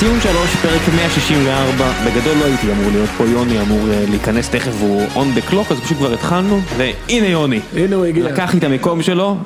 ציון 0.00 0.20
שלוש, 0.20 0.56
פרק 0.56 0.80
164, 0.96 1.92
בגדול 2.06 2.36
לא 2.38 2.44
הייתי 2.44 2.72
אמור 2.72 2.90
להיות 2.92 3.10
פה, 3.18 3.24
יוני 3.24 3.60
אמור 3.60 3.90
אה, 3.90 4.04
להיכנס 4.10 4.48
תכף 4.48 4.72
והוא 4.78 5.02
on 5.14 5.38
the 5.38 5.50
clock, 5.50 5.72
אז 5.72 5.80
פשוט 5.80 5.96
כבר 5.96 6.12
התחלנו, 6.12 6.60
והנה 6.76 7.26
יוני. 7.26 7.60
הנה 7.76 7.96
הוא 7.96 8.04
הגיע. 8.04 8.24
לקח 8.24 8.52
לי 8.52 8.58
את 8.58 8.64
המקום 8.64 9.02
שלו, 9.02 9.36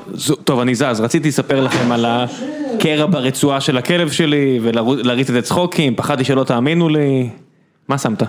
טוב 0.43 0.59
אני 0.59 0.75
זז, 0.75 1.01
רציתי 1.01 1.27
לספר 1.27 1.61
לכם 1.61 1.91
על 1.91 2.05
הקרע 2.05 3.05
ברצועה 3.05 3.61
של 3.61 3.77
הכלב 3.77 4.11
שלי, 4.11 4.59
ולהריץ 4.61 5.29
את 5.29 5.33
זה 5.33 5.41
צחוקים, 5.41 5.95
פחדתי 5.95 6.23
שלא 6.23 6.43
תאמינו 6.43 6.89
לי. 6.89 7.29
מה 7.87 7.97
שמת? 7.97 8.19
שב, 8.21 8.27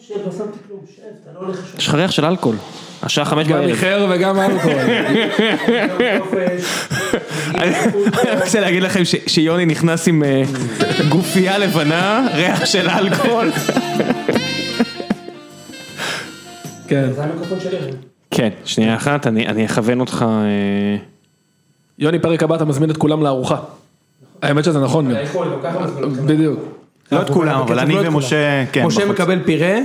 שב, 0.00 0.14
לא 0.26 0.32
שמתי 0.32 0.58
כלום, 0.68 0.80
שב, 0.96 1.02
אתה 1.02 1.30
לא 1.34 1.46
הולך 1.46 1.58
לשם. 1.58 1.78
יש 1.78 1.88
לך 1.88 1.94
ריח 1.94 2.10
של 2.10 2.24
אלכוהול, 2.24 2.56
השעה 3.02 3.24
חמש 3.24 3.46
גם 3.46 3.52
בערב. 3.58 3.68
איחר 3.68 4.06
וגם 4.10 4.40
אלכוהול. 4.40 4.78
אני 7.54 8.40
רוצה 8.40 8.60
להגיד 8.60 8.82
לכם 8.82 9.02
שיוני 9.26 9.66
נכנס 9.66 10.08
עם 10.08 10.22
אה, 10.24 10.42
גופייה 11.08 11.58
לבנה, 11.58 12.28
ריח 12.34 12.64
של 12.64 12.90
אלכוהול. 12.90 13.50
כן. 16.88 17.10
כן, 18.30 18.48
שנייה 18.64 18.96
אחת, 18.96 19.26
אני 19.26 19.66
אכוון 19.66 20.00
אותך. 20.00 20.24
אה, 20.28 20.96
יוני, 21.98 22.18
פרק 22.18 22.42
הבא 22.42 22.56
אתה 22.56 22.64
מזמין 22.64 22.90
את 22.90 22.96
כולם 22.96 23.22
לארוחה. 23.22 23.56
האמת 24.42 24.64
שזה 24.64 24.80
נכון 24.80 25.14
גם. 25.14 25.20
גם 25.62 25.74
אותך. 25.74 25.98
בדיוק. 26.26 26.60
לא 27.12 27.22
את 27.22 27.30
כולם, 27.30 27.60
אבל 27.60 27.78
אני 27.78 27.94
לא 27.94 28.08
ומשה, 28.08 28.64
כן, 28.72 28.86
משה. 28.86 29.06
מקבל 29.06 29.38
פירה, 29.44 29.78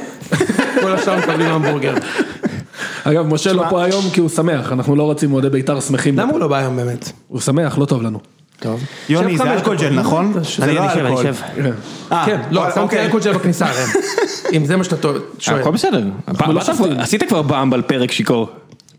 כל 0.81 0.91
השאר 0.91 1.17
מקבלים 1.17 1.47
המבורגר. 1.47 1.93
אגב, 3.03 3.33
משה 3.33 3.53
לא 3.53 3.63
פה 3.69 3.83
היום 3.83 4.05
כי 4.13 4.19
הוא 4.19 4.29
שמח, 4.29 4.71
אנחנו 4.71 4.95
לא 4.95 5.03
רוצים 5.03 5.33
אוהדי 5.33 5.49
בית"ר 5.49 5.79
שמחים. 5.79 6.19
למה 6.19 6.31
הוא 6.31 6.39
לא 6.39 6.47
בא 6.47 6.57
היום 6.57 6.75
באמת? 6.75 7.11
הוא 7.27 7.41
שמח, 7.41 7.77
לא 7.77 7.85
טוב 7.85 8.01
לנו. 8.01 8.19
טוב. 8.59 8.83
יוני, 9.09 9.37
זה 9.37 9.43
חמש 9.43 9.51
אלכוהול 9.51 9.77
דקות. 9.77 9.89
ג'ל, 9.89 9.99
נכון? 9.99 10.33
אני 10.61 10.73
לא 10.75 10.87
אשב, 10.87 11.05
אני. 11.05 11.15
אשב. 11.15 11.35
כן, 12.25 12.41
לא, 12.51 12.65
שמתי 12.65 12.79
אוקיי. 12.79 13.05
אלכוהול 13.05 13.23
ג'ל 13.23 13.33
בכניסה. 13.33 13.65
אם 14.55 14.65
זה 14.65 14.77
מה 14.77 14.83
שאתה 14.83 15.07
שואל. 15.39 15.59
הכל 15.59 15.71
בסדר. 15.71 16.03
לא 16.47 16.61
עשית 16.97 17.23
כבר 17.23 17.41
באמבל 17.41 17.81
פרק 17.81 18.11
שיכור. 18.11 18.49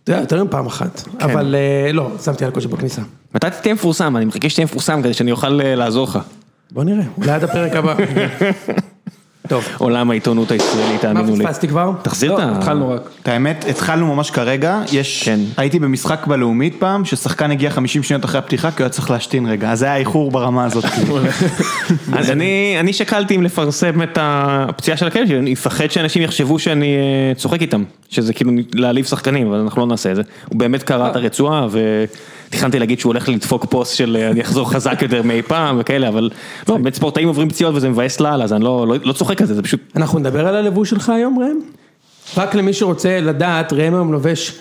אתה 0.04 0.12
יודע, 0.12 0.22
יותר 0.22 0.44
מפעם 0.44 0.66
אחת. 0.66 1.02
אבל 1.20 1.54
אה, 1.54 1.92
לא, 1.92 2.10
שמתי 2.24 2.44
אלכוהול 2.44 2.64
ג'ל 2.64 2.76
בכניסה. 2.76 3.02
מתי 3.34 3.46
תהיה 3.62 3.74
מפורסם? 3.74 4.16
אני 4.16 4.24
מחכה 4.24 4.48
שתהיה 4.48 4.64
מפורסם 4.64 5.02
כדי 5.02 5.14
שאני 5.14 5.30
אוכל 5.30 5.60
אה, 5.60 5.74
לעזור 5.74 6.04
לך. 6.04 6.18
בוא 6.70 6.84
נראה, 6.84 7.04
אולי 7.18 7.30
עד 7.30 7.44
הפרק 7.44 7.72
הבא. 7.76 7.94
טוב, 9.48 9.68
עולם 9.78 10.10
העיתונות 10.10 10.50
הישראלית, 10.50 11.04
מה 11.04 11.14
תאמינו 11.14 11.36
לי. 11.36 11.44
פספסתי 11.44 11.68
כבר? 11.68 11.92
תחזיר 12.02 12.32
לא, 12.32 12.38
את 12.38 12.42
ה... 12.42 12.58
התחלנו 12.58 12.90
רק. 12.90 13.10
את 13.22 13.28
האמת, 13.28 13.64
התחלנו 13.70 14.14
ממש 14.14 14.30
כרגע, 14.30 14.82
יש, 14.92 15.22
כן. 15.24 15.40
הייתי 15.56 15.78
במשחק 15.78 16.26
בלאומית 16.26 16.76
פעם, 16.78 17.04
ששחקן 17.04 17.50
הגיע 17.50 17.70
50 17.70 18.02
שניות 18.02 18.24
אחרי 18.24 18.38
הפתיחה, 18.38 18.70
כי 18.70 18.76
הוא 18.76 18.84
היה 18.84 18.88
צריך 18.88 19.10
להשתין 19.10 19.46
רגע, 19.46 19.72
אז 19.72 19.78
זה 19.78 19.84
היה 19.86 19.96
איחור 19.96 20.30
ברמה 20.30 20.64
הזאת. 20.64 20.84
אז 22.18 22.30
אני 22.30 22.76
אני 22.80 22.92
שקלתי 22.92 23.36
אם 23.36 23.42
לפרסם 23.42 24.02
את 24.02 24.18
הפציעה 24.20 24.96
של 24.96 25.06
הכלב 25.06 25.26
שלי, 25.26 25.38
אני 25.38 25.52
אפחד 25.52 25.90
שאנשים 25.90 26.22
יחשבו 26.22 26.58
שאני 26.58 26.96
אה, 26.96 27.34
צוחק 27.34 27.62
איתם, 27.62 27.84
שזה 28.08 28.32
כאילו 28.32 28.50
להעליב 28.74 29.04
שחקנים, 29.04 29.46
אבל 29.46 29.58
אנחנו 29.58 29.80
לא 29.80 29.86
נעשה 29.86 30.10
את 30.10 30.16
זה. 30.16 30.22
הוא 30.48 30.58
באמת 30.58 30.82
קרע 30.82 31.10
את 31.10 31.16
הרצועה 31.16 31.66
ותכננתי 32.48 32.78
להגיד 32.78 33.00
שהוא 33.00 33.10
הולך 33.10 33.28
לדפוק 33.28 33.64
פוסט 33.64 33.96
של 33.96 34.16
אה, 34.20 34.30
אני 34.30 34.40
אחזור 34.40 34.70
חזק 34.70 35.02
יותר 35.02 35.22
מאי 35.22 35.42
פעם 35.42 35.76
וכאלה, 35.80 36.08
אבל 36.08 36.30
לא, 36.68 36.76
באמת 36.76 36.94
ספורטאים 36.94 37.28
עוברים 37.28 37.48
פציעות 37.48 37.74
וזה 37.74 37.88
מבאס 37.88 38.20
לאללה, 38.20 38.44
אז 38.44 38.52
אני 38.52 38.64
לא 38.64 38.86
לא- 38.88 38.96
לא 39.02 39.12
צוחק 39.12 39.40
על 39.40 39.46
זה, 39.46 39.54
זה 39.54 39.62
פשוט... 39.62 39.80
אנחנו 39.96 40.18
נדבר 40.18 40.46
על 40.48 40.56
הלבוש 40.56 40.90
שלך 40.90 41.08
היום, 41.08 41.38
ראם? 41.38 41.56
רק 42.36 42.54
למי 42.54 42.72
שרוצה 42.72 43.20
לדעת, 43.20 43.72
ראם 43.72 43.94
היום 43.94 44.12
לובש 44.12 44.52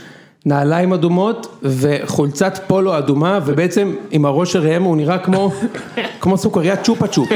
נעליים 0.45 0.93
אדומות 0.93 1.59
וחולצת 1.63 2.59
פולו 2.67 2.97
אדומה, 2.97 3.39
ובעצם 3.45 3.95
עם 4.11 4.25
הראש 4.25 4.53
של 4.53 4.59
ראם 4.59 4.83
הוא 4.83 4.97
נראה 4.97 5.17
כמו, 5.17 5.51
כמו 6.21 6.37
סוכריית 6.37 6.83
צ'ופה 6.83 7.07
צ'ופ. 7.07 7.29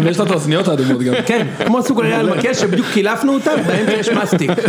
ויש 0.00 0.18
לו 0.18 0.24
את 0.24 0.30
האוזניות 0.30 0.68
האדומות 0.68 1.02
גם. 1.02 1.14
כן, 1.26 1.46
כמו 1.66 1.82
סוכריה 1.82 2.20
על 2.20 2.30
מקל 2.36 2.54
שבדיוק 2.54 2.86
קילפנו 2.92 3.34
אותה, 3.34 3.50
ובאמצע 3.60 3.92
יש 3.92 4.08
מסטיק. 4.08 4.50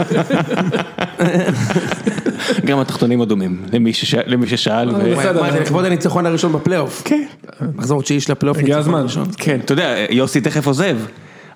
גם 2.65 2.79
התחתונים 2.79 3.21
אדומים, 3.21 3.57
למי 3.73 3.93
שש- 3.93 4.15
למי 4.25 4.47
ששאל. 4.47 4.89
בסדר. 5.15 5.41
מה 5.41 5.51
זה 5.51 5.59
לכבוד 5.59 5.85
הניצחון 5.85 6.25
הראשון 6.25 6.53
בפלייאוף? 6.53 7.01
כן. 7.05 7.23
מחזור 7.75 8.01
תשיעי 8.01 8.19
של 8.19 8.31
הפלייאוף. 8.31 8.57
הגיע 8.57 8.77
ניצחון 8.77 8.95
הזמן. 8.95 9.23
כן, 9.37 9.59
אתה 9.65 9.73
יודע, 9.73 9.95
יוסי 10.09 10.41
תכף 10.41 10.67
עוזב. 10.67 10.97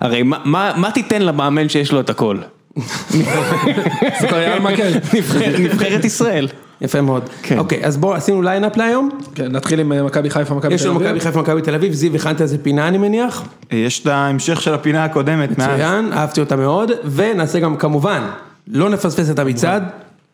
הרי 0.00 0.22
מה- 0.22 0.90
תיתן 0.94 1.22
למאמן 1.22 1.68
שיש 1.68 1.92
לו 1.92 2.00
את 2.00 2.10
הכל? 2.10 2.36
מקל. 4.60 4.92
נבחרת- 5.58 6.04
ישראל. 6.04 6.48
יפה 6.80 7.00
מאוד. 7.00 7.22
כן. 7.42 7.58
אוקיי, 7.58 7.84
אז 7.84 7.96
בואו, 7.96 8.14
עשינו 8.14 8.42
lineup 8.42 8.76
להיום. 8.76 9.08
כן, 9.34 9.52
נתחיל 9.52 9.80
עם 9.80 9.92
אה, 9.92 10.02
מכבי 10.02 10.30
חיפה, 10.30 10.54
מכבי 10.54 10.74
יש 10.74 10.82
תל 10.82 10.88
לנו 10.88 10.96
אביב. 10.96 11.08
מכבי 11.08 11.20
חיפה, 11.20 11.40
מכבי 11.40 11.62
תל 11.62 11.74
אביב, 11.74 11.92
זיו 11.92 12.14
הכנת 12.14 12.40
איזה 12.40 12.58
פינה 12.58 12.88
אני 12.88 12.98
מניח. 12.98 13.44
יש 13.70 14.00
את 14.00 14.06
ההמשך 14.06 14.62
של 14.62 14.74
הפינה 14.74 15.04
הקודמת. 15.04 15.50
מצוין, 15.58 16.12
אהבתי 16.12 16.40
אותה 16.40 16.56
מאוד, 16.56 16.90
ונעשה 17.14 17.60
גם 17.60 17.76
כמובן, 17.76 18.20
לא 18.68 18.90
נפספס 18.90 19.30
את 19.30 19.38
המצעד, 19.38 19.82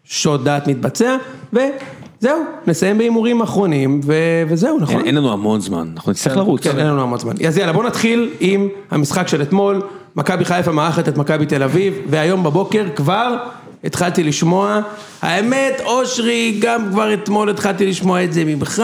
שוד 0.05 0.45
דעת 0.45 0.67
מתבצע, 0.67 1.17
וזהו, 1.53 2.45
נסיים 2.67 2.99
בהימורים 2.99 3.43
אחרונים, 3.43 4.01
ו- 4.05 4.43
וזהו, 4.49 4.81
נכון? 4.81 4.97
אין 4.97 5.07
אין 5.07 5.15
לנו 5.15 5.33
המון 5.33 5.61
זמן, 5.61 5.91
אנחנו 5.95 6.13
נצטרך 6.13 6.37
לרוץ. 6.37 6.63
כן, 6.63 6.79
אין 6.79 6.87
לנו 6.87 7.03
המון 7.03 7.19
זמן. 7.19 7.33
אז 7.49 7.59
יאללה, 7.59 7.73
בוא 7.73 7.85
נתחיל 7.85 8.31
עם 8.41 8.69
המשחק 8.91 9.29
של 9.29 9.43
אתמול, 9.43 9.83
מכבי 10.17 10.45
חיפה 10.45 10.73
מארחת 10.73 11.09
את 11.09 11.17
מכבי 11.17 11.47
תל 11.47 11.63
אביב, 11.63 11.95
והיום 12.11 12.43
בבוקר 12.43 12.85
כבר 12.97 13.37
התחלתי 13.85 14.25
לשמוע, 14.25 14.81
האמת, 15.23 15.81
אושרי, 15.85 16.59
גם 16.61 16.89
כבר 16.91 17.15
אתמול 17.15 17.51
התחלתי 17.51 17.87
לשמוע 17.87 18.25
את 18.25 18.33
זה 18.33 18.45
ממך, 18.45 18.83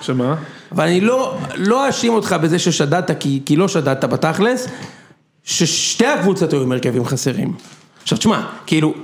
שמה? 0.00 0.34
אבל 0.72 0.84
אני 0.84 1.00
לא, 1.00 1.36
לא 1.56 1.86
אאשים 1.86 2.12
אותך 2.14 2.36
בזה 2.42 2.58
ששדדת, 2.58 3.10
כי, 3.20 3.40
כי 3.46 3.56
לא 3.56 3.68
שדדת 3.68 4.04
בתכלס, 4.04 4.68
ששתי 5.44 6.06
הקבוצות 6.06 6.52
היו 6.52 6.62
עם 6.62 6.72
הרכבים 6.72 7.04
חסרים. 7.04 7.52
עכשיו 8.02 8.18
תשמע, 8.18 8.46
כאילו, 8.66 8.94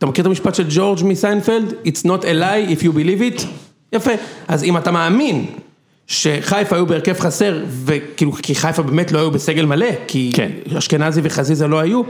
אתה 0.00 0.08
מכיר 0.08 0.22
את 0.22 0.26
המשפט 0.26 0.54
של 0.54 0.66
ג'ורג' 0.68 0.98
מסיינפלד? 1.04 1.74
It's 1.84 2.06
not 2.06 2.22
a 2.22 2.24
lie 2.24 2.72
if 2.72 2.82
you 2.82 2.92
believe 2.92 3.38
it? 3.38 3.46
יפה. 3.92 4.10
אז 4.48 4.64
אם 4.64 4.76
אתה 4.76 4.90
מאמין 4.90 5.46
שחיפה 6.06 6.76
היו 6.76 6.86
בהרכב 6.86 7.18
חסר, 7.20 7.64
וכאילו, 7.84 8.32
כי 8.32 8.54
חיפה 8.54 8.82
באמת 8.82 9.12
לא 9.12 9.18
היו 9.18 9.30
בסגל 9.30 9.64
מלא, 9.64 9.86
כי 10.06 10.30
כן. 10.34 10.50
אשכנזי 10.78 11.20
וחזיזה 11.24 11.68
לא 11.68 11.78
היו, 11.78 12.02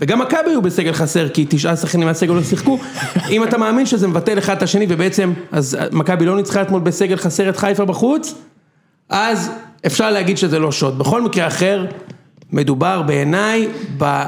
וגם 0.00 0.18
מכבי 0.18 0.50
היו 0.50 0.62
בסגל 0.62 0.92
חסר, 0.92 1.28
כי 1.28 1.46
תשעה 1.48 1.76
שחקנים 1.76 2.06
מהסגל 2.06 2.32
לא 2.32 2.42
שיחקו, 2.42 2.78
אם 3.30 3.44
אתה 3.44 3.58
מאמין 3.58 3.86
שזה 3.86 4.08
מבטל 4.08 4.38
אחד 4.38 4.56
את 4.56 4.62
השני, 4.62 4.86
ובעצם, 4.88 5.32
אז 5.52 5.78
מכבי 5.92 6.26
לא 6.26 6.36
ניצחה 6.36 6.62
אתמול 6.62 6.80
בסגל 6.80 7.16
חסר 7.16 7.48
את 7.48 7.56
חיפה 7.56 7.84
בחוץ, 7.84 8.34
אז 9.08 9.50
אפשר 9.86 10.10
להגיד 10.10 10.38
שזה 10.38 10.58
לא 10.58 10.72
שוד. 10.72 10.98
בכל 10.98 11.22
מקרה 11.22 11.46
אחר, 11.46 11.86
מדובר 12.52 13.02
בעיניי 13.02 13.68
ב... 13.98 14.22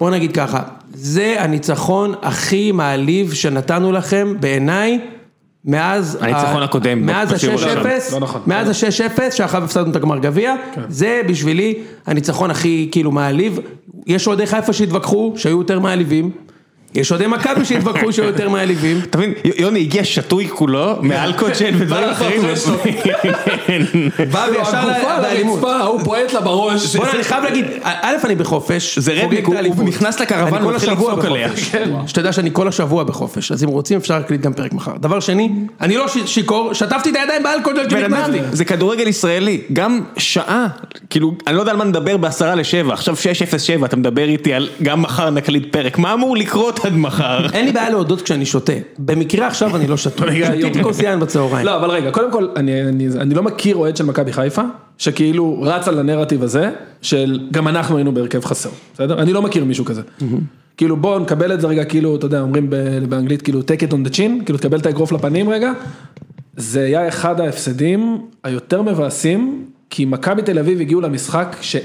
בוא 0.00 0.10
נגיד 0.10 0.32
ככה, 0.32 0.62
זה 0.94 1.36
הניצחון 1.38 2.14
הכי 2.22 2.72
מעליב 2.72 3.32
שנתנו 3.32 3.92
לכם 3.92 4.34
בעיניי. 4.40 5.00
מאז, 5.66 6.18
הניצחון 6.20 6.62
ה- 6.62 6.64
הקודם, 6.64 7.06
מאז 7.06 7.32
בסיבוב 7.32 7.62
הראשון. 7.62 7.86
ה-6-0, 7.86 8.12
לא 8.12 8.20
נכון. 8.20 8.40
מאז 8.46 8.68
ה-6-0, 8.84 9.30
שאחריו 9.30 9.64
הפסדנו 9.64 9.90
את 9.90 9.96
הגמר 9.96 10.18
גביע, 10.18 10.54
זה 10.88 11.20
בשבילי 11.28 11.74
הניצחון 12.06 12.50
הכי 12.50 12.88
כאילו 12.92 13.12
מעליב, 13.12 13.58
יש 14.06 14.26
אוהדי 14.26 14.46
חיפה 14.46 14.72
שהתווכחו, 14.72 15.32
שהיו 15.36 15.58
יותר 15.58 15.80
מעליבים, 15.80 16.30
יש 16.94 17.10
אוהדי 17.12 17.26
מכבי 17.26 17.64
שהתווכחו 17.64 18.12
שהיו 18.12 18.26
יותר 18.26 18.48
מעליבים, 18.48 19.00
אתה 19.10 19.18
מבין, 19.18 19.32
יוני 19.56 19.80
הגיע 19.80 20.04
שתוי 20.04 20.48
כולו, 20.48 20.96
מאלכוג'ל 21.02 21.70
ודברים 21.78 22.08
אחרים. 22.08 22.42
בא 24.32 24.46
וישר 24.50 24.88
לאלימות. 25.22 25.58
הרצפה, 25.58 25.76
ההוא 25.76 26.00
פועט 26.04 26.32
לה 26.32 26.40
בראש. 26.40 26.96
בוא'נה, 26.96 27.12
אני 27.12 27.24
חייב 27.24 27.44
להגיד, 27.44 27.64
א', 27.82 28.16
אני 28.24 28.34
בחופש. 28.34 28.98
זה 28.98 29.12
רדניק, 29.12 29.46
הוא-. 29.46 29.56
הוא 29.76 29.84
נכנס 29.84 30.20
לקרוון 30.20 30.66
ומתחיל 30.66 30.90
השבוע 30.90 31.12
לצעוק 31.12 31.24
עליה. 31.24 31.48
בחופש. 31.48 31.76
שתדע 32.06 32.32
שאני 32.32 32.50
כל 32.52 32.68
השבוע 32.68 33.04
בחופש, 33.04 33.52
אז 33.52 33.64
אם 33.64 33.68
רוצים 33.68 33.98
אפשר 33.98 34.18
להקליט 34.18 34.40
גם 34.40 34.52
פרק 34.52 34.72
מחר. 34.72 34.92
דבר 35.00 35.20
שני, 35.20 35.50
אני 35.80 35.96
לא 35.96 36.06
שיכור, 36.26 36.74
שטפתי 36.74 37.10
את 37.10 37.16
הידיים 37.16 37.46
אדם, 37.46 37.86
כשנכנסתי. 37.88 38.38
זה 38.52 38.64
כדורגל 38.64 39.08
ישראלי, 39.08 39.60
גם 39.72 40.00
שעה, 40.16 40.66
כאילו, 41.10 41.34
אני 41.46 41.56
לא 41.56 41.60
יודע 41.60 41.72
על 41.72 41.76
מה 41.76 41.84
נדבר 41.84 42.16
בעשרה 42.16 42.54
לשבע, 42.54 42.92
עכשיו 42.92 43.14
6:07, 43.80 43.84
אתה 43.84 43.96
מדבר 43.96 44.28
איתי 44.28 44.54
על 44.54 44.68
גם 44.82 45.02
מחר 45.02 45.30
נקליט 45.30 45.72
פרק, 45.72 45.98
מה 45.98 46.14
אמור 46.14 46.36
לקרות 46.36 46.83
עד 46.86 46.96
מחר? 46.96 47.46
אין 47.52 47.64
לי 47.64 47.72
בעיה 47.72 47.90
להודות 47.90 48.22
כשאני 48.22 48.46
שותה. 48.46 48.72
במקרה 48.98 49.46
עכשיו 49.46 49.76
אני 49.76 49.86
לא 49.86 49.96
שתוי. 49.96 50.26
רגע, 50.28 50.46
שתיתי 50.46 50.78
יום. 50.78 50.82
כוס 50.82 51.00
יין 51.00 51.20
בצהריים. 51.20 51.66
לא, 51.66 51.76
אבל 51.76 51.90
רגע, 51.90 52.10
קודם 52.10 52.32
כל, 52.32 52.48
אני, 52.56 52.82
אני, 52.82 53.08
אני 53.18 53.34
לא 53.34 53.42
מכיר 53.42 53.76
אוהד 53.76 53.96
של 53.96 54.04
מכבי 54.04 54.32
חיפה, 54.32 54.62
שכאילו 54.98 55.62
רץ 55.62 55.88
על 55.88 55.98
הנרטיב 55.98 56.42
הזה, 56.42 56.70
של 57.02 57.40
גם 57.50 57.68
אנחנו 57.68 57.96
היינו 57.96 58.14
בהרכב 58.14 58.44
חסר, 58.44 58.70
בסדר? 58.94 59.22
אני 59.22 59.32
לא 59.32 59.42
מכיר 59.42 59.64
מישהו 59.64 59.84
כזה. 59.84 60.02
כאילו 60.76 60.96
בוא 60.96 61.18
נקבל 61.18 61.52
את 61.52 61.60
זה 61.60 61.66
רגע, 61.66 61.84
כאילו, 61.84 62.16
אתה 62.16 62.26
יודע, 62.26 62.40
אומרים 62.40 62.70
באנגלית, 63.08 63.42
כאילו 63.42 63.60
take 63.60 63.88
it 63.88 63.92
on 63.92 64.08
the 64.08 64.12
chin, 64.14 64.44
כאילו 64.44 64.58
תקבל 64.58 64.78
את 64.78 64.86
האגרוף 64.86 65.12
לפנים 65.12 65.50
רגע. 65.50 65.72
זה 66.56 66.84
היה 66.84 67.08
אחד 67.08 67.40
ההפסדים 67.40 68.18
היותר 68.44 68.82
מבאסים, 68.82 69.64
כי 69.90 70.04
מכבי 70.04 70.42
תל 70.42 70.58
אביב 70.58 70.80
הגיעו 70.80 71.00
למשחק 71.00 71.56
ש... 71.60 71.76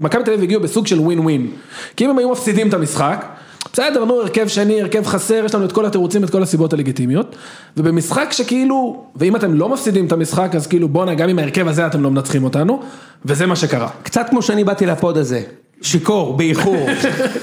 מכבי 0.00 0.24
תל 0.24 0.30
אביב 0.30 0.42
הגיעו 0.42 0.60
בסוג 0.62 0.86
של 0.86 1.00
ווין 1.00 1.18
ווין. 1.18 1.50
כי 1.96 2.04
אם 2.04 2.10
הם 2.10 2.18
היו 2.18 2.30
מפסידים 2.30 2.68
את 2.68 2.74
המשחק, 2.74 3.26
בסדר, 3.72 4.04
נו, 4.04 4.20
הרכב 4.20 4.48
שני, 4.48 4.80
הרכב 4.80 5.06
חסר, 5.06 5.42
יש 5.44 5.54
לנו 5.54 5.64
את 5.64 5.72
כל 5.72 5.86
התירוצים, 5.86 6.24
את 6.24 6.30
כל 6.30 6.42
הסיבות 6.42 6.72
הלגיטימיות. 6.72 7.36
ובמשחק 7.76 8.28
שכאילו, 8.30 9.04
ואם 9.16 9.36
אתם 9.36 9.54
לא 9.54 9.68
מפסידים 9.68 10.06
את 10.06 10.12
המשחק, 10.12 10.54
אז 10.54 10.66
כאילו 10.66 10.88
בואנה, 10.88 11.14
גם 11.14 11.28
עם 11.28 11.38
ההרכב 11.38 11.68
הזה 11.68 11.86
אתם 11.86 12.02
לא 12.02 12.10
מנצחים 12.10 12.44
אותנו, 12.44 12.82
וזה 13.24 13.46
מה 13.46 13.56
שקרה. 13.56 13.88
קצת 14.02 14.26
כמו 14.30 14.42
שאני 14.42 14.64
באתי 14.64 14.86
ל 14.86 14.94
pod 14.94 15.18
הזה, 15.18 15.42
שיכור, 15.82 16.36
באיחור, 16.36 16.86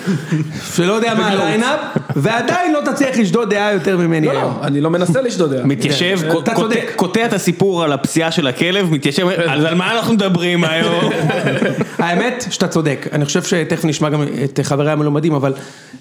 שלא 0.76 0.94
יודע 0.94 1.14
מה 1.14 1.28
ה 1.28 1.34
lineup, 1.34 1.80
ועדיין 2.16 2.74
לא 2.74 2.80
תצליח 2.92 3.18
לשדוד 3.18 3.50
דעה 3.50 3.74
יותר 3.74 3.98
ממני 3.98 4.28
לא. 4.28 4.34
לא, 4.34 4.52
אני 4.64 4.82
לא 4.82 4.90
מנסה 4.90 5.22
לשדוד 5.22 5.54
דעה. 5.54 5.66
מתיישב, 5.66 6.18
כן, 6.22 6.26
אתה 6.28 6.34
קוטע- 6.34 6.56
צודק. 6.56 6.92
קוטע 6.96 7.26
את 7.26 7.34
הסיפור 7.34 7.84
על 7.84 7.94
הפציעה 7.94 8.32
של 8.32 8.48
הכלב, 8.48 8.92
מתיישב, 8.92 9.28
אז 9.28 9.66
על 9.66 9.76
מה 9.76 9.92
אנחנו 9.98 10.14
מדברים 10.14 10.64
היום? 10.64 11.10
האמת 12.00 12.46
שאתה 12.50 12.68
צודק, 12.68 13.08
אני 13.12 13.26
חושב 13.26 13.44
שתכף 13.44 13.86
נשמע 13.86 14.10
גם 14.10 14.24
את 14.44 14.60
חברי 14.64 14.92
המלומדים, 14.92 15.34
אבל 15.34 15.54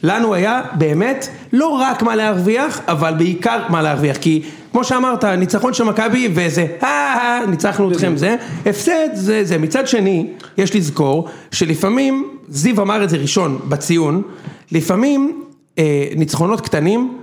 לנו 0.02 0.35
היה 0.35 0.62
באמת 0.75 1.29
לא 1.52 1.67
רק 1.69 2.02
מה 2.02 2.17
להרוויח, 2.17 2.81
אבל 2.88 3.14
בעיקר 3.19 3.58
מה 3.69 3.82
להרוויח, 3.82 4.17
כי 4.17 4.43
כמו 4.73 4.85
שאמרת, 4.85 5.25
ניצחון 5.25 5.75
של 5.75 5.85
מכבי 5.85 6.29
וזה, 6.35 6.67
אה, 6.82 6.88
אה, 6.88 7.47
ניצחנו 7.47 7.93
אתכם 7.93 8.17
זה, 8.17 8.37
הפסד 8.67 9.09
זה 9.15 9.44
זה, 9.44 9.59
מצד 9.59 9.88
שני, 9.88 10.26
יש 10.59 10.76
לזכור 10.76 11.29
שלפעמים, 11.53 12.29
זיו 12.49 12.82
אמר 12.82 13.05
את 13.05 13.11
זה 13.11 13.17
ראשון 13.17 13.59
בציון, 13.69 14.23
לפעמים 14.73 15.43
אה, 15.79 16.09
ניצחונות 16.17 16.61
קטנים 16.61 17.19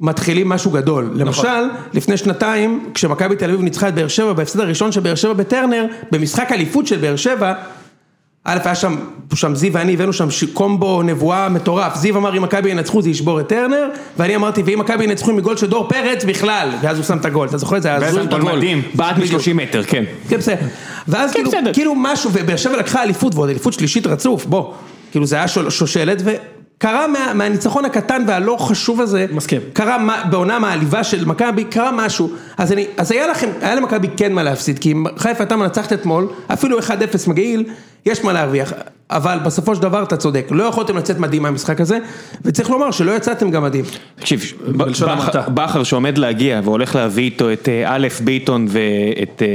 מתחילים 0.00 0.48
משהו 0.48 0.70
גדול, 0.70 1.10
למשל 1.14 1.68
לפני 1.92 2.16
שנתיים 2.16 2.90
כשמכבי 2.94 3.36
תל 3.36 3.50
אביב 3.50 3.60
ניצחה 3.60 3.88
את 3.88 3.94
באר 3.94 4.08
שבע 4.08 4.32
בהפסד 4.32 4.60
הראשון 4.60 4.92
של 4.92 5.00
באר 5.00 5.14
שבע 5.14 5.32
בטרנר 5.32 5.86
במשחק 6.12 6.52
אליפות 6.52 6.86
של 6.86 6.96
באר 6.96 7.16
שבע 7.16 7.52
א' 8.50 8.58
היה 8.64 8.74
שם, 8.74 8.96
שם 9.34 9.54
זיו 9.54 9.72
ואני 9.72 9.94
הבאנו 9.94 10.12
שם 10.12 10.28
קומבו 10.52 11.02
נבואה 11.02 11.48
מטורף, 11.48 11.96
זיו 11.96 12.16
אמר 12.16 12.36
אם 12.36 12.42
מכבי 12.42 12.70
ינצחו 12.70 13.02
זה 13.02 13.10
ישבור 13.10 13.40
את 13.40 13.48
טרנר 13.48 13.88
ואני 14.16 14.36
אמרתי 14.36 14.62
ואם 14.66 14.78
מכבי 14.78 15.04
ינצחו 15.04 15.32
מגול 15.32 15.56
של 15.56 15.66
דור 15.66 15.88
פרץ 15.88 16.24
בכלל 16.24 16.68
ואז 16.82 16.96
הוא 16.96 17.04
שם 17.04 17.18
את 17.18 17.24
הגול, 17.24 17.48
אתה 17.48 17.58
זוכר 17.58 17.76
את 17.76 17.82
זה? 17.82 17.88
היה 17.88 17.98
בטח, 17.98 18.08
הזוי. 18.08 18.26
גול 18.26 18.42
מדהים. 18.42 18.82
בעט 18.94 19.18
מ-30 19.18 19.54
מטר, 19.54 19.82
כן. 19.82 20.04
כן 20.28 20.36
בסדר, 20.36 20.66
ואז 21.08 21.32
כאילו, 21.32 21.50
בסדר. 21.50 21.72
כאילו 21.72 21.94
משהו, 21.94 22.30
ובאר 22.32 22.56
שבע 22.56 22.76
לקחה 22.76 23.02
אליפות 23.02 23.34
ועוד 23.34 23.48
אליפות 23.48 23.72
שלישית 23.72 24.06
רצוף, 24.06 24.46
בוא, 24.46 24.72
כאילו 25.10 25.26
זה 25.26 25.36
היה 25.36 25.48
שושלת 25.48 26.22
וקרה 26.24 26.57
מה, 26.84 27.34
מהניצחון 27.34 27.84
הקטן 27.84 28.24
והלא 28.26 28.56
חשוב 28.60 29.00
הזה, 29.00 29.26
מסכים. 29.32 29.60
קרה 29.72 29.98
מה, 29.98 30.22
בעונה 30.30 30.58
מעליבה 30.58 31.04
של 31.04 31.24
מכבי, 31.24 31.64
קרה 31.64 31.90
משהו, 31.92 32.30
אז, 32.58 32.72
אני, 32.72 32.86
אז 32.96 33.12
היה 33.12 33.26
לכם, 33.26 33.48
היה 33.60 33.74
למכבי 33.74 34.08
כן 34.16 34.32
מה 34.32 34.42
להפסיד, 34.42 34.78
כי 34.78 34.92
אם 34.92 35.04
חיפה 35.18 35.42
הייתה 35.42 35.56
מנצחת 35.56 35.92
אתמול, 35.92 36.28
אפילו 36.52 36.78
1-0 36.78 36.82
מגעיל, 37.26 37.64
יש 38.06 38.24
מה 38.24 38.32
להרוויח, 38.32 38.72
אבל 39.10 39.38
בסופו 39.44 39.74
של 39.74 39.82
דבר 39.82 40.02
אתה 40.02 40.16
צודק, 40.16 40.46
לא 40.50 40.64
יכולתם 40.64 40.96
לצאת 40.96 41.18
מדהים 41.18 41.42
מהמשחק 41.42 41.80
הזה, 41.80 41.98
וצריך 42.44 42.70
לומר 42.70 42.90
שלא 42.90 43.12
יצאתם 43.12 43.50
גם 43.50 43.62
מדהים. 43.62 43.84
תקשיב, 44.16 44.52
בכר- 45.48 45.82
שעומד 45.82 46.18
להגיע 46.18 46.60
והולך 46.64 46.96
להביא 46.96 47.24
איתו 47.24 47.52
את 47.52 47.68
אה, 47.68 47.94
א' 47.94 48.08
ביטון 48.24 48.66
ואת 48.68 49.42
אה, 49.42 49.46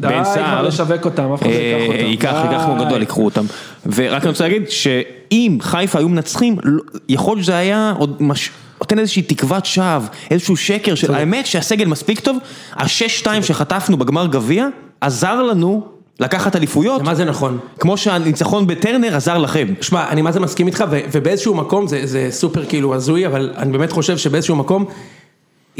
די 0.00 0.08
בן 0.08 0.24
כבר 0.24 0.34
סער, 0.34 0.62
לשווק 0.62 1.04
אותם, 1.04 1.32
אף 1.32 1.42
אחד 1.42 1.50
לא 1.50 1.54
ייקח 1.54 1.80
אה, 1.80 1.86
אותם. 1.86 2.06
ייקח, 2.06 2.32
די. 2.32 2.52
ייקח 2.52 2.64
כמו 2.64 2.84
גדול, 2.84 3.00
ייקחו 3.00 3.24
אותם. 3.24 3.44
ורק 3.86 4.22
אני 4.22 4.30
רוצה 4.30 4.44
להגיד 4.44 4.70
שאם 4.70 5.58
חיפה 5.60 5.98
היו 5.98 6.08
מנצחים, 6.08 6.56
לא- 6.64 6.82
יכול 7.08 7.36
להיות 7.36 7.44
שזה 7.44 7.56
היה 7.56 7.94
עוד 7.98 8.16
מש... 8.20 8.50
נותן 8.80 8.98
איזושהי 8.98 9.22
תקוות 9.22 9.66
שווא, 9.66 10.06
איזשהו 10.30 10.56
שקר, 10.56 10.94
של 10.94 11.14
האמת 11.14 11.46
שהסגל 11.46 11.86
מספיק 11.86 12.20
טוב, 12.20 12.38
השש 12.72 13.18
שתיים 13.18 13.42
שחטפנו 13.42 13.96
בגמר 13.96 14.26
גביע, 14.26 14.66
עזר 15.00 15.42
לנו 15.42 15.82
לקחת 16.20 16.56
אליפויות, 16.56 17.02
מה 17.02 17.14
זה 17.14 17.24
נכון? 17.24 17.58
כמו 17.78 17.96
שהניצחון 17.96 18.66
בטרנר 18.66 19.16
עזר 19.16 19.38
לכם. 19.38 19.66
שמע, 19.80 20.08
אני 20.08 20.22
מה 20.22 20.32
זה 20.32 20.40
מסכים 20.40 20.66
איתך, 20.66 20.84
ובאיזשהו 21.12 21.54
מקום 21.54 21.86
זה, 21.86 22.06
זה 22.06 22.28
סופר 22.30 22.64
כאילו 22.64 22.94
הזוי, 22.94 23.26
אבל 23.26 23.52
אני 23.56 23.72
באמת 23.72 23.92
חושב 23.92 24.18
שבאיזשהו 24.18 24.56
מקום, 24.56 24.84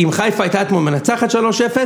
אם 0.04 0.12
חיפה 0.12 0.42
הייתה 0.42 0.62
אתמול 0.62 0.82
מנצחת 0.82 1.30
3-0, 1.30 1.36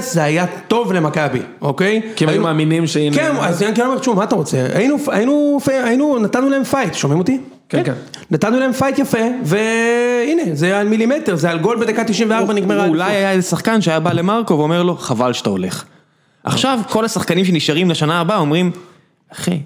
זה 0.00 0.22
היה 0.22 0.46
טוב 0.68 0.92
למכבי, 0.92 1.40
אוקיי? 1.62 2.00
כי 2.16 2.24
הם 2.24 2.30
היו 2.30 2.42
מאמינים 2.42 2.86
שהנה... 2.86 3.16
כן, 3.16 3.32
אז 3.40 3.62
אני 3.62 3.82
אומר, 3.82 3.98
תשמעו, 3.98 4.16
מה 4.16 4.24
אתה 4.24 4.34
רוצה? 4.34 4.66
היינו, 4.74 4.96
היינו, 5.06 5.58
היינו, 5.66 6.18
נתנו 6.18 6.48
להם 6.48 6.64
fight, 6.64 6.94
שומעים 6.94 7.18
אותי? 7.18 7.40
כן, 7.68 7.84
כן. 7.84 7.92
נתנו 8.30 8.58
להם 8.58 8.72
fight 8.72 8.98
יפה, 8.98 9.18
והנה, 9.44 10.42
זה 10.52 10.78
על 10.78 10.88
מילימטר, 10.88 11.36
זה 11.36 11.50
על 11.50 11.58
גול 11.58 11.80
בדקה 11.80 12.04
94 12.04 12.54
נגמרה. 12.54 12.86
אולי. 12.86 13.16
היה 13.16 13.32
איזה 13.32 13.48
שחקן 13.48 13.80
שהיה 13.80 14.00
בא 14.00 14.12
למרקו 14.12 14.58
ואומר 14.58 14.82
לו, 14.82 14.96
חבל 14.96 15.32
שאתה 15.32 15.50
הולך. 15.50 15.84
עכשיו 16.44 16.80
כל 16.88 17.04
השחקנים 17.04 17.44
שנשארים 17.44 17.90
לשנה 17.90 18.20
הבאה 18.20 18.38
אומרים, 18.38 18.70
אחי, 19.32 19.60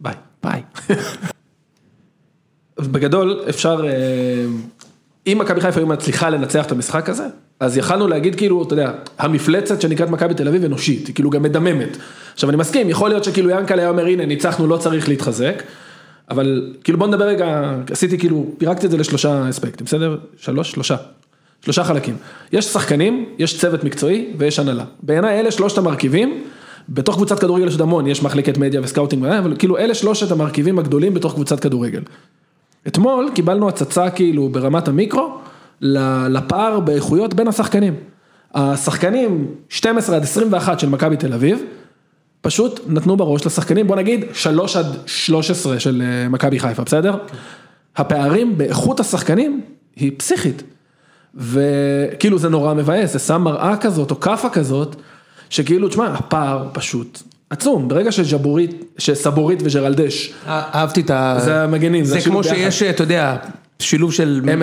ביי. 0.00 0.14
ביי. 0.42 0.62
בגדול 2.78 3.40
אפשר, 3.48 3.84
אה, 3.86 3.92
אם 5.26 5.38
מכבי 5.40 5.60
חיפה 5.60 5.80
היו 5.80 5.86
מצליחה 5.86 6.30
לנצח 6.30 6.66
את 6.66 6.72
המשחק 6.72 7.08
הזה, 7.08 7.24
אז 7.60 7.76
יכלנו 7.76 8.08
להגיד 8.08 8.34
כאילו, 8.34 8.62
אתה 8.62 8.72
יודע, 8.72 8.92
המפלצת 9.18 9.80
שנקראת 9.80 10.10
מכבי 10.10 10.34
תל 10.34 10.48
אביב 10.48 10.64
אנושית, 10.64 11.06
היא 11.06 11.14
כאילו 11.14 11.30
גם 11.30 11.42
מדממת. 11.42 11.96
עכשיו 12.34 12.50
אני 12.50 12.56
מסכים, 12.56 12.90
יכול 12.90 13.08
להיות 13.08 13.24
שכאילו 13.24 13.50
ינקלה 13.50 13.82
היה 13.82 13.90
אומר, 13.90 14.06
הנה 14.06 14.26
ניצחנו, 14.26 14.66
לא 14.66 14.76
צריך 14.76 15.08
להתחזק, 15.08 15.62
אבל 16.30 16.74
כאילו 16.84 16.98
בוא 16.98 17.06
נדבר 17.06 17.24
רגע, 17.24 17.74
עשיתי 17.90 18.18
כאילו, 18.18 18.46
פירקתי 18.58 18.86
את 18.86 18.90
זה 18.90 18.96
לשלושה 18.96 19.50
אספקטים, 19.50 19.84
בסדר? 19.84 20.16
שלוש? 20.36 20.70
שלושה. 20.70 20.96
שלושה 21.64 21.84
חלקים. 21.84 22.16
יש 22.52 22.64
שחקנים, 22.64 23.24
יש 23.38 23.60
צוות 23.60 23.84
מקצועי 23.84 24.26
ויש 24.38 24.58
הנהלה. 24.58 24.84
בעיניי 25.02 25.40
אלה 25.40 25.50
שלושת 25.50 25.78
המרכיבים, 25.78 26.44
בתוך 26.88 27.16
קבוצת 27.16 27.38
כדורגל 27.38 27.66
יש 27.66 27.72
עוד 27.72 27.80
המון, 27.80 28.06
יש 28.06 28.22
מחלקת 28.22 28.58
מדיה 28.58 28.80
ו 28.80 28.84
scouting, 28.84 29.24
אבל 29.24 29.54
כאילו 29.58 29.78
אלה 29.78 29.94
שלושת 29.94 30.30
המרכיבים 30.30 30.78
הגדולים 30.78 31.14
בתוך 31.14 31.34
קבוצת 31.34 31.60
כדורגל. 31.60 32.00
אתמול 32.86 33.30
קיבלנו 33.34 33.68
הצצה 33.68 34.10
כאילו 34.10 34.48
ברמת 34.48 34.88
המיקרו 34.88 35.38
לפער 36.28 36.80
באיכויות 36.80 37.34
בין 37.34 37.48
השחקנים. 37.48 37.94
השחקנים 38.54 39.46
12 39.68 40.16
עד 40.16 40.22
21 40.22 40.80
של 40.80 40.88
מכבי 40.88 41.16
תל 41.16 41.32
אביב, 41.32 41.62
פשוט 42.40 42.80
נתנו 42.86 43.16
בראש 43.16 43.46
לשחקנים, 43.46 43.86
בוא 43.86 43.96
נגיד 43.96 44.24
3 44.32 44.76
עד 44.76 44.86
13 45.06 45.80
של 45.80 46.02
אה, 46.04 46.28
מכבי 46.28 46.58
חיפה, 46.58 46.84
בסדר? 46.84 47.16
הפערים 47.96 48.58
באיכות 48.58 49.00
השחקנים 49.00 49.60
היא 49.96 50.12
פסיכית. 50.16 50.62
וכאילו 51.34 52.38
זה 52.38 52.48
נורא 52.48 52.74
מבאס, 52.74 53.12
זה 53.12 53.18
שם 53.18 53.42
מראה 53.42 53.76
כזאת 53.76 54.10
או 54.10 54.20
כאפה 54.20 54.48
כזאת, 54.48 54.96
שכאילו, 55.50 55.88
תשמע, 55.88 56.06
הפער 56.06 56.68
פשוט 56.72 57.22
עצום, 57.50 57.88
ברגע 57.88 58.12
שג'בורית, 58.12 58.84
שסבורית 58.98 59.62
וג'רלדש, 59.64 60.32
אהבתי 60.48 61.00
את 61.00 61.10
ה... 61.10 61.36
זה 61.44 61.62
המגנים, 61.62 62.04
זה 62.04 62.10
זה 62.10 62.18
השילוב 62.18 62.42
כמו 62.42 62.54
ביחד. 62.54 62.70
שיש, 62.70 62.82
אתה 62.82 63.02
יודע, 63.02 63.36
שילוב 63.78 64.12
של... 64.12 64.40
הם- 64.48 64.62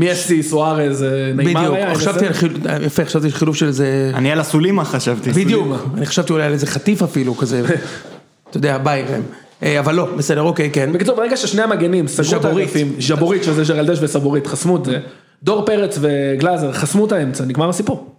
מסי, 0.00 0.42
סוארז, 0.42 1.02
אה, 1.02 1.32
נעימר 1.34 1.72
בדיוק, 1.72 1.96
חשבתי 1.96 2.26
על 2.26 2.32
חילוב, 2.32 2.58
יפה, 2.82 3.04
חשבתי 3.04 3.26
על 3.26 3.32
חילוב 3.32 3.56
של 3.56 3.66
איזה... 3.66 4.10
אני 4.14 4.32
על 4.32 4.40
הסולימה 4.40 4.84
חשבתי. 4.84 5.30
בדיוק, 5.30 5.68
אני 5.96 6.06
חשבתי 6.06 6.32
אולי 6.32 6.44
על 6.44 6.52
איזה 6.52 6.66
חטיף 6.66 7.02
אפילו, 7.02 7.36
כזה, 7.36 7.62
אתה 8.50 8.56
יודע, 8.56 8.78
ביי, 8.78 9.04
ראם. 9.12 9.22
אה, 9.62 9.78
אבל 9.78 9.94
לא, 9.94 10.08
בסדר, 10.16 10.42
אוקיי, 10.42 10.70
כן. 10.70 10.92
בקיצור, 10.92 11.16
ברגע 11.16 11.36
ששני 11.36 11.62
המגנים 11.62 12.08
סגרו 12.08 12.40
את. 12.40 12.44
האגפים, 12.44 12.92
ז'בורית 13.00 13.44
שזה 13.44 13.62
ג'רלדש 13.64 13.98
וסבורית, 14.02 14.46
חסמו 14.46 14.76
את 14.76 14.84
זה, 14.84 14.98
דור 15.42 15.66
פרץ 15.66 15.98
וגלאזר 16.00 16.72
חסמו 16.72 17.06
את 17.06 17.12
האמצע, 17.12 17.44
נגמר 17.44 17.68
הסיפור. 17.68 18.15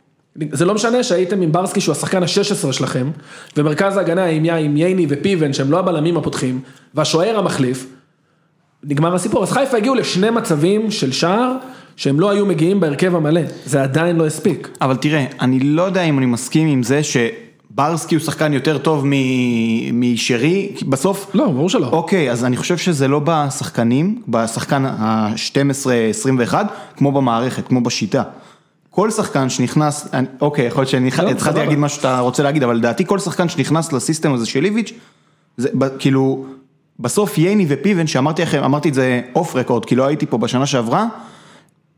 זה 0.51 0.65
לא 0.65 0.73
משנה 0.73 1.03
שהייתם 1.03 1.41
עם 1.41 1.51
ברסקי 1.51 1.81
שהוא 1.81 1.91
השחקן 1.91 2.23
ה-16 2.23 2.71
שלכם, 2.71 3.11
ומרכז 3.57 3.97
ההגנה 3.97 4.25
עם 4.25 4.77
ייני 4.77 5.05
ופיבן 5.09 5.53
שהם 5.53 5.71
לא 5.71 5.79
הבלמים 5.79 6.17
הפותחים, 6.17 6.59
והשוער 6.93 7.39
המחליף, 7.39 7.87
נגמר 8.83 9.15
הסיפור. 9.15 9.43
אז 9.43 9.51
חיפה 9.51 9.77
הגיעו 9.77 9.95
לשני 9.95 10.29
מצבים 10.29 10.91
של 10.91 11.11
שער, 11.11 11.53
שהם 11.95 12.19
לא 12.19 12.29
היו 12.29 12.45
מגיעים 12.45 12.79
בהרכב 12.79 13.15
המלא, 13.15 13.41
זה 13.65 13.83
עדיין 13.83 14.15
לא 14.15 14.25
הספיק. 14.25 14.69
אבל 14.81 14.95
תראה, 14.95 15.25
אני 15.41 15.59
לא 15.59 15.81
יודע 15.81 16.01
אם 16.01 16.17
אני 16.17 16.25
מסכים 16.25 16.67
עם 16.67 16.83
זה 16.83 17.01
שברסקי 17.03 18.15
הוא 18.15 18.23
שחקן 18.23 18.53
יותר 18.53 18.77
טוב 18.77 19.03
מ- 19.05 20.13
משרי, 20.13 20.71
בסוף... 20.89 21.31
לא, 21.33 21.47
ברור 21.47 21.69
שלא. 21.69 21.87
אוקיי, 21.87 22.31
אז 22.31 22.45
אני 22.45 22.57
חושב 22.57 22.77
שזה 22.77 23.07
לא 23.07 23.21
בשחקנים, 23.23 24.21
בשחקן 24.27 24.85
ה-12-21, 24.85 26.53
כמו 26.97 27.11
במערכת, 27.11 27.67
כמו 27.67 27.81
בשיטה. 27.81 28.23
כל 28.97 29.11
שחקן 29.11 29.49
שנכנס, 29.49 30.07
אני- 30.13 30.27
אוקיי, 30.41 30.65
יכול 30.65 30.81
להיות 30.81 30.89
שאני 30.89 31.03
לא, 31.03 31.07
התחלתי 31.07 31.39
סבבה. 31.39 31.59
להגיד 31.63 31.77
מה 31.77 31.89
שאתה 31.89 32.19
רוצה 32.19 32.43
להגיד, 32.43 32.63
אבל 32.63 32.75
לדעתי 32.75 33.05
כל 33.05 33.19
שחקן 33.19 33.49
שנכנס 33.49 33.93
לסיסטם 33.93 34.33
הזה 34.33 34.45
של 34.45 34.65
איביץ', 34.65 34.93
זה 35.57 35.69
ב- 35.77 35.97
כאילו, 35.99 36.45
בסוף 36.99 37.37
ייני 37.37 37.65
ופיבן, 37.69 38.07
שאמרתי 38.07 38.41
לכם, 38.41 38.63
אמרתי 38.63 38.89
את 38.89 38.93
זה 38.93 39.21
אוף 39.35 39.55
רקורד, 39.55 39.85
כי 39.85 39.95
לא 39.95 40.05
הייתי 40.07 40.25
פה 40.25 40.37
בשנה 40.37 40.65
שעברה, 40.65 41.05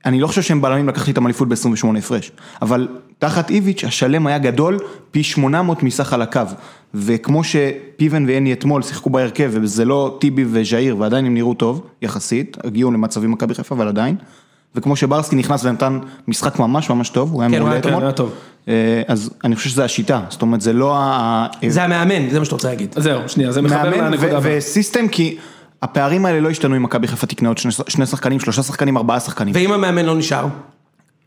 אני 0.06 0.20
לא 0.20 0.27
חושב 0.27 0.41
שהם 0.41 0.62
בלמים 0.62 0.88
לקחתי 0.89 1.12
איתם 1.12 1.25
אליפות 1.25 1.48
ב-28 1.50 1.98
הפרש, 1.98 2.32
אבל 2.62 2.88
תחת 3.20 3.50
איביץ' 3.50 3.84
השלם 3.84 4.27
היה 4.27 4.38
גדול 4.38 4.79
פי 5.12 5.24
800 5.24 5.84
מסך 5.84 6.13
על 6.13 6.22
הקו, 6.22 6.41
וכמו 6.94 7.41
שפיבן 7.44 8.25
ויני 8.25 8.53
אתמול 8.53 8.82
שיחקו 8.82 9.10
בהרכב, 9.10 9.51
וזה 9.53 9.86
לא 9.86 10.18
טיבי 10.22 10.46
וז'איר, 10.51 10.98
ועדיין 11.00 11.25
הם 11.25 11.34
נראו 11.34 11.53
טוב, 11.53 11.82
יחסית, 12.01 12.58
הגיעו 12.63 12.91
למצבים 12.91 13.32
מכבי 13.32 13.53
חיפה, 13.53 13.75
אבל 13.75 13.88
עדיין, 13.88 14.15
וכמו 14.75 14.95
שברסקי 14.95 15.35
נכנס 15.35 15.65
ונתן 15.65 15.99
משחק 16.27 16.59
ממש 16.59 16.89
ממש 16.89 17.09
טוב, 17.09 17.31
הוא 17.31 17.41
היה 17.41 17.51
כן, 17.51 17.59
מעולה 17.59 17.81
כן, 17.81 17.89
אתמול, 17.89 18.03
היה 18.03 18.11
טוב. 18.11 18.33
אה, 18.67 19.01
אז 19.07 19.29
אני 19.43 19.55
חושב 19.55 19.69
שזה 19.69 19.85
השיטה, 19.85 20.21
זאת 20.29 20.41
אומרת 20.41 20.61
זה 20.61 20.73
לא 20.73 20.97
ה... 20.97 21.47
זה 21.67 21.83
המאמן, 21.83 22.29
זה 22.29 22.39
מה 22.39 22.45
שאתה 22.45 22.55
רוצה 22.55 22.67
להגיד. 22.67 22.95
זהו, 22.97 23.21
שנייה, 23.27 23.51
זה 23.51 23.61
מחבר 23.61 24.01
לנקודה 24.01 24.38
הבאה. 24.38 24.57
וסיסטם 24.57 25.07
כי 25.07 25.38
הפערים 25.81 26.25
האלה 26.25 26.39
לא 26.39 26.49
השתנו 26.49 26.75
אם 26.75 26.83
מכבי 26.83 27.07
חיפה 27.07 27.27
תקנה 27.27 27.49
עוד 27.49 27.57
שני, 27.57 27.71
שני 27.88 28.05
שחקנים, 28.05 28.39
שלושה 28.39 28.63
שחקנים, 28.63 28.97
ארבעה 28.97 29.19
שחקנים. 29.19 29.55
ואם 29.55 29.71
המאמן 29.71 30.05
לא 30.05 30.15
נשאר? 30.15 30.47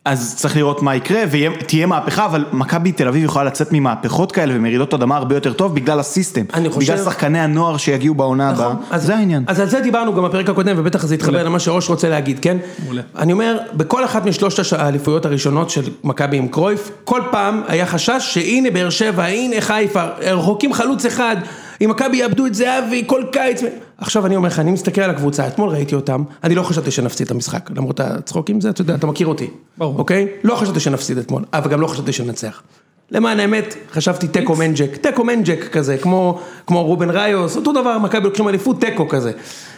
אז 0.04 0.34
צריך 0.36 0.56
לראות 0.56 0.82
מה 0.82 0.96
יקרה, 0.96 1.20
ותהיה 1.30 1.86
מהפכה, 1.86 2.24
אבל 2.24 2.44
מכבי 2.52 2.92
תל 2.92 3.08
אביב 3.08 3.24
יכולה 3.24 3.44
לצאת 3.44 3.68
ממהפכות 3.72 4.32
כאלה 4.32 4.54
ומרעידות 4.56 4.94
אדמה 4.94 5.16
הרבה 5.16 5.34
יותר 5.34 5.52
טוב 5.52 5.74
בגלל 5.74 6.00
הסיסטם. 6.00 6.44
אני 6.54 6.68
חושב- 6.70 6.92
בגלל 6.92 7.04
שחקני 7.04 7.40
הנוער 7.40 7.76
שיגיעו 7.76 8.14
בעונה 8.14 8.50
הבאה. 8.50 8.66
נכון. 8.72 8.76
אז- 8.90 9.02
זה 9.06 9.16
העניין. 9.16 9.44
אז 9.46 9.60
על 9.60 9.68
זה 9.68 9.80
דיברנו 9.80 10.14
גם 10.14 10.24
בפרק 10.24 10.48
הקודם, 10.48 10.74
ובטח 10.78 11.06
זה 11.06 11.14
יתחבר 11.14 11.42
למה 11.42 11.58
שאוש 11.58 11.88
רוצה 11.88 12.08
להגיד, 12.08 12.38
כן? 12.42 12.56
מעולה. 12.84 13.02
אני 13.18 13.32
אומר, 13.32 13.58
בכל 13.74 14.04
אחת 14.04 14.26
משלושת 14.26 14.72
האליפויות 14.78 15.26
הראשונות 15.26 15.70
של 15.70 15.82
מכבי 16.04 16.36
עם 16.36 16.48
קרויף, 16.48 16.90
כל 17.04 17.20
פעם 17.30 17.62
היה 17.68 17.86
חשש 17.86 18.12
שהנה 18.34 18.70
באר 18.70 18.90
שבע, 18.90 19.24
הנה 19.24 19.56
חיפה, 19.60 20.02
רחוקים 20.20 20.72
חלוץ 20.72 21.04
אחד, 21.06 21.36
אם 21.84 21.90
מכבי 21.90 22.16
יאבדו 22.16 22.46
את 22.46 22.54
זהבי 22.54 23.04
כל 23.06 23.22
קיץ. 23.32 23.62
עכשיו 23.98 24.26
אני 24.26 24.36
אומר 24.36 24.48
לך, 24.48 24.58
אני 24.58 24.70
מסתכל 24.70 25.00
על 25.00 25.10
הקבוצה, 25.10 25.46
אתמול 25.46 25.68
ראיתי 25.68 25.94
אותם, 25.94 26.22
אני 26.44 26.54
לא 26.54 26.62
חשבתי 26.62 26.90
שנפסיד 26.90 27.24
את 27.24 27.30
המשחק, 27.30 27.70
למרות 27.76 28.00
הצחוק 28.00 28.50
עם 28.50 28.60
זה, 28.60 28.70
אתה 28.70 28.80
יודע, 28.80 28.94
אתה 28.94 29.06
מכיר 29.06 29.26
אותי. 29.26 29.50
ברור. 29.78 29.98
אוקיי? 29.98 30.28
לא 30.44 30.54
חשבתי 30.54 30.80
שנפסיד 30.80 31.18
אתמול, 31.18 31.44
אבל 31.52 31.70
גם 31.70 31.80
לא 31.80 31.86
חשבתי 31.86 32.12
שננצח. 32.12 32.62
למען 33.10 33.40
האמת, 33.40 33.74
חשבתי 33.92 34.28
תיקו 34.28 34.56
מנג'ק, 34.56 34.96
תיקו 34.96 35.24
מנג'ק 35.24 35.68
כזה, 35.72 35.98
כמו, 35.98 36.40
כמו 36.66 36.84
רובן 36.84 37.10
ראיוס, 37.10 37.56
אותו 37.56 37.72
דבר, 37.72 37.98
מכבי 37.98 38.24
לוקחים 38.24 38.48
אליפות 38.48 38.80
תיקו 38.80 39.08
כזה. 39.08 39.32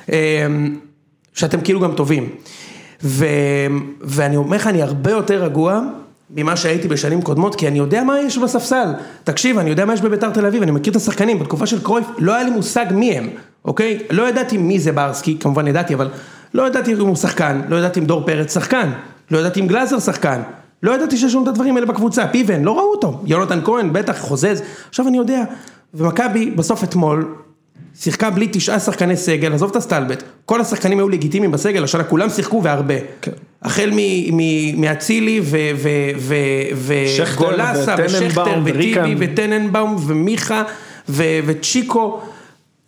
אמ, 0.08 0.14
שאתם 1.34 1.60
כאילו 1.60 1.80
גם 1.80 1.92
טובים. 1.94 2.28
ו, 3.02 3.26
ואני 4.00 4.36
אומר 4.36 4.56
לך, 4.56 4.66
אני 4.66 4.82
הרבה 4.82 5.10
יותר 5.10 5.44
רגוע 5.44 5.80
ממה 6.36 6.56
שהייתי 6.56 6.88
בשנים 6.88 7.22
קודמות, 7.22 7.54
כי 7.54 7.68
אני 7.68 7.78
יודע 7.78 8.04
מה 8.04 8.20
יש 8.20 8.38
בספסל. 8.38 8.88
תקשיב, 9.24 9.58
אני 9.58 9.70
יודע 9.70 9.84
מה 9.84 9.94
יש 9.94 10.00
בביתר 10.00 10.30
תל 10.30 10.46
אביב, 10.46 10.62
אני 10.62 10.70
מכיר 10.70 10.90
את 10.90 10.96
השחקנים, 10.96 11.38
בתקופה 11.38 11.66
של 11.66 11.82
קרויף 11.82 12.06
לא 12.18 12.34
היה 12.34 12.44
לי 12.44 12.50
מושג 12.50 12.86
מי 12.90 13.18
הם, 13.18 13.28
אוקיי? 13.64 13.98
לא 14.10 14.28
ידעתי 14.28 14.58
מי 14.58 14.78
זה 14.78 14.92
ברסקי, 14.92 15.36
כמובן 15.40 15.66
ידעתי, 15.66 15.94
אבל 15.94 16.08
לא 16.54 16.66
ידעתי 16.66 16.92
אם 16.94 17.00
הוא 17.00 17.16
שחקן, 17.16 17.60
לא 17.68 17.76
ידעתי 17.76 18.00
אם 18.00 18.04
דור 18.04 18.22
פרץ 18.26 18.54
שחקן, 18.54 18.90
לא 19.30 19.38
ידעתי 19.38 19.60
אם 19.60 19.66
גלאזר 19.66 19.98
שחקן. 19.98 20.42
לא 20.82 20.92
ידעתי 20.92 21.16
שיש 21.16 21.34
לנו 21.34 21.42
את 21.42 21.48
הדברים 21.48 21.76
האלה 21.76 21.86
בקבוצה, 21.86 22.28
פיבן, 22.28 22.62
לא 22.62 22.78
ראו 22.78 22.90
אותו, 22.90 23.20
יונתן 23.26 23.60
כהן, 23.64 23.92
בטח, 23.92 24.18
חוזז, 24.18 24.62
עכשיו 24.88 25.08
אני 25.08 25.16
יודע, 25.16 25.42
ומכבי 25.94 26.50
בסוף 26.50 26.84
אתמול, 26.84 27.34
שיחקה 28.00 28.30
בלי 28.30 28.48
תשעה 28.52 28.78
שחקני 28.80 29.16
סגל, 29.16 29.52
עזוב 29.52 29.70
את 29.70 29.76
הסטלבט, 29.76 30.22
כל 30.44 30.60
השחקנים 30.60 30.98
היו 30.98 31.08
לגיטימיים 31.08 31.52
בסגל, 31.52 31.84
השנה 31.84 32.04
כולם 32.04 32.30
שיחקו 32.30 32.62
והרבה. 32.62 32.94
כן. 33.22 33.32
החל 33.62 33.90
מאצילי 34.76 35.40
וגולסה 36.76 37.94
ושכטר 38.04 38.60
וטיבי. 38.64 39.14
וטננבאום 39.18 39.96
ומיכה 40.06 40.62
ו- 41.08 41.40
וצ'יקו. 41.46 42.20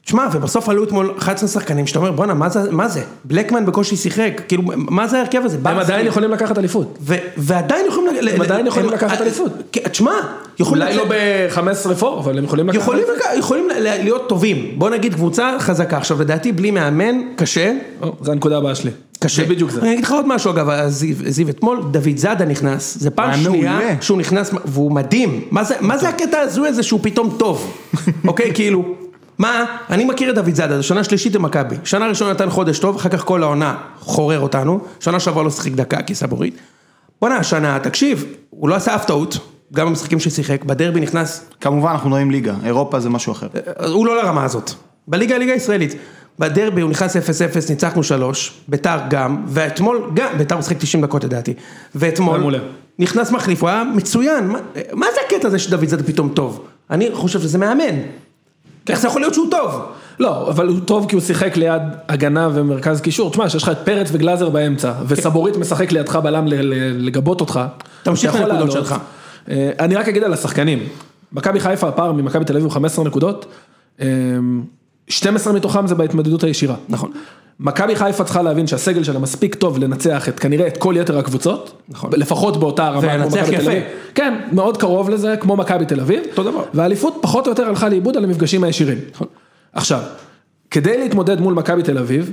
תשמע, 0.07 0.27
ובסוף 0.33 0.69
עלו 0.69 0.85
אתמול 0.85 1.15
11 1.19 1.49
שחקנים, 1.49 1.87
שאתה 1.87 1.99
אומר, 1.99 2.13
בואנה, 2.13 2.35
מה 2.35 2.49
זה, 2.49 2.71
מה 2.71 2.89
זה? 2.89 3.03
בלקמן 3.25 3.67
בקושי 3.67 3.97
שיחק, 3.97 4.41
כאילו, 4.49 4.63
מה 4.77 5.07
זה 5.09 5.17
ההרכב 5.19 5.41
הזה? 5.45 5.59
הם. 5.65 5.79
עדיין 5.79 6.07
יכולים 6.07 6.31
לקחת 6.31 6.59
אליפות. 6.59 6.99
ו- 7.01 7.15
ועדיין 7.37 7.87
יכולים... 7.89 8.11
הם 8.35 8.43
עדיין 8.43 8.67
יכולים 8.67 8.89
הם- 8.89 8.95
לקחת 8.95 9.21
אליפות. 9.21 9.53
כן, 9.73 9.81
תשמע, 9.89 10.13
יכולים... 10.59 10.83
אולי 10.83 10.97
לא 10.97 11.05
לצאת- 11.05 11.89
ב-15 11.91 11.95
פור, 11.95 12.21
אבל 12.21 12.39
הם 12.39 12.45
יכולים 12.45 12.69
לקחת 12.69 12.81
יכולים, 12.83 13.05
אליפות. 13.09 13.27
לק- 13.33 13.39
יכולים 13.39 13.69
להיות 13.85 14.29
טובים, 14.29 14.71
בוא 14.79 14.91
נגיד 14.91 15.15
קבוצה 15.15 15.57
חזקה, 15.59 15.97
עכשיו 15.97 16.21
לדעתי 16.21 16.53
בלי 16.53 16.71
מאמן 16.71 17.15
קשה, 17.37 17.73
או, 18.03 18.13
זה 18.23 18.33
הנקודה 18.33 18.59
הבאה 18.59 18.75
שלי. 18.75 18.91
קשה, 19.21 19.43
זה 19.43 19.49
בדיוק 19.49 19.71
זה. 19.71 19.81
אני 19.81 19.93
אגיד 19.93 20.05
לך 20.05 20.13
עוד 20.13 20.29
משהו 20.29 20.51
אגב, 20.51 20.89
זיו, 20.89 21.17
זיו 21.27 21.49
אתמול, 21.49 21.81
דוד 21.91 22.17
זאדה 22.17 22.45
נכנס, 22.45 22.97
זה 23.01 23.11
פעם 23.11 23.41
שנייה. 23.43 23.79
שהוא 24.01 24.19
נכנס 24.19 24.51
והוא 24.65 24.93
מדהים, 24.93 25.41
מה 25.51 25.65
זה, 25.65 25.75
מה 25.81 25.99
זה 25.99 26.09
הקטע 26.09 26.39
ההזוי 26.39 26.69
הזה 26.69 26.83
שהוא 26.83 27.01
פתאום 27.03 27.35
טוב, 27.39 27.77
אוקיי, 28.29 28.51
כאילו, 28.55 28.85
מה, 29.38 29.64
אני 29.90 30.05
מכיר 30.05 30.31
את 30.31 30.35
דוד 30.35 30.55
זאדה, 30.55 30.76
זו 30.76 30.83
שנה 30.83 31.05
שלישית 31.05 31.33
במכבי, 31.33 31.76
שנה 31.85 32.07
ראשונה 32.07 32.31
נתן 32.31 32.50
חודש 32.50 32.78
טוב, 32.78 32.97
אחר 32.97 33.09
כך 33.09 33.25
כל 33.25 33.43
העונה 33.43 33.76
חורר 33.99 34.40
אותנו, 34.40 34.81
שנה 35.00 35.21
שעברה 35.21 35.43
לא 35.43 35.50
שיחק 35.50 35.73
דקה 35.73 36.02
כי 36.02 36.14
סבורית, 36.14 36.59
בואנה 37.21 37.37
השנה, 37.37 37.78
תקשיב, 37.78 38.25
הוא 38.50 38.69
לא 38.69 38.75
עשה 38.75 38.95
אף 38.95 39.05
טעות, 39.05 39.38
גם 39.73 39.87
במשחקים 39.87 40.21
ששיחק, 40.21 40.64
בדרבי 40.64 41.00
נכנס 41.00 41.50
כמובן 41.61 41.90
אנחנו 41.90 42.09
מדברים 42.09 42.31
ליגה, 42.31 42.55
אירופה 42.64 43.00
זה 43.00 43.11
משהו 43.11 43.33
אחר. 43.33 43.47
אז 43.76 43.90
הוא 43.90 44.07
לא 44.07 44.23
לרמה 44.23 44.45
הזאת. 44.45 44.71
בליגה, 45.09 45.35
הליגה 45.35 45.52
הישראלית. 45.52 45.95
בדרבי 46.38 46.81
הוא 46.81 46.90
נכנס 46.90 47.16
0-0, 47.16 47.21
ניצחנו 47.71 48.02
3, 48.02 48.61
ביתר 48.69 48.99
גם, 49.11 49.45
ואתמול 49.47 50.11
גם, 50.14 50.38
ביתר 50.38 50.59
משחק 50.59 50.76
90 50.78 51.05
דקות 51.05 51.25
לדעתי. 51.25 51.55
ואתמול. 51.95 52.55
נכנס 52.99 53.31
מחליף, 53.31 53.62
הוא 53.62 53.69
היה 53.69 53.85
מצוין. 53.95 54.47
מה, 54.47 54.59
מה 54.93 55.07
זה 55.14 55.21
הקטע 55.26 55.49
הזה 55.49 55.59
שדוד 55.59 55.85
זאדה 55.85 56.02
פתאום 56.02 56.28
טוב? 56.28 56.66
אני 56.90 57.09
חושב 57.12 57.40
שזה 57.40 57.59
מאמן. 57.59 57.95
איך 58.88 59.00
זה 59.00 59.09
יכול 59.09 59.21
להיות 59.21 59.35
שהוא 59.35 59.50
טוב? 59.50 59.83
לא, 60.19 60.50
אבל 60.50 60.69
הוא 60.69 60.81
טוב 60.85 61.07
כי 61.09 61.14
הוא 61.14 61.23
שיחק 61.23 61.57
ליד 61.57 61.83
הגנה 62.09 62.49
ומרכז 62.55 63.00
קישור. 63.00 63.31
תשמע, 63.31 63.49
שיש 63.49 63.62
לך 63.62 63.69
את 63.69 63.78
פרץ 63.85 64.09
וגלאזר 64.12 64.49
באמצע, 64.49 64.93
וסבורית 65.07 65.57
משחק 65.57 65.93
לידך 65.93 66.16
בלם 66.16 66.45
לגבות 66.99 67.40
אותך. 67.40 67.61
תמשיך 68.02 68.35
לעלות. 68.35 68.73
שלך. 68.73 68.95
אה, 69.50 69.71
אני 69.78 69.97
רק 69.97 70.09
אגיד 70.09 70.25
על 70.25 70.33
השחקנים. 70.33 70.78
מכבי 71.33 71.61
חיפה, 71.61 71.88
הפער 71.88 72.12
ממכבי 72.12 72.45
תל 72.45 72.52
אביב 72.52 72.64
הוא 72.64 72.73
15 72.73 73.05
נקודות. 73.05 73.47
אה, 75.11 75.13
12 75.15 75.53
מתוכם 75.53 75.87
זה 75.87 75.95
בהתמודדות 75.95 76.45
הישירה. 76.45 76.77
נכון. 76.89 77.11
מכבי 77.61 77.97
חיפה 77.97 78.25
צריכה 78.25 78.43
להבין 78.43 78.67
שהסגל 78.67 79.05
שלה 79.05 79.19
מספיק 79.19 79.55
טוב 79.55 79.79
לנצח 79.79 80.29
את 80.29 80.41
כנראה 80.41 80.67
את 80.67 80.77
כל 80.77 80.95
יתר 80.97 81.19
הקבוצות, 81.19 81.83
נכון. 81.89 82.11
לפחות 82.13 82.57
באותה 82.57 82.89
רמה 82.89 83.01
כמו 83.01 83.27
מכבי 83.27 83.47
תל 83.47 83.53
יפה. 83.53 83.71
אביב, 83.71 83.83
כן, 84.15 84.35
מאוד 84.53 84.77
קרוב 84.77 85.11
לזה, 85.11 85.37
כמו 85.41 85.57
מכבי 85.57 85.87
תל 85.87 86.01
אביב, 86.01 86.21
אותו 86.31 86.43
דבר. 86.43 86.63
והאליפות 86.75 87.19
פחות 87.21 87.47
או 87.47 87.53
יותר 87.53 87.69
הלכה 87.69 87.89
לאיבוד 87.89 88.17
על 88.17 88.25
המפגשים 88.25 88.65
הישירים. 88.65 88.99
עכשיו, 89.73 90.01
כדי 90.71 90.99
להתמודד 90.99 91.41
מול 91.41 91.55
מכבי 91.55 91.83
תל 91.83 91.99
אביב, 91.99 92.31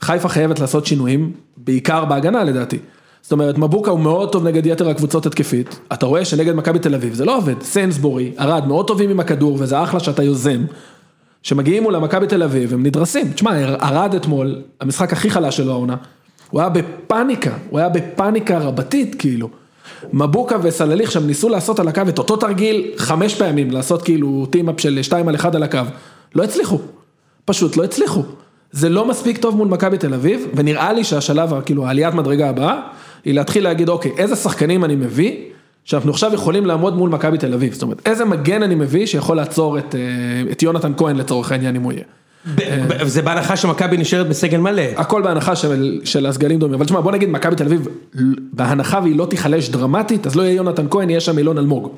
חיפה 0.00 0.28
חייבת 0.28 0.58
לעשות 0.60 0.86
שינויים, 0.86 1.32
בעיקר 1.56 2.04
בהגנה 2.04 2.44
לדעתי. 2.44 2.78
זאת 3.22 3.32
אומרת, 3.32 3.58
מבוקה 3.58 3.90
הוא 3.90 4.00
מאוד 4.00 4.32
טוב 4.32 4.46
נגד 4.46 4.66
יתר 4.66 4.88
הקבוצות 4.88 5.26
התקפית, 5.26 5.78
אתה 5.92 6.06
רואה 6.06 6.24
שנגד 6.24 6.54
מכבי 6.54 6.78
תל 6.78 6.94
אביב 6.94 7.14
זה 7.14 7.24
לא 7.24 7.36
עובד, 7.36 7.62
סיינסבורי, 7.62 8.32
ארד 8.40 8.66
מאוד 8.66 8.86
טובים 8.86 9.10
עם 9.10 9.20
הכדור 9.20 9.56
וזה 9.60 9.82
אחלה 9.82 10.00
שאתה 10.00 10.22
יוזם. 10.22 10.64
שמגיעים 11.46 11.82
מול 11.82 11.94
המכבי 11.94 12.26
תל 12.26 12.42
אביב, 12.42 12.74
הם 12.74 12.86
נדרסים. 12.86 13.32
תשמע, 13.32 13.74
ארד 13.82 14.14
אתמול, 14.14 14.62
המשחק 14.80 15.12
הכי 15.12 15.30
חלש 15.30 15.56
שלו 15.56 15.72
העונה, 15.72 15.96
הוא 16.50 16.60
היה 16.60 16.68
בפאניקה, 16.68 17.50
הוא 17.70 17.78
היה 17.78 17.88
בפאניקה 17.88 18.58
רבתית 18.58 19.14
כאילו. 19.14 19.48
מבוקה 20.12 20.56
וסלליך 20.62 21.12
שם 21.12 21.26
ניסו 21.26 21.48
לעשות 21.48 21.78
על 21.78 21.88
הקו 21.88 22.02
את 22.08 22.18
אותו 22.18 22.36
תרגיל 22.36 22.90
חמש 22.96 23.34
פעמים, 23.34 23.70
לעשות 23.70 24.02
כאילו 24.02 24.46
טים-אפ 24.50 24.80
של 24.80 25.02
שתיים 25.02 25.28
על 25.28 25.34
אחד 25.34 25.56
על 25.56 25.62
הקו. 25.62 25.80
לא 26.34 26.44
הצליחו, 26.44 26.78
פשוט 27.44 27.76
לא 27.76 27.84
הצליחו. 27.84 28.22
זה 28.72 28.88
לא 28.88 29.08
מספיק 29.08 29.38
טוב 29.38 29.56
מול 29.56 29.68
מכבי 29.68 29.98
תל 29.98 30.14
אביב, 30.14 30.46
ונראה 30.54 30.92
לי 30.92 31.04
שהשלב, 31.04 31.60
כאילו 31.64 31.86
העליית 31.86 32.14
מדרגה 32.14 32.48
הבאה, 32.48 32.80
היא 33.24 33.34
להתחיל 33.34 33.64
להגיד, 33.64 33.88
אוקיי, 33.88 34.12
איזה 34.18 34.36
שחקנים 34.36 34.84
אני 34.84 34.96
מביא, 34.96 35.36
שאנחנו 35.86 36.10
עכשיו 36.10 36.34
יכולים 36.34 36.66
לעמוד 36.66 36.96
מול 36.96 37.10
מכבי 37.10 37.38
תל 37.38 37.54
אביב. 37.54 37.72
זאת 37.72 37.82
אומרת, 37.82 38.02
איזה 38.06 38.24
מגן 38.24 38.62
אני 38.62 38.74
מביא 38.74 39.06
שיכול 39.06 39.36
לעצור 39.36 39.78
את, 39.78 39.94
אה, 39.94 40.00
את 40.52 40.62
יונתן 40.62 40.92
כהן 40.96 41.16
לצורך 41.16 41.52
העניין 41.52 41.76
אם 41.76 41.82
הוא 41.82 41.92
יהיה. 41.92 42.04
ב- 42.54 43.04
זה 43.04 43.22
בהנחה 43.22 43.56
שמכבי 43.56 43.96
נשארת 43.96 44.28
בסגל 44.28 44.58
מלא. 44.58 44.82
הכל 44.96 45.22
בהנחה 45.22 45.56
של, 45.56 46.00
של 46.04 46.26
הסגלים 46.26 46.58
דומים, 46.58 46.74
אבל 46.74 46.84
תשמע 46.84 47.00
בוא 47.00 47.12
נגיד 47.12 47.28
מכבי 47.28 47.56
תל 47.56 47.64
אביב, 47.64 47.88
בהנחה 48.52 49.00
והיא 49.02 49.16
לא 49.16 49.26
תיחלש 49.26 49.68
דרמטית, 49.68 50.26
אז 50.26 50.36
לא 50.36 50.42
יהיה 50.42 50.54
יונתן 50.54 50.86
כהן, 50.90 51.10
יהיה 51.10 51.20
שם 51.20 51.38
אילון 51.38 51.58
אלמוג. 51.58 51.88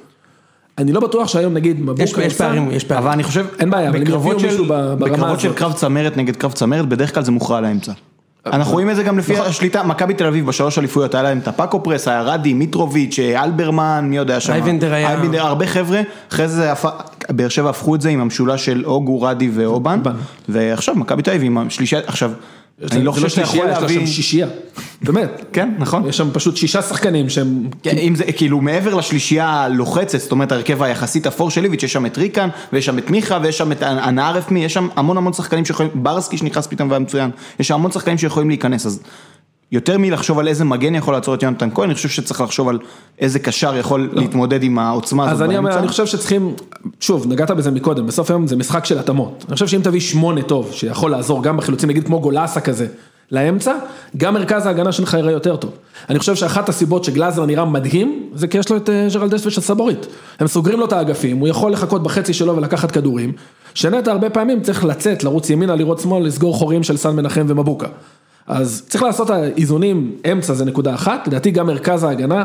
אני 0.79 0.93
לא 0.93 1.01
בטוח 1.01 1.29
שהיום 1.29 1.55
נגיד 1.55 1.81
מבוקה 1.81 2.03
יש 2.03 2.13
יש 2.19 2.37
פערים, 2.37 2.71
יש 2.71 2.85
פערים. 2.85 3.03
אבל 3.05 3.13
אני 3.13 3.23
חושב, 3.23 3.47
אין 3.59 3.71
בעיה, 3.71 3.89
אבל 3.91 3.99
אם 3.99 4.05
בקרבות 4.05 4.25
יביאו 4.37 4.41
של- 4.41 4.47
מישהו 4.47 4.65
ברמה 4.67 4.95
בקרבות 4.97 5.41
של 5.41 5.47
הזאת. 5.49 5.59
קרב 5.59 5.73
צמרת 5.73 6.17
נגד 6.17 6.37
קרב 6.37 6.53
צמרת, 6.53 6.89
בדרך 6.89 7.15
כלל 7.15 7.23
זה 7.23 7.33
מוכרע 7.33 7.61
לאמצע. 7.61 7.93
אנחנו 8.47 8.73
רואים 8.73 8.91
את 8.91 8.97
זה 8.97 9.03
גם 9.03 9.19
לפי 9.19 9.33
נכון. 9.33 9.47
השליטה, 9.47 9.83
מכבי 9.83 10.15
תל 10.15 10.27
אביב 10.27 10.47
בשלוש 10.47 10.79
אליפויות, 10.79 11.15
היה 11.15 11.23
להם 11.23 11.39
את 11.39 11.49
הפאקו 11.49 11.83
פרס, 11.83 12.09
היה 12.09 12.23
רדי, 12.23 12.55
מיטרוביץ', 12.55 13.19
אלברמן, 13.19 14.05
מי 14.09 14.17
יודע 14.17 14.41
שם. 14.41 14.53
אייבנדר 14.53 14.95
היה- 14.95 15.09
אייבנדר, 15.09 15.47
הרבה 15.47 15.67
חבר'ה, 15.67 16.01
אחרי 16.33 16.49
זה 16.49 16.73
באר 17.31 17.49
שבע 17.49 17.71
הפכו 17.71 17.95
את 17.95 18.01
זה 18.01 18.09
עם 18.09 18.21
המשולש 18.21 18.65
של 18.65 18.83
אוגו, 18.87 19.23
רדי 19.23 19.51
ואובן, 19.55 19.99
אובן. 19.99 20.13
ועכשיו 20.49 20.95
מכבי 20.95 21.23
תל 21.23 21.31
אביב 21.31 21.43
עם 21.43 21.59
השלישה, 21.59 21.99
עכשיו, 22.07 22.31
אני 22.93 23.05
לא 23.05 23.13
זה 23.13 23.21
חושב 23.21 23.29
שאתה 23.29 23.41
יכול 23.41 23.55
שלישייה, 23.55 23.73
יש 23.73 23.75
לה 23.75 23.81
להביא, 23.81 24.01
שם 24.01 24.07
שישייה, 24.07 24.47
באמת. 25.03 25.45
כן, 25.53 25.75
נכון. 25.79 26.09
יש 26.09 26.17
שם 26.17 26.31
פשוט 26.33 26.57
שישה 26.57 26.83
שחקנים 26.83 27.29
שהם, 27.29 27.69
כן, 27.83 27.99
אם 27.99 28.15
זה 28.15 28.25
כאילו 28.33 28.61
מעבר 28.61 28.95
לשלישייה 28.95 29.49
הלוחצת, 29.49 30.21
זאת 30.21 30.33
אומרת 30.33 30.53
ההרכב 30.53 30.83
היחסית 30.83 31.27
אפור 31.27 31.51
של 31.51 31.61
ליביץ', 31.61 31.83
יש 31.83 31.93
שם 31.93 32.07
את 32.07 32.19
ריקן, 32.19 32.49
ויש 32.73 32.87
שם 32.87 32.99
את 32.99 33.11
מיכה, 33.11 33.39
ויש 33.43 33.59
שם 33.59 33.73
את 33.73 33.83
אפמי, 34.39 34.65
יש 34.65 34.75
שם 34.75 34.89
המון 34.97 35.17
המון 35.17 35.33
שחקנים 35.33 35.65
שיכולים, 35.65 35.91
ברסקי 35.95 36.37
שנכנס 36.37 36.67
פתאום 36.67 36.91
והיה 36.91 36.99
מצוין, 36.99 37.31
יש 37.61 37.69
שם 37.69 37.75
המון 37.75 37.93
שחקנים 37.93 38.19
שיכולים 38.19 38.49
להיכנס, 38.49 38.87
אז 38.87 39.01
יותר 39.73 39.99
מלחשוב 39.99 40.39
על 40.39 40.49
איזה 40.49 40.65
מגן 40.65 40.95
יכול 40.95 41.15
לעצור 41.15 41.35
את 41.35 41.43
יונתן 41.43 41.69
כהן, 41.75 41.89
אני 41.89 41.95
חושב 41.95 42.09
שצריך 42.09 42.41
לחשוב 42.41 42.69
על 42.69 42.79
איזה 43.19 43.39
קשר 43.39 43.77
יכול 43.77 44.11
להתמודד 44.13 44.63
עם 44.63 44.79
העוצמה 44.79 45.25
הזאת 45.25 45.35
אז 45.35 45.43
אני 45.43 45.59
אומר. 45.59 45.79
אני 45.79 45.89
חושב 45.89 46.07
שצריכים, 46.07 46.55
שוב, 47.01 47.27
נגעת 47.27 47.51
בזה 47.51 47.71
מקודם, 47.71 48.07
בסוף 48.07 48.31
היום 48.31 48.47
זה 48.47 48.57
משחק 48.57 48.85
של 48.85 48.99
התאמות. 48.99 49.45
אני 49.49 49.55
חושב 49.55 49.67
שאם 49.67 49.81
תביא 49.83 50.01
שמונה 50.01 50.43
טוב, 50.43 50.73
שיכול 50.73 51.11
לעזור 51.11 51.43
גם 51.43 51.57
בחילוצים, 51.57 51.89
נגיד 51.89 52.07
כמו 52.07 52.21
גולסה 52.21 52.61
כזה, 52.61 52.87
לאמצע, 53.33 53.75
גם 54.17 54.35
מרכז 54.35 54.67
ההגנה 54.67 54.93
שלך 54.93 55.15
יראה 55.15 55.33
יותר 55.33 55.57
טוב. 55.57 55.71
אני 56.11 56.19
חושב 56.19 56.35
שאחת 56.35 56.69
הסיבות 56.69 57.05
שגלאזר 57.05 57.47
נראה 57.47 57.65
מדהים, 57.65 58.31
זה 58.35 58.47
כי 58.47 58.59
יש 58.59 58.71
לו 58.71 58.77
את 58.77 58.89
אה, 58.89 59.09
ג'רלדש 59.15 59.47
ושסבורית. 59.47 60.07
הם 60.41 60.47
סוגרים 60.47 60.79
לו 60.79 60.85
את 60.85 60.93
האגפים, 60.93 61.39
הוא 61.39 61.49
יכול 61.49 61.73
לחכות 61.73 62.03
בחצי 62.03 62.35
שלו 62.35 62.57
ולקחת 62.57 62.91
כדורים, 62.91 63.33
שנטע 63.75 64.13
הרבה 64.13 64.31
פעמים 64.31 64.63
צריך 64.63 64.85
לצאת, 64.85 65.25
לרוץ 65.25 65.51
ימינה, 65.51 65.75
לראות 65.75 66.01
שמאל, 66.01 66.27
לסגור 66.27 66.55
חורים 66.55 66.83
של 66.83 66.97
סן 66.97 67.17
מנחם 67.17 67.47
ומבוקה. 67.49 67.87
אז 68.49 68.83
צריך 68.89 69.05
לעשות 69.05 69.31
האיזונים, 69.31 70.17
אמצע 70.33 70.55
זה 70.55 70.65
נקודה 70.65 70.95
אחת, 70.95 71.27
לדעתי 71.29 71.51
גם 71.51 71.67
מרכז 71.67 72.05
ההגנה, 72.05 72.45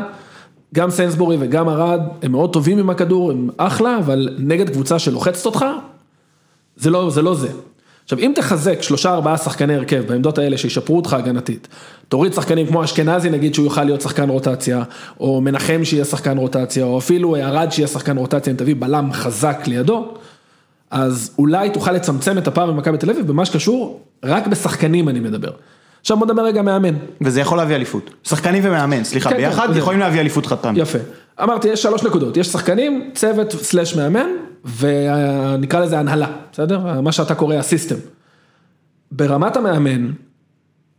גם 0.74 0.90
סיינסבורי 0.90 1.36
וגם 1.40 1.68
ארד, 1.68 2.00
הם 2.22 2.32
מאוד 2.32 2.52
טובים 2.52 2.78
עם 2.78 2.90
הכדור, 2.90 3.30
הם 3.30 3.48
אחלה, 3.56 3.98
אבל 3.98 4.36
נגד 4.38 4.70
קבוצה 4.70 4.98
שלוחצת 4.98 5.46
אותך, 5.46 5.64
זה 6.76 6.90
לא 6.90 7.10
זה. 7.10 7.22
לא 7.22 7.34
זה. 7.34 7.48
עכשיו, 8.04 8.18
אם 8.18 8.32
תחזק 8.36 8.82
שלושה 8.82 9.12
ארבעה 9.12 9.36
שחקני 9.36 9.74
הרכב 9.74 10.04
בעמדות 10.08 10.38
האלה 10.38 10.58
שישפרו 10.58 10.96
אותך 10.96 11.12
הגנתית, 11.12 11.68
תוריד 12.08 12.34
שחקנים 12.34 12.66
כמו 12.66 12.84
אשכנזי 12.84 13.30
נגיד 13.30 13.54
שהוא 13.54 13.64
יוכל 13.64 13.84
להיות 13.84 14.00
שחקן 14.00 14.28
רוטציה, 14.28 14.82
או 15.20 15.40
מנחם 15.40 15.80
שיהיה 15.84 16.04
שחקן 16.04 16.38
רוטציה, 16.38 16.84
או 16.84 16.98
אפילו 16.98 17.36
ארד 17.36 17.72
שיהיה 17.72 17.88
שחקן 17.88 18.16
רוטציה, 18.16 18.50
אם 18.52 18.56
תביא 18.56 18.74
בלם 18.78 19.12
חזק 19.12 19.62
לידו, 19.66 20.14
אז 20.90 21.30
אולי 21.38 21.70
תוכל 21.70 21.92
לצמצם 21.92 22.38
את 22.38 22.48
הפער 22.48 22.70
במכבי 22.70 22.98
תל 22.98 23.10
אביב 23.10 23.26
במה 23.26 23.44
שקשור, 23.44 24.00
רק 24.24 24.46
בשחקנים 24.46 25.08
אני 25.08 25.20
מדבר. 25.20 25.50
עכשיו 26.04 26.16
בוא 26.16 26.26
נדבר 26.26 26.42
רגע 26.42 26.62
מאמן. 26.62 26.94
וזה 27.20 27.40
יכול 27.40 27.58
להביא 27.58 27.76
אליפות. 27.76 28.10
שחקנים 28.24 28.62
ומאמן, 28.66 29.04
סליחה, 29.04 29.30
כן, 29.30 29.36
ביחד 29.36 29.68
כן, 29.72 29.78
יכולים 29.78 30.00
להביא 30.00 30.20
אליפות 30.20 30.46
חד 30.46 30.56
פעמי. 30.56 30.80
יפה. 30.80 30.98
אמרתי, 31.42 31.68
יש 31.68 31.82
שלוש 31.82 32.02
נקודות, 32.02 32.36
יש 32.36 32.46
שחקנים, 32.46 33.10
צוות 33.14 33.52
סלאש 33.52 33.96
מאמן, 33.96 34.26
ונקרא 34.78 35.80
לזה 35.80 35.98
הנהלה, 35.98 36.26
בסדר? 36.52 37.00
מה 37.00 37.12
שאתה 37.12 37.34
קורא 37.34 37.54
הסיסטם. 37.54 37.94
ברמת 39.12 39.56
המאמן, 39.56 40.10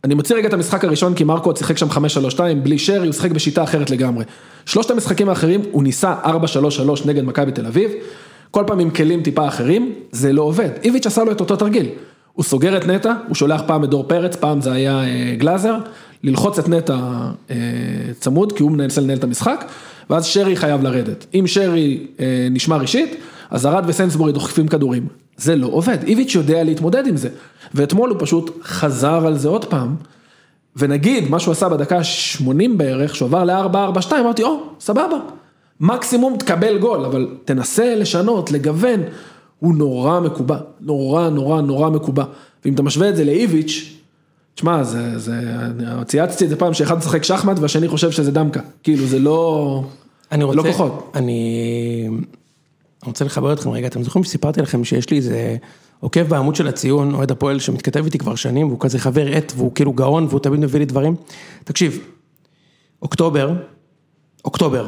אני 0.04 0.14
מוציא 0.14 0.36
רגע 0.36 0.48
את 0.48 0.52
המשחק 0.52 0.84
הראשון, 0.84 1.14
כי 1.14 1.24
מרקו 1.24 1.48
עוד 1.48 1.56
שיחק 1.56 1.78
שם 1.78 1.88
5-3-2, 1.90 2.40
בלי 2.62 2.78
שרי, 2.78 3.06
הוא 3.06 3.12
שיחק 3.12 3.30
בשיטה 3.30 3.62
אחרת 3.62 3.90
לגמרי. 3.90 4.24
שלושת 4.64 4.90
המשחקים 4.90 5.28
האחרים, 5.28 5.60
הוא 5.72 5.82
ניסה 5.82 6.14
4-3-3 6.24 6.28
נגד 7.06 7.24
מכבי 7.24 7.52
תל 7.52 7.66
אביב, 7.66 7.90
כל 8.50 8.64
פעם 8.66 8.78
עם 8.78 8.90
כלים 8.90 9.22
טיפה 9.22 9.48
אחרים, 9.48 9.92
זה 10.10 10.32
לא 10.32 10.42
עובד. 10.42 10.70
איביץ' 10.84 11.06
עשה 11.06 11.24
לו 11.24 11.32
את 11.32 11.40
אותו 11.40 11.56
תרגיל. 11.56 11.86
הוא 12.36 12.44
סוגר 12.44 12.76
את 12.76 12.86
נטע, 12.86 13.14
הוא 13.28 13.34
שולח 13.34 13.62
פעם 13.66 13.84
את 13.84 13.90
דור 13.90 14.04
פרץ, 14.08 14.36
פעם 14.36 14.60
זה 14.60 14.72
היה 14.72 15.04
אה, 15.04 15.34
גלאזר, 15.38 15.76
ללחוץ 16.22 16.58
את 16.58 16.68
נטע 16.68 16.96
אה, 17.50 17.56
צמוד, 18.20 18.52
כי 18.52 18.62
הוא 18.62 18.70
מנסה 18.70 19.00
לנהל 19.00 19.18
את 19.18 19.24
המשחק, 19.24 19.64
ואז 20.10 20.26
שרי 20.26 20.56
חייב 20.56 20.82
לרדת. 20.82 21.26
אם 21.34 21.44
שרי 21.46 22.06
אה, 22.20 22.48
נשמר 22.50 22.82
אישית, 22.82 23.16
אז 23.50 23.66
ארד 23.66 23.84
וסנסבורי 23.86 24.32
דוחפים 24.32 24.68
כדורים. 24.68 25.06
זה 25.36 25.56
לא 25.56 25.66
עובד, 25.66 25.98
איביץ' 26.02 26.34
יודע 26.34 26.64
להתמודד 26.64 27.06
עם 27.06 27.16
זה. 27.16 27.28
ואתמול 27.74 28.10
הוא 28.10 28.18
פשוט 28.20 28.58
חזר 28.62 29.26
על 29.26 29.38
זה 29.38 29.48
עוד 29.48 29.64
פעם, 29.64 29.94
ונגיד 30.76 31.30
מה 31.30 31.40
שהוא 31.40 31.52
עשה 31.52 31.68
בדקה 31.68 31.98
ה-80 31.98 32.68
בערך, 32.76 33.16
שהוא 33.16 33.26
עבר 33.26 33.44
ל-4-4-2, 33.44 34.12
אמרתי, 34.20 34.42
או, 34.42 34.60
סבבה, 34.80 35.16
מקסימום 35.80 36.36
תקבל 36.38 36.78
גול, 36.78 37.04
אבל 37.04 37.28
תנסה 37.44 37.94
לשנות, 37.94 38.52
לגוון, 38.52 39.00
הוא 39.58 39.74
נורא 39.74 40.20
מקובע, 40.20 40.58
נורא 40.80 41.28
נורא 41.28 41.60
נורא 41.60 41.90
מקובע. 41.90 42.24
ואם 42.64 42.74
אתה 42.74 42.82
משווה 42.82 43.08
את 43.08 43.16
זה 43.16 43.24
לאיביץ', 43.24 43.96
תשמע, 44.54 44.82
זה, 44.82 45.18
זה, 45.18 45.32
צייצתי 46.06 46.44
את 46.44 46.50
זה 46.50 46.56
פעם 46.56 46.74
שאחד 46.74 46.98
משחק 46.98 47.24
שחמט 47.24 47.58
והשני 47.58 47.88
חושב 47.88 48.10
שזה 48.10 48.32
דמקה, 48.32 48.60
כאילו 48.82 49.06
זה 49.06 49.18
לא, 49.18 49.82
אני 50.32 50.44
רוצה, 50.44 50.56
לא 50.56 50.62
כוחות. 50.62 51.12
אני 51.14 52.08
רוצה 53.04 53.24
לחבר 53.24 53.52
אתכם 53.52 53.70
רגע, 53.70 53.86
אתם 53.86 54.02
זוכרים 54.02 54.24
שסיפרתי 54.24 54.62
לכם 54.62 54.84
שיש 54.84 55.10
לי 55.10 55.16
איזה 55.16 55.56
עוקב 56.00 56.22
בעמוד 56.22 56.56
של 56.56 56.68
הציון, 56.68 57.14
אוהד 57.14 57.30
הפועל 57.30 57.58
שמתכתב 57.58 58.04
איתי 58.04 58.18
כבר 58.18 58.34
שנים, 58.34 58.66
והוא 58.66 58.80
כזה 58.80 58.98
חבר 58.98 59.36
עט, 59.36 59.52
והוא 59.56 59.72
כאילו 59.74 59.92
גאון, 59.92 60.26
והוא 60.30 60.40
תמיד 60.40 60.60
מביא 60.60 60.78
לי 60.78 60.86
דברים. 60.86 61.14
תקשיב, 61.64 61.98
אוקטובר, 63.02 63.54
אוקטובר, 64.44 64.86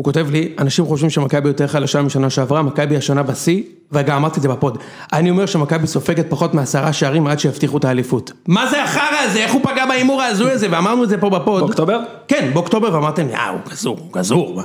הוא 0.00 0.04
כותב 0.04 0.26
לי, 0.30 0.52
אנשים 0.58 0.86
חושבים 0.86 1.10
שמכבי 1.10 1.48
יותר 1.48 1.66
חלשה 1.66 2.02
משנה 2.02 2.30
שעברה, 2.30 2.62
מכבי 2.62 2.96
השנה 2.96 3.22
בשיא, 3.22 3.62
וגם 3.92 4.16
אמרתי 4.16 4.36
את 4.36 4.42
זה 4.42 4.48
בפוד. 4.48 4.78
אני 5.12 5.30
אומר 5.30 5.46
שמכבי 5.46 5.86
סופגת 5.86 6.26
פחות 6.28 6.54
מעשרה 6.54 6.92
שערים 6.92 7.26
עד 7.26 7.40
שיבטיחו 7.40 7.78
את 7.78 7.84
האליפות. 7.84 8.32
מה 8.46 8.70
זה 8.70 8.82
החרא 8.82 9.18
הזה? 9.24 9.38
איך 9.38 9.52
הוא 9.52 9.60
פגע 9.62 9.86
בהימור 9.86 10.22
ההזוי 10.22 10.50
הזה? 10.50 10.66
ואמרנו 10.70 11.04
את 11.04 11.08
זה 11.08 11.18
פה 11.18 11.30
בפוד. 11.30 11.60
באוקטובר? 11.60 12.00
כן, 12.28 12.50
באוקטובר, 12.54 12.94
ואמרתם, 12.94 13.26
אה, 13.28 13.48
הוא 13.48 13.60
גזור, 13.70 13.98
הוא 13.98 14.12
גזור. 14.12 14.62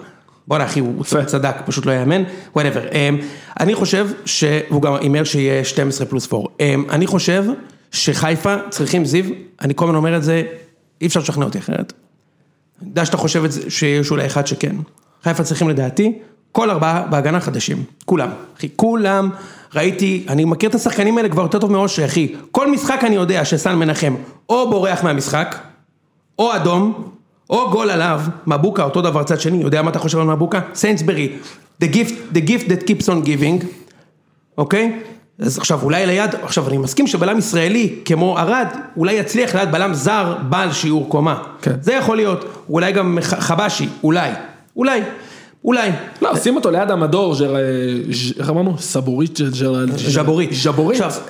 בואנה 0.48 0.65
אחי, 0.65 0.80
הוא 0.80 1.04
צדק, 1.25 1.56
פשוט 1.65 1.86
לא 1.86 1.92
יאמן, 1.92 2.24
whatever. 2.56 2.82
אני 3.60 3.75
חושב. 3.75 4.08
והוא 4.70 4.82
גם 4.82 4.94
הימר 4.94 5.24
שיהיה 5.24 5.63
12 5.63 6.08
פלוס 6.08 6.34
4. 6.34 6.48
אני 6.89 7.08
חושב 7.08 7.43
שחיפה 7.91 8.56
צריכים 8.69 9.06
זיו, 9.06 9.26
אני 9.62 9.74
כל 9.76 9.86
הזמן 9.86 9.95
אומר 9.95 10.17
את 10.17 10.24
זה, 10.24 10.43
אי 11.02 11.08
אפשר 11.08 11.19
לשכנע 11.19 11.45
אותי 11.45 11.58
אחרת. 11.58 11.93
אני 12.82 12.89
יודע 12.89 13.06
שאתה 13.06 13.17
חושב 13.17 13.43
שיש 13.69 14.12
אולי 14.12 14.26
אחד 14.26 14.48
שכן. 14.48 14.76
חיפה 15.26 15.44
צריכים 15.44 15.70
לדעתי, 15.70 16.14
כל 16.52 16.70
ארבעה 16.70 17.04
בהגנה 17.10 17.40
חדשים, 17.40 17.84
כולם, 18.06 18.30
אחי, 18.58 18.70
כולם, 18.76 19.30
ראיתי, 19.76 20.26
אני 20.30 20.46
מכיר 20.46 20.70
את 20.70 20.76
השחקנים 20.76 21.18
האלה 21.18 21.30
כבר 21.30 21.44
יותר 21.44 21.60
טוב 21.60 21.72
מאושרי, 21.72 22.06
אחי, 22.06 22.34
כל 22.52 22.72
משחק 22.72 23.00
אני 23.04 23.16
יודע 23.16 23.46
שסן 23.46 23.76
מנחם 23.76 24.16
או 24.50 24.70
בורח 24.70 25.04
מהמשחק, 25.04 25.56
או 26.40 26.56
אדום, 26.56 27.10
או 27.50 27.70
גול 27.72 27.90
עליו, 27.90 28.22
מבוקה, 28.48 28.84
אותו 28.84 29.02
דבר 29.02 29.24
צד 29.24 29.40
שני, 29.40 29.58
יודע 29.58 29.82
מה 29.82 29.90
אתה 29.90 30.00
חושב 30.00 30.20
על 30.20 30.28
מבוקה? 30.28 30.60
סיינסברי, 30.74 31.38
the 31.84 31.86
gift, 31.86 32.36
the 32.36 32.50
gift 32.50 32.68
that 32.68 32.88
keeps 32.88 33.06
on 33.06 33.26
giving, 33.28 33.66
אוקיי? 34.58 35.00
אז 35.40 35.58
עכשיו 35.58 35.80
אולי 35.84 36.06
ליד, 36.06 36.36
עכשיו 36.44 36.68
אני 36.68 36.78
מסכים 36.78 37.08
שבלם 37.08 37.38
ישראלי 37.38 37.96
כמו 38.06 38.38
ארד, 38.38 38.68
אולי 38.98 39.14
יצליח 39.14 39.56
ליד 39.56 39.72
בלם 39.72 39.94
זר 39.94 40.36
בעל 40.50 40.72
שיעור 40.72 41.10
קומה. 41.10 41.44
כן. 41.62 41.74
זה 41.82 41.94
יכול 41.94 42.18
להיות, 42.18 42.46
אולי 42.70 42.92
גם 42.92 43.18
חבשי, 43.22 43.90
אולי, 44.04 44.32
אולי, 44.76 45.02
אולי. 45.66 45.90
לא, 46.22 46.36
שים 46.36 46.56
אותו 46.56 46.72
ליד 46.72 46.92
המדור, 46.92 47.36
ז'- 47.36 47.44
איך 48.40 48.50
אמרנו? 48.50 48.78
סבורית, 48.80 49.40
ז'ר- 49.52 49.86
ז'בורית. 49.98 50.50
ז'בורית. 50.54 51.02
עכשיו. 51.02 51.22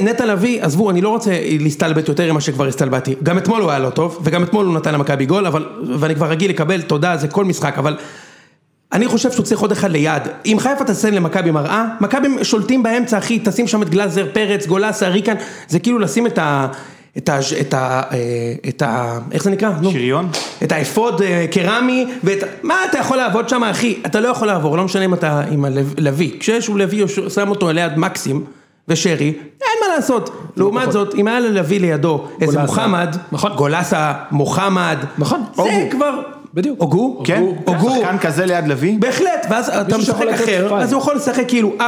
נטע 0.00 0.26
לביא, 0.26 0.62
עזבו, 0.62 0.90
אני 0.90 1.00
לא 1.00 1.08
רוצה 1.08 1.30
להסתלבט 1.60 2.08
יותר 2.08 2.32
ממה 2.32 2.40
שכבר 2.40 2.66
הסתלבטתי. 2.66 3.14
גם 3.22 3.38
אתמול 3.38 3.62
הוא 3.62 3.70
היה 3.70 3.78
לא 3.78 3.90
טוב, 3.90 4.18
וגם 4.24 4.42
אתמול 4.42 4.66
הוא 4.66 4.74
נתן 4.74 4.94
למכבי 4.94 5.26
גול, 5.26 5.46
אבל, 5.46 5.66
ואני 5.98 6.14
כבר 6.14 6.26
רגיל 6.30 6.50
לקבל 6.50 6.80
תודה, 6.82 7.16
זה 7.16 7.28
כל 7.28 7.44
משחק, 7.44 7.78
אבל... 7.78 7.96
אני 8.92 9.06
חושב 9.08 9.32
שהוא 9.32 9.44
צריך 9.44 9.60
עוד 9.60 9.72
אחד 9.72 9.90
ליד. 9.90 10.22
אם 10.46 10.56
חיפה 10.60 10.84
תעשה 10.84 11.10
למכבי 11.10 11.50
מראה, 11.50 11.84
מכבי 12.00 12.28
שולטים 12.42 12.82
באמצע, 12.82 13.18
אחי, 13.18 13.38
תשים 13.44 13.66
שם 13.66 13.82
את 13.82 13.88
גלאזר, 13.90 14.26
פרץ, 14.32 14.66
גולסה, 14.66 15.08
ריקן, 15.08 15.34
זה 15.68 15.78
כאילו 15.78 15.98
לשים 15.98 16.26
את 16.26 16.38
ה... 16.38 16.66
את 17.18 17.28
ה... 17.28 17.38
את 17.60 17.74
ה... 17.74 18.02
את 18.68 18.82
ה... 18.82 19.18
איך 19.32 19.44
זה 19.44 19.50
נקרא? 19.50 19.70
נו. 19.80 19.90
שריון? 19.90 20.28
את 20.62 20.72
האפוד 20.72 21.22
אה, 21.22 21.46
קרמי, 21.50 22.06
ואת... 22.24 22.38
מה 22.62 22.74
אתה 22.90 22.98
יכול 22.98 23.16
לעבוד 23.16 23.48
שם, 23.48 23.64
אחי? 23.64 23.98
אתה 24.06 24.20
לא 24.20 24.28
יכול 24.28 24.46
לעבור, 24.46 24.76
לא 24.76 24.84
משנה 24.84 25.04
אם 25.04 25.14
אתה 25.14 25.42
עם 25.50 25.64
הלוי. 25.64 26.36
כשיש 26.40 26.66
הוא 26.66 26.78
לוי, 26.78 27.00
הוא 27.00 27.08
שם 27.28 27.48
אותו 27.48 27.72
ליד 27.72 27.98
מקסים 27.98 28.44
ושרי, 28.88 29.26
אין 29.60 29.78
מה 29.80 29.96
לעשות. 29.96 30.50
לעומת 30.56 30.92
זאת, 30.92 31.14
אם 31.14 31.28
היה 31.28 31.40
ללוי 31.40 31.78
לידו 31.78 32.24
איזה. 32.40 32.60
מוחמד, 32.60 33.16
נכון. 33.32 33.52
גולסה, 33.56 34.12
מוחמד, 34.30 34.98
נכון. 35.18 35.44
זה 35.56 35.62
אוגו. 35.62 35.90
כבר... 35.90 36.37
בדיוק. 36.54 36.80
הוגו? 36.80 37.22
כן? 37.24 37.42
הוגו. 37.64 37.96
שחקן 38.00 38.18
כזה 38.18 38.46
ליד 38.46 38.68
לביא? 38.68 38.96
בהחלט, 38.98 39.46
ואז 39.50 39.68
אתה 39.68 39.98
משחק 39.98 40.26
אחר. 40.34 40.82
אז 40.82 40.92
הוא 40.92 41.00
יכול 41.00 41.16
לשחק 41.16 41.44
כאילו 41.48 41.76
4-2, 41.78 41.82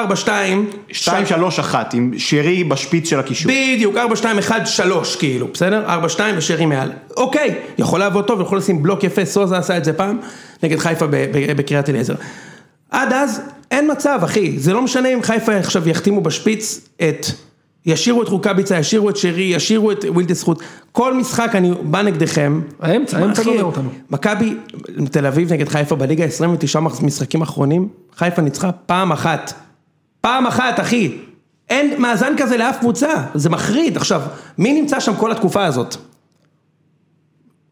2, 0.93 1.27
3, 1.27 1.59
1, 1.59 1.95
עם 1.95 2.13
שרי 2.19 2.65
בשפיץ 2.65 3.09
של 3.09 3.19
הקישור. 3.19 3.53
בדיוק, 3.53 3.97
4, 3.97 4.17
2, 4.17 4.39
1, 4.39 4.67
3 4.67 5.17
כאילו, 5.17 5.49
בסדר? 5.53 5.85
4, 5.87 6.09
2 6.09 6.35
ושרי 6.39 6.67
מעל. 6.67 6.93
אוקיי, 7.17 7.55
יכול 7.79 8.01
לעבוד 8.01 8.27
טוב, 8.27 8.41
יכול 8.41 8.59
לשים 8.59 8.83
בלוק 8.83 9.05
יפה, 9.05 9.25
סוזה 9.25 9.57
עשה 9.59 9.77
את 9.77 9.85
זה 9.85 9.93
פעם, 9.93 10.19
נגד 10.63 10.79
חיפה 10.79 11.07
בקריית 11.57 11.89
אליעזר. 11.89 12.15
עד 12.91 13.13
אז, 13.13 13.41
אין 13.71 13.91
מצב, 13.91 14.21
אחי, 14.25 14.59
זה 14.59 14.73
לא 14.73 14.83
משנה 14.83 15.09
אם 15.09 15.23
חיפה 15.23 15.57
עכשיו 15.57 15.89
יחתימו 15.89 16.21
בשפיץ 16.21 16.89
את... 16.97 17.27
ישאירו 17.87 18.23
את 18.23 18.29
רוקאביצה, 18.29 18.79
ישאירו 18.79 19.11
את 19.11 19.17
שרי, 19.17 19.43
ישאירו 19.43 19.93
את 19.93 20.05
ווילדסחוט. 20.09 20.63
כל 20.93 21.15
משחק 21.15 21.55
אני 21.55 21.73
בא 21.83 22.03
נגדכם. 22.03 22.61
האמצע, 22.81 23.19
האמצע 23.19 23.43
גומר 23.43 23.65
אותנו. 23.65 23.91
מכבי 24.11 24.57
תל 25.11 25.27
אביב 25.27 25.53
נגד 25.53 25.69
חיפה 25.69 25.97
בליגה 25.97 26.25
29 26.25 26.81
משחקים 27.03 27.43
אחרונים, 27.43 27.89
חיפה 28.17 28.43
ניצחה 28.43 28.73
פעם 28.73 29.13
אחת. 29.13 29.53
פעם 30.21 30.47
אחת, 30.47 30.81
אחי. 30.81 31.19
אין 31.71 32.03
מאזן 32.03 32.33
כזה 32.37 32.57
לאף 32.57 32.79
קבוצה, 32.79 33.11
זה 33.35 33.51
מחריד. 33.51 33.97
עכשיו, 33.97 34.23
מי 34.59 34.81
נמצא 34.81 35.01
שם 35.01 35.17
כל 35.17 35.33
התקופה 35.33 35.65
הזאת? 35.65 35.97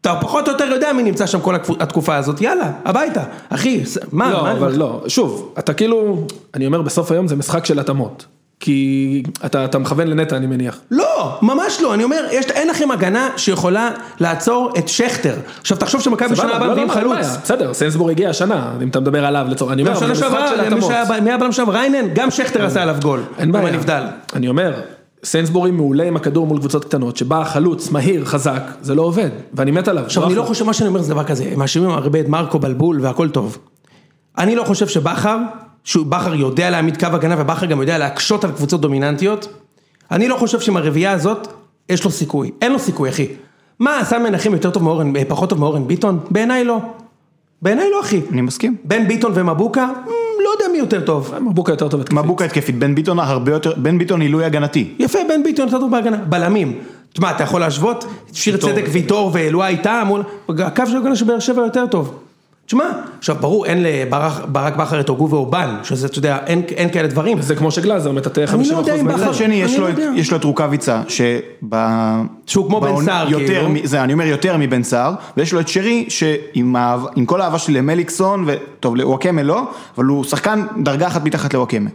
אתה 0.01 0.17
פחות 0.21 0.47
או 0.47 0.53
יותר 0.53 0.65
יודע 0.65 0.93
מי 0.93 1.03
נמצא 1.03 1.25
שם 1.25 1.39
כל 1.39 1.55
התקופה 1.79 2.15
הזאת, 2.15 2.41
יאללה, 2.41 2.71
הביתה. 2.85 3.23
אחי, 3.49 3.83
מה, 4.11 4.31
לא, 4.31 4.43
מה, 4.43 4.51
אבל 4.51 4.75
לא, 4.75 5.03
שוב, 5.07 5.55
אתה 5.59 5.73
כאילו, 5.73 6.27
אני 6.53 6.65
אומר 6.65 6.81
בסוף 6.81 7.11
היום 7.11 7.27
זה 7.27 7.35
משחק 7.35 7.65
של 7.65 7.79
התאמות. 7.79 8.25
כי 8.59 9.23
אתה 9.45 9.65
אתה 9.65 9.77
מכוון 9.77 10.07
לנטע 10.07 10.37
אני 10.37 10.47
מניח. 10.47 10.79
לא, 10.91 11.39
ממש 11.41 11.81
לא, 11.81 11.93
אני 11.93 12.03
אומר, 12.03 12.25
יש, 12.31 12.45
אין 12.45 12.67
לכם 12.67 12.91
הגנה 12.91 13.29
שיכולה 13.37 13.91
לעצור 14.19 14.71
את 14.77 14.87
שכטר. 14.87 15.35
עכשיו 15.59 15.77
תחשוב 15.77 16.01
שמכבי 16.01 16.35
סבבה, 16.35 16.47
שנה 16.47 16.55
הבאה 16.55 16.67
לא, 16.67 16.73
מביאים 16.73 16.87
לא, 16.87 16.93
חלוץ. 16.93 17.37
בסדר, 17.43 17.73
סיינסבורג 17.73 18.11
הגיע 18.11 18.29
השנה, 18.29 18.73
אם 18.81 18.87
אתה 18.87 18.99
מדבר 18.99 19.25
עליו 19.25 19.45
לצורך, 19.49 19.71
אני 19.71 19.81
אומר, 19.81 19.91
גם 19.91 19.97
אבל 19.97 20.15
שנה 20.15 20.29
זה 20.69 20.75
משחק 20.75 20.91
שעברה, 20.93 21.21
מי 21.21 21.29
היה 21.29 21.37
בלם 21.37 21.51
שם? 21.51 21.69
ריינן, 21.69 22.07
גם 22.13 22.31
שכטר 22.31 22.65
עשה 22.65 22.81
עליו 22.81 22.95
גול. 23.01 23.23
אין 23.37 23.51
בעיה. 23.51 23.79
אני 24.33 24.47
אומר, 24.47 24.81
סיינסבורי 25.23 25.71
מעולה 25.71 26.03
עם 26.03 26.15
הכדור 26.15 26.47
מול 26.47 26.59
קבוצות 26.59 26.85
קטנות, 26.85 27.17
שבא 27.17 27.43
חלוץ, 27.43 27.91
מהיר, 27.91 28.25
חזק, 28.25 28.61
זה 28.81 28.95
לא 28.95 29.01
עובד, 29.01 29.29
ואני 29.53 29.71
מת 29.71 29.87
עליו. 29.87 30.03
עכשיו, 30.03 30.25
אני 30.25 30.35
לא 30.35 30.43
חושב, 30.43 30.65
מה 30.65 30.73
שאני 30.73 30.87
אומר 30.87 31.01
זה 31.01 31.13
דבר 31.13 31.23
כזה, 31.23 31.53
מאשימים 31.57 31.89
הרבה 31.89 32.19
את 32.19 32.27
מרקו 32.27 32.59
בלבול 32.59 33.01
והכל 33.01 33.29
טוב. 33.29 33.57
אני 34.37 34.55
לא 34.55 34.63
חושב 34.63 34.87
שבכר, 34.87 35.37
שהוא 35.89 36.05
בכר 36.05 36.35
יודע 36.35 36.69
להעמיד 36.69 36.97
קו 36.97 37.07
הגנה 37.07 37.35
ובכר 37.41 37.65
גם 37.65 37.81
יודע 37.81 37.97
להקשות 37.97 38.43
על 38.43 38.51
קבוצות 38.51 38.81
דומיננטיות, 38.81 39.47
אני 40.11 40.27
לא 40.27 40.35
חושב 40.35 40.59
שעם 40.59 40.77
הרביעייה 40.77 41.11
הזאת, 41.11 41.47
יש 41.89 42.03
לו 42.03 42.11
סיכוי. 42.11 42.51
אין 42.61 42.71
לו 42.71 42.79
סיכוי, 42.79 43.09
אחי. 43.09 43.27
מה, 43.79 43.99
סתם 44.03 44.23
מנחם 44.23 44.53
יותר 44.53 44.69
טוב 44.69 44.83
מאורן, 44.83 45.15
אה, 45.15 45.21
פחות 45.27 45.49
טוב 45.49 45.59
מאורן 45.59 45.87
ביטון? 45.87 46.19
בעיניי 46.31 46.63
לא. 46.63 46.77
בעיניי 47.61 47.91
לא, 47.91 48.01
אחי. 48.01 48.21
אני 48.31 48.41
מסכים. 48.41 48.75
בן 48.83 49.07
ביטון 49.07 49.31
ומבוקה, 49.35 49.85
מ, 49.85 50.09
לא 50.43 50.49
יודע 50.49 50.71
מי 50.71 50.77
יותר 50.77 51.01
טוב. 51.01 51.33
מבוקה 51.41 51.71
יותר 51.71 51.87
טוב 51.87 52.01
התקפית. 52.01 52.19
מבוקה 52.19 52.45
התקפית, 52.45 52.79
בן 52.79 52.95
ביטון 52.95 53.19
הרבה 53.19 53.51
יותר, 53.51 53.73
בן 53.77 53.97
ביטון 53.97 54.21
עילוי 54.21 54.45
הגנתי. 54.45 54.93
יפה, 54.99 55.19
בן 55.29 55.43
ביטון 55.43 55.65
יותר 55.65 55.79
טוב 55.79 55.91
בהגנה. 55.91 56.17
בלמים. 56.17 56.79
תשמע, 57.13 57.31
אתה 57.31 57.43
יכול 57.43 57.61
להשוות? 57.61 58.05
שיר 58.33 58.57
צדק 58.57 58.85
ויטור 58.91 59.31
ואלוהי 59.33 59.77
איתה 59.77 60.03
מול... 60.05 60.23
הקו 60.49 60.83
של 60.87 60.97
הגנה 60.97 61.15
של 61.15 61.25
באר 61.25 61.39
שבע 61.39 61.61
יותר 61.61 61.87
טוב. 61.87 62.19
תשמע, 62.69 62.83
עכשיו 63.17 63.35
ברור, 63.39 63.65
אין 63.65 63.83
לברק 63.83 64.43
בכר 64.75 64.99
את 64.99 65.09
הוגו 65.09 65.29
ואובן, 65.29 65.75
שזה, 65.83 66.07
אתה 66.07 66.19
יודע, 66.19 66.37
אין, 66.47 66.61
אין 66.75 66.89
כאלה 66.89 67.07
דברים. 67.07 67.41
זה 67.41 67.55
כמו 67.55 67.71
שגלאזר 67.71 68.11
מטאטא 68.11 68.45
50% 68.45 68.53
אני 68.55 68.69
לא 68.69 68.77
יודע 68.77 68.95
אם 68.95 69.05
מהגלאזר. 69.05 69.23
בכר- 69.25 69.33
שני, 69.33 69.55
יש 69.55 69.77
לו 69.79 69.87
לא 69.87 69.89
את-. 69.93 69.97
יש 70.15 70.31
לו 70.31 70.37
את 70.37 70.43
רוקאביצה, 70.43 71.01
שב... 71.07 71.39
שהוא 72.45 72.67
כמו 72.67 72.81
בן 72.81 73.05
סער, 73.05 73.29
יותר 73.29 73.45
כאילו. 73.47 73.69
מ- 73.69 73.85
זה, 73.85 74.03
אני 74.03 74.13
אומר 74.13 74.25
יותר 74.25 74.55
מבן 74.59 74.83
סער, 74.83 75.13
ויש 75.37 75.53
לו 75.53 75.59
את 75.59 75.67
שרי, 75.67 76.05
שעם 76.09 76.75
כל 77.25 77.41
האהבה 77.41 77.57
שלי 77.59 77.73
למליקסון, 77.73 78.45
וטוב, 78.47 78.95
לוואקמה 78.95 79.43
לא, 79.43 79.61
אבל 79.97 80.05
הוא 80.05 80.23
שחקן 80.23 80.63
דרגה 80.83 81.07
אחת 81.07 81.23
מתחת 81.23 81.53
לוואקמה. 81.53 81.89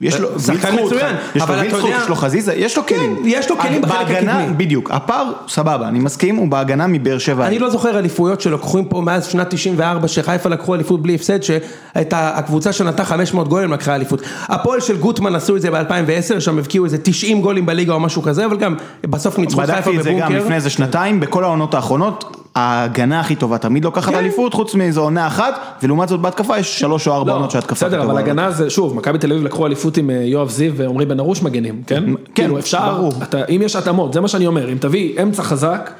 יש 0.00 0.20
לו 0.20 0.40
שחקן 0.40 0.52
וילצחוט, 0.52 0.92
מצוין, 0.92 1.16
יש 1.34 1.42
לו 1.42 1.48
וילצחוט, 1.48 1.84
יודע- 1.90 2.02
יש 2.02 2.08
לו 2.08 2.16
חזיזה, 2.16 2.54
יש 2.54 2.76
לו 2.76 2.86
כלים. 2.86 3.16
יש 3.24 3.50
לו 3.50 3.58
כלים 3.58 3.82
בחלק 3.82 4.10
הקדמי. 4.10 4.46
בדיוק, 4.56 4.90
הפער, 4.90 5.32
סבבה, 5.48 5.88
אני 5.88 5.98
מסכים, 5.98 6.36
הוא 6.36 6.48
בהגנה 6.48 6.86
מבאר 6.86 7.18
שבע. 7.18 7.46
אני 7.46 7.58
לא 7.58 7.70
זוכר 7.70 7.98
אליפויות 7.98 8.40
שלקחו 8.40 8.82
פה 8.88 9.00
מאז 9.00 9.26
שנת 9.26 9.50
94 9.50 10.08
שחיפה 10.08 10.48
לקחו 10.48 10.74
אליפות 10.74 11.02
בלי 11.02 11.14
הפסד 11.14 11.38
שהייתה 11.42 12.28
הקבוצה 12.38 12.72
שנתנה 12.72 13.04
500 13.04 13.48
גולים 13.48 13.72
לקחה 13.72 13.94
אליפות. 13.94 14.20
הפועל 14.42 14.80
של 14.80 14.96
גוטמן 14.96 15.34
עשו 15.34 15.56
את 15.56 15.62
זה 15.62 15.70
ב-2010 15.70 16.40
שם 16.40 16.58
הבקיעו 16.58 16.84
איזה 16.84 16.98
90 16.98 17.40
גולים 17.42 17.66
בליגה 17.66 17.92
או 17.92 18.00
משהו 18.00 18.22
כזה 18.22 18.46
אבל 18.46 18.56
גם 18.56 18.74
בסוף 19.02 19.38
ניצחו 19.38 19.60
חיפה 19.60 19.72
בדקתי 19.72 19.98
את 19.98 20.02
זה 20.02 20.10
גם 20.10 20.16
בבונקר. 20.18 20.38
לפני 20.44 20.54
איזה 20.54 20.70
שנתיים, 20.70 21.20
בכל 21.20 21.44
העונות 21.44 21.74
האחרונות, 21.74 22.36
ההגנה 22.54 23.20
הכי 23.20 23.36
טובה 23.36 23.58
תמיד 23.58 23.84
לוקחת 23.84 24.12
כן. 24.12 24.18
אליפות, 24.18 24.54
חוץ 24.54 24.74
מאיזו 24.74 25.02
עונה 25.02 25.26
אחת, 25.26 25.54
ולעומת 25.82 26.08
זאת 26.08 26.20
בהתקפה 26.20 26.58
יש 26.58 26.78
שלוש 26.80 27.08
או 27.08 27.14
ארבע 27.14 27.30
לא, 27.32 27.36
עונות 27.36 27.50
שההתקפה 27.50 27.74
בסדר, 27.74 27.96
הכי 27.96 27.96
אבל 27.96 28.06
טובה. 28.06 28.20
הגנה 28.20 28.50
זה, 28.50 28.70
שוב, 28.70 28.96
מכבי 28.96 29.18
תל 29.18 29.32
אביב 29.32 29.44
לקחו 29.44 29.66
אליפות 29.66 29.96
עם 29.96 30.10
אה, 30.10 30.14
יואב 30.14 30.50
זיו 30.50 30.74
ועמרי 30.76 31.06
בן 31.06 31.20
ארוש 31.20 31.42
מגנים, 31.42 31.82
כן? 31.86 32.04
כן, 32.06 32.14
כאילו 32.34 32.58
אפשר, 32.58 32.94
ברור. 32.94 33.12
אם 33.48 33.60
יש 33.64 33.76
התאמות, 33.76 34.12
זה 34.12 34.20
מה 34.20 34.28
שאני 34.28 34.46
אומר, 34.46 34.72
אם 34.72 34.76
תביא 34.80 35.22
אמצע 35.22 35.42
חזק, 35.42 35.90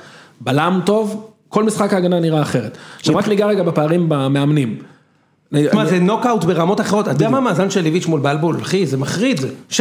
בלם 0.41 0.81
טוב, 0.85 1.31
כל 1.49 1.65
משחק 1.65 1.93
ההגנה 1.93 2.21
נראה 2.21 2.43
אחרת. 2.43 2.79
עכשיו 2.99 3.17
רק 3.17 3.29
ניגע 3.29 3.47
רגע 3.47 3.63
בפערים 3.63 4.09
במאמנים. 4.09 4.77
תשמע 5.55 5.85
זה 5.85 5.99
נוקאוט 5.99 6.45
ברמות 6.45 6.81
אחרות, 6.81 7.09
אתה 7.09 7.15
יודע 7.15 7.29
מה 7.29 7.39
המאזן 7.39 7.71
של 7.71 7.81
ליביץ' 7.81 8.07
מול 8.07 8.21
בלבול, 8.21 8.57
אחי 8.63 8.87
זה 8.87 8.97
מחריד, 8.97 9.41
7-1. 9.71 9.75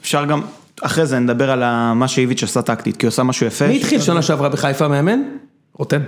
אפשר 0.00 0.24
גם, 0.24 0.40
אחרי 0.82 1.06
זה 1.06 1.18
נדבר 1.18 1.50
על 1.50 1.62
מה 1.94 2.08
שאיביץ' 2.08 2.42
עשה 2.42 2.62
טקטית, 2.62 2.96
כי 2.96 3.06
הוא 3.06 3.08
עשה 3.08 3.22
משהו 3.22 3.46
יפה. 3.46 3.66
מי 3.66 3.76
התחיל 3.76 4.00
שנה 4.00 4.22
שעברה 4.22 4.48
בחיפה 4.48 4.88
מאמן? 4.88 5.20
רוטן. 5.78 6.02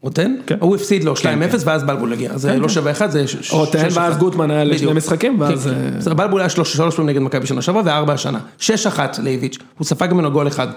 רוטן? 0.00 0.36
כן. 0.46 0.56
הוא 0.60 0.76
הפסיד 0.76 1.04
לו 1.04 1.14
2-0 1.14 1.24
ואז 1.64 1.84
בלבול 1.84 2.12
הגיע, 2.12 2.38
זה 2.38 2.56
לא 2.58 2.66
7-1 2.66 3.06
זה 3.06 3.24
6-1. 3.50 3.52
רוטן, 3.52 3.88
ואז 3.92 4.16
גוטמן 4.16 4.50
היה 4.50 4.64
לשני 4.64 4.92
משחקים, 4.92 5.40
ואז... 5.40 5.64
כן, 5.64 5.70
אה, 5.70 5.90
כן. 5.92 5.98
בסדר, 5.98 6.14
בלבול 6.14 6.40
היה 6.40 6.48
שלוש 6.48 6.72
שלוש 6.72 6.96
פעמים 6.96 7.10
נגד 7.10 7.20
מכבי 7.20 7.46
שנה 7.46 7.62
שעברה 7.62 7.82
וארבע 7.84 8.12
השנה. 8.12 8.38
שש 8.58 8.86
אחת 8.86 9.18
לאיביץ', 9.18 9.58
הוא 9.78 9.84
ספג 9.84 10.08
ממנו 10.12 10.30
גול 10.30 10.48
אחד. 10.48 10.68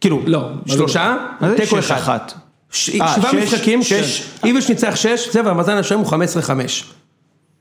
כאילו, 0.00 0.22
לא, 0.26 0.48
שלושה, 0.66 1.16
מה 1.40 1.48
זה 1.50 1.56
תיקו 1.56 1.82
שש 1.82 1.90
אחד. 1.90 2.18
שבעה 2.70 3.16
שש- 3.22 3.34
משחקים, 3.34 3.82
שש. 3.82 4.20
כן. 4.40 4.46
איביץ' 4.48 4.68
ניצח 4.68 4.96
שש, 4.96 5.28
זה 5.32 5.44
והמאזן 5.44 5.76
השם 5.76 5.98
הוא 5.98 6.06
15-5. 6.06 6.14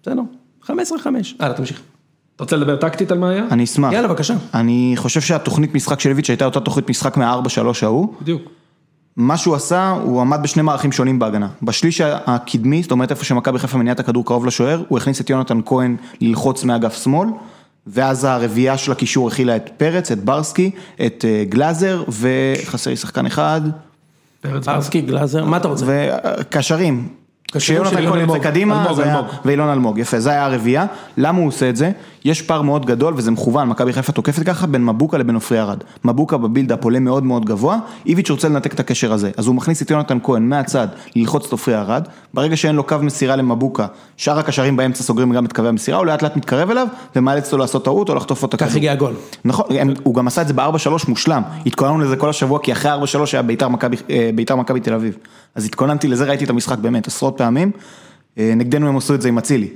בסדר, 0.02 0.22
15-5. 0.64 0.70
הלאה, 1.40 1.54
תמשיך. 1.58 1.82
אתה 2.36 2.44
רוצה 2.44 2.56
לדבר 2.56 2.76
טקטית 2.76 3.12
על 3.12 3.18
מה 3.18 3.30
היה? 3.30 3.46
אני 3.52 3.64
אשמח. 3.64 3.94
יאללה, 3.94 4.08
בבקשה. 4.08 4.34
אני 4.54 4.94
חושב 4.98 5.22
שהתוכנית 5.22 5.76
משחק 5.76 6.00
של 6.00 6.10
איביץ' 6.10 6.30
הייתה 6.30 6.46
אותה 6.46 6.60
תוכנית 6.60 6.90
משחק 6.90 7.18
מה-4-3 7.18 7.60
ההוא. 7.82 8.14
בדיוק. 8.22 8.42
מה 9.18 9.38
שהוא 9.38 9.56
עשה, 9.56 9.90
הוא 9.90 10.22
עמד 10.22 10.40
בשני 10.44 10.62
מערכים 10.64 10.92
שונים 10.92 11.20
בהגנה. 11.20 11.48
בשליש 11.64 12.02
הקדמי, 12.02 12.82
זאת 12.82 12.92
אומרת 12.92 13.12
איפה 13.12 13.26
שמכבי 13.26 13.60
חיפה 13.60 13.78
מניעה 13.78 13.94
את 13.94 14.00
הכדור 14.00 14.26
קרוב 14.26 14.46
לשוער, 14.46 14.84
הוא 14.88 14.98
הכניס 14.98 15.22
את 15.22 15.30
יונתן 15.30 15.60
כהן 15.66 15.96
ללחוץ 16.22 16.64
מאגף 16.64 17.04
שמאל, 17.04 17.30
ואז 17.88 18.24
הרביעייה 18.24 18.78
של 18.78 18.92
הקישור 18.92 19.28
הכילה 19.28 19.56
את 19.56 19.70
פרץ, 19.78 20.12
את 20.12 20.24
ברסקי, 20.24 20.72
את 21.06 21.26
אה, 21.28 21.44
גלאזר, 21.50 22.04
וחסר 22.10 22.90
לי 22.90 22.96
שחקן 22.96 23.26
אחד, 23.26 23.62
פרץ 24.42 24.68
ברסקי, 24.68 25.02
גלאזר, 25.02 25.46
מה 25.46 25.58
אתה 25.58 25.68
רוצה? 25.68 25.86
וקשרים. 25.88 27.23
כשיונתן 27.56 28.08
כהן 28.10 28.20
יוצא. 28.30 28.40
קדימה, 28.40 28.82
אלמוג, 28.84 28.96
זה 28.98 29.04
היה- 29.04 29.16
אלמוג. 29.20 29.32
ואילון 29.46 29.70
אלמוג, 29.70 29.98
יפה, 30.00 30.20
זה 30.20 30.30
היה 30.30 30.46
הרביעייה. 30.46 30.86
למה 31.18 31.38
הוא 31.40 31.48
עושה 31.48 31.70
את 31.70 31.76
זה? 31.76 31.92
יש 32.26 32.42
פער 32.42 32.62
מאוד 32.62 32.86
גדול, 32.86 33.14
וזה 33.18 33.32
מכוון, 33.32 33.68
מכבי 33.70 33.94
חיפה 33.94 34.12
תוקפת 34.12 34.44
ככה, 34.44 34.68
בין 34.68 34.86
מבוקה 34.86 35.18
לבין 35.18 35.36
עופרי 35.36 35.60
ארד. 35.60 35.78
מבוקה 36.06 36.38
בבילדאפ 36.38 36.84
עולה 36.84 37.00
מאוד 37.00 37.24
מאוד 37.24 37.46
גבוה, 37.46 37.78
איביץ' 38.06 38.30
רוצה 38.30 38.50
לנתק 38.50 38.74
את 38.74 38.80
הקשר 38.80 39.14
הזה. 39.14 39.32
אז 39.38 39.48
הוא 39.48 39.56
מכניס 39.56 39.82
את 39.82 39.92
יונתן 39.92 40.18
כהן 40.24 40.50
מהצד, 40.50 40.88
ללחוץ 41.16 41.46
את 41.46 41.52
עופרי 41.52 41.76
ארד, 41.76 42.04
ברגע 42.34 42.56
שאין 42.58 42.76
לו 42.76 42.84
קו 42.84 42.96
מסירה 43.02 43.36
למבוקה, 43.36 43.86
שאר 44.18 44.40
הקשרים 44.40 44.78
באמצע 44.78 45.04
סוגרים 45.04 45.32
גם 45.34 45.46
את 45.46 45.54
קווי 45.54 45.70
המסירה, 45.70 45.98
הוא 45.98 46.06
לאט 46.06 46.22
לאט 46.22 46.38
מתקרב 46.38 46.70
אליו, 46.70 46.88
ומאלץ 47.16 47.46
אותו 47.46 47.58
לעשות 47.58 47.86
טעות 47.86 48.10
או 48.10 48.16
לחטוף 48.16 48.44
אותו 48.44 48.58
כך 48.58 48.76
הגיע 48.76 48.92
הגול. 48.92 49.14
נכון, 49.46 49.66
הם- 49.80 49.94
הוא 50.04 50.16
גם 50.16 50.28
עשה 50.28 50.42
את 50.42 50.48
זה 50.48 50.54
ב-4-3 50.54 51.08
מושלם, 51.08 51.42
התכוננו 51.66 52.00
לזה 52.00 52.16
כל 52.16 52.30
השבוע, 52.30 52.60
כי 52.60 52.72
אחרי 52.72 52.92
4-3 52.92 52.96
היה 53.34 53.42
אה, 54.10 54.30
ביתר 54.36 54.56
מכבי 54.56 54.80
תל 54.80 54.94
אביב. 54.94 55.18
אז 55.56 55.66
התכוננתי 55.66 56.08
לזה, 56.08 56.26
ראיתי 56.26 56.44
את 56.44 56.50
המשחק 56.50 56.78
באמת 56.78 57.08
עשרות 57.08 57.38
פעמים, 57.38 57.72
אה, 58.38 58.54
נגדנו 58.56 58.88
הם 58.88 58.98
עשו 58.98 59.16
את 59.16 59.22
זה 59.22 59.28
עם 59.28 59.38
אצילי. 59.38 59.70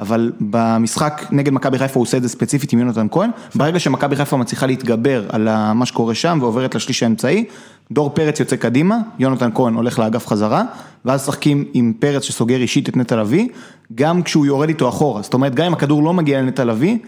אבל 0.00 0.32
במשחק 0.40 1.26
נגד 1.30 1.52
מכבי 1.52 1.78
חיפה 1.78 1.94
הוא 1.94 2.02
עושה 2.02 2.16
את 2.16 2.22
זה 2.22 2.28
ספציפית 2.28 2.72
עם 2.72 2.78
יונתן 2.78 3.06
כהן, 3.10 3.30
ברגע 3.54 3.78
שמכבי 3.80 4.16
חיפה 4.16 4.36
מצליחה 4.36 4.66
להתגבר 4.66 5.24
על 5.28 5.48
מה 5.72 5.86
שקורה 5.86 6.14
שם 6.14 6.38
ועוברת 6.40 6.74
לשליש 6.74 7.02
האמצעי, 7.02 7.44
דור 7.92 8.10
פרץ 8.10 8.40
יוצא 8.40 8.56
קדימה, 8.56 8.98
יונתן 9.18 9.50
כהן 9.54 9.74
הולך 9.74 9.98
לאגף 9.98 10.26
חזרה, 10.26 10.62
ואז 11.04 11.22
משחקים 11.22 11.64
עם 11.74 11.92
פרץ 11.98 12.22
שסוגר 12.22 12.56
אישית 12.56 12.88
את 12.88 12.96
נטע 12.96 13.16
לביא, 13.16 13.48
גם 13.94 14.22
כשהוא 14.22 14.46
יורד 14.46 14.68
איתו 14.68 14.88
אחורה, 14.88 15.22
זאת 15.22 15.34
אומרת 15.34 15.54
גם 15.54 15.66
אם 15.66 15.72
הכדור 15.72 16.02
לא 16.02 16.14
מגיע 16.14 16.42
לנטע 16.42 16.64
לביא, 16.64 16.98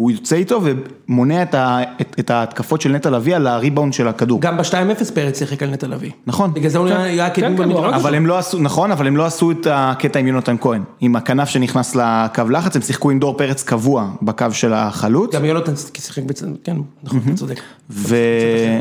הוא 0.00 0.10
יוצא 0.10 0.36
איתו 0.36 0.60
ומונע 1.08 1.42
את, 1.42 1.54
ה, 1.54 1.78
את, 2.00 2.14
את 2.18 2.30
ההתקפות 2.30 2.80
של 2.80 2.92
נטע 2.92 3.10
לביא 3.10 3.36
על 3.36 3.46
הריבאונד 3.46 3.92
של 3.92 4.08
הכדור. 4.08 4.40
גם 4.40 4.56
ב-2-0 4.56 5.14
פרץ 5.14 5.38
שיחק 5.38 5.62
על 5.62 5.70
נטע 5.70 5.86
לביא. 5.86 6.10
נכון. 6.26 6.54
בגלל 6.54 6.70
זה 6.70 6.78
הוא 6.78 6.86
נראה- 6.88 7.02
היה 7.02 7.30
קדמי 7.30 7.56
כן, 7.56 7.64
כן. 7.64 7.70
הרג 7.70 7.94
אבל 7.94 8.14
הם 8.14 8.26
לא 8.26 8.38
עשו, 8.38 8.58
נכון, 8.58 8.92
אבל 8.92 9.06
הם 9.06 9.16
לא 9.16 9.26
עשו 9.26 9.50
את 9.50 9.66
הקטע 9.70 10.18
עם 10.18 10.26
יונתן 10.26 10.56
כהן. 10.60 10.82
עם 11.00 11.16
הכנף 11.16 11.48
שנכנס 11.48 11.96
לקו 11.96 12.42
לחץ, 12.50 12.76
הם 12.76 12.82
שיחקו 12.82 13.10
עם 13.10 13.18
דור 13.18 13.36
פרץ 13.38 13.62
קבוע 13.62 14.10
בקו 14.22 14.46
של 14.52 14.72
החלוץ. 14.72 15.34
גם 15.34 15.44
יונתן 15.44 15.72
שיחק 15.98 16.22
בצד, 16.22 16.46
כן, 16.64 16.76
נכון, 17.02 17.20
אתה 17.26 17.34
צודק. 17.34 17.60
ו... 17.90 18.16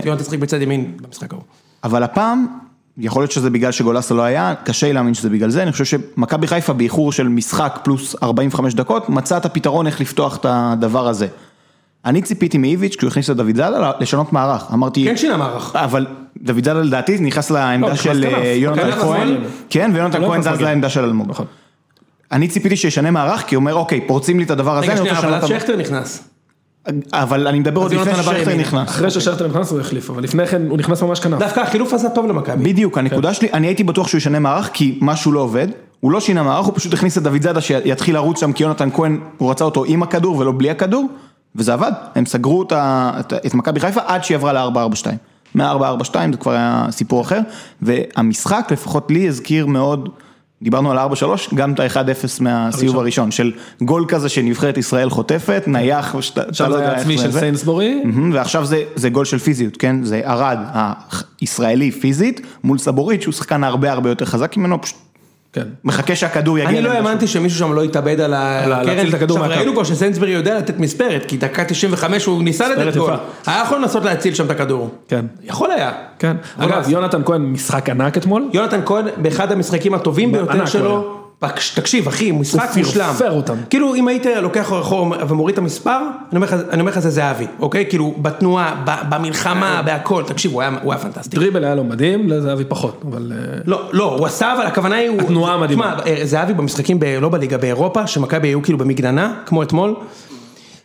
יונתן 0.05 0.23
שיחק 0.23 0.39
בצד 0.39 0.62
ימין 0.62 0.91
במשחק 1.01 1.34
ההוא. 1.34 1.43
אבל 1.84 2.03
הפעם, 2.03 2.45
יכול 2.99 3.21
להיות 3.21 3.31
שזה 3.31 3.49
בגלל 3.49 3.71
שגולסה 3.71 4.13
לא 4.13 4.21
היה, 4.21 4.53
קשה 4.63 4.88
לי 4.88 4.93
להאמין 4.93 5.13
שזה 5.13 5.29
בגלל 5.29 5.49
זה, 5.49 5.63
אני 5.63 5.71
חושב 5.71 5.85
שמכבי 5.85 6.47
חיפה 6.47 6.73
באיחור 6.73 7.12
של 7.12 7.27
משחק 7.27 7.79
פלוס 7.83 8.15
45 8.23 8.73
דקות, 8.73 9.09
מצא 9.09 9.38
את 9.38 9.45
הפתרון 9.45 9.88
איך 9.88 10.01
לפתוח 10.01 10.38
את 10.38 10.45
הדבר 10.49 11.07
הזה. 11.07 11.27
אני 12.05 12.21
ציפיתי 12.21 12.57
מאיביץ', 12.57 12.95
כשהוא 12.95 13.07
הכניס 13.07 13.29
את 13.29 13.35
דוד 13.35 13.55
זאדה, 13.55 13.91
לשנות 13.99 14.33
מערך. 14.33 14.63
אמרתי... 14.73 15.05
כן 15.05 15.17
שינה 15.17 15.38
מערך. 15.38 15.75
אבל 15.75 16.05
דוד 16.41 16.65
זאדה 16.65 16.81
לדעתי 16.81 17.17
נכנס 17.19 17.51
לעמדה 17.51 17.88
נכנס 17.88 17.99
של. 18.03 18.25
אה, 18.25 18.53
יונתן 18.53 18.91
כהן. 18.91 19.38
כן, 19.69 19.91
ויונתן 19.93 20.21
לא 20.21 20.27
כהן 20.27 20.41
זז. 20.41 20.62
לעמדה 20.62 20.89
של 20.89 21.03
אלמוג. 21.03 21.29
נכון. 21.29 21.45
אני 22.31 22.47
ציפיתי 22.47 22.75
שישנה 22.75 23.12
מערך, 23.12 23.43
כי 23.47 23.55
הוא 23.55 23.62
אומר, 23.62 23.73
אוקיי, 23.73 24.07
פורצים 24.07 24.39
לי 24.39 24.45
את 24.45 24.51
הדבר 24.51 24.77
הזה, 24.77 24.83
רגע 24.83 24.91
אני 24.91 24.99
שנייה, 24.99 25.15
רוצה 25.15 25.27
אבל 25.27 25.38
לשנות 25.38 25.51
אז 25.51 25.57
את 25.57 25.62
שכטר 25.62 25.77
נכנס. 25.77 26.29
אבל 27.13 27.47
אני 27.47 27.59
מדבר 27.59 27.81
עוד 27.81 27.93
לפני 27.93 28.15
ששכטר. 28.15 28.55
נכנס. 28.55 28.89
אחרי 28.89 29.11
ששכטר 29.11 29.47
נכנס 29.47 29.71
הוא 29.71 29.79
החליף, 29.79 30.09
אבל 30.09 30.23
לפני 30.23 30.47
כן 30.47 30.61
הוא 30.69 30.77
נכנס 30.77 31.01
ממש 31.01 31.19
כנף. 31.19 31.39
דווקא 31.39 31.59
החילוף 31.59 31.93
עשה 31.93 32.09
טוב 32.09 32.25
למכבי. 32.25 32.63
בדיוק, 32.63 32.97
הנקודה 32.97 33.33
שלי, 33.33 33.47
אני 33.53 33.67
הייתי 33.67 33.83
בטוח 33.83 34.07
שהוא 34.07 34.17
ישנה 34.17 34.39
מערך, 34.39 34.69
כי 34.73 34.99
משהו 35.01 35.31
לא 35.31 35.39
עובד. 35.39 35.67
הוא 35.99 36.11
לא 36.11 36.19
שינה 36.19 36.43
מערך, 36.43 36.65
הוא 36.65 36.73
פשוט 36.75 36.93
הכניס 36.93 37.17
את 37.17 37.23
דוד 37.23 37.41
זאדה 37.41 37.61
שיתחיל 37.61 38.15
לרוץ 38.15 38.39
שם, 38.39 38.53
כי 38.53 38.63
יונתן 38.63 38.89
כהן, 38.91 39.19
הוא 39.37 39.51
רצה 39.51 39.65
אותו 39.65 39.85
עם 39.85 40.03
הכדור 40.03 40.37
ולא 40.37 40.53
בלי 40.57 40.69
הכדור, 40.69 41.07
וזה 41.55 41.73
עבד. 41.73 41.91
הם 42.15 42.25
סגרו 42.25 42.63
את 43.45 43.53
מכבי 43.53 43.79
חיפה 43.79 44.01
עד 44.05 44.23
שהיא 44.23 44.37
עברה 44.37 44.53
ל-442. 44.53 45.05
מה-442 45.55 46.13
זה 46.31 46.37
כבר 46.39 46.51
היה 46.51 46.85
סיפור 46.89 47.21
אחר, 47.21 47.39
והמשחק, 47.81 48.67
לפחות 48.71 49.11
לי, 49.11 49.27
הזכיר 49.27 49.65
מאוד, 49.65 50.09
דיברנו 50.62 50.91
על 50.91 50.98
4-3, 50.98 51.02
גם 51.56 51.74
את 51.74 51.80
ה-1-0 51.80 52.28
מהסיבוב 52.39 53.00
הראשון, 53.00 53.32
של 53.32 53.52
גול 53.82 54.06
כזה 54.08 54.30
שנבחרת 54.30 54.78
ישראל 54.78 55.10
חוטפת, 55.10 55.63
נייח, 55.67 56.15
אתה 56.34 56.41
עכשיו 56.41 56.69
לא 56.69 56.78
זה 56.78 56.91
עצמי 56.91 57.17
של. 57.17 57.32
סיינסבורי. 57.32 58.04
ועכשיו 58.34 58.65
זה, 58.65 58.84
זה 58.95 59.10
גול 59.10 59.26
של 59.26 59.39
פיזיות, 59.39 59.78
כן? 59.78 60.04
זה 60.04 60.22
ארד 60.26 60.58
הישראלי 61.41 61.91
פיזית, 61.91 62.41
מול 62.63 62.78
סבורית 62.78 63.22
שהוא 63.22 63.34
שחקן 63.34 63.63
הרבה 63.63 63.91
הרבה 63.91 64.10
יותר 64.10 64.26
חזק 64.26 64.58
ממנו, 64.58 64.82
פשוט 64.82 64.98
כן. 65.53 65.63
מחכה 65.83 66.15
שהכדור 66.15 66.59
יגיע. 66.59 66.69
אני 66.69 66.81
לא 66.81 66.91
האמנתי 66.91 67.27
שמישהו 67.27 67.59
שם 67.59 67.73
לא 67.73 67.85
יתאבד 67.85 68.19
על 68.21 68.33
הקרן. 68.33 68.85
להציל 68.85 69.09
את 69.09 69.13
הכדור 69.13 69.39
עכשיו. 69.39 69.57
ראינו 69.57 69.73
כבר 69.73 69.83
שסנסברי 69.83 70.31
יודע 70.31 70.57
לתת 70.57 70.79
מספרת, 70.79 71.25
כי 71.27 71.38
דקה 71.38 71.65
95 71.65 72.25
הוא 72.25 72.43
ניסה 72.43 72.67
לתת 72.67 72.97
גול. 72.97 73.13
היה 73.45 73.62
יכול 73.62 73.77
לנסות 73.77 74.05
להציל 74.05 74.33
שם 74.33 74.45
את 74.45 74.51
הכדור. 74.51 74.89
כן. 75.07 75.25
יכול 75.43 75.71
היה. 75.71 75.91
כן. 76.19 76.38
אגב, 76.57 76.89
יונתן 76.89 77.21
כהן 77.25 77.41
משחק 77.41 77.89
ענק 77.89 78.17
אתמול. 78.17 78.49
יונתן 78.53 78.79
כהן 78.85 79.05
באחד 79.17 79.51
המשחקים 79.51 79.93
הטובים 79.93 80.31
ביותר 80.31 80.65
שלו. 80.65 81.18
תקשיב 81.75 82.08
אחי, 82.08 82.32
משחק 82.32 82.69
הוא 82.75 82.84
מושלם. 82.84 83.13
פרפר 83.17 83.32
אותם. 83.32 83.56
כאילו 83.69 83.95
אם 83.95 84.08
היית 84.08 84.25
לוקח 84.41 84.73
אחורה 84.82 85.17
ומוריד 85.30 85.54
את 85.54 85.58
המספר, 85.60 85.97
אני 86.32 86.39
אומר 86.82 86.91
לך- 86.91 86.99
זה 86.99 87.10
זהבי, 87.10 87.45
אוקיי? 87.60 87.86
כאילו 87.89 88.13
בתנועה, 88.21 88.84
במלחמה, 89.10 89.82
בהכל, 89.86 90.23
תקשיב, 90.28 90.52
הוא 90.54 90.62
היה 90.62 90.71
הוא 90.84 90.95
פנטסטי. 90.95 91.36
דריבל 91.36 91.63
היה 91.63 91.75
לו 91.75 91.84
מדהים, 91.84 92.30
לזהבי 92.30 92.63
פחות, 92.67 93.02
אבל... 93.12 93.32
אה, 93.36 93.58
לא, 93.65 93.82
לא, 93.91 94.15
הוא 94.17 94.25
עשה, 94.25 94.54
אבל 94.54 94.65
הכוונה 94.65 94.95
היא... 94.95 95.10
הוא- 95.10 95.21
התנועה 95.21 95.54
המדהימה. 95.54 95.95
תשמע, 96.02 96.13
אה, 96.13 96.25
זהבי 96.25 96.54
במשחקים, 96.54 96.99
לא 97.21 97.30
בליגה, 97.30 97.58
באירופה, 97.58 98.08
שמכבי 98.08 98.47
היו 98.47 98.62
כאילו 98.63 98.78
במגננה, 98.78 99.34
כמו 99.45 99.63
אתמול, 99.63 99.95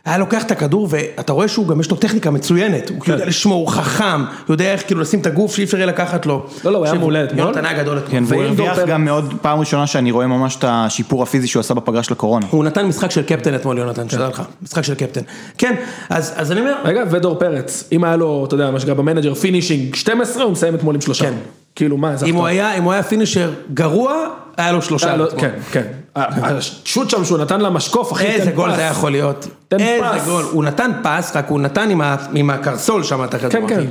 היה 0.04 0.18
לוקח 0.18 0.42
את 0.42 0.50
הכדור, 0.50 0.88
ואתה 0.90 1.32
רואה 1.32 1.48
שהוא 1.48 1.68
גם 1.68 1.80
יש 1.80 1.90
לו 1.90 1.96
טכניקה 1.96 2.30
מצוינת, 2.30 2.88
הוא 2.88 3.00
כאילו 3.00 3.16
יודע 3.16 3.26
לשמור, 3.26 3.60
הוא 3.60 3.68
חכם, 3.68 4.24
יודע 4.48 4.72
איך 4.72 4.86
כאילו 4.86 5.00
לשים 5.00 5.20
את 5.20 5.26
הגוף 5.26 5.54
שאי 5.54 5.64
אפשר 5.64 5.76
יהיה 5.76 5.86
לקחת 5.86 6.26
לו. 6.26 6.46
לא, 6.64 6.72
לא, 6.72 6.78
הוא 6.78 6.86
היה 6.86 6.94
מעולה 6.94 7.24
אתמול. 7.24 7.40
יונתן 7.40 7.64
היה 7.64 7.82
גדול 7.82 7.98
אתמול. 7.98 8.10
כן, 8.10 8.24
והוא 8.26 8.42
הרוויח 8.42 8.78
גם 8.78 9.04
מאוד, 9.04 9.34
פעם 9.42 9.60
ראשונה 9.60 9.86
שאני 9.86 10.10
רואה 10.10 10.26
ממש 10.26 10.56
את 10.56 10.64
השיפור 10.68 11.22
הפיזי 11.22 11.46
שהוא 11.46 11.60
עשה 11.60 11.74
בפגרה 11.74 12.02
של 12.02 12.12
הקורונה. 12.12 12.46
הוא 12.50 12.64
נתן 12.64 12.86
משחק 12.86 13.10
של 13.10 13.22
קפטן 13.22 13.54
אתמול, 13.54 13.78
יונתן, 13.78 14.08
שתדע 14.08 14.28
לך, 14.28 14.42
משחק 14.62 14.82
של 14.82 14.94
קפטן. 14.94 15.20
כן, 15.58 15.74
אז 16.10 16.52
אני 16.52 16.60
אומר, 16.60 16.74
רגע, 16.84 17.02
ודור 17.10 17.38
פרץ, 17.38 17.88
אם 17.92 18.04
היה 18.04 18.16
לו, 18.16 18.44
אתה 18.44 18.54
יודע, 18.54 18.70
מה 18.70 18.80
שנקרא 18.80 18.94
במנג'ר 18.94 19.34
finishing 19.34 19.94
12, 19.94 20.42
הוא 20.42 20.52
מסיים 20.52 20.74
אתמול 20.74 20.94
עם 20.94 21.00
שלושה. 21.00 21.24
כן. 21.24 21.34
כאילו, 21.74 21.96
מה, 21.96 22.14
אם 22.26 22.34
הוא? 22.34 22.46
היה 22.46 22.76
הוא 22.76 23.02
finisher 23.02 23.52
גרוע, 23.74 24.26
היה 24.56 24.72
לו 24.72 24.82
שלושה. 24.82 25.16
כן, 25.38 25.50
כן. 25.72 25.82
ה 26.16 26.35
shot 26.35 27.10
שם 27.10 27.24
שהוא 27.24 27.38
נתן 27.38 27.60
למשקוף, 27.60 28.12
אחי, 28.12 28.26
איזה 28.26 28.50
גול. 28.50 28.74
זה 28.76 28.82
יכול 28.82 29.10
להיות. 29.12 29.46
איזה. 29.72 29.98
גול. 30.24 30.44
הוא 30.52 30.64
נתן 30.64 30.90
פס, 31.02 31.36
רק 31.36 31.48
הוא 31.48 31.60
נתן 31.60 31.88
עם 32.34 32.50
הקרסול 32.50 33.02
שם 33.02 33.24
את 33.24 33.34
הכדור. 33.34 33.68
כן. 33.68 33.76
כן. 33.76 33.84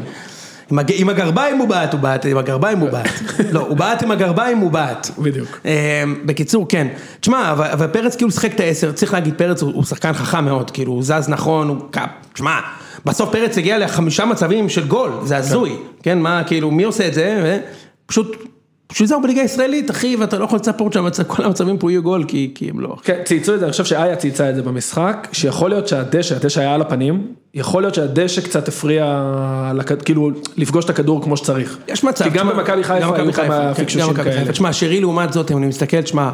עם 0.71 0.79
הג- 0.79 0.93
עם 0.95 1.09
הגרביים 1.09 1.57
הוא 1.57 1.67
בעט, 1.67 1.93
הוא 1.93 2.01
בעט, 2.01 2.25
עם 2.25 2.37
הגרביים 2.37 2.79
הוא 2.79 2.89
בעט. 2.89 3.07
לא, 3.51 3.59
הוא 3.59 3.77
בעט 3.77 4.03
עם 4.03 4.11
הגרביים, 4.11 4.57
הוא 4.57 4.71
בעט. 4.71 5.09
בדיוק. 5.17 5.59
אה, 5.65 6.03
בקיצור, 6.25 6.65
כן. 6.69 6.87
תשמע, 7.19 7.51
אבל 7.51 7.87
פרץ 7.87 8.15
כאילו 8.15 8.31
שיחק 8.31 8.53
את 8.55 8.59
העשר, 8.59 8.91
צריך 8.91 9.13
להגיד, 9.13 9.33
פרץ 9.37 9.61
הוא 9.61 9.83
שחקן 9.83 10.13
חכם 10.13 10.45
מאוד, 10.45 10.71
כאילו, 10.71 10.91
הוא 10.91 11.03
זז 11.03 11.29
נכון, 11.29 11.67
הוא... 11.67 11.77
קאפ. 11.91 12.09
תשמע, 12.33 12.59
בסוף 13.05 13.29
פרץ 13.31 13.57
הגיע 13.57 13.77
לחמישה 13.77 14.25
מצבים 14.25 14.69
של 14.69 14.87
גול, 14.87 15.11
זה 15.23 15.37
הזוי. 15.37 15.75
כן, 16.03 16.19
מה, 16.19 16.43
כאילו, 16.47 16.71
מי 16.71 16.83
עושה 16.83 17.07
את 17.07 17.13
זה? 17.13 17.59
פשוט... 18.05 18.35
בשביל 18.93 19.07
זה 19.07 19.15
הוא 19.15 19.23
בליגה 19.23 19.41
הישראלית, 19.41 19.91
אחי, 19.91 20.15
ואתה 20.15 20.37
לא 20.37 20.43
יכול 20.43 20.55
לצפות 20.59 20.95
שכל 21.13 21.43
המצבים 21.43 21.77
פה 21.77 21.91
יהיו 21.91 22.03
גול, 22.03 22.23
כי 22.27 22.51
כי 22.55 22.69
הם 22.69 22.79
לא. 22.79 22.95
כן, 23.03 23.21
צייצו 23.25 23.53
את 23.53 23.59
זה, 23.59 23.65
אני 23.65 23.71
חושב 23.71 23.85
שאיה 23.85 24.15
צייצה 24.15 24.49
את 24.49 24.55
זה 24.55 24.61
במשחק, 24.61 25.27
שיכול 25.31 25.69
להיות 25.69 25.87
שהדשא, 25.87 26.35
הדשא 26.35 26.61
היה 26.61 26.73
על 26.73 26.81
הפנים, 26.81 27.27
יכול 27.53 27.83
להיות 27.83 27.95
שהדשא 27.95 28.41
קצת 28.41 28.67
הפריע, 28.67 29.23
כאילו, 30.05 30.31
לפגוש 30.57 30.85
את 30.85 30.89
הכדור 30.89 31.23
כמו 31.23 31.37
שצריך. 31.37 31.77
יש 31.87 32.03
מצב. 32.03 32.25
כי 32.25 32.29
גם 32.29 32.47
במכבי 32.47 32.83
חיפה 32.83 33.15
היו 33.15 33.33
כמה 33.33 33.43
כן, 33.43 33.73
פיקשושים 33.73 34.13
כאלה. 34.13 34.51
תשמע, 34.51 34.73
שרי 34.73 35.01
לעומת 35.01 35.33
זאת, 35.33 35.51
אם 35.51 35.57
אני 35.57 35.67
מסתכל, 35.67 36.01
תשמע, 36.01 36.31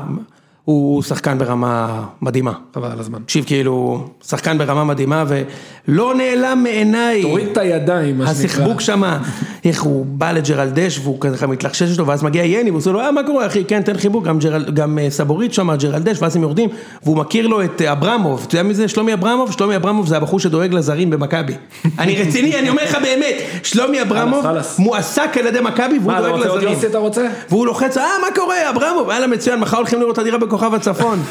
הוא 0.69 1.03
שחקן 1.03 1.38
ברמה 1.38 2.03
מדהימה. 2.21 2.51
חבל 2.75 2.91
על 2.91 2.99
הזמן. 2.99 3.19
תקשיב, 3.25 3.45
כאילו, 3.45 4.08
שחקן 4.27 4.58
ברמה 4.58 4.84
מדהימה, 4.84 5.23
ולא 5.27 6.13
נעלם 6.15 6.60
מעיניי. 6.63 7.21
תוריד 7.21 7.47
את 7.47 7.58
הידיים, 7.58 8.17
מה 8.17 8.27
שנקרא. 8.27 8.45
הסחבוק 8.45 8.82
שמה, 8.82 9.19
איך 9.65 9.82
הוא 9.82 10.05
בא 10.05 10.32
לג'רלדש 10.32 10.99
והוא 11.03 11.21
ככה 11.21 11.47
מתלחשש 11.47 11.99
לו 11.99 12.08
ואז 12.08 12.23
מגיע 12.23 12.43
יני 12.43 12.69
והוא 12.69 12.79
עושה 12.79 12.91
לו 12.91 12.99
אה 12.99 13.12
מה 13.12 13.23
קורה 13.23 13.45
אחי 13.45 13.63
כן 13.65 13.82
תן 13.82 13.97
חיבוק 13.97 14.23
גם, 14.23 14.39
ג'רל, 14.39 14.65
גם 14.73 14.99
אה, 14.99 15.10
סבורית 15.10 15.53
שמה 15.53 15.75
ג'רלדש 15.75 16.21
ואז 16.21 16.36
הם 16.36 16.41
יורדים 16.41 16.69
והוא 17.03 17.17
מכיר 17.17 17.47
לו 17.47 17.63
את 17.63 17.82
אה, 17.82 17.91
אברמוב 17.91 18.45
אתה 18.47 18.55
יודע 18.55 18.63
מי 18.63 18.73
זה 18.73 18.88
שלומי 18.88 19.13
אברמוב? 19.13 19.51
שלומי 19.51 19.75
אברמוב 19.75 20.08
זה 20.08 20.17
הבחור 20.17 20.39
שדואג 20.39 20.73
לזרים 20.73 21.10
במכבי 21.10 21.53
אני 21.99 22.21
רציני 22.21 22.60
אני 22.60 22.69
אומר 22.69 22.84
לך 22.84 22.97
באמת 23.01 23.36
שלומי 23.63 24.01
אברמוב. 24.01 24.45
מועסק 24.79 25.38
על 25.39 25.47
ידי 25.47 25.60
מכבי 25.60 25.99
והוא 25.99 26.12
מה, 26.12 26.19
אתה 26.19 26.27
דואג 26.27 26.36
רוצה 26.36 26.49
עוד 26.49 26.58
לזרים 26.58 26.73
יוסי 26.73 26.88
אתה 26.88 26.97
רוצה? 26.97 27.27
והוא 27.49 27.65
לוחץ, 27.65 27.97
אה, 27.97 28.03
מה 28.21 28.27
קורה, 28.36 28.69
אברמוב, 28.69 29.10
יאללה 29.10 29.27
מצוין, 29.27 29.60
מחר 29.60 29.77
הולכים 29.77 29.99
לראות 29.99 30.13
את 30.13 30.17
הדירה 30.17 30.38
בכוכב 30.60 30.74
הצפון. 30.76 31.24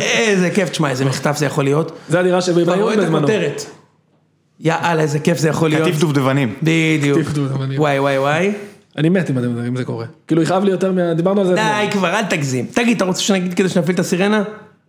איזה 0.00 0.50
כיף, 0.50 0.68
תשמע, 0.70 0.90
איזה 0.90 1.04
מחטף 1.04 1.36
זה 1.36 1.46
יכול 1.46 1.64
להיות. 1.64 1.98
זה 2.08 2.20
הדירה 2.20 2.40
של 2.40 2.62
אתה 2.62 2.74
רואה 2.74 2.94
את 2.94 2.98
בזמנו. 2.98 3.18
הכותרת. 3.18 3.62
יאללה, 4.60 5.02
איזה 5.02 5.18
כיף 5.18 5.38
זה 5.38 5.48
יכול 5.48 5.70
להיות. 5.70 5.88
קטיף 5.88 6.00
דובדבנים. 6.00 6.54
בדיוק. 6.62 7.18
קטיף 7.18 7.32
דובדבנים. 7.32 7.80
וואי 7.80 7.98
וואי 7.98 8.18
וואי. 8.18 8.52
אני 8.98 9.08
מת 9.08 9.30
אם 9.30 9.38
אתם- 9.38 9.64
אם 9.66 9.76
זה 9.76 9.84
קורה. 9.84 10.06
כאילו 10.26 10.42
יכאב 10.42 10.64
לי 10.64 10.70
יותר 10.70 10.92
מה... 10.92 11.14
דיברנו 11.14 11.40
על 11.40 11.46
זה. 11.46 11.54
די 11.54 11.88
כבר, 11.90 12.08
אל 12.18 12.22
תגזים. 12.24 12.66
תגיד, 12.74 12.96
אתה 12.96 13.04
רוצה 13.04 13.20
שנגיד 13.22 13.54
כדי 13.54 13.68
שנפעיל 13.68 13.94
את 13.94 14.00
הסירנה? 14.00 14.42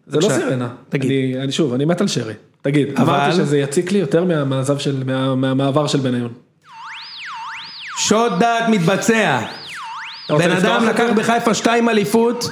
זה 0.07 0.19
לא. 0.19 0.29
סירנה. 0.29 0.67
תגיד. 0.89 1.37
אני- 1.37 1.51
שוב, 1.51 1.73
אני 1.73 1.85
מת 1.85 2.01
על 2.01 2.07
שרי. 2.07 2.33
תגיד, 2.61 2.87
אמרתי 2.99 3.35
שזה 3.35 3.57
יציק 3.57 3.91
לי 3.91 3.99
יותר 3.99 4.23
מהמעזב 4.23 4.77
של, 4.77 5.03
מה- 5.05 5.35
מהמעבר 5.35 5.87
של 5.87 5.99
בניון. 5.99 6.29
שוד 7.97 8.33
דעת 8.39 8.69
מתבצע. 8.69 9.39
בן 10.29 10.51
אדם 10.51 10.85
לקח? 10.85 11.03
בחיפה 11.15 11.53
שתיים 11.53 11.89
אליפות, 11.89 12.49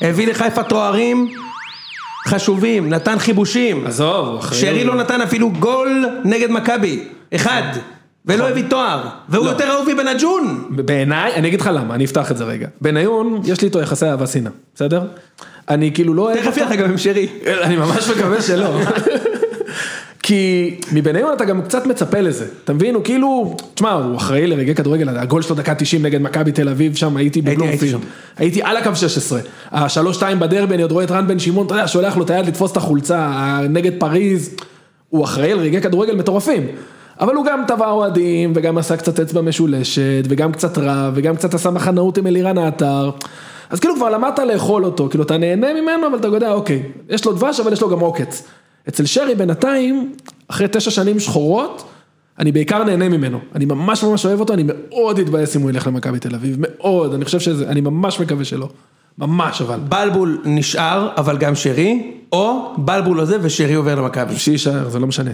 הביא 0.00 0.26
לחיפה 0.28 0.62
תוארים 0.62 1.34
חשובים, 2.26 2.88
נתן 2.88 3.18
חיבושים. 3.18 3.86
עזוב, 3.86 4.38
אחראי. 4.38 4.60
שרי 4.60 4.84
לא 4.84 4.94
נתן 4.94 5.20
אפילו 5.20 5.50
גול 5.50 6.06
נגד 6.24 6.50
מכבי, 6.50 7.04
אחד, 7.34 7.62
ולא 8.26 8.48
הביא 8.48 8.64
תואר, 8.70 9.08
והוא 9.28 9.46
יותר 9.46 9.70
אהוב 9.70 9.88
מבנג'ון. 9.92 10.64
בעיניי, 10.70 11.34
אני 11.34 11.48
אגיד 11.48 11.60
לך 11.60 11.70
למה, 11.74 11.94
אני 11.94 12.04
אפתח 12.04 12.30
את 12.30 12.36
זה 12.36 12.44
רגע. 12.44 12.68
בניון, 12.80 13.40
יש 13.44 13.60
לי 13.60 13.66
איתו 13.66 13.80
יחסי 13.80 14.06
אהבה 14.06 14.26
שנאה, 14.26 14.52
בסדר? 14.74 15.02
אני 15.68 15.90
כאילו 15.94 16.14
לא 16.14 16.22
אוהב 16.22 16.36
תכף 16.36 16.56
יהיה 16.56 16.68
לך 16.68 16.72
גם 16.72 16.90
עם 16.90 16.98
שרי. 16.98 17.28
אני 17.62 17.76
ממש 17.76 18.08
מקווה 18.08 18.42
שלא. 18.42 18.68
כי 20.34 20.74
מבניון 20.92 21.32
אתה 21.32 21.44
גם 21.44 21.62
קצת 21.62 21.86
מצפה 21.86 22.20
לזה, 22.20 22.46
אתה 22.64 22.72
מבין? 22.72 22.94
הוא 22.94 23.04
כאילו, 23.04 23.56
תשמע, 23.74 23.92
הוא 23.92 24.16
אחראי 24.16 24.46
לרגעי 24.46 24.74
כדורגל, 24.74 25.08
הגול 25.08 25.42
שלו 25.42 25.56
דקה 25.56 25.74
90 25.74 26.02
נגד 26.02 26.22
מכבי 26.22 26.52
תל 26.52 26.68
אביב, 26.68 26.94
שם 26.94 27.16
הייתי 27.16 27.42
בבלומפילד. 27.42 28.00
הייתי 28.36 28.62
על 28.62 28.76
הקו 28.76 28.90
16. 28.96 29.40
השלוש 29.72 30.16
שתיים 30.16 30.40
בדרבי, 30.40 30.74
אני 30.74 30.82
עוד 30.82 30.92
רואה 30.92 31.04
את 31.04 31.10
רן 31.10 31.28
בן 31.28 31.38
שמעון, 31.38 31.66
אתה 31.66 31.74
יודע, 31.74 31.88
שולח 31.88 32.16
לו 32.16 32.24
את 32.24 32.30
היד 32.30 32.46
לתפוס 32.46 32.72
את 32.72 32.76
החולצה, 32.76 33.60
נגד 33.70 33.92
פריז, 33.98 34.56
הוא 35.08 35.24
אחראי 35.24 35.54
לרגעי 35.54 35.80
כדורגל 35.80 36.16
מטורפים. 36.16 36.66
אבל 37.20 37.34
הוא 37.34 37.46
גם 37.46 37.62
טבע 37.68 37.90
אוהדים, 37.90 38.52
וגם 38.56 38.78
עשה 38.78 38.96
קצת 38.96 39.20
אצבע 39.20 39.40
משולשת, 39.40 40.24
וגם 40.28 40.52
קצת 40.52 40.78
רע, 40.78 41.10
וגם 41.14 41.36
קצת 41.36 41.54
עשה 41.54 41.70
מחנאות 41.70 42.18
עם 42.18 42.26
אלירן 42.26 42.58
העטר. 42.58 43.10
אז 43.70 43.80
כאילו 43.80 43.94
כבר 43.96 44.10
למדת 44.10 44.38
לאכול 44.38 44.84
אותו, 44.84 45.08
כאילו 45.10 45.24
אתה 45.24 45.36
נהנה 45.36 45.66
ממנו, 45.82 46.06
אבל 46.06 46.18
אתה 46.18 46.28
יודע, 46.28 46.52
אוקיי, 46.52 46.82
יש 47.08 47.24
לו 47.24 47.32
דבש, 47.32 47.60
אבל 47.60 47.72
יש 47.72 47.82
לו 47.82 47.88
גם 47.88 48.00
עוקץ. 48.00 48.42
אצל 48.88 49.06
שרי 49.06 49.34
בינתיים, 49.34 50.14
אחרי 50.48 50.66
תשע 50.72 50.90
שנים 50.90 51.20
שחורות, 51.20 51.88
אני 52.38 52.52
בעיקר 52.52 52.84
נהנה 52.84 53.08
ממנו. 53.08 53.38
אני 53.54 53.64
ממש 53.64 54.04
ממש 54.04 54.26
אוהב 54.26 54.40
אותו, 54.40 54.54
אני 54.54 54.64
מאוד 54.66 55.18
אתבאס 55.18 55.56
אם 55.56 55.62
הוא 55.62 55.70
ילך 55.70 55.86
למכבי 55.86 56.18
תל 56.18 56.34
אביב, 56.34 56.56
מאוד, 56.58 57.14
אני 57.14 57.24
חושב 57.24 57.40
שזה, 57.40 57.68
אני 57.68 57.80
ממש 57.80 58.20
מקווה 58.20 58.44
שלא. 58.44 58.68
ממש 59.18 59.62
אבל. 59.62 59.80
בלבול 59.88 60.42
נשאר, 60.44 61.08
אבל 61.16 61.38
גם 61.38 61.54
שרי, 61.54 62.12
או 62.32 62.74
בלבול 62.78 63.20
הזה 63.20 63.36
ושרי 63.42 63.74
עובר 63.74 63.94
למכבי. 63.94 64.36
שיישאר, 64.36 64.88
זה 64.88 64.98
לא 64.98 65.06
משנה. 65.06 65.30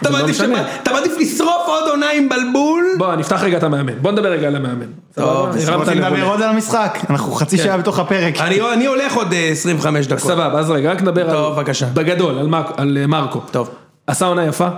אתה 0.00 0.10
לא 0.10 0.18
מעדיף 0.18 0.40
אתה 0.82 0.92
מעדיף 0.92 1.12
לשרוף 1.20 1.62
עוד 1.66 1.88
עונה 1.90 2.10
עם 2.10 2.28
בלבול? 2.28 2.84
בוא, 2.98 3.14
נפתח 3.14 3.42
רגע 3.42 3.56
את 3.58 3.62
המאמן. 3.62 3.92
בוא 4.02 4.10
נדבר 4.12 4.28
רגע 4.28 4.46
על 4.46 4.56
המאמן. 4.56 4.86
הרמת 5.16 5.56
רוצים. 5.88 5.98
לדבר 5.98 6.24
עוד 6.24 6.42
על 6.42 6.48
המשחק? 6.48 6.98
אנחנו 7.10 7.32
חצי 7.32 7.58
שעה 7.58 7.76
בתוך 7.76 7.98
הפרק. 7.98 8.40
אני 8.40 8.60
אני 8.74 8.86
הולך 8.86 9.14
עוד 9.14 9.32
אה, 9.32 9.48
25 9.48 10.06
דקות. 10.06 10.18
סבבה, 10.18 10.58
אז 10.58 10.70
רגע, 10.70 10.90
רק 10.90 11.02
נדבר 11.02 11.30
על... 11.30 11.36
טוב, 11.36 11.54
בבקשה. 11.56 11.86
בגדול, 11.94 12.38
על 12.38 12.46
מרק- 12.48 12.72
על 12.76 12.98
אה, 13.00 13.06
מרקו. 13.06 13.40
טוב. 13.50 13.70
עשה 14.06 14.26
עונה 14.26 14.44
יפה. 14.46 14.68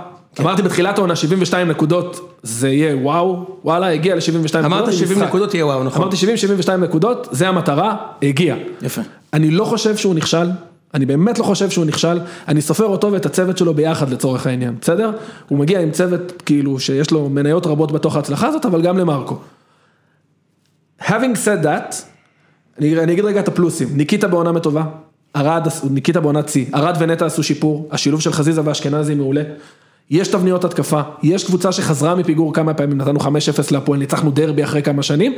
אמרתי 0.40 0.62
בתחילת 0.62 0.98
העונה 0.98 1.16
72 1.16 1.68
נקודות, 1.68 2.38
זה 2.42 2.68
יהיה 2.68 2.96
וואו, 2.96 3.46
וואלה, 3.64 3.86
הגיע 3.88 4.14
ל-72 4.14 4.22
נקודות. 4.38 4.64
אמרת 4.64 4.86
עם 4.88 4.92
70 4.92 5.10
משחק. 5.18 5.28
נקודות 5.28 5.54
יהיה 5.54 5.66
וואו, 5.66 5.84
נכון. 5.84 6.02
אמרתי 6.02 6.16
70-72 6.66 6.70
נקודות, 6.76 7.28
זה 7.30 7.48
המטרה, 7.48 7.94
הגיע. 8.22 8.54
יפה. 8.82 9.00
אני 9.32 9.50
לא 9.50 9.64
חושב 9.64 9.96
שהוא 9.96 10.14
נכשל, 10.14 10.50
אני 10.94 11.06
באמת 11.06 11.38
לא 11.38 11.44
חושב 11.44 11.70
שהוא 11.70 11.84
נכשל, 11.84 12.20
אני 12.48 12.60
סופר 12.62 12.84
אותו 12.84 13.12
ואת 13.12 13.26
הצוות 13.26 13.58
שלו 13.58 13.74
ביחד 13.74 14.10
לצורך 14.10 14.46
העניין, 14.46 14.76
בסדר? 14.80 15.10
הוא 15.48 15.58
מגיע 15.58 15.80
עם 15.80 15.90
צוות 15.90 16.42
כאילו 16.46 16.80
שיש 16.80 17.10
לו 17.10 17.28
מניות 17.28 17.66
רבות 17.66 17.92
בתוך 17.92 18.16
ההצלחה 18.16 18.46
הזאת, 18.46 18.66
אבל 18.66 18.82
גם 18.82 18.98
למרקו. 18.98 19.38
Having 21.02 21.36
said 21.44 21.64
that, 21.64 21.94
אני, 22.78 22.98
אני 22.98 23.12
אגיד 23.12 23.24
רגע 23.24 23.40
את 23.40 23.48
הפלוסים, 23.48 23.88
ניקיטה 23.92 24.28
בעונה 24.28 24.52
מטובה, 24.52 24.84
עש- 25.34 25.84
ניקיטה 25.90 26.20
בעונת 26.20 26.48
שיא, 26.48 26.66
ארד 26.74 26.96
ונטע 27.00 27.26
עשו 27.26 27.42
שיפור, 27.42 27.88
השילוב 27.90 28.20
של 28.20 28.32
חזיזה 28.32 28.60
ואשכנזי 28.64 29.14
מעולה, 29.14 29.42
יש 30.10 30.28
תבניות 30.28 30.64
התקפה, 30.64 31.00
יש 31.22 31.44
קבוצה 31.44 31.72
שחזרה 31.72 32.14
מפיגור 32.14 32.54
כמה 32.54 32.74
פעמים, 32.74 32.98
נתנו 32.98 33.20
5-0 33.20 33.24
להפועל, 33.70 33.98
ניצחנו 33.98 34.30
דרבי 34.30 34.64
אחרי 34.64 34.82
כמה 34.82 35.02
שנים, 35.02 35.34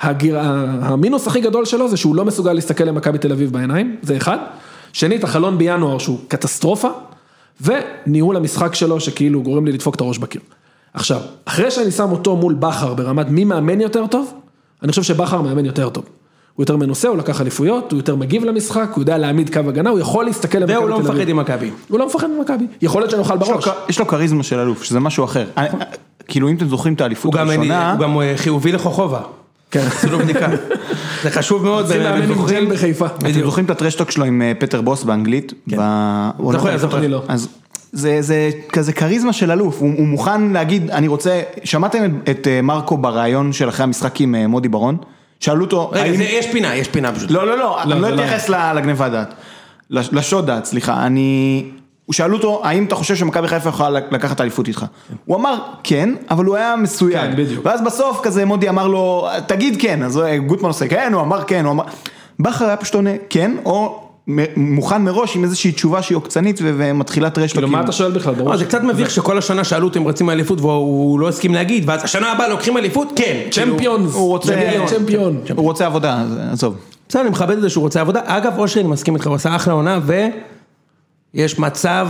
הגיר, 0.00 0.38
המינוס 0.82 1.26
הכי 1.26 1.40
גדול 1.40 1.64
שלו 1.64 1.88
זה 1.88 1.96
שהוא 1.96 2.16
לא 2.16 2.24
מסוגל 2.24 2.52
להסתכל 2.52 2.84
למכבי 2.84 3.18
תל 3.18 3.32
אביב 3.32 3.52
בעיניים, 3.52 3.96
זה 4.02 4.16
אחד, 4.16 4.38
שנית, 4.92 5.24
החלון 5.24 5.58
בינואר 5.58 5.98
שהוא 5.98 6.18
קטסטרופה, 6.28 6.88
וניהול 7.60 8.36
המשחק 8.36 8.74
שלו 8.74 9.00
שכאילו 9.00 9.42
גורם 9.42 9.66
לי 9.66 9.72
לדפוק 9.72 9.94
את 9.94 10.00
הראש 10.00 10.18
בקיר. 10.18 10.40
עכשיו, 10.94 11.20
אחרי 11.44 11.70
שאני 11.70 11.90
שם 11.90 12.10
אותו 12.12 12.36
מול 12.36 12.54
בכר 12.54 12.94
ברמת 12.94 13.26
מי 13.28 13.44
מאמן 13.44 13.80
יותר 13.80 14.06
טוב, 14.06 14.34
אני 14.82 14.90
חושב 14.90 15.02
שבכר 15.02 15.40
מאמן 15.42 15.64
יותר 15.64 15.88
טוב. 15.88 16.04
הוא 16.54 16.62
יותר 16.62 16.76
מנוסה, 16.76 17.08
הוא 17.08 17.16
לקח 17.16 17.40
אליפויות, 17.40 17.92
הוא 17.92 17.98
יותר 17.98 18.16
מגיב 18.16 18.44
למשחק, 18.44 18.90
הוא 18.94 19.02
יודע 19.02 19.18
להעמיד 19.18 19.52
קו 19.52 19.58
הגנה, 19.68 19.90
הוא 19.90 19.98
יכול 19.98 20.24
להסתכל 20.24 20.58
למכבי 20.58 20.76
והוא 20.76 20.88
לא 20.88 20.94
תל 20.96 21.00
אביב. 21.02 21.12
מפחד 21.14 21.28
עם 21.28 21.36
מכבי. 21.36 21.70
הוא 21.88 21.98
לא 21.98 22.06
מפחד 22.06 22.26
ממכבי, 22.38 22.66
יכול 22.82 23.02
להיות 23.02 23.10
שנאכל 23.10 23.36
בראש. 23.36 23.68
יש 23.88 23.98
לו 23.98 24.06
כריזמה 24.06 24.42
של 24.42 24.58
אלוף, 24.58 24.82
שזה 24.82 25.00
משהו 25.00 25.24
אחר. 25.24 25.46
אני- 25.56 25.68
כאילו 26.28 26.48
אם 26.48 26.56
אתם 26.56 26.68
זוכרים 26.68 26.94
את 26.94 27.00
האליפות 27.00 27.34
הראשונה, 27.34 27.92
הוא 27.92 28.00
גם 28.00 28.20
אה, 28.20 28.32
חיובי 28.36 28.72
לחוכובה. 28.72 29.20
כן. 29.70 29.80
עשו 29.90 30.08
לו 30.10 30.18
בדיקה. 30.18 30.48
זה 31.22 31.30
חשוב 31.30 31.64
מאוד. 31.64 31.84
צריכים 31.84 32.02
לאמן 32.02 32.22
עם 32.22 32.46
ג'ל 32.48 32.66
בחיפה. 32.66 33.06
אתם 33.06 33.32
זוכרים 33.44 33.64
את 33.64 33.70
הטרשטוק 33.70 34.10
שלו 34.10 34.24
עם 34.24 34.42
אה, 34.42 34.52
פטר 34.58 34.80
בוס 34.80 35.04
באנגלית? 35.04 35.52
ב- 35.76 36.30
הוא 36.36 36.52
זוכר. 36.52 36.98
אני 36.98 37.08
לא. 37.08 37.22
אז 37.28 37.48
זה, 37.92 38.16
זה 38.22 38.50
כזה 38.72 38.92
כריזמה 38.92 39.32
של 39.32 39.50
אלוף, 39.50 39.80
הוא, 39.80 39.92
הוא 39.98 40.06
מוכן 40.06 40.42
להגיד, 40.52 40.90
אני 40.90 41.08
רוצה, 41.08 41.40
שמעתם 41.64 42.04
את, 42.04 42.28
את 42.30 42.46
אה, 42.48 42.62
מרקו 42.62 42.96
בריאיון 42.96 43.52
של 43.52 43.68
אחרי 43.68 43.84
המשחק 43.84 44.20
עם 44.20 44.34
אה, 44.34 44.46
מודי 44.46 44.68
ברון? 44.68 44.96
שאלו 45.40 45.64
אותו, 45.64 45.90
רגע, 45.92 46.02
האם... 46.02 46.16
זה- 46.16 46.22
יש 46.24 46.46
פינה, 46.52 46.76
יש 46.76 46.88
פינה 46.88 47.12
פשוט. 47.14 47.30
לא, 47.30 47.46
לא, 47.46 47.58
לא, 47.58 47.82
אני 47.82 47.90
לא 47.90 48.08
זה 48.10 48.14
לא. 48.14 48.14
אתייחס 48.24 48.48
ל- 48.48 48.72
לגניבת 48.76 49.10
דעת, 49.12 49.34
לש- 49.90 50.08
לשוד 50.12 50.46
דעת, 50.46 50.64
סליחה, 50.64 51.06
אני... 51.06 51.64
שאלו 52.12 52.36
אותו, 52.36 52.60
האם 52.64 52.84
אתה 52.84 52.94
חושב 52.94 53.16
שמכבי 53.16 53.48
חיפה 53.48 53.68
יכולה 53.68 53.90
לקחת 54.10 54.40
אליפות 54.40 54.68
איתך? 54.68 54.84
הוא 55.24 55.36
אמר 55.36 55.54
כן, 55.82 56.14
אבל 56.30 56.44
הוא 56.44 56.56
היה 56.56 56.74
מסויג. 56.76 57.16
כן, 57.20 57.32
בדיוק. 57.36 57.66
ואז 57.66 57.80
בסוף 57.82 58.20
כזה 58.22 58.44
מודי 58.44 58.68
אמר 58.68 58.86
לו, 58.86 59.28
תגיד 59.46 59.76
כן, 59.80 60.02
אז 60.02 60.18
אה, 60.18 60.38
גוטמן 60.38 60.68
עושה 60.68 60.88
כן, 60.88 61.10
הוא 61.14 61.22
אמר 61.22 61.44
כן, 61.44 61.64
הוא 61.64 61.72
אמר... 61.72 61.84
בכר 62.40 62.64
היה 62.66 62.76
פשוט 62.76 62.94
עונה 62.94 63.10
כן, 63.30 63.56
או 63.64 64.02
מוכן 64.56 65.02
מראש 65.02 65.36
עם 65.36 65.44
איזושהי 65.44 65.72
תשובה 65.72 66.02
שהיא 66.02 66.16
עוקצנית 66.16 66.58
ו- 66.62 66.74
ומתחילה 66.76 67.30
טרש 67.30 67.52
כאילו, 67.52 67.68
מה 67.68 67.80
אתה 67.80 67.92
שואל 67.92 68.10
בכלל 68.12 68.34
לא, 68.38 68.44
בראש? 68.44 68.58
זה 68.58 68.64
קצת 68.64 68.82
מביך 68.82 69.10
שכל 69.10 69.38
השנה 69.38 69.64
שאלו 69.64 69.86
אותו 69.88 69.98
אם 70.00 70.08
רצים 70.08 70.30
אליפות 70.30 70.60
והוא 70.60 71.20
לא 71.20 71.28
הסכים 71.28 71.54
להגיד, 71.54 71.82
ואז 71.86 72.04
השנה 72.04 72.32
הבאה 72.32 72.48
לוקחים 72.48 72.76
אליפות? 72.76 73.12
כן. 73.16 73.40
צ'מפיונס. 73.50 74.14
הוא 74.14 74.28
רוצה- 74.28 74.56
מגיע 74.56 74.86
צ'מפיון. 74.86 75.40
הוא 75.56 75.64
רוצה 75.64 75.86
עבודה, 75.86 76.20
אז 76.20 76.38
עזוב. 76.52 76.74
בסדר, 77.08 77.22
אני 77.22 77.30
מכבד 77.30 77.56
את 77.56 77.60
זה 77.62 77.68
שהוא 77.70 77.82
רוצה 77.82 78.00
עבודה. 78.00 78.20
אגב, 78.24 78.58
אושרי, 78.58 78.82
אני 78.82 78.90
מסכים 78.90 79.14
איתך, 79.14 79.26
הוא 79.26 79.34
עשה 79.34 79.56
אחלה 79.56 79.74
עונה, 79.74 79.98
ויש 81.34 81.58
מצב 81.58 82.08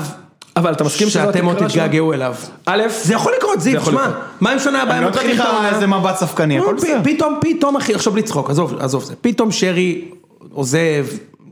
אבל 0.57 0.73
אתה 0.73 0.85
מסכים 0.85 1.09
שזו 1.09 1.19
שאתם 1.19 1.45
עוד 1.45 1.57
התקרה 1.57 1.71
שלו? 1.71 1.83
תתגעגעו 1.83 2.13
אליו. 2.13 2.35
א', 2.67 2.83
זה 2.89 3.15
יכול 3.15 3.33
לקרות, 3.39 3.61
זיו, 3.61 3.81
תשמע, 3.81 3.93
לקרות. 4.09 4.15
מה 4.41 4.55
אם 4.55 4.59
שנה 4.59 4.83
הבאה 4.83 4.99
אני 4.99 5.07
הם 5.07 5.13
לא 5.13 5.21
נתתי 5.21 5.35
לך? 5.35 5.45
איזה 5.73 5.87
מבט 5.87 6.17
ספקני, 6.17 6.59
הכל 6.59 6.67
לא, 6.67 6.77
בסדר. 6.77 7.01
פתאום, 7.05 7.39
פתאום, 7.41 7.77
אחי, 7.77 7.95
עכשיו 7.95 8.13
בלי 8.13 8.23
צחוק, 8.23 8.51
עזוב, 8.51 8.75
עזוב 8.81 9.05
זה. 9.05 9.15
פתאום 9.21 9.53
שרי 9.53 10.05
עוזב 10.53 11.07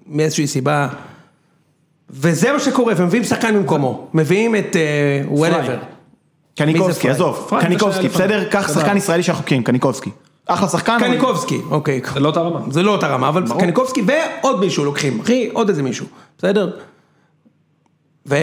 מאיזושהי 0.07 0.47
סיבה, 0.47 0.89
וזה 2.11 2.53
מה 2.53 2.59
שקורה, 2.59 2.95
ומביאים 2.97 3.25
שחקן 3.25 3.55
במקומו. 3.55 4.09
מביאים 4.15 4.57
את 4.57 4.77
whatever. 5.29 5.77
קניקובסקי, 6.57 7.01
פריי? 7.01 7.15
עזוב, 7.15 7.51
קניקובסקי, 7.61 8.09
בסדר? 8.09 8.45
קח. 8.45 8.75
שחקן 8.75 8.97
ישראלי 8.97 9.23
שאנחנו 9.23 9.45
מכירים, 9.45 9.63
קניקובסקי. 9.65 10.11
אחלה 10.47 10.69
שחקן. 10.69 10.99
קניקובסקי, 11.01 11.61
אוקיי. 11.71 12.01
זה 12.15 12.21
לא 12.21 12.29
אותה 12.29 12.41
רמה. 12.41 12.61
זה 12.71 12.83
לא 12.83 12.91
אותה 12.91 13.07
רמה, 13.07 13.29
אבל 13.29 13.45
קניקובסקי 13.59 14.03
ועוד 14.07 14.61
מישהו 14.61 14.85
לוקחים, 14.85 15.21
אחי, 15.21 15.49
עוד 15.53 15.69
איזה 15.69 15.83
מישהו, 15.83 16.07
בסדר? 16.39 16.71
ו? 18.29 18.43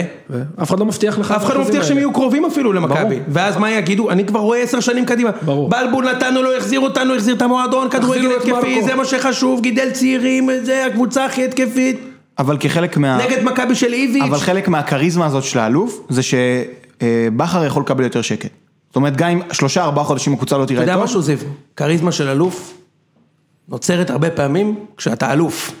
אף 0.62 0.68
אחד 0.68 0.78
לא 0.78 0.86
מבטיח 0.86 1.18
לך. 1.18 1.30
אף 1.30 1.44
אחד 1.44 1.54
לא 1.54 1.60
מבטיח 1.60 1.84
שהם. 1.84 1.96
יהיו 1.96 2.12
קרובים 2.12 2.44
אפילו 2.44 2.72
למכבי. 2.72 3.20
ואז 3.28 3.56
מה 3.56 3.70
יגידו? 3.70 4.10
אני 4.10 4.26
כבר 4.26 4.40
רואה 4.40 4.62
עשר 4.62 4.80
שנים 4.80 5.04
קדימה, 5.04 5.30
ברור. 5.42 5.68
בלבול 5.68 6.10
נתנו 6.10 6.42
לו, 6.42 6.56
החזיר 6.56 6.80
אותנו, 6.80 7.14
החזיר 7.14 7.34
את 7.34 7.42
המועדון, 7.42 7.90
כדורגל 7.90 8.36
התקפי. 8.36 8.82
זה 8.82 8.94
מה 8.94 9.04
שחשוב, 9.04 9.60
גידל 9.60 9.90
צעירים, 9.90 10.50
זה 10.62 10.86
הקבוצה 10.86 11.24
הכי 11.24 11.44
התקפית, 11.44 12.00
אבל 12.38 12.56
כחלק 12.60 12.96
מה... 12.96 13.18
נגד 13.26 13.42
מכבי 13.42 13.74
של 13.74 13.92
איביץ', 13.92 14.22
אבל 14.22 14.38
חלק 14.38 14.68
מהכריזמה 14.68 15.26
הזאת 15.26 15.44
של 15.44 15.58
האלוף, 15.58 16.00
זה 16.08 16.20
שבכר 16.22 17.64
יכול 17.64 17.82
לקבל 17.82 18.04
יותר 18.04 18.22
שקט. 18.22 18.50
זאת 18.88 18.96
אומרת, 18.96 19.16
גם 19.16 19.28
אם 19.30 19.40
שלושה 19.52 19.84
ארבעה 19.84 20.04
חודשים 20.04 20.32
הקבוצה 20.32 20.58
לא 20.58 20.64
אתה 20.64 20.72
תראה 20.72 20.82
יודע 20.82 20.94
טוב, 20.94 21.04
משהו 21.04 21.22
זיו, 21.22 21.38
כריזמה 21.76 22.12
של 22.12 22.28
אלוף 22.28 22.74
נוצרת 23.68 24.10
הרבה 24.10 24.30
פעמים 24.30 24.74
כשאתה 24.96 25.32
אלוף, 25.32 25.72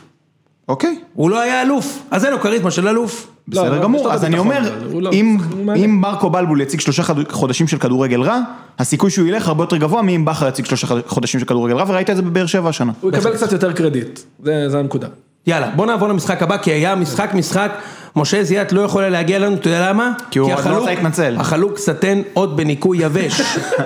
אוקיי, 0.68 0.98
הוא 1.14 1.30
לא 1.30 1.40
היה 1.40 1.62
אלוף, 1.62 1.98
אז 2.10 2.24
אין 2.24 2.32
לו 2.32 2.40
כריזמה 2.40 2.70
של 2.70 2.88
אלוף. 2.88 3.26
לא, 3.48 3.62
בסדר 3.62 3.76
יש 3.76 3.82
גמור, 3.82 4.12
אז 4.12 4.24
אני 4.24 4.38
אומר, 4.38 4.60
לא- 4.94 5.10
אם- 5.12 5.38
הוא 5.52 5.64
מעלה. 5.64 5.78
אם 5.84 5.98
מרקו 6.00 6.30
בלבול 6.30 6.60
יציג 6.60 6.80
שלושה 6.80 7.02
חודשים 7.28 7.68
של 7.68 7.78
כדורגל 7.78 8.20
רע, 8.22 8.40
הסיכוי 8.78 9.10
שהוא 9.10 9.26
ילך 9.28 9.48
הרבה 9.48 9.62
יותר 9.64 9.76
גבוה 9.76 10.02
מאם 10.02 10.24
בכר 10.24 10.48
יציג 10.48 10.64
שלושה 10.64 10.86
חודשים 11.06 11.40
של 11.40 11.46
כדורגל 11.46 11.76
רע, 11.76 11.84
וראית 11.88 12.10
את 12.10 12.16
זה 12.16 12.22
בבאר 12.22 12.46
שבע 12.46 12.68
השנה. 12.68 12.92
הוא 13.00 13.10
יקבל 13.12 13.34
קצת 13.36 13.52
יותר 13.52 13.72
קרדיט, 13.72 14.20
זה 14.44 14.68
זה 14.68 14.78
הנקודה. 14.78 15.06
יאללה, 15.46 15.70
בוא 15.76 15.86
נעבור 15.86 16.08
למשחק 16.08 16.42
הבא, 16.42 16.56
כי 16.58 16.70
היה 16.72 16.94
משחק 16.94 17.34
משחק, 17.34 17.70
משה 18.16 18.42
זיאת 18.44 18.72
לא 18.72 18.80
יכול 18.80 19.02
היה 19.02 19.10
להגיע 19.10 19.36
אלינו, 19.36 19.54
אתה 19.54 19.68
יודע 19.68 19.88
למה? 19.90 20.12
כי 20.30 20.38
הוא 20.38 20.50
לא 20.50 20.54
החלוק- 20.54 20.78
רוצה 20.78 20.90
להתנצל. 20.94 21.36
החלוק 21.38 21.78
סטן 21.78 22.22
עוד 22.32 22.56
בניקוי 22.56 22.98
יבש. 23.04 23.40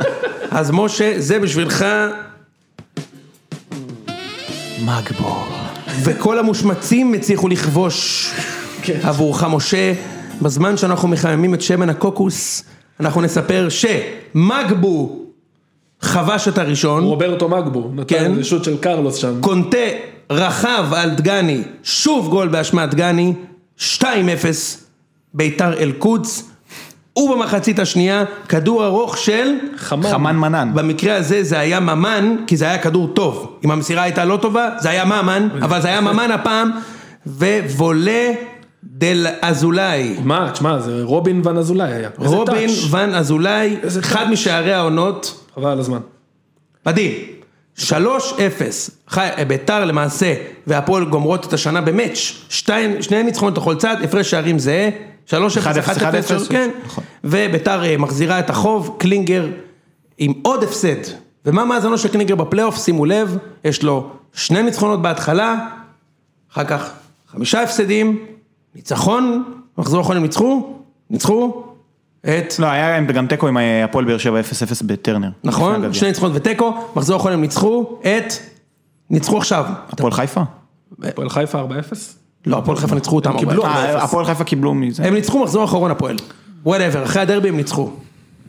אז 0.51 0.71
משה, 0.71 1.13
זה 1.19 1.39
בשבילך, 1.39 1.85
מגבו. 4.85 5.60
וכל 6.03 6.39
המושמצים 6.39 7.15
הצליחו 7.15 7.49
לכבוש 7.49 8.31
כן. 8.83 8.99
עבורך 9.03 9.45
משה. 9.45 9.93
בזמן 10.43 10.77
שאנחנו 10.77 11.09
מחממים 11.09 11.55
את 11.55 11.63
שמן 11.63 11.89
הקוקוס, 11.89 12.65
אנחנו 13.01 13.21
נספר 13.21 13.69
שמגבו 13.69 15.21
חבש 16.01 16.49
את 16.49 16.59
הראשון. 16.59 17.05
רוברטו 17.05 17.49
מגבו, 17.49 17.91
כן. 18.07 18.25
נתן 18.25 18.39
רשות 18.39 18.65
של 18.65 18.79
קרלוס 18.79 19.17
שם. 19.17 19.41
קונטה 19.41 19.77
רכב 20.31 20.85
על 20.97 21.11
דגני, 21.11 21.63
שוב 21.83 22.29
גול 22.29 22.49
באשמת 22.49 22.91
דגני, 22.91 23.35
2-0, 23.79 24.03
ביתר 25.35 25.79
אל-קודס, 25.79 26.50
ובמחצית 27.17 27.79
השנייה, 27.79 28.25
כדור 28.49 28.85
ארוך 28.87 29.19
של... 29.19 29.53
חמן. 29.77 30.11
חמן 30.11 30.37
מנן. 30.37 30.71
במקרה 30.75 31.17
הזה 31.17 31.43
זה 31.45 31.59
היה 31.59 31.81
ממן, 31.81 32.37
כי 32.47 32.57
זה 32.57 32.65
היה 32.65 32.79
כדור 32.79 33.09
טוב. 33.09 33.57
אם 33.65 33.71
המסירה 33.71 34.03
הייתה 34.03 34.25
לא 34.25 34.37
טובה, 34.37 34.69
זה 34.79 34.91
היה 34.91 35.05
ממן, 35.05 35.49
אבל 35.63 35.81
זה 35.83 35.89
היה 35.89 36.01
ממן 36.01 36.31
הפעם, 36.31 36.71
ווולה 37.27 38.31
דל 38.85 39.27
אזולאי. 39.43 40.17
מה, 40.25 40.51
תשמע, 40.53 40.79
זה 40.79 41.01
רובין 41.03 41.43
ון 41.45 41.57
אזולאי 41.59 41.93
היה. 41.93 42.09
רובין 42.19 42.67
טאץ'. 42.69 42.87
ון 42.91 43.15
אזולאי, 43.15 43.77
אחד 44.01 44.19
טאץ'. 44.21 44.29
משערי 44.31 44.73
העונות, 44.73 45.45
חבל 45.55 45.71
על 45.71 45.79
הזמן. 45.79 45.99
מדהים. 46.87 47.13
3-0, 47.79 47.93
חי- 49.09 49.29
ביתר 49.49 49.85
למעשה 49.85 50.35
והפועל 50.67 51.05
גומרות 51.05 51.47
את 51.47 51.53
השנה 51.53 51.81
במאץ', 51.81 52.33
שתיים, 52.49 53.03
שני 53.03 53.23
ניצחונות 53.23 53.59
לכל 53.59 53.75
צד, 53.77 53.97
הפרש 54.05 54.31
שערים 54.31 54.59
זהה, 54.59 54.89
3-0, 55.31 55.33
1-0, 55.33 55.37
1-0, 56.47 56.51
כן, 56.51 56.71
נכון. 56.85 57.05
וביתר 57.25 57.85
אה, 57.85 57.97
מחזירה 57.97 58.39
את 58.39 58.51
החוב, 58.51 58.97
קלינגר 58.99 59.49
עם 60.19 60.33
עוד 60.43 60.63
הפסד, 60.63 60.97
ומה 61.47 61.65
מאזנו 61.65 61.99
של 61.99 62.09
קלינגר 62.09 62.35
בפלייאוף, 62.35 62.77
שימו 62.77 63.05
לב, 63.05 63.39
יש 63.65 63.83
לו 63.83 64.11
שני 64.33 64.63
ניצחונות 64.63 65.03
בהתחלה, 65.03 65.67
אחר 66.53 66.65
כך 66.65 66.91
חמישה 67.29 67.63
הפסדים, 67.63 68.27
ניצחון, 68.75 69.45
מחזור 69.79 70.01
אחרון 70.01 70.17
הם 70.17 70.23
ניצחו, 70.23 70.77
ניצחו, 71.11 71.65
את 72.21 72.59
לא, 72.59 72.67
היה 72.67 72.91
להם 72.91 73.07
גם 73.07 73.27
תיקו 73.27 73.49
עם 73.49 73.57
הפועל 73.85 74.05
באר 74.05 74.19
שבע 74.19 74.41
0-0 74.41 74.43
בטרנר. 74.87 75.31
נכון? 75.45 75.93
שני 75.93 76.09
ניצחונות 76.09 76.37
ותיקו, 76.37 76.85
מחזור 76.97 77.17
אחרון 77.17 77.33
הם 77.33 77.41
ניצחו 77.41 78.01
את... 78.03 78.33
ניצחו 79.11 79.39
עכשיו. 79.39 79.65
הפועל 79.89 80.13
חיפה? 80.13 80.43
הפועל 81.03 81.29
חיפה 81.29 81.61
4-0? 81.61 81.65
לא, 82.47 82.59
הפועל 82.59 82.77
חיפה 82.77 82.95
ניצחו 82.95 83.17
אותם. 83.17 83.39
קיבלו. 83.39 83.63
4-0. 83.63 83.67
אה, 83.67 84.05
הפועל 84.05 84.25
חיפה 84.25 84.45
קיבלו 84.45 84.75
מזה. 84.75 85.05
הם 85.05 85.15
ניצחו 85.15 85.43
מחזור 85.43 85.65
אחרון 85.65 85.91
הפועל. 85.91 86.17
Whatever, 86.65 87.05
אחרי 87.05 87.23
הדרבי 87.23 87.49
הם 87.49 87.57
ניצחו. 87.57 87.91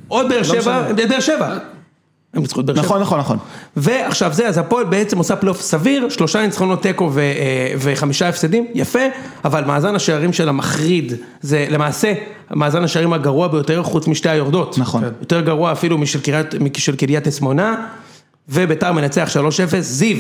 עוד 0.08 0.30
באר 0.30 0.44
שבע, 0.44 0.60
משנה. 0.60 0.88
הם 0.88 0.96
באר 1.10 1.20
שבע. 1.20 1.58
הם 2.34 2.42
ניצחו 2.42 2.60
את 2.62 2.66
באר 2.66 2.76
שבע. 2.76 2.86
נכון, 2.86 3.02
נכון, 3.02 3.20
נכון. 3.20 3.38
ועכשיו 3.76 4.34
זה, 4.34 4.48
אז 4.48 4.58
הפועל 4.58 4.86
בעצם 4.86 5.18
עושה 5.18 5.36
פלייאוף 5.36 5.62
סביר, 5.62 6.10
שלושה 6.10 6.42
ניצחונות 6.42 6.82
תיקו 6.82 7.10
ו- 7.14 7.20
אה, 7.20 7.74
וחמישה 7.78 8.30
הפסדים, 8.30 8.68
יפה, 8.74 9.00
אבל 9.46 9.64
מאזן 9.66 9.96
השערים 9.96 10.34
שלה 10.34 10.52
מחריד, 10.52 11.14
זה 11.42 11.68
למעשה 11.70 12.14
מאזן 12.52 12.84
השערים 12.84 13.14
הגרוע 13.14 13.48
ביותר 13.48 13.84
חוץ 13.84 14.08
משתי 14.08 14.30
היורדות. 14.30 14.78
נכון. 14.78 15.04
יותר 15.22 15.42
גרוע 15.42 15.72
אפילו 15.72 15.98
משל 15.98 16.20
קריית, 16.22 16.56
משל 16.56 16.96
קריית 16.96 17.28
אסמונה, 17.28 17.88
וביתר 18.50 18.92
מנצח 18.92 19.30
3-0, 19.30 19.80
זיו, 19.80 20.18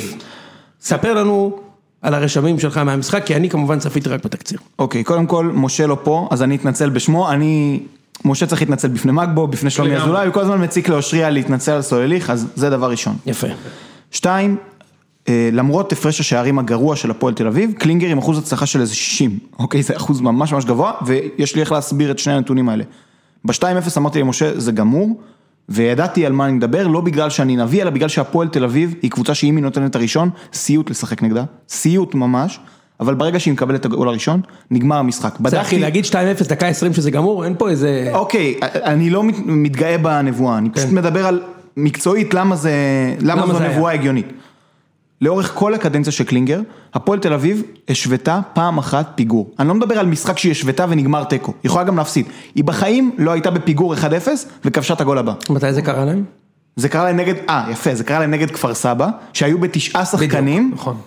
ספר 0.81 1.13
לנו 1.13 1.59
על 2.01 2.13
הרשמים 2.13 2.59
שלך 2.59 2.77
מהמשחק, 2.77 3.25
כי 3.25 3.35
אני 3.35 3.49
כמובן 3.49 3.79
צפיתי 3.79 4.09
רק 4.09 4.25
בתקציר. 4.25 4.59
אוקיי, 4.79 5.03
קודם 5.03 5.25
כל, 5.25 5.45
משה 5.53 5.87
לא 5.87 5.97
פה, 6.03 6.27
אז 6.31 6.43
אני 6.43 6.55
אתנצל 6.55 6.89
בשמו, 6.89 7.31
אני... 7.31 7.79
משה 8.25 8.45
צריך 8.45 8.61
להתנצל 8.61 8.87
בפני 8.87 9.11
מגבו, 9.11 9.47
בפני 9.47 9.69
שלומי. 9.69 9.97
אזולאי, 9.97 10.25
הוא 10.25 10.33
כל 10.33 10.39
הזמן 10.39 10.63
מציק 10.63 10.89
לאושריה 10.89 11.29
להתנצל 11.29 11.71
על 11.71 11.81
סולליך, 11.81 12.29
אז 12.29 12.47
זה 12.55 12.69
דבר 12.69 12.91
ראשון. 12.91 13.15
יפה. 13.25 13.47
שתיים, 14.11 14.57
אה, 15.29 15.49
למרות 15.53 15.91
הפרש 15.91 16.19
השערים 16.19 16.59
הגרוע 16.59 16.95
של 16.95 17.11
הפועל 17.11 17.33
תל 17.33 17.47
אביב, 17.47 17.71
קלינגר 17.71 18.07
עם 18.07 18.17
אחוז 18.17 18.37
הצלחה 18.37 18.65
של 18.65 18.81
איזה 18.81 18.95
60, 18.95 19.39
אוקיי? 19.59 19.83
זה 19.83 19.95
אחוז 19.95 20.21
ממש 20.21 20.53
ממש 20.53 20.65
גבוה, 20.65 20.93
ויש 21.05 21.55
לי 21.55 21.61
איך 21.61 21.71
להסביר 21.71 22.11
את 22.11 22.19
שני 22.19 22.33
הנתונים 22.33 22.69
האלה. 22.69 22.83
ב-2-0 23.45 23.97
אמרתי 23.97 24.19
למשה, 24.19 24.59
זה 24.59 24.71
גמור, 24.71 25.21
וידעתי 25.73 26.25
על 26.25 26.31
מה 26.33 26.45
אני 26.45 26.53
מדבר, 26.53 26.87
לא 26.87 27.01
בגלל 27.01 27.29
שאני 27.29 27.55
נביא, 27.55 27.81
אלא 27.81 27.89
בגלל 27.89 28.09
שהפועל 28.09 28.47
תל 28.47 28.63
אביב 28.63 28.93
היא 29.01 29.11
קבוצה 29.11 29.33
שאם 29.33 29.55
היא 29.55 29.63
נותנת 29.63 29.89
את 29.89 29.95
הראשון, 29.95 30.29
סיוט 30.53 30.89
לשחק 30.89 31.23
נגדה, 31.23 31.43
סיוט 31.69 32.15
ממש, 32.15 32.59
אבל 32.99 33.13
ברגע 33.13 33.39
שהיא 33.39 33.53
מקבלת 33.53 33.79
את 33.79 33.85
הגול 33.85 34.07
הראשון, 34.07 34.41
נגמר 34.71 34.95
המשחק. 34.97 35.35
זה 35.47 35.61
אחי, 35.61 35.79
להגיד 35.79 36.05
2-0 36.05 36.13
דקה 36.49 36.67
20 36.67 36.93
שזה 36.93 37.11
גמור, 37.11 37.45
אין 37.45 37.55
פה 37.57 37.69
איזה... 37.69 38.09
אוקיי, 38.13 38.55
אני 38.61 39.09
לא 39.09 39.23
מת- 39.23 39.45
מתגאה 39.45 39.97
בנבואה, 39.97 40.57
אני 40.57 40.69
פשוט 40.69 40.89
מדבר 40.89 41.27
על 41.27 41.41
מקצועית 41.77 42.33
למה 42.33 42.55
זה, 42.55 42.71
למה 43.19 43.41
למה 43.41 43.53
זו? 43.53 43.59
נבואה 43.59 43.93
הגיונית. 43.93 44.27
לאורך 45.21 45.51
כל 45.55 45.73
הקדנציה 45.73 46.11
של 46.11 46.23
קלינגר, 46.23 46.61
הפועל 46.93 47.19
תל 47.19 47.33
אביב 47.33 47.63
השוותה 47.89 48.39
פעם 48.53 48.77
אחת 48.77 49.11
פיגור. 49.15 49.49
אני 49.59 49.67
לא 49.67 49.73
מדבר 49.73 49.99
על 49.99 50.05
משחק 50.05 50.37
שהיא 50.37 50.51
השוותה 50.51 50.85
ונגמר 50.89 51.23
תיקו, 51.23 51.51
היא 51.51 51.69
יכולה 51.69 51.83
גם 51.83 51.97
להפסיד. 51.97 52.25
היא 52.55 52.63
בחיים 52.63 53.15
לא 53.17 53.31
הייתה 53.31 53.51
בפיגור 53.51 53.95
1-0 53.95 53.97
וכבשה 54.65 54.93
את 54.93 55.01
הגול 55.01 55.17
הבא. 55.17 55.33
מתי 55.49 55.73
זה 55.73 55.81
קרה 55.81 56.05
להם? 56.05 56.23
זה 56.75 56.89
קרה 56.89 57.03
להם 57.03 57.17
נגד, 57.17 57.33
אה 57.49 57.67
יפה, 57.71 57.95
זה 57.95 58.03
קרה 58.03 58.19
להם 58.19 58.31
נגד 58.31 58.51
כפר 58.51 58.73
סבא, 58.73 59.09
שהיו 59.33 59.57
בתשעה 59.57 60.05
שחקנים. 60.05 60.71
נכון. 60.73 60.97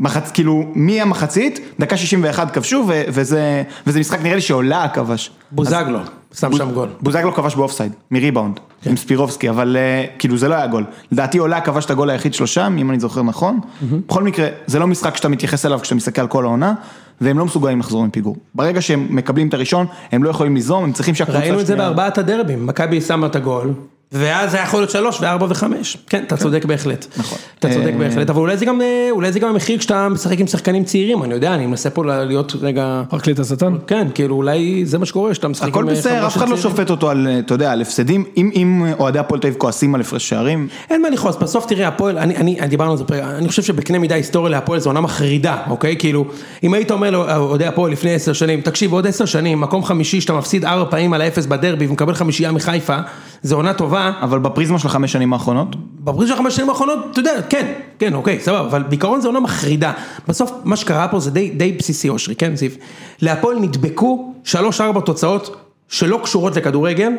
מחצ... 0.00 0.30
כאילו, 0.30 0.64
מהמחצית, 0.74 1.60
דקה 1.80 1.96
61 1.96 2.50
כבשו, 2.54 2.84
ו... 2.88 3.02
וזה... 3.08 3.62
וזה 3.86 4.00
משחק 4.00 4.22
נראה 4.22 4.34
לי 4.34 4.40
שעולה 4.40 4.88
כבש. 4.88 5.30
בוזגלו, 5.52 5.98
שם 6.34 6.52
שם 6.56 6.70
גול. 6.72 6.88
בוזגלו 7.00 7.34
כבש 7.34 7.54
באופסייד, 7.54 7.92
מריבאונד, 8.10 8.60
כן. 8.82 8.90
עם 8.90 8.96
ספירובסקי, 8.96 9.50
אבל 9.50 9.76
אה, 9.76 10.04
כאילו 10.18 10.38
זה 10.38 10.48
לא 10.48 10.54
היה 10.54 10.66
גול. 10.66 10.84
לדעתי 11.12 11.38
עולה 11.38 11.60
כבש 11.60 11.84
את 11.84 11.90
הגול 11.90 12.10
היחיד 12.10 12.34
שלו 12.34 12.46
שם, 12.46 12.76
אם 12.78 12.90
אני 12.90 13.00
זוכר 13.00 13.22
נכון. 13.22 13.60
בכל 14.06 14.22
מקרה, 14.22 14.46
זה 14.66 14.78
לא 14.78 14.86
משחק 14.86 15.16
שאתה 15.16 15.28
מתייחס 15.28 15.66
אליו 15.66 15.80
כשאתה 15.80 15.94
מסתכל 15.94 16.20
על 16.20 16.26
כל 16.28 16.44
העונה, 16.44 16.74
והם 17.20 17.38
לא 17.38 17.44
מסוגלים 17.44 17.80
לחזור 17.80 18.04
מפיגור. 18.06 18.36
ברגע 18.54 18.80
שהם 18.82 19.06
מקבלים 19.10 19.48
את 19.48 19.54
הראשון, 19.54 19.86
הם 20.12 20.22
לא 20.24 20.30
יכולים 20.30 20.54
ליזום, 20.54 20.84
הם 20.84 20.92
צריכים 20.92 21.14
שהקבוצה 21.14 21.38
ראינו 21.40 21.60
את 21.60 21.66
זה 21.66 21.72
השנייה- 21.72 21.88
בארבעת 21.90 22.18
הדרבים, 22.18 22.66
מכבי 22.66 23.00
שמה 23.00 23.26
את 23.26 23.36
הגול, 23.36 23.72
ואז 24.12 24.50
זה 24.50 24.56
היה 24.56 24.64
יכול 24.66 24.80
להיות 24.80 24.90
שלוש 24.90 25.18
וארבע 25.20 25.46
וחמש. 25.50 25.96
כן, 26.08 26.22
אתה 26.26 26.36
צודק 26.36 26.64
בהחלט. 26.64 27.06
נכון. 27.16 27.38
אתה 27.58 27.70
צודק 27.70 27.92
אה, 27.92 27.98
בהחלט, 27.98 28.30
אבל 28.30 28.40
אולי 28.40 28.56
זה 28.56 28.64
גם, 28.64 28.80
אה, 28.80 29.08
אולי 29.10 29.32
זה 29.32 29.38
גם 29.40 29.48
המחיר 29.48 29.78
כשאתה 29.78 30.08
משחק 30.08 30.40
עם 30.40 30.46
שחקנים 30.46 30.84
צעירים, 30.84 31.22
אני 31.22 31.34
יודע, 31.34 31.54
אני 31.54 31.66
מנסה 31.66 31.90
פה 31.90 32.04
להיות 32.04 32.52
רגע... 32.60 33.02
פרקליט 33.08 33.38
השטן? 33.38 33.74
כן, 33.86 34.08
כאילו 34.14 34.36
אולי 34.36 34.82
זה 34.86 34.98
מה 34.98 35.06
שקורה, 35.06 35.34
שאתה 35.34 35.48
משחק 35.48 35.64
עם... 35.64 35.70
הכל 35.70 35.88
אה, 35.88 35.94
בסדר, 35.94 36.26
אף 36.26 36.36
אחד 36.36 36.48
לא. 36.48 36.56
שופט 36.56 36.90
אותו 36.90 37.10
על, 37.10 37.26
אתה 37.38 37.54
יודע, 37.54 37.72
על 37.72 37.80
הפסדים. 37.80 38.24
אם- 38.36 38.50
אם 38.54 38.84
אוהדי 38.98 39.18
הפועל 39.18 39.40
תל 39.40 39.46
אביב 39.46 39.58
כועסים 39.58 39.94
על 39.94 40.00
הפרש 40.00 40.28
שערים, 40.28 40.68
אין 40.90 41.02
מה 41.02 41.10
לכעוס, 41.10 41.36
בסוף 41.36 41.66
תראה, 41.66 41.88
הפועל, 41.88 42.18
אני, 42.18 42.36
אני, 42.36 42.60
אני 42.60 42.68
דיברנו 42.68 42.90
על 42.90 42.96
זה, 42.98 43.04
פרק, 43.04 43.22
אני 43.22 43.48
חושב 43.48 43.62
שבקנה 43.62 43.98
מידה 43.98 44.14
היסטוריה 44.14 44.50
להפועל 44.50 44.80
זו 44.80 44.88
עונה 44.90 45.00
מחרידה, 45.00 45.56
אוקיי? 45.70 45.96
כאילו, 45.98 46.24
אם 46.62 46.74
היית 46.74 46.90
אומר 46.90 47.10
לאוהדי 47.10 47.66
הפועל 47.66 47.92
לפני 47.92 48.14
עשר 48.14 48.32
שנים, 48.32 48.60
תקשיב, 48.60 48.92
עוד 48.92 49.06
עשר 49.06 49.24
שנים, 49.24 49.60
מקום 49.60 49.84
חמישי 49.84 50.20
שאתה 50.20 50.32
מפסיד 50.32 50.64
ארבע 50.64 50.90
פעמים 50.90 51.12
על 51.12 51.20
האפס 51.20 51.46
בדרבי 51.46 51.86
ומקבל 51.86 52.14
חמישייה 52.14 52.52
מחיפה, 52.52 52.96
זו 53.42 53.56
עונה 53.56 53.74
טובה, 53.74 54.12
אבל 54.20 54.38
בפריזמה 54.38 54.78
של 54.78 54.86
החמש 54.86 55.12
שנים 55.12 55.32
האחרונות, 55.32 55.76
בפריז 56.00 56.28
של 56.28 56.34
החמש 56.34 56.56
שנים 56.56 56.68
האחרונות, 56.68 56.98
אתה 57.10 57.20
יודע, 57.20 57.42
כן, 57.48 57.72
כן, 57.98 58.14
אוקיי, 58.14 58.40
סבבה, 58.40 58.60
אבל 58.60 58.82
בעיקרון 58.82 59.20
זו 59.20 59.28
עונה 59.28 59.40
מחרידה. 59.40 59.92
בסוף, 60.28 60.52
מה 60.64 60.76
שקרה 60.76 61.08
פה 61.08 61.20
זה 61.20 61.30
די, 61.30 61.50
די 61.50 61.72
בסיסי, 61.72 62.08
אושרי, 62.08 62.34
כן, 62.34 62.56
זיו? 62.56 62.70
להפועל 63.22 63.58
נדבקו 63.58 64.34
שלוש-ארבע 64.44 65.00
תוצאות 65.00 65.56
שלא 65.88 66.20
קשורות 66.22 66.56
לכדורגל, 66.56 67.12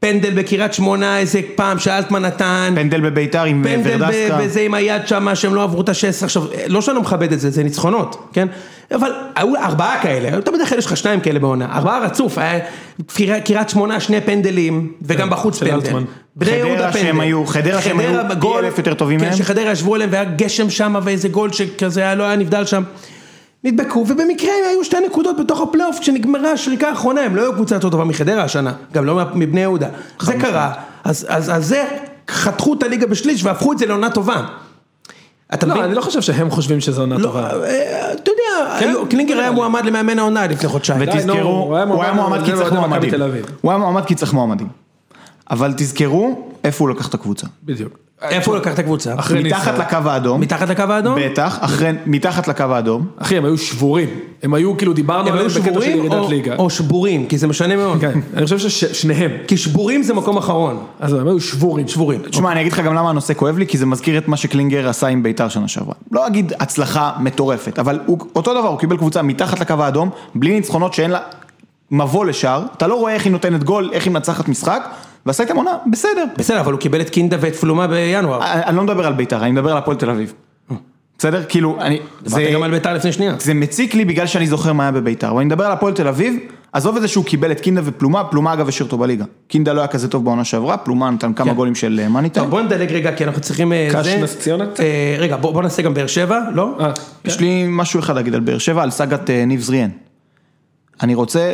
פנדל 0.00 0.30
בקריית 0.30 0.74
שמונה, 0.74 1.18
איזה 1.18 1.40
פעם 1.54 1.78
שאלטמן 1.78 2.22
נתן, 2.22 2.72
פנדל 2.76 3.00
בביתר 3.00 3.44
עם 3.44 3.66
אה, 3.66 3.74
פנדל 3.74 4.02
ורדסקה. 4.02 4.38
ב- 4.38 4.42
בזה 4.42 4.60
עם 4.60 4.74
היד 4.74 5.08
שם, 5.08 5.34
שהם 5.34 5.54
לא 5.54 5.62
עברו 5.62 5.80
את 5.80 5.88
השש, 5.88 6.22
עכשיו, 6.22 6.42
לא 6.66 6.80
שאני 6.80 6.96
לא 6.96 7.02
מכבד 7.02 7.32
את 7.32 7.40
זה, 7.40 7.50
זה 7.50 7.64
ניצחונות, 7.64 8.28
כן? 8.32 8.48
אבל 8.94 9.12
היו 9.34 9.56
ארבעה 9.56 10.02
כאלה, 10.02 10.38
אתה 10.38 10.50
בדרך 10.50 10.68
כלל 10.68 10.78
יש 10.78 10.86
לך 10.86 10.96
שניים 10.96 11.20
כאלה 11.20 11.38
בעונה, 11.38 11.66
ארבעה 11.76 11.98
רצוף, 12.00 12.38
היה 12.38 12.58
קריית- 13.06 13.44
קריית 13.44 13.68
שמונה 13.68 14.00
שני 14.00 14.20
פנדלים, 14.20 14.92
וגם 15.02 15.30
בחוץ 15.30 15.58
של 15.58 15.64
פנדל. 15.70 15.74
אלטמן. 15.86 16.04
בני 16.36 16.50
חדרה 16.50 16.66
יהודה 16.68 16.92
שהם. 16.92 17.20
היו- 17.20 17.46
חדרה 17.46 17.82
שהם 17.82 17.98
היו 18.00 18.20
פי 18.28 18.34
גול- 18.34 18.64
אלף 18.64 18.78
יותר 18.78 18.94
טובים 18.94 19.20
כן, 19.20 19.26
מהם. 19.26 19.36
שחדרה 19.36 19.72
ישבו 19.72 19.94
עליהם 19.94 20.10
והיה 20.12 20.24
גשם 20.24 20.70
שם 20.70 20.94
ואיזה 21.02 21.28
גול 21.28 21.52
שכזה 21.52 22.00
היה- 22.00 22.14
לא 22.14 22.24
היה 22.24 22.36
נבדל 22.36 22.64
שם. 22.64 22.82
נדבקו, 23.64 23.98
ובמקרה 24.08 24.50
היו 24.70 24.84
שתי 24.84 24.96
נקודות 25.06 25.40
בתוך 25.40 25.60
הפלייאוף 25.60 25.98
כשנגמרה 26.00 26.52
השריקה 26.52 26.88
האחרונה, 26.88 27.20
הם 27.20 27.36
לא 27.36 27.42
היו 27.42 27.52
קבוצה 27.52 27.74
יותר 27.74 27.88
טובה 27.90 28.04
מחדרה 28.04 28.42
השנה, 28.44 28.72
גם 28.92 29.04
לא 29.04 29.20
מבני 29.34 29.60
יהודה. 29.60 29.88
זה 30.22 30.34
קרה, 30.40 30.72
אז, 31.04 31.26
זה, 31.58 31.84
חתכו 32.30 32.74
את 32.74 32.82
הליגה 32.82 33.06
בשליש 33.06 33.44
והפכו 33.44 33.72
את 33.72 33.78
זה 33.78 33.86
לעונה 33.86 34.10
טובה. 34.10 34.42
אתה 35.54 35.66
לא, 35.66 35.72
מבין? 35.74 35.84
אני 35.84 35.94
לא 35.94 36.00
חושב 36.00 36.20
שהם 36.20 36.50
חושבים 36.50 36.80
שזו 36.80 37.00
עונה 37.00 37.18
לא, 37.18 37.22
טובה. 37.22 37.48
כן? 38.80 38.94
קלינגר 39.10 39.38
היה 39.38 39.50
מועמד 39.50 39.84
למאמן 39.84 40.18
העונה 40.18 40.46
לפני 40.46 40.68
חודשיים. 40.68 41.00
ותזכרו, 41.02 41.74
הוא 41.88 42.02
היה 42.02 42.12
מועמד 42.12 42.44
כי 42.44 42.52
צריך 42.52 42.72
מועמדים. 42.72 43.10
הוא 43.60 43.70
היה 43.70 43.78
מועמד 43.78 44.04
כי 44.04 44.14
צריך 44.14 44.34
מועמדים. 44.34 44.68
אבל 45.50 45.72
תזכרו 45.76 46.48
איפה 46.64 46.84
הוא 46.84 46.90
לקח 46.90 47.08
את 47.08 47.14
הקבוצה. 47.14 47.46
בדיוק. 47.64 48.07
איפה 48.22 48.50
הוא 48.50 48.58
לקח 48.60 48.74
את 48.74 48.78
הקבוצה? 48.78 49.14
אחרי 49.18 49.42
מתחת. 49.42 49.78
לקו 49.78 50.08
האדום, 50.10 50.40
מתחת 50.40 50.68
לקו 50.68 50.82
האדום? 50.82 51.18
בטח, 51.24 51.58
אחרי- 51.60 51.90
מתחת 52.06 52.48
לקו 52.48 52.62
האדום, 52.64 53.06
אחי, 53.18 53.36
הם 53.36 53.44
היו 53.44 53.58
שבורים. 53.58 54.08
הם 54.42 54.54
היו, 54.54 54.76
כאילו, 54.76 54.92
דיברנו 54.92 55.28
עליהם 55.30 55.46
בקטע 55.46 55.50
של 55.60 55.62
שבורים 55.70 55.98
ירידת 55.98 56.12
או- 56.14 56.28
ליגה. 56.30 56.54
או 56.58 56.70
שבורים? 56.70 57.26
כי 57.26 57.38
זה 57.38 57.46
משנה 57.46 57.76
מאוד. 57.76 58.00
כן, 58.00 58.20
אני 58.36 58.44
חושב 58.44 58.58
ששניהם. 58.58 59.30
כי 59.48 59.56
שבורים 59.56 60.02
זה 60.02 60.14
מקום 60.14 60.36
אחרון. 60.36 60.78
אז 61.00 61.12
הם 61.12 61.26
היו 61.28 61.40
שבורים. 61.40 61.88
שבורים. 61.88 62.20
תשמע, 62.30 62.52
אני 62.52 62.60
אגיד 62.60 62.72
לך 62.72 62.80
גם 62.80 62.94
למה 62.94 63.10
הנושא 63.10 63.34
כואב 63.34 63.58
לי, 63.58 63.66
כי 63.66 63.78
זה 63.78 63.86
מזכיר 63.86 64.18
את 64.18 64.28
מה 64.28 64.36
שקלינגר 64.36 64.88
עשה 64.88 65.06
עם 65.06 65.22
ביתר 65.22 65.48
שנה 65.48 65.68
שעברה. 65.68 65.94
לא 66.12 66.26
אגיד 66.26 66.52
הצלחה 66.60 67.12
מטורפת, 67.20 67.78
אבל 67.78 68.00
אותו 68.36 68.54
דבר, 68.54 68.68
הוא 68.68 68.78
קיבל 68.78 68.96
קבוצה 68.96 69.22
מתחת 69.22 69.60
לקו 69.60 69.74
האדום, 69.78 70.10
בלי 70.34 70.50
ניצחונות 70.54 70.94
שאין 70.94 71.10
לה 71.10 71.18
מבוא 71.90 72.24
לשער, 72.24 72.62
אתה 72.76 72.86
לא 72.86 72.94
רואה 72.94 73.14
איך 73.14 73.24
היא 73.24 73.32
נותנת 73.32 73.64
גול, 73.64 73.90
איך 73.92 74.04
היא 74.04 74.12
מנצחת 74.12 74.48
משחק, 74.48 74.88
ועשה 75.26 75.42
איתם 75.42 75.56
עונה, 75.56 75.76
בסדר. 75.90 76.24
בסדר, 76.38 76.60
אבל 76.60 76.72
הוא 76.72 76.80
קיבל 76.80 77.00
את 77.00 77.10
קינדה 77.10 77.36
ואת 77.40 77.56
פלומה 77.56 77.86
בינואר. 77.86 78.52
אני 78.52 78.64
אני 78.64 78.76
לא 78.76 78.82
מדבר 78.82 79.06
על 79.06 79.12
ביתר, 79.12 79.42
אני 79.42 79.50
מדבר 79.50 79.70
על 79.72 79.78
הפועל 79.78 79.96
תל 79.96 80.10
אביב. 80.10 80.32
בסדר? 81.18 81.44
כאילו, 81.48 81.76
אני... 81.80 82.00
דיברתי 82.22 82.52
גם 82.52 82.62
על 82.62 82.70
ביתר 82.70 82.94
לפני 82.94 83.12
שנייה. 83.12 83.34
זה 83.38 83.54
מציק 83.54 83.94
לי 83.94 84.04
בגלל 84.04 84.26
שאני 84.26 84.46
זוכר 84.46 84.72
מה 84.72 84.82
היה 84.82 84.92
בביתר, 84.92 85.30
אבל 85.30 85.36
אני 85.36 85.44
מדבר 85.44 85.64
על 85.64 85.72
הפועל 85.72 85.94
תל 85.94 86.08
אביב, 86.08 86.36
עזוב 86.72 86.96
את 86.96 87.02
זה 87.02 87.08
שהוא 87.08 87.24
קיבל 87.24 87.52
את 87.52 87.60
קינדה 87.60 87.80
ופלומה, 87.84 88.24
פלומה 88.24 88.52
אגב 88.52 88.68
השאיר 88.68 88.86
אותו 88.86 88.98
בליגה. 88.98 89.24
קינדה 89.48 89.72
לא 89.72 89.80
היה 89.80 89.88
כזה 89.88 90.08
טוב 90.08 90.24
בעונה 90.24 90.44
שעברה, 90.44 90.76
פלומה 90.76 91.10
נתן 91.10 91.32
כמה 91.32 91.50
כן. 91.50 91.56
גולים 91.56 91.74
של 91.74 92.00
אה, 92.02 92.08
מאניטה. 92.08 92.40
טוב, 92.40 92.50
בוא 92.50 92.60
נדלג 92.60 92.92
רגע, 92.92 93.12
כי 93.16 93.24
אנחנו 93.24 93.40
צריכים... 93.40 93.72
אה, 93.72 93.88
קש 93.92 94.06
זה. 94.06 94.18
נס 94.22 94.38
ציונה? 94.38 94.64
אה, 94.64 95.16
רגע, 95.18 95.36
בוא 95.36 95.62
נעשה 95.62 95.82
גם 95.82 95.94
באר 95.94 96.06
שבע, 96.06 96.40
לא? 96.54 96.76
אה, 96.80 96.90
יש 97.24 97.40
לי 97.40 97.64
משהו 97.68 98.00
אחד 98.00 98.14
להגיד 98.14 98.34
על 98.34 98.40
באר 98.40 98.58
שבע, 98.58 98.82
על 98.82 98.90
סאגת 98.90 99.30
אה, 99.30 99.44
ניב 99.44 99.60
זריאן. 99.60 99.90
אני 101.02 101.14
רוצה 101.14 101.52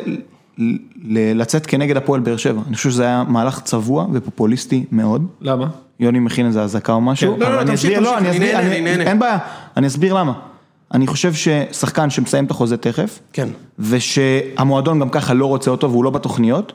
לצאת 1.34 1.66
כנגד 1.66 1.96
הפועל 1.96 2.20
באר 2.20 2.36
שבע, 2.36 2.60
אני 2.68 2.76
חושב 2.76 2.90
שזה 2.90 3.02
היה 3.04 3.24
מהלך 3.28 3.60
צבוע 3.60 4.06
ופופוליסטי 4.12 4.84
מאוד. 4.92 5.26
למה? 5.40 5.66
יוני 6.00 6.18
מכין 6.18 6.46
איזה 6.46 6.62
אזעקה 6.62 6.92
או 6.92 7.00
משהו. 7.00 7.36
לא, 7.38 7.56
לא, 7.56 7.60
תמשיך, 7.64 7.90
תמשיך, 7.90 7.98
לא, 8.02 8.18
אני- 8.18 8.30
אני 8.54 8.80
נהנה. 8.80 9.04
אין 9.04 9.18
בעיה, 9.18 9.38
אני 9.76 9.86
אסביר 9.86 10.14
למה. 10.14 10.32
אני 10.94 11.06
חושב 11.06 11.32
ששחקן 11.34 12.10
שמסיים 12.10 12.44
את 12.44 12.50
החוזה 12.50 12.76
תכף, 12.76 13.18
כן. 13.32 13.48
ושהמועדון 13.78 15.00
גם 15.00 15.08
ככה 15.08 15.34
לא 15.34 15.46
רוצה 15.46 15.70
אותו 15.70 15.90
והוא 15.90 16.04
לא 16.04 16.10
בתוכניות, 16.10 16.72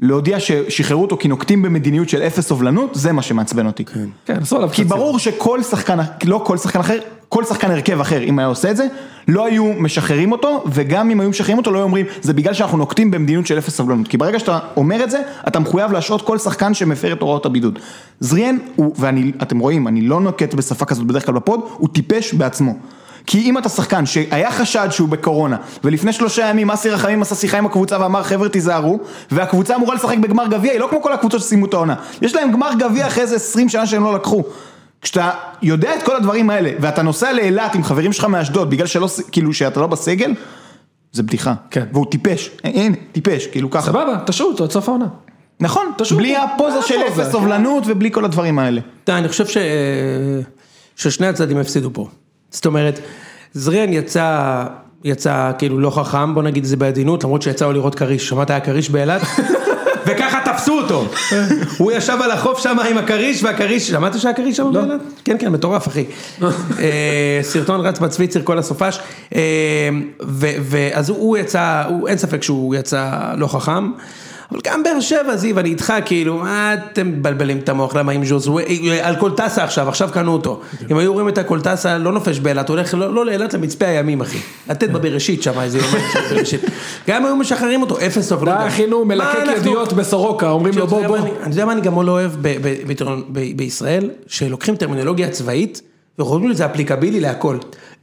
להודיע 0.00 0.40
ששחררו 0.40 1.02
אותו 1.02 1.16
כי 1.16 1.28
נוקטים 1.28 1.62
במדיניות 1.62 2.08
של 2.08 2.22
אפס 2.22 2.46
סובלנות, 2.46 2.90
זה 2.94 3.12
מה 3.12 3.22
שמעצבן 3.22 3.66
אותי. 3.66 3.84
כן, 3.84 4.36
עשו 4.42 4.56
עליו 4.56 4.68
כי. 4.72 4.84
ברור 4.84 5.18
שכל 5.18 5.62
שחקן, 5.62 5.98
לא 6.24 6.42
כל 6.46 6.56
שחקן 6.56 6.80
אחר, 6.80 6.98
כל 7.28 7.44
שחקן 7.44 7.70
הרכב 7.70 8.00
אחר, 8.00 8.22
אם 8.22 8.38
היה 8.38 8.48
עושה 8.48 8.70
את 8.70 8.76
זה, 8.76 8.86
לא 9.28 9.46
היו 9.46 9.64
משחררים 9.64 10.32
אותו, 10.32 10.64
וגם 10.72 11.10
אם 11.10 11.20
היו 11.20 11.30
משחררים 11.30 11.58
אותו, 11.58 11.70
לא 11.70 11.78
היו 11.78 11.84
אומרים, 11.84 12.06
זה 12.22 12.32
בגלל 12.32 12.54
שאנחנו 12.54 12.78
נוקטים 12.78 13.10
במדיניות 13.10 13.46
של 13.46 13.58
אפס 13.58 13.76
סבלנות. 13.76 14.08
כי 14.08 14.16
ברגע 14.16 14.38
שאתה 14.38 14.58
אומר 14.76 15.04
את 15.04 15.10
זה, 15.10 15.20
אתה 15.48 15.58
מחויב 15.58 15.92
להשעות 15.92 16.22
כל 16.22 16.38
שחקן 16.38 16.74
שמפר 16.74 17.12
את 17.12 17.20
הוראות 17.20 17.46
הבידוד. 17.46 17.78
זריאן, 18.20 18.56
הוא, 18.76 18.94
ואתם 18.98 19.58
רואים, 19.58 19.88
אני 19.88 20.00
לא 20.00 20.20
נוקט 20.20 20.54
בשפה 20.54 20.84
כזאת 20.84 21.06
בדרך 21.06 21.26
כלל 21.26 21.34
בפוד, 21.34 21.60
הוא 21.76 21.88
טיפש 21.88 22.34
בעצמו. 22.34 22.74
כי 23.26 23.38
אם 23.38 23.58
אתה 23.58 23.68
שחקן 23.68 24.06
שהיה 24.06 24.52
חשד 24.52 24.88
שהוא 24.90 25.08
בקורונה, 25.08 25.56
ולפני 25.84 26.12
שלושה 26.12 26.46
ימים 26.46 26.70
אסי 26.70 26.90
רחמים 26.90 27.22
עשה 27.22 27.34
שיחה 27.34 27.58
עם 27.58 27.66
הקבוצה 27.66 28.00
ואמר 28.00 28.22
חבר'ה 28.22 28.48
תיזהרו, 28.48 29.00
והקבוצה 29.30 29.76
אמורה 29.76 29.94
לשחק 29.94 30.18
בגמר 30.18 30.46
גביע, 30.46 30.72
היא 30.72 30.80
לא 30.80 30.86
כמו 30.90 31.02
כל 31.02 31.12
הקבוצות 31.12 31.40
שסיימו 31.40 31.66
את 31.66 31.74
העונה. 31.74 31.94
יש 32.22 32.34
להם 32.34 32.52
גמר 32.52 32.70
גביע 32.78 33.06
אחרי 33.06 33.22
איזה 33.22 33.36
20 33.36 33.68
שנה 33.68 33.86
שהם 33.86 34.04
לא 34.04 34.14
לקחו. 34.14 34.42
כשאתה 35.02 35.30
יודע 35.62 35.94
את 35.94 36.02
כל 36.02 36.16
הדברים 36.16 36.50
האלה, 36.50 36.70
ואתה 36.80 37.02
נוסע 37.02 37.32
לאילת 37.32 37.74
עם 37.74 37.84
חברים 37.84 38.12
שלך 38.12 38.24
מאשדוד, 38.24 38.70
בגלל 38.70 38.86
שלא, 38.86 39.08
כאילו 39.32 39.54
שאתה 39.54 39.80
לא 39.80 39.86
בסגל, 39.86 40.34
זה 41.12 41.22
בדיחה. 41.22 41.54
כן. 41.70 41.84
והוא 41.92 42.06
טיפש, 42.10 42.50
הנה, 42.64 42.96
טיפש, 43.12 43.46
כאילו 43.46 43.70
ככה. 43.70 43.86
סבבה, 43.86 44.16
תשאו 44.26 44.46
אותו 44.46 44.64
עד 44.64 44.70
סוף 44.70 44.88
העונה. 44.88 45.06
נכון, 45.60 45.92
תשאיר 45.98 46.18
בלי. 46.18 46.36
הפוזה 46.36 46.82
של? 46.82 46.94
אפס 47.08 47.32
סובלנות 47.32 47.84
ובלי 47.86 48.10
כל 48.10 48.24
הדברים 48.24 48.58
האלה. 48.58 48.80
תראה, 49.04 49.18
אני 49.18 49.28
חושב 49.28 49.46
ש... 49.46 49.56
ששני 50.96 51.26
הצדדים 51.26 51.56
הפסידו 51.56 51.90
פה. 51.92 52.08
זאת 52.50 52.66
אומרת, 52.66 53.00
זריאן 53.54 53.92
יצא, 53.92 54.62
יצא 55.04 55.52
כאילו 55.58 55.80
לא 55.80 55.90
חכם, 55.90 56.34
בוא 56.34 56.42
נגיד 56.42 56.62
את 56.62 56.68
זה 56.68 56.76
בעדינות, 56.76 57.24
למרות 57.24 57.42
שיצא 57.42 57.64
לו 57.64 57.72
לראות 57.72 57.94
כריש, 57.94 58.28
שמעת 58.28 58.50
היה 58.50 58.60
כריש 58.60 58.90
באילת? 58.90 59.22
וככה 60.06 60.38
תפסו 60.44 60.78
אותו. 60.80 61.04
הוא 61.78 61.92
ישב 61.92 62.16
על 62.24 62.30
החוף 62.30 62.62
שם 62.62 62.76
עם 62.90 62.98
הכריש, 62.98 63.42
והכריש, 63.44 63.88
שמעת 63.88 64.20
שהיה 64.20 64.34
כריש 64.34 64.56
שם 64.56 64.72
באילת? 64.72 65.00
כן, 65.24 65.36
כן, 65.38 65.48
מטורף, 65.48 65.88
אחי. 65.88 66.04
אה, 66.78 67.38
סרטון 67.42 67.80
רץ 67.80 67.98
בצוויצר 67.98 68.40
כל 68.44 68.58
הסופש. 68.58 69.00
אה, 69.34 69.88
ואז 70.60 71.08
הוא- 71.10 71.36
יצא, 71.36 71.82
אין 72.06 72.18
ספק 72.18 72.42
שהוא 72.42 72.74
יצא 72.74 73.10
לא 73.36 73.46
חכם. 73.46 73.90
אבל 74.52 74.60
גם 74.64 74.82
באר 74.82 75.00
שבע, 75.00 75.36
זיו, 75.36 75.58
אני 75.60 75.68
איתך, 75.68 75.92
כאילו, 76.04 76.36
מה 76.36 76.74
אתם 76.74 77.06
מבלבלים 77.08 77.58
את 77.58 77.68
המוח, 77.68 77.96
למה 77.96 78.12
עם 78.12 78.24
ז'וזווה, 78.24 78.62
על 79.02 79.16
קולטסה 79.16 79.64
עכשיו, 79.64 79.88
עכשיו 79.88 80.08
קנו 80.12 80.32
אותו. 80.32 80.60
אם 80.90 80.96
היו 80.96 81.12
רואים 81.12 81.28
את 81.28 81.38
הקולטסה, 81.38 81.98
לא 81.98 82.12
נופש 82.12 82.38
באילת, 82.40 82.68
הולך, 82.68 82.94
לא 82.94 83.14
לא 83.14 83.26
לאילת, 83.26 83.54
למצפה 83.54 83.86
הימים, 83.86 84.20
אחי. 84.20 84.38
לתת 84.70 84.90
בבראשית 84.90 85.42
שם, 85.42 85.60
איזה 85.60 85.78
יומיים 85.78 86.04
של 86.12 86.34
בראשית. 86.34 86.60
גם 87.08 87.26
היו 87.26 87.36
משחררים 87.36 87.82
אותו, 87.82 87.98
אפס 87.98 88.28
סובלנות. 88.28 88.60
די, 88.60 88.66
אחי, 88.68 88.86
נו, 88.86 89.04
מלקק 89.04 89.38
ידיעות 89.56 89.92
בסורוקה, 89.92 90.50
אומרים 90.50 90.78
לו 90.78 90.86
בוא 90.86 91.06
בוא. 91.06 91.16
אני- 91.16 91.30
יודע 91.50 91.64
מה 91.64 91.72
אני 91.72 91.80
גם 91.80 92.02
לא 92.06 92.12
אוהב 92.12 92.32
בישראל, 93.56 94.10
שלוקחים 94.26 94.76
טרמינולוגיה 94.76 95.28
צבאית 95.28 95.82
וחושבים 96.18 96.52
שזה 96.54 96.66
אפליקבילי 96.66 97.20
להכל. 97.20 97.56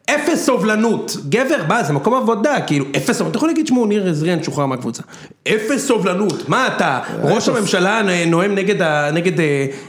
אפס 0.09 0.45
סובלנות, 0.45 1.17
גבר, 1.29 1.55
מה, 1.67 1.83
זה 1.83 1.93
מקום 1.93 2.13
עבודה, 2.13 2.61
כאילו, 2.67 2.85
אפס 2.97 3.11
סובלנות, 3.11 3.29
אתה 3.31 3.37
יכול 3.37 3.49
להגיד, 3.49 3.67
שמעו, 3.67 3.85
ניר 3.85 4.09
עזריאן 4.09 4.43
שוחרר 4.43 4.65
מהקבוצה. 4.65 5.03
אפס 5.47 5.87
סובלנות, 5.87 6.49
מה 6.49 6.67
אתה, 6.67 6.99
ראש 7.23 7.49
הממשלה 7.49 8.01
נואם 8.27 8.55
נגד, 8.55 8.81
ה- 8.81 9.11
נגד, 9.11 9.39
אה, 9.39 9.45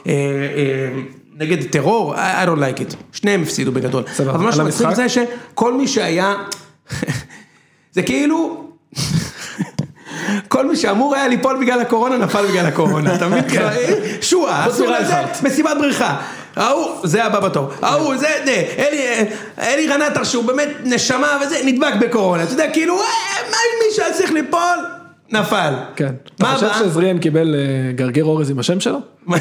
אה, 0.06 0.12
אה, 0.12 1.00
נגד 1.36 1.62
טרור, 1.70 2.14
I 2.14 2.18
don't 2.46 2.58
like 2.58 2.92
it, 2.92 2.94
שניהם 3.12 3.42
הפסידו 3.42 3.72
בגדול. 3.72 4.02
סבבה, 4.14 4.30
אבל 4.34 4.44
מה 4.44 4.52
שמצחיק? 4.52 4.94
זה 4.94 5.06
שכל 5.08 5.74
מי 5.74 5.88
שהיה, 5.88 6.34
זה 7.92 8.02
כאילו, 8.02 8.64
כל 10.48 10.68
מי 10.68 10.76
שאמור 10.76 11.14
היה 11.14 11.28
ליפול 11.28 11.56
בגלל 11.60 11.80
הקורונה, 11.80 12.16
נפל 12.18 12.46
בגלל 12.46 12.66
הקורונה, 12.66 13.14
אתה 13.14 13.28
מבין? 13.28 13.44
אה, 13.60 13.94
שועה, 14.20 14.64
חוץ 14.64 14.74
עשו. 14.74 14.84
לזה, 14.86 15.14
מסיבת 15.42 15.70
בריכה. 15.78 16.16
ההוא, 16.59 16.90
זה 17.04 17.24
הבא 17.24 17.40
בתור. 17.40 17.68
ההוא, 17.82 18.16
זה, 18.16 18.28
זה, 18.44 18.64
אלי, 18.78 19.06
אלי 19.59 19.88
רנטר 19.88 20.24
שהוא 20.24 20.44
באמת 20.44 20.68
נשמה 20.84 21.38
וזה, 21.42 21.56
נדבק 21.64 21.94
בקורונה. 22.00 22.42
אתה 22.42 22.52
יודע, 22.52 22.70
כאילו, 22.72 22.94
אה, 22.94 23.04
מה 23.50 23.56
אם 23.56 23.86
מי 23.86 23.94
שהיה 23.96 24.12
צריך 24.12 24.32
ליפול? 24.32 24.78
נפל. 25.30 25.74
כן. 25.96 26.12
אתה 26.36 26.44
מה 26.44 26.54
חושב 26.54 26.66
הבא? 26.66 26.78
שעזריאן 26.78 27.18
קיבל 27.18 27.54
אה, 27.54 27.92
גרגר 27.92 28.24
אורז 28.24 28.50
עם 28.50 28.59
השם 28.59 28.80
שלו? 28.80 28.98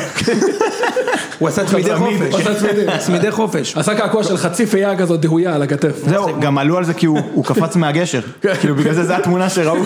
הוא 1.39 1.47
עשה 1.47 1.65
צמידי 1.65 1.89
צמיד, 1.89 2.31
חופש. 2.31 2.45
הוא 2.45 2.51
עשה. 2.51 2.97
צמידי 2.97 3.31
חופש. 3.39 3.77
עשה 3.77 3.95
קעקוע 3.95 4.23
של 4.23 4.37
חצי 4.37 4.65
פייה 4.65 4.97
כזאת 4.97 5.19
דהויה 5.19 5.55
על 5.55 5.61
הכתף. 5.61 5.95
זהו, 6.05 6.39
גם 6.39 6.57
עלו 6.57 6.77
על 6.77 6.83
זה 6.83 6.93
כי 6.93 7.05
הוא 7.05 7.45
קפץ 7.45 7.75
מהגשר. 7.75 8.21
כאילו 8.59 8.75
בגלל 8.75 8.93
זה 8.93 9.03
זה 9.03 9.17
התמונה 9.17 9.49
שראו. 9.49 9.75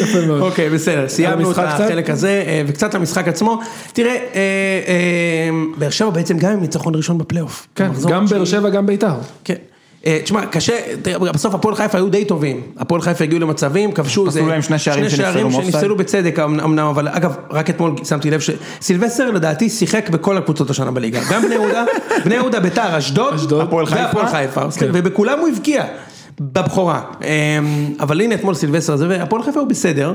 יפה 0.00 0.26
מאוד. 0.26 0.40
אוקיי, 0.40 0.70
בסדר, 0.70 1.08
סיימנו 1.08 1.52
את? 1.52 1.58
החלק 1.58 2.10
הזה, 2.10 2.44
אה, 2.46 2.62
וקצת 2.66 2.94
למשחק 2.94 3.28
עצמו. 3.28 3.60
תראה, 3.92 4.10
אה, 4.10 4.18
אה, 4.34 5.50
באר 5.78 5.90
שבע 5.90 6.10
בעצם 6.10 6.38
גם 6.38 6.52
עם 6.52 6.60
ניצחון 6.60 6.94
ראשון 6.94 7.18
בפלייאוף. 7.18 7.66
כן, 7.74 7.90
גם. 8.08 8.26
באר 8.26 8.44
שבע, 8.44 8.68
גם 8.68 8.86
בית"ר. 8.86 9.14
כן. 9.44 9.54
תשמע, 10.24 10.46
קשה, 10.46 10.72
תראה, 11.02 11.32
בסוף 11.32 11.54
הפועל 11.54 11.74
חיפה 11.74 11.98
היו 11.98 12.08
די 12.08 12.24
טובים. 12.24 12.60
הפועל 12.78 13.00
חיפה 13.00 13.24
הגיעו 13.24 13.40
למצבים, 13.40 13.92
כבשו 13.92 14.26
איזה... 14.26 14.42
להם 14.42 14.62
שני 14.62 14.78
שערים 14.78 15.10
שנפסלו 15.50 15.96
בצדק 15.96 16.38
אמ- 16.38 16.60
אמנם, 16.60 16.86
אבל 16.86 17.08
אגב, 17.08 17.36
רק 17.50 17.70
אתמול 17.70 17.94
שמתי 18.04 18.30
לב 18.30 18.40
שסילבסטר 18.40 19.30
לדעתי 19.30 19.70
שיחק 19.70 20.08
בכל 20.10 20.36
הקבוצות 20.36 20.70
השנה 20.70 20.90
בליגה. 20.90 21.20
גם 21.30 21.42
בני 21.42 21.54
יהודה, 21.54 21.84
בני 22.24 22.34
יהודה, 22.34 22.60
ביתר, 22.60 22.98
אשדוד. 22.98 23.52
והפועל 23.52 23.86
חיפה. 23.86 24.70
כן. 24.78 24.90
ובכולם 24.92 25.38
הוא 25.38 25.48
הבקיע. 25.48 25.84
בבכורה. 26.40 27.02
אמ, 27.22 27.94
אבל 28.00 28.20
הנה 28.20 28.34
אתמול 28.34 28.54
סילבסטר 28.54 28.92
הזה, 28.92 29.08
והפועל 29.08 29.42
חיפה 29.42 29.60
הוא 29.60 29.68
בסדר. 29.68 30.14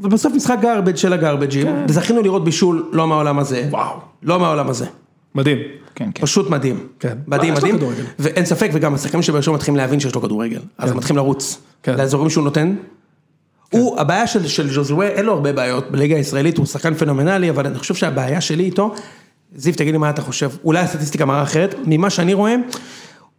אבל 0.00 0.08
בסוף 0.08 0.32
משחק 0.34 0.58
גרבג' 0.62 0.96
של 0.96 1.12
הגרבג'ים, 1.12 1.66
וזכינו 1.88 2.22
לראות 2.22 2.44
בישול 2.44 2.88
לא 2.92 3.06
מהעולם 3.06 3.38
הזה. 3.38 3.62
כן. 3.62 3.68
וואו. 3.70 3.96
לא 4.22 4.40
מהעולם 4.40 4.68
הזה. 4.68 4.86
מדהים. 5.34 5.58
כן, 5.94 6.08
כן. 6.14 6.22
פשוט 6.22 6.50
מדהים. 6.50 6.86
כן. 7.00 7.18
מדהים, 7.26 7.54
לו 7.54 7.60
מדהים. 7.60 8.06
ואין 8.18 8.44
ספק, 8.44 8.70
וגם 8.72 8.94
השחקנים 8.94 9.22
של 9.22 9.32
באר 9.32 9.40
שבע 9.40 9.54
מתחילים 9.54 9.76
להבין 9.76 10.00
שיש 10.00 10.14
לו 10.14 10.22
כדורגל. 10.22 10.60
אז 10.78 10.90
הם 10.90 10.96
מתחילים 10.96 11.16
לרוץ. 11.16 11.58
כן. 11.82 11.94
לאזורים 11.96 12.30
שהוא 12.30 12.44
נותן. 12.44 12.74
הוא, 13.70 14.00
הבעיה 14.00 14.26
של, 14.26 14.46
של 14.46 14.72
ז'וזואה, 14.72 15.08
אין 15.08 15.24
לו 15.24 15.32
הרבה 15.32 15.52
בעיות 15.52 15.90
בליגה 15.90 16.16
הישראלית, 16.16 16.58
הוא 16.58 16.66
שחקן 16.66 16.94
פנומנלי, 16.94 17.50
אבל 17.50 17.66
אני 17.66 17.78
חושב 17.78 17.94
שהבעיה 17.94 18.40
שלי 18.40 18.64
איתו, 18.64 18.94
זיו 19.56 19.74
תגיד 19.74 19.92
לי 19.92 19.98
מה 19.98 20.10
אתה 20.10 20.22
חושב, 20.22 20.50
אולי 20.64 20.80
הסטטיסטיקה 20.80 21.24
מראה 21.24 21.42
אחרת, 21.42 21.74
ממה 21.86 22.10
שאני 22.10 22.34
רואה, 22.34 22.54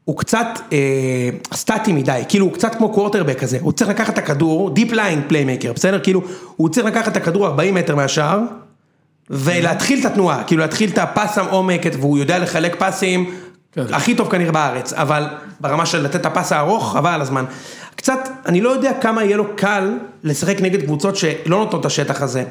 הוא 0.08 0.18
קצת 0.18 0.48
אה, 0.74 1.30
סטטי 1.54 1.94
מדי, 1.94 2.24
כאילו 2.30 2.46
הוא 2.46 2.54
קצת 2.54 2.76
כמו 2.76 2.94
קוורטרבק 2.94 3.40
כזה, 3.40 3.58
הוא 3.62 3.72
צריך 3.72 3.90
לקחת 3.90 4.14
את 4.14 4.18
הכדור, 4.18 4.70
deep 4.70 4.92
lying 4.92 5.22
playmaker, 5.28 5.74
בסדר? 5.74 6.00
כאילו, 6.00 6.22
הוא 6.56 6.70
צריך 6.70 6.88
לקחת 6.88 7.12
את 7.12 7.18
הכדור 7.18 7.48
40 7.48 7.74
מטר 7.74 7.96
מהשער, 7.96 8.40
ולהתחיל 9.30 10.00
את 10.00 10.06
התנועה, 10.06 10.44
כאילו 10.44 10.62
להתחיל 10.62 10.90
את 10.90 10.98
הפס 10.98 11.38
העומק, 11.38 11.82
והוא 12.00 12.18
יודע 12.18 12.40
לחלק 12.40 12.76
פסים, 12.80 13.36
כן. 13.72 13.94
הכי 13.94 14.16
טוב 14.16 14.32
כנראה 14.32 14.52
בארץ, 14.52 14.94
אבל 14.94 15.28
ברמה 15.60 15.86
של 15.86 16.02
לתת 16.02 16.16
את 16.16 16.26
הפס 16.26 16.52
הארוך, 16.52 16.94
חבל 16.94 17.12
על 17.12 17.22
הזמן. 17.22 17.46
קצת, 17.96 18.30
אני 18.46 18.62
לא 18.62 18.70
יודע 18.70 18.92
כמה 19.02 19.24
יהיה 19.24 19.38
לו 19.38 19.46
קל 19.56 19.98
לשחק 20.24 20.62
נגד 20.62 20.82
קבוצות 20.82 21.16
שלא 21.16 21.58
נותנות 21.58 21.82
את 21.82 21.86
השטח 21.86 22.22
הזה. 22.22 22.44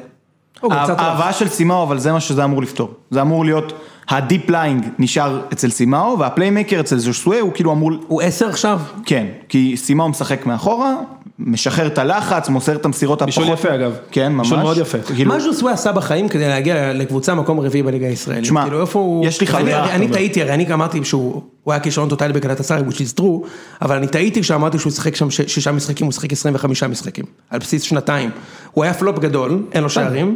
רע. 0.63 0.75
ההבאה 0.97 1.33
של 1.33 1.47
סימאו, 1.47 1.83
אבל 1.83 1.99
זה 1.99 2.11
מה 2.11 2.19
שזה 2.19 2.43
אמור 2.43 2.61
לפתור. 2.61 2.93
זה 3.11 3.21
אמור 3.21 3.45
להיות, 3.45 3.73
ה 4.09 4.17
deep 4.17 4.49
lying 4.49 4.85
נשאר 4.99 5.41
אצל 5.53 5.69
סימאו, 5.69 6.19
וה 6.19 6.30
playmaker 6.30 6.79
אצל 6.79 6.97
ז'וסווה 6.97 7.39
הוא 7.39 7.51
כאילו 7.53 7.71
אמור, 7.71 7.91
הוא 8.07 8.21
עשר 8.21 8.47
עכשיו? 8.49 8.79
כן, 9.05 9.25
כי 9.49 9.73
סימאו 9.77 10.09
משחק 10.09 10.45
מאחורה, 10.45 10.93
משחרר 11.39 11.87
את 11.87 11.97
הלחץ, 11.97 12.49
מוסר 12.49 12.75
את 12.75 12.85
המסירות 12.85 13.21
הפחות. 13.21 13.43
בישול 13.43 13.53
יפה 13.53 13.75
אגב. 13.75 13.93
כן, 14.11 14.31
ממש. 14.33 14.47
בישול 14.47 14.59
מאוד 14.63 14.77
יפה. 14.77 14.97
כאילו, 15.15 15.33
מה 15.33 15.39
ז'וסווה 15.39 15.71
עשה 15.73 15.91
בחיים 15.91 16.29
כדי 16.29 16.47
להגיע 16.47 16.93
לקבוצה 16.93 17.35
מקום 17.35 17.59
רביעי 17.59 17.83
בליגה 17.83 18.07
הישראלית? 18.07 18.45
שמע, 18.45 18.63
כאילו 18.63 18.81
איפה 18.81 18.99
הוא... 18.99 19.25
יש 19.25 19.41
לי 19.41 19.47
אני- 19.47 19.53
חבר, 19.71 19.83
אני- 19.83 19.91
אני. 19.95 20.07
טעיתי, 20.07 20.41
הרי 20.41 20.53
אני 20.53 20.73
אמרתי 20.73 21.03
שהוא 21.05 21.41
הוא 21.63 21.73
היה 21.73 21.79
כישרון 21.79 22.09
טוטאלי 22.09 22.33
בגלטסראיי, 22.33 22.81
which 22.89 22.93
is 23.17 23.19
true, 23.21 23.47
אבל 23.81 23.95
אני 23.97 24.07
טעיתי 24.07 24.41
כשאמרתי 24.41 24.79
שהוא 24.79 24.91
שיחק 24.91 25.15
שם 25.15 25.29
שישה 25.29 25.71
משחקים, 25.71 26.05
הוא 26.05 26.13
שיחק 26.13 26.31
25 26.31 26.83
משחקים, 26.83 27.25
על 27.49 27.59
בסיס 27.59 27.81
שנתיים. 27.81 28.29
הוא 28.71 28.83
היה 28.83 28.93
פלופ 28.93 29.19
גדול, 29.19 29.63
אין 29.71 29.83
לו 29.83 29.89
שערים, 29.89 30.35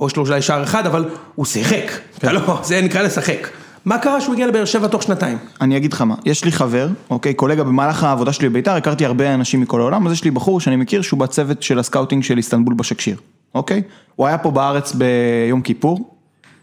או 0.00 0.06
יש 0.06 0.16
לו 0.16 0.26
אולי 0.26 0.42
שער 0.42 0.62
אחד, 0.62 0.86
אבל 0.86 1.04
הוא 1.34 1.46
שיחק. 1.46 1.90
אתה 2.18 2.32
לא, 2.32 2.60
זה 2.62 2.80
נקרא 2.80 3.02
לשחק. 3.02 3.48
מה 3.84 3.98
קרה 3.98 4.20
שהוא 4.20 4.34
הגיע 4.34 4.46
לבאר 4.46 4.64
שבע 4.64 4.88
תוך 4.88 5.02
שנתיים? 5.02 5.38
אני 5.60 5.76
אגיד 5.76 5.92
לך 5.92 6.02
מה, 6.02 6.14
יש 6.24 6.44
לי 6.44 6.52
חבר, 6.52 6.88
אוקיי, 7.10 7.34
קולגה 7.34 7.64
במהלך 7.64 8.04
העבודה 8.04 8.32
שלי 8.32 8.48
בביתר, 8.48 8.72
הכרתי 8.72 9.06
הרבה 9.06 9.34
אנשים 9.34 9.60
מכל 9.60 9.80
העולם, 9.80 10.06
אז 10.06 10.12
יש 10.12 10.24
לי 10.24 10.30
בחור 10.30 10.60
שאני 10.60 10.76
מכיר 10.76 11.02
שהוא 11.02 11.20
בצוות 11.20 11.62
של 11.62 11.78
ה 11.78 11.83
scouting 11.83 12.22
של 12.22 12.36
איסטנבול 12.36 12.74
בשקשיר, 12.74 13.16
אוקיי? 13.54 13.82
הוא 14.16 14.26
היה 14.26 14.38
פה 14.38 14.50
בארץ 14.50 14.92
ביום 14.92 15.62
כיפור, 15.62 16.14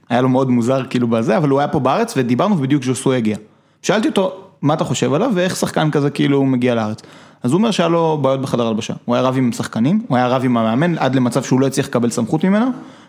היה 0.10 0.22
לו 0.22 0.30
מאוד 0.30 0.50
מוזר 0.50 0.84
כאילו 0.90 1.08
בזה, 1.08 1.38
אבל 1.38 1.50
הוא 1.50 1.60
היה 1.60 1.68
פה 1.68 1.80
בארץ 1.80 2.14
ודיברנו 2.18 2.58
ובדיוק 2.58 2.84
ז'וסו 2.84 3.14
הגיע. 3.14 3.38
שאלתי 3.82 4.08
אותו, 4.08 4.47
מה 4.62 4.74
אתה 4.74 4.84
חושב 4.84 5.14
עליו 5.14 5.32
ואיך 5.34 5.56
שחקן 5.56 5.92
כזה 5.92 6.10
כאילו 6.10 6.46
מגיע 6.46 6.76
לארץ? 6.76 7.02
אז 7.44 7.52
הוא 7.52 7.58
אומר 7.58 7.72
שהיה 7.72 7.90
לו 7.90 8.20
בעיות 8.22 8.42
בחדר 8.42 8.68
הלבשה, 8.68 8.94
הוא 9.06 9.16
היה 9.16 9.22
רב 9.24 9.38
עם 9.38 9.52
שחקנים, 9.52 10.02
הוא 10.08 10.18
היה 10.18 10.28
רב 10.28 10.42
עם 10.46 10.58
המאמן 10.58 10.98
עד 10.98 11.16
למצב 11.16 11.44
שהוא 11.44 11.60
לא 11.62 11.68
הצליח 11.68 11.86
לקבל 11.88 12.10
סמכות 12.10 12.44
ממנו, 12.44 12.66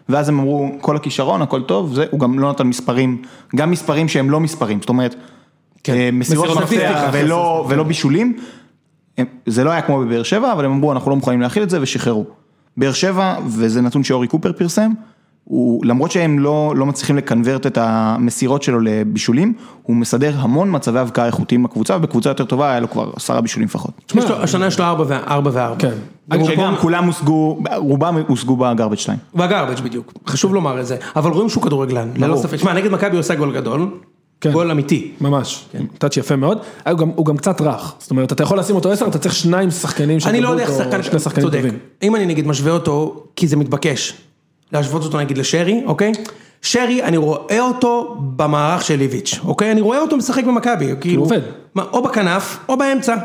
ואז 0.09 0.29
הם 0.29 0.39
אמרו 0.39 0.71
כל 0.81 0.97
הכישרון, 0.97 1.43
הכל 1.43 1.63
טוב, 1.63 1.95
זה, 1.95 2.05
הוא 2.11 2.21
גם 2.21 2.39
לא 2.39 2.51
נתן 2.51 2.67
מספרים, 2.67 3.23
גם 3.57 3.71
מספרים 3.71 4.09
שהם 4.09 4.31
לא 4.31 4.41
מספרים, 4.41 4.81
זאת 4.81 4.89
אומרת, 4.89 5.15
כן. 5.85 5.93
אה, 5.95 6.11
מסירות 6.13 6.49
מפתח. 6.63 7.09
ולא, 7.13 7.67
ולא 7.69 7.83
בישולים, 7.83 8.37
הם- 9.19 9.27
זה 9.47 9.65
לא 9.65 9.71
היה 9.71 9.83
כמו 9.83 9.99
בבאר 10.01 10.23
שבע, 10.23 10.53
אבל 10.53 10.65
הם 10.65 10.71
אמרו 10.73 10.93
אנחנו 10.93 11.11
לא 11.11 11.17
מוכנים 11.17 11.41
להכיל 11.41 11.63
את 11.63 11.71
זה 11.71 11.79
ושחררו. 11.83 12.25
באר 12.77 12.93
שבע, 12.93 13.37
וזה 13.47 13.81
נתון 13.83 14.05
שאורי 14.05 14.27
קופר 14.29 14.53
פרסם, 14.53 14.91
למרות 15.83 16.11
שהם 16.11 16.39
לא, 16.39 16.73
לא 16.77 16.87
מצליחים 16.87 17.17
לקנברט 17.17 17.67
את 17.67 17.79
המסירות 17.81 18.63
שלו 18.63 18.81
לבישולים, 18.81 19.53
הוא 19.83 19.97
מסדר 19.97 20.33
המון 20.39 20.69
מצבי 20.77 20.99
הבקעה 20.99 21.27
איכותיים 21.27 21.63
בקבוצה, 21.63 21.97
ובקבוצה 21.97 22.31
יותר 22.31 22.45
טובה 22.45 22.71
היה 22.71 22.81
לו 22.81 22.91
כבר 22.91 23.11
עשרה 23.17 23.41
בישולים 23.41 23.69
לפחות. 23.69 23.91
השנה 24.43 24.67
יש 24.67 24.79
לו 24.79 24.85
ארבע 24.85 25.05
וארבע. 25.53 25.75
כן. 25.79 25.93
שגם 26.45 26.77
כולם 26.77 27.05
הושגו, 27.05 27.59
רובם 27.77 28.17
הושגו 28.29 28.57
בגרבג' 28.57 28.97
2. 28.99 29.19
והגרבג' 29.35 29.81
בדיוק, 29.81 30.13
חשוב 30.27 30.55
לומר 30.55 30.81
את 30.81 30.87
זה, 30.87 30.97
אבל 31.17 31.31
רואים 31.31 31.49
שהוא 31.49 31.63
כדורגלן, 31.63 32.09
ללא. 32.17 32.37
ספק. 32.37 32.57
שמע, 32.57 32.73
נגד 32.73 32.91
מכבי 32.93 33.11
הוא 33.11 33.21
עושה 33.21 33.35
גול 33.35 33.55
גדול, 33.55 33.89
כן. 34.41 34.53
גול 34.53 34.71
אמיתי. 34.71 35.11
ממש, 35.21 35.65
טאץ' 35.99 36.17
יפה 36.17 36.37
מאוד, 36.37 36.59
הוא 36.91 36.99
גם- 36.99 37.11
הוא 37.15 37.27
גם 37.27 37.37
קצת 37.37 37.61
רך, 37.61 37.95
זאת 37.99 38.11
אומרת, 38.11 38.33
אתה 38.33 38.43
יכול 38.43 38.59
לשים 38.59 38.77
אותו 38.77 38.93
עשר, 38.93 39.07
אתה 39.07 39.19
צריך 39.19 39.35
שניים 39.35 39.71
שחקנים 39.71 40.19
אני 40.27 40.41
לא 40.41 40.49
יודע 40.49 40.63
איך 40.63 40.71
שחקן, 40.71 40.97
אותו, 40.97 41.03
שני 41.11 41.19
שחקנים 41.19 41.47
צודק, 41.47 41.59
טובים. 41.59 41.79
אם 42.03 42.17
אני 42.17 42.27
נגיד 42.27 42.47
משווה 42.47 42.73
אותו, 42.73 43.25
כי 43.37 43.47
זה 43.47 43.57
מתבקש, 43.57 44.15
להשוות 44.73 45.05
אותו 45.05 45.19
נגיד 45.19 45.39
לשרי, 45.39 45.83
אוקיי? 45.87 46.13
שרי, 46.63 47.03
אני 47.05 47.17
רואה 47.17 47.61
אותו 47.61 48.17
במערך 48.37 48.83
של 48.85 48.97
ליביץ', 48.97 49.41
אוקיי? 49.45 49.73
אני 49.73 49.81
רואה 49.81 49.99
אותו 50.01 50.17
משחק 50.17 50.45
במכבי, 50.45 50.87
כאילו, 51.01 51.23
עובד. 51.23 51.41
מה, 51.75 51.83
או 51.93 52.03
בכנף, 52.03 52.59
או 52.69 52.77
באמצע. 52.79 53.17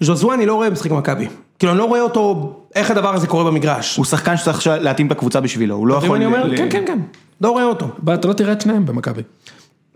ז'וזואה 0.00 0.34
אני 0.34 0.46
לא 0.46 0.54
רואה 0.54 0.70
משחק 0.70 0.90
במכבי, 0.90 1.26
כאילו 1.58 1.72
אני 1.72 1.78
לא 1.78 1.84
רואה 1.84 2.00
אותו, 2.00 2.52
איך 2.74 2.90
הדבר 2.90 3.14
הזה 3.14 3.26
קורה 3.26 3.44
במגרש. 3.44 3.96
הוא 3.96 4.04
שחקן 4.04 4.36
שצריך 4.36 4.66
להתאים 4.66 5.06
את 5.06 5.12
הקבוצה 5.12 5.40
בשבילו, 5.40 5.74
הוא 5.74 5.86
לא 5.86 5.94
יכול... 5.94 6.16
אני 6.16 6.26
אומר, 6.26 6.56
כן, 6.56 6.66
כן, 6.70 6.84
כן, 6.86 6.98
לא 7.40 7.50
רואה 7.50 7.64
אותו. 7.64 7.86
אתה 8.14 8.28
לא 8.28 8.32
תראה 8.32 8.52
את 8.52 8.60
שניהם 8.60 8.86
במכבי. 8.86 9.22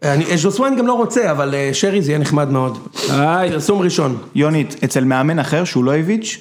אני- 0.03 0.37
ז'וזואה 0.39 0.69
אני 0.69 0.77
גם 0.77 0.87
לא 0.87 0.93
רוצה, 0.93 1.31
אבל 1.31 1.55
אה, 1.55 1.71
שרי 1.73 2.03
זה 2.03 2.11
יהיה 2.11 2.19
נחמד 2.19 2.51
מאוד. 2.51 2.79
איי, 3.11 3.51
פרסום 3.51 3.83
ראשון. 3.83 4.19
יונית, 4.35 4.77
אצל 4.85 5.05
מאמן 5.05 5.39
אחר 5.39 5.65
שהוא 5.65 5.85
לא 5.85 5.93
איביץ', 5.93 6.39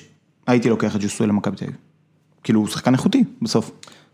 הייתי 0.48 0.70
לוקח 0.70 0.96
את 0.96 1.02
ג'וסואל 1.02 1.30
למכבי 1.30 1.56
תל 1.56 1.66
אביב. 1.66 1.76
כאילו 2.44 2.60
הוא 2.60 2.68
שחקן 2.68 2.94
איכותי 2.94 3.24
בסוף. 3.42 3.72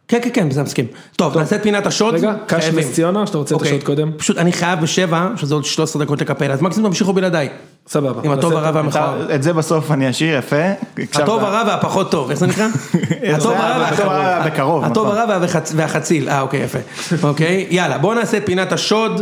כן, 0.10 0.20
כן, 0.24 0.30
כן, 0.34 0.50
בזה 0.50 0.64
מסכים. 0.64 0.86
טוב, 1.16 1.38
נעשה 1.38 1.56
את 1.56 1.64
פינת 1.64 1.86
השוד. 1.86 2.14
רגע, 2.14 2.34
קאש 2.48 2.64
חייבים. 2.64 2.80
נס 2.80 2.92
ציונה, 2.94 3.28
שאתה 3.28 3.38
רוצה 3.38 3.56
את 3.56 3.60
אוקיי. 3.60 3.72
השוד 3.72 3.84
קודם? 3.84 4.12
פשוט 4.18 4.38
אני 4.38 4.52
חייב 4.54 4.82
בשבע, 4.82 5.28
שזה 5.36 5.54
עוד 5.56 5.66
13 5.66 6.04
דקות 6.06 6.22
לקפל, 6.22 6.52
אז 6.52 6.62
מקסימום 6.62 6.90
תמשיכו 6.90 7.14
בלעדיי. 7.14 7.50
סבבה. 7.88 8.22
עם 8.24 8.32
הטוב 8.32 8.54
הרע 8.54 8.72
והמכוער. 8.74 9.36
את 9.36 9.44
זה 9.44 9.54
בסוף 9.54 9.92
אני 9.92 10.10
אשאיר 10.10 10.38
יפה. 10.38 10.56
הטוב 11.14 11.44
הרע 11.44 11.64
והפחות 11.68 12.12
טוב, 12.12 12.30
איך 12.30 12.40
זה 12.40 12.48
נקרא? 12.48 12.68
הטוב 13.36 13.52
הרע 13.52 13.88
והקרוב, 14.44 14.84
הטוב 14.84 15.08
נכון. 15.08 15.18
הרע 15.20 15.38
והחצ- 15.46 15.74
והחציל, 15.76 16.30
אה 16.30 16.42
אוקיי 16.42 16.60
יפה. 16.64 16.80
אוקיי, 17.28 17.68
יאללה 17.70 17.98
בוא 17.98 18.16
נעשה 18.16 18.38
את 18.38 18.46
פינת 18.46 18.72
השוד. 18.72 19.22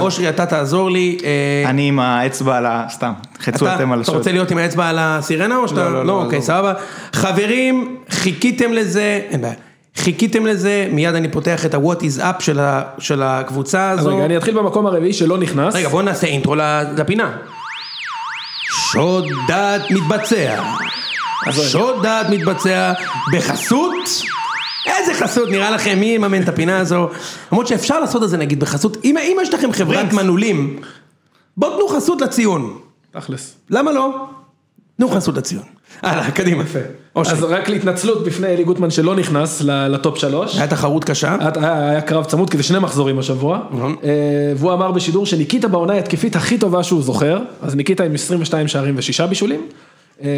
אושרי 0.00 0.28
אתה 0.28 0.46
תעזור 0.46 0.90
לי. 0.90 1.18
אה, 1.64 1.70
אני 1.70 1.88
עם 1.88 2.00
האצבע 2.00 2.56
על 2.56 2.66
ה... 2.66 2.84
סתם, 2.90 3.12
חצו 3.42 3.66
אתה 3.66 3.74
אתם 3.74 3.92
על 3.92 3.98
אתה 4.00 4.02
השוד. 4.10 4.16
רוצה 4.16 4.32
להיות 4.32 4.50
עם 4.50 4.58
האצבע 4.58 4.88
על 4.88 4.96
הסירנה 5.00 5.56
או 5.56 5.68
שאתה... 5.68 5.84
לא, 5.84 5.92
לא, 5.92 6.06
לא, 6.06 6.22
אוקיי 6.22 6.38
לא. 6.38 6.44
סבבה. 6.44 6.72
חברים, 7.12 7.96
חיכיתם 8.10 8.72
לזה, 8.72 9.20
אין 9.30 9.40
בעיה. 9.40 9.54
חיכיתם 9.98 10.46
לזה, 10.46 10.88
מיד 10.92 11.14
אני 11.14 11.28
פותח 11.30 11.66
את 11.66 11.74
ה-What 11.74 11.98
is 12.00 12.20
up 12.20 12.40
של 12.40 12.60
ה- 12.60 12.82
של 12.98 13.22
הקבוצה 13.22 13.90
הזו. 13.90 14.16
רגע, 14.16 14.24
אני 14.24 14.36
אתחיל 14.36 14.54
במקום 14.58 14.86
הרביעי 14.86 15.12
שלא 15.12 15.38
נכנס. 15.38 15.74
רגע, 15.74 15.88
בוא 15.88 16.02
נעשה 16.02 16.26
אינטרו 16.26 16.54
לפינה. 16.96 17.36
שוד 18.92 19.24
דעת 19.48 19.82
מתבצע. 19.90 20.62
שוד 21.52 22.02
דעת 22.02 22.30
מתבצע 22.30 22.92
בחסות? 23.32 23.94
איזה 24.86 25.14
חסות 25.14 25.48
נראה 25.50 25.70
לכם? 25.70 25.98
מי 26.00 26.06
יממן 26.06 26.42
את 26.42 26.48
הפינה 26.48 26.78
הזו? 26.78 27.08
למרות 27.52 27.66
שאפשר 27.66 28.00
לעשות 28.00 28.22
את 28.22 28.28
זה 28.28 28.36
נגיד 28.36 28.60
בחסות, 28.60 28.96
אם 29.04 29.16
אם 29.18 29.36
יש 29.42 29.54
לכם 29.54 29.72
חברת. 29.72 30.12
מנעולים, 30.12 30.80
בואו 31.56 31.76
תנו 31.76 31.88
חסות 31.88 32.20
לציון. 32.20 32.78
תכלס. 33.10 33.54
למה 33.70 33.92
לא? 33.92 34.26
תנו 34.96 35.08
חסות 35.10 35.36
לציון. 35.36 35.62
הלאה, 36.02 36.30
קדימה. 36.30 36.64
אז 37.14 37.42
רק 37.42 37.68
להתנצלות 37.68 38.24
בפני 38.24 38.46
אלי 38.46 38.64
גוטמן 38.64 38.90
שלא 38.90 39.16
נכנס 39.16 39.62
לטופ 39.64 40.18
שלוש. 40.18 40.58
היה 40.58 40.66
תחרות 40.66 41.04
קשה. 41.04 41.36
היה, 41.54 42.00
קרב 42.00 42.24
צמוד, 42.24 42.50
כי 42.50 42.56
זה 42.56 42.62
שני 42.62 42.78
מחזורים 42.78 43.18
השבוע. 43.18 43.58
נכון. 43.70 43.96
אה, 44.04 44.08
והוא 44.56 44.72
אמר 44.72 44.92
בשידור 44.92 45.26
שניקיטה 45.26 45.68
בעונה 45.68 45.92
ההתקפית 45.92 46.36
הכי 46.36 46.58
טובה 46.58 46.82
שהוא 46.82 47.02
זוכר, 47.02 47.38
אז 47.62 47.76
ניקיטה 47.76 48.04
עם 48.04 48.14
22 48.14 48.68
שערים 48.68 48.94
ושישה 48.98 49.26
בישולים. 49.26 49.60
אה, 50.22 50.28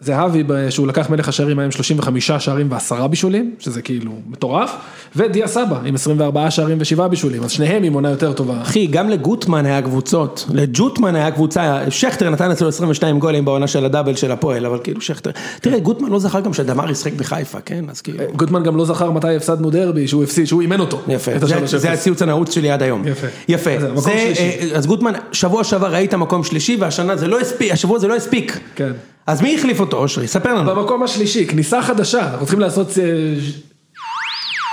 זהבי, 0.00 0.44
שהוא 0.70 0.86
לקח 0.86 1.10
מלך 1.10 1.28
השערים, 1.28 1.58
היה 1.58 1.64
עם 1.64 1.70
35 1.70 2.30
שערים 2.30 2.66
ועשרה 2.70 3.08
בישולים, 3.08 3.54
שזה 3.58 3.82
כאילו 3.82 4.12
מטורף. 4.26 4.76
ודיה 5.16 5.46
סבא 5.48 5.80
עם 5.84 5.94
24 5.94 6.50
שערים 6.50 6.78
ושבעה 6.80 7.08
בישולים, 7.08 7.42
אז 7.42 7.50
שניהם 7.50 7.82
עם 7.82 7.92
עונה 7.92 8.10
יותר 8.10 8.32
טובה. 8.32 8.62
אחי, 8.62 8.86
גם 8.86 9.08
לגוטמן 9.08 9.66
היה 9.66 9.82
קבוצות, 9.82 10.46
לג'וטמן 10.52 11.14
היה 11.14 11.30
קבוצה, 11.30 11.90
שכטר 11.90 12.30
נתן 12.30 12.50
אצלו 12.50 12.68
22 12.68 13.18
גולים 13.18 13.44
בעונה 13.44 13.66
של 13.66 13.84
הדאבל 13.84 14.16
של 14.16 14.32
הפועל, 14.32 14.66
אבל 14.66 14.78
כאילו 14.84 15.00
שכטר, 15.00 15.30
תראה, 15.60 15.78
גוטמן 15.78 16.08
לא 16.08 16.18
זכר 16.18 16.40
גם 16.40 16.54
שדמר 16.54 16.90
ישחק 16.90 17.12
בחיפה, 17.12 17.60
כן? 17.60 17.84
אז 17.90 18.00
כאילו, 18.00 18.18
גוטמן 18.36 18.62
גם 18.62 18.76
לא 18.76 18.84
זכר 18.84 19.10
מתי 19.10 19.36
הפסדנו 19.36 19.70
דרבי, 19.70 20.08
שהוא 20.08 20.24
הפסיד, 20.24 20.46
שהוא 20.46 20.62
אימן 20.62 20.80
אותו. 20.80 21.00
יפה, 21.08 21.32
זה-. 21.38 21.92
הציוץ 21.92 22.22
הנעוץ 22.22 22.54
שלי 22.54 22.70
עד 22.70 22.82
היום. 22.82 23.02
יפה. 23.06 23.26
יפה, 23.48 23.70
אז. 23.70 24.08
אה, 24.08 24.32
אז 24.74 24.86
גוטמן, 24.86 25.12
שבוע 25.32 25.64
שעבר 25.64 25.94
היית 25.94 26.14
מקום 26.14 26.44
שלישי, 26.44 26.76
והשנה 26.80 27.16
זה 27.16 27.26
לא 27.26 27.40
הספיק, 27.40 27.72
השבוע 27.72 27.98
זה 27.98 28.08
לא 28.08 28.14
הספיק. 28.14 28.58
כן. 28.74 28.92
אז 29.26 29.42
מי 29.42 29.54
החליף 29.54 29.80
אותו, 29.80 29.96
אושרי? 29.96 30.28
ספר 30.28 30.54
לנו. 30.54 30.74
במקום 30.74 31.02
השלישי, 31.02 31.46
כניסה 31.46 31.82
חדשה, 31.82 32.30
אנחנו 32.30 32.40
צריכים 32.40 32.60
לעשות... 32.60 32.88
אה, 32.98 33.34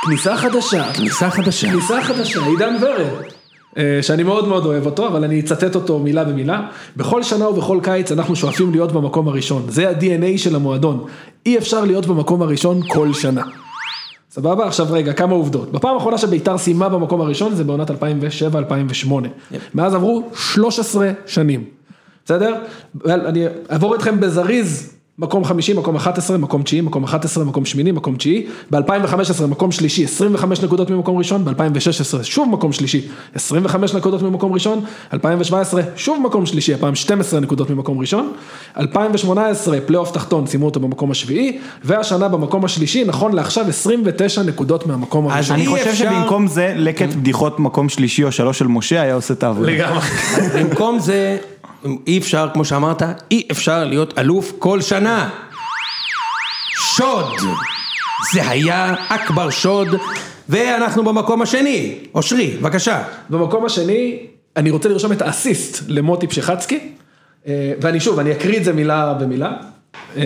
כניסה 0.05 0.37
חדשה. 0.37 0.93
כניסה 0.93 1.29
חדשה. 1.29 1.71
כניסה 1.71 2.03
חדשה, 2.03 2.45
עידן 2.45 2.75
ורד. 2.81 3.23
אה, 3.77 3.99
שאני 4.01 4.23
מאוד 4.23 4.47
מאוד 4.47 4.65
אוהב 4.65 4.85
אותו, 4.85 5.07
אבל 5.07 5.23
אני 5.23 5.39
אצטט 5.39 5.75
אותו 5.75 5.99
מילה 5.99 6.23
במילה. 6.23 6.61
בכל 6.97 7.23
שנה 7.23 7.49
ובכל 7.49 7.79
קיץ 7.83 8.11
אנחנו 8.11 8.35
שואפים 8.35 8.71
להיות 8.71 8.91
במקום 8.91 9.27
הראשון. 9.27 9.65
זה 9.67 9.89
ה-DNA 9.89 10.37
של 10.37 10.55
המועדון. 10.55 11.05
אי 11.45 11.57
אפשר 11.57 11.85
להיות 11.85 12.05
במקום 12.05 12.41
הראשון 12.41 12.81
כל 12.87 13.13
שנה. 13.13 13.43
סבבה? 14.31 14.67
עכשיו 14.67 14.87
רגע, 14.89 15.13
כמה 15.13 15.33
עובדות. 15.33 15.71
בפעם 15.71 15.93
האחרונה 15.93 16.17
שביתר 16.17 16.57
סיימה 16.57 16.89
במקום 16.89 17.21
הראשון 17.21 17.55
זה 17.55 17.63
בעונת 17.63 17.89
2007-2008. 17.89 17.93
מאז 19.73 19.95
עברו 19.95 20.23
13 20.35 21.11
שנים. 21.25 21.63
בסדר? 22.25 22.53
אני 23.05 23.39
אעבור 23.71 23.95
אתכם 23.95 24.19
בזריז. 24.19 24.89
מקום 25.19 25.43
חמישי, 25.45 25.73
מקום 25.73 25.95
11, 25.95 26.37
מקום 26.37 26.63
תשיעי, 26.63 26.81
מקום 26.81 27.03
11, 27.03 27.43
מקום 27.43 27.65
שמיני, 27.65 27.91
מקום 27.91 28.15
תשיעי, 28.15 28.45
ב-2015 28.71 29.45
מקום 29.47 29.71
שלישי, 29.71 30.03
25 30.03 30.61
נקודות 30.63 30.89
ממקום 30.89 31.17
ראשון, 31.17 31.45
ב-2016 31.45 31.53
שוב 32.23 32.49
מקום 32.49 32.71
שלישי, 32.73 33.01
25 33.35 33.93
נקודות 33.93 34.21
ממקום 34.21 34.53
ראשון, 34.53 34.81
2017 35.13 35.81
שוב 35.95 36.21
מקום 36.21 36.45
שלישי, 36.45 36.73
הפעם 36.73 36.95
12 36.95 37.39
נקודות 37.39 37.69
ממקום 37.69 37.99
ראשון, 37.99 38.31
2018 38.79 39.77
פלייאוף 39.85 40.11
תחתון, 40.11 40.47
סיימו 40.47 40.65
אותו 40.65 40.79
במקום 40.79 41.11
השביעי, 41.11 41.57
והשנה 41.83 42.27
במקום 42.27 42.65
השלישי, 42.65 43.03
נכון 43.03 43.33
לעכשיו 43.33 43.65
29 43.69 44.43
נקודות 44.43 44.87
מהמקום 44.87 45.27
הראשון. 45.27 45.53
אני 45.55 45.63
אי 45.63 45.67
חושב 45.69 45.87
אפשר- 45.87 46.11
שבמקום 46.11 46.47
זה 46.47 46.73
לקט 46.77 47.13
בדיחות 47.13 47.59
מקום 47.59 47.89
שלישי 47.89 48.23
או 48.23 48.31
שלוש 48.31 48.59
של 48.59 48.67
משה 48.67 49.01
היה 49.01 49.13
עושה 49.15 49.33
את 49.33 49.43
העבודה. 49.43 49.67
לגמרי. 49.71 49.99
במקום 50.63 50.99
זה, 50.99 51.37
אי 52.07 52.17
אפשר, 52.17 52.47
כמו 52.53 52.65
שאמרת, 52.65 53.01
אי 53.31 53.47
אפשר 53.51 53.83
להיות 53.83 54.17
אלוף 54.17 54.51
כל 54.59 54.81
שנה. 54.81 55.29
שוד. 56.95 57.33
זה 58.33 58.49
היה 58.49 58.95
אכבר 59.09 59.49
שוד, 59.49 59.87
ואנחנו 60.49 61.03
במקום 61.03 61.41
השני. 61.41 61.95
אושרי, 62.15 62.57
בבקשה. 62.57 63.03
במקום 63.29 63.65
השני, 63.65 64.19
אני 64.57 64.71
רוצה 64.71 64.89
לרשום 64.89 65.11
את 65.11 65.21
האסיסט 65.21 65.83
למוטי 65.87 66.27
פשחצקי, 66.27 66.79
אה, 67.47 67.73
ואני 67.81 67.99
שוב, 67.99 68.19
אני 68.19 68.31
אקריא 68.31 68.57
את 68.59 68.63
זה 68.63 68.73
מילה 68.73 69.13
במילה. 69.13 69.51
אה, 70.17 70.23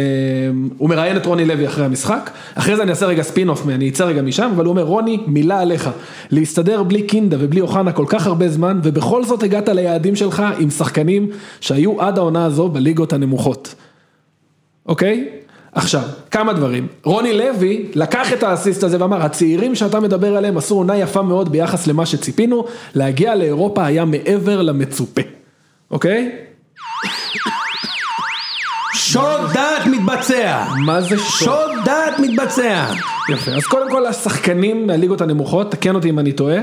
הוא 0.77 0.89
מראיין 0.89 1.17
את 1.17 1.25
רוני 1.25 1.45
לוי 1.45 1.67
אחרי 1.67 1.85
המשחק, 1.85 2.29
אחרי 2.55 2.75
זה 2.75 2.83
אני 2.83 2.91
אעשה 2.91 3.05
רגע 3.05 3.23
ספין 3.23 3.49
אוף, 3.49 3.67
אני 3.69 3.89
אצא 3.89 4.05
רגע 4.05 4.21
משם, 4.21 4.49
אבל 4.55 4.65
הוא 4.65 4.69
אומר, 4.71 4.83
רוני, 4.83 5.19
מילה 5.27 5.59
עליך, 5.59 5.89
להסתדר 6.31 6.83
בלי 6.83 7.01
קינדה 7.01 7.37
ובלי 7.39 7.61
אוחנה 7.61 7.91
כל 7.91 8.05
כך 8.07 8.27
הרבה 8.27 8.49
זמן, 8.49 8.79
ובכל 8.83 9.23
זאת 9.23 9.43
הגעת 9.43 9.69
ליעדים 9.69 10.15
שלך 10.15 10.43
עם 10.59 10.69
שחקנים 10.69 11.29
שהיו 11.59 12.01
עד 12.01 12.17
העונה 12.17 12.45
הזו 12.45 12.69
בליגות 12.69 13.13
הנמוכות. 13.13 13.75
אוקיי? 14.85 15.29
עכשיו, 15.71 16.01
כמה 16.31 16.53
דברים. 16.53 16.87
רוני 17.03 17.33
לוי 17.33 17.85
לקח 17.95 18.33
את 18.33 18.43
האסיסט 18.43 18.83
הזה 18.83 19.01
ואמר, 19.01 19.21
הצעירים 19.21 19.75
שאתה 19.75 19.99
מדבר 19.99 20.37
עליהם 20.37 20.57
עשו 20.57 20.75
עונה 20.75 20.97
יפה 20.97 21.21
מאוד 21.21 21.51
ביחס 21.51 21.87
למה 21.87 22.05
שציפינו, 22.05 22.65
להגיע 22.95 23.35
לאירופה 23.35 23.85
היה 23.85 24.05
מעבר 24.05 24.61
למצופה. 24.61 25.21
אוקיי? 25.91 26.31
שוד 28.97 29.51
דעת 29.53 29.85
מתבצע. 29.85 30.63
מה 30.85 31.01
זה 31.01 31.17
שוד? 31.17 31.19
שוד 31.19 31.85
דעת 31.85 32.19
מתבצע. 32.19 32.85
יפה. 33.29 33.51
אז 33.51 33.63
קודם 33.63 33.91
כל 33.91 34.05
השחקנים 34.05 34.87
מהליגות 34.87 35.21
הנמוכות, 35.21 35.71
תקן 35.71 35.95
אותי 35.95 36.09
אם 36.09 36.19
אני 36.19 36.31
טועה. 36.31 36.57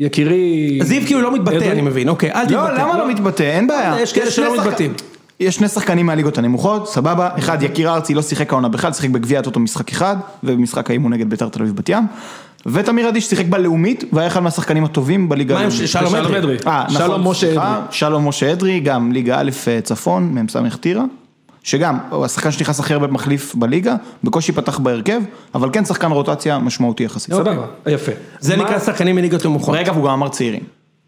יקירי... 0.00 0.78
זיו 0.82 1.02
כאילו 1.06 1.20
לא 1.20 1.34
מתבטא? 1.34 1.72
אני 1.72 1.80
מבין, 1.80 2.08
אוקיי, 2.08 2.32
אל 2.32 2.46
תתבטא. 2.46 2.54
לא, 2.54 2.74
למה 2.74 2.98
לא 2.98 3.08
מתבטא? 3.08 3.42
אין 3.42 3.66
בעיה. 3.66 4.00
יש 4.00 4.12
כאלה 4.12 4.30
שלא 4.30 4.56
מתבטאים. 4.58 4.94
יש 5.40 5.54
שני 5.54 5.68
שחקנים 5.68 6.06
מהליגות 6.06 6.38
הנמוכות, 6.38 6.88
סבבה, 6.88 7.28
אחד 7.38 7.62
יקיר 7.62 7.94
ארצי 7.94 8.14
לא 8.14 8.22
שיחק 8.22 8.52
העונה 8.52 8.68
בכלל, 8.68 8.92
שיחק 8.92 9.10
בגביע 9.10 9.38
הטוטו 9.38 9.60
משחק 9.60 9.90
אחד, 9.90 10.16
ובמשחק 10.44 10.90
האימון 10.90 11.12
נגד 11.12 11.30
בית"ר 11.30 11.48
תל 11.48 11.62
אביב 11.62 11.76
בת 11.76 11.88
ים, 11.88 12.06
ותמיר 12.66 13.08
אדיש 13.08 13.26
שיחק 13.26 13.46
בלאומית, 13.46 14.04
והיה 14.12 14.26
אחד 14.26 14.40
מהשחקנים 14.40 14.84
הטובים 14.84 15.28
בליגה 15.28 15.54
מה 15.54 15.60
עם 15.60 15.66
הלאומית. 15.66 15.88
שלום 15.88 16.14
אדרי? 16.14 16.56
אה, 16.66 16.84
נכון, 16.88 16.98
שלום 16.98 17.28
משה 17.28 17.52
אדרי. 17.52 17.64
שלום 17.90 18.28
משה 18.28 18.52
אדרי, 18.52 18.80
גם 18.80 19.12
ליגה 19.12 19.40
א' 19.40 19.50
אה, 19.68 19.80
צפון, 19.80 20.38
מ"ס 20.38 20.56
טירה, 20.80 21.04
שגם, 21.62 21.98
הוא 22.10 22.24
השחקן 22.24 22.52
שנכנס 22.52 22.80
הכי 22.80 22.94
הרבה 22.94 23.06
מחליף 23.06 23.54
בליגה, 23.54 23.96
בקושי 24.24 24.52
פתח 24.52 24.78
בהרכב, 24.78 25.20
אבל 25.54 25.68
כן 25.72 25.84
שחקן 25.84 26.10
רוטציה 26.10 26.58
משמעותי 26.58 27.02
יחסית. 27.02 27.34
סבבה, 27.34 27.66
יפה. 27.86 28.12
זה 28.40 28.56
נקרא 28.56 28.78
שחקנים 28.78 29.16
מליגות 29.16 29.46
נמוכות. 29.46 29.74
רגע, 29.74 29.92
והוא 29.92 30.04
גם 30.04 30.10
אמר 30.10 30.28
צעירים. 30.28 30.62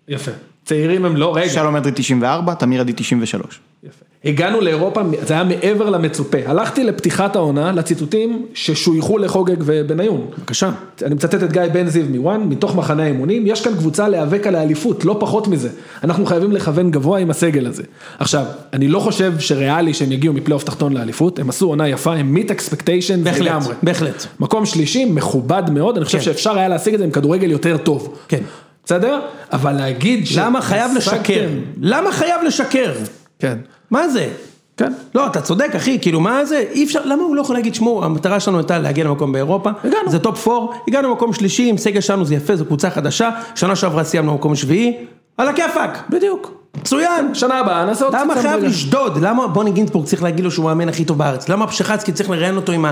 יפה. 0.09 0.31
צעירים 0.65 1.05
הם 1.05 1.17
לא, 1.17 1.37
רגע. 1.37 1.49
שלום 1.49 1.77
אדרי 1.77 1.93
94, 1.95 2.55
תמיר 2.55 2.81
עדי 2.81 2.93
93. 2.97 3.61
יפה. 3.85 4.05
הגענו 4.27 4.61
לאירופה, 4.61 5.01
זה 5.27 5.35
היה 5.35 5.45
מעבר 5.45 5.91
למצופה. 5.91 6.39
הלכתי 6.47 6.85
לפתיחת 6.85 7.37
העונה, 7.37 7.73
לציטוטים 7.73 8.47
ששויכו 8.55 9.19
לחוגג 9.19 9.57
ובניון. 9.59 10.27
בבקשה. 10.39 10.71
אני 11.03 11.15
מצטט 11.15 11.43
את 11.43 11.53
גיא 11.53 11.63
בן 11.73 11.89
זיו 11.89 12.05
מוואן, 12.11 12.41
מתוך 12.49 12.77
מחנה 12.77 13.03
האימונים, 13.03 13.47
יש 13.47 13.65
כאן 13.65 13.75
קבוצה 13.75 14.09
להיאבק 14.09 14.47
על 14.47 14.55
האליפות, 14.55 15.05
לא 15.05 15.17
פחות 15.21 15.49
מזה. 15.49 15.69
אנחנו 16.05 16.27
חייבים 16.27 16.53
לכוון 16.53 16.91
גבוה 16.91 17.19
עם 17.19 17.31
הסגל 17.31 17.67
הזה. 17.67 17.83
עכשיו, 18.19 18.45
אני 18.73 18.89
לא 18.89 18.99
חושב 18.99 19.33
שריאלי 19.39 19.95
שהם 19.95 20.13
יגיעו 20.13 20.35
מפלייאוף 20.35 20.65
תחתון 20.65 20.93
לאליפות, 20.93 21.39
הם 21.39 21.49
עשו 21.49 21.67
עונה 21.67 21.89
יפה, 21.89 22.15
הם 22.15 22.35
מיט 22.35 22.51
אקספקטיישן 22.51 23.25
בהחלט, 23.25 23.47
לגמרי. 23.47 23.75
בהחלט. 23.83 24.27
מקום 24.41 24.67
שלישי, 24.67 25.05
מכובד 25.05 25.63
מאוד, 25.71 25.97
אני 25.97 26.05
חושב 26.05 26.19
כן. 26.19 26.25
שאפשר 26.25 26.59
היה 26.59 26.69
להשיג 26.69 26.95
את 26.95 26.99
זה 26.99 27.05
עם 27.05 27.11
כדורגל 27.11 27.51
יותר 27.51 27.77
טוב. 27.77 28.19
כן. 28.29 28.43
בסדר? 28.85 29.21
אבל 29.53 29.73
להגיד 29.73 30.27
ש... 30.27 30.39
למה 30.39 30.61
חייב 30.61 30.91
לשקר? 30.97 31.49
למה 31.81 32.13
חייב 32.13 32.41
לשקר? 32.47 32.93
כן. 33.39 33.59
מה 33.91 34.09
זה? 34.09 34.29
כן. 34.77 34.93
לא, 35.15 35.27
אתה 35.27 35.41
צודק 35.41 35.71
אחי, 35.77 35.99
כאילו 36.01 36.21
מה 36.21 36.45
זה, 36.45 36.65
אי 36.73 36.85
אפשר, 36.85 37.01
למה 37.05 37.23
הוא 37.23 37.37
לא 37.37 37.41
יכול 37.41 37.57
להגיד, 37.57 37.75
שמעו, 37.75 38.05
המטרה 38.05 38.41
שלנו 38.41 38.59
הייתה 38.59 38.79
להגיע 38.79 39.05
למקום 39.05 39.33
באירופה, 39.33 39.71
הגענו. 39.85 40.11
זה 40.11 40.19
top 40.19 40.49
4, 40.49 40.73
הגענו 40.89 41.09
למקום 41.09 41.33
שלישי, 41.33 41.69
עם 41.69 41.79
סגל 41.79 42.01
שלנו 42.01 42.25
זה 42.25 42.35
יפה, 42.35 42.57
זו 42.57 42.65
קבוצה 42.65 42.91
חדשה, 42.91 43.31
שנה 43.55 43.77
שעברה 43.77 44.05
סיימנו 44.05 44.33
במקום 44.33 44.55
שביעי, 44.55 44.97
על 45.39 45.49
הכיפאק, 45.49 46.03
בדיוק. 46.11 46.53
מצוין, 46.77 47.35
שנה 47.35 47.59
הבאה 47.59 47.85
נעשה 47.85 48.05
עוד 48.05 48.15
למה 48.15 48.35
קצת 48.35 48.43
חייב 48.43 48.59
רגע. 48.59 48.69
לשדוד? 48.69 49.19
למה 49.23 49.47
בוני 49.47 49.73
גינצבורג 49.73 50.07
צריך 50.07 50.23
להגיד 50.23 50.45
לו 50.45 50.51
שהוא 50.51 50.71
המאמן 50.71 50.89
הכי 50.89 51.05
טוב 51.05 51.19
בארץ? 51.19 51.49
למה 51.49 51.67
פשחצקי 51.67 52.13
צריך 52.13 52.31
לראיין 52.31 52.57
אותו 52.57 52.73
עם 52.73 52.85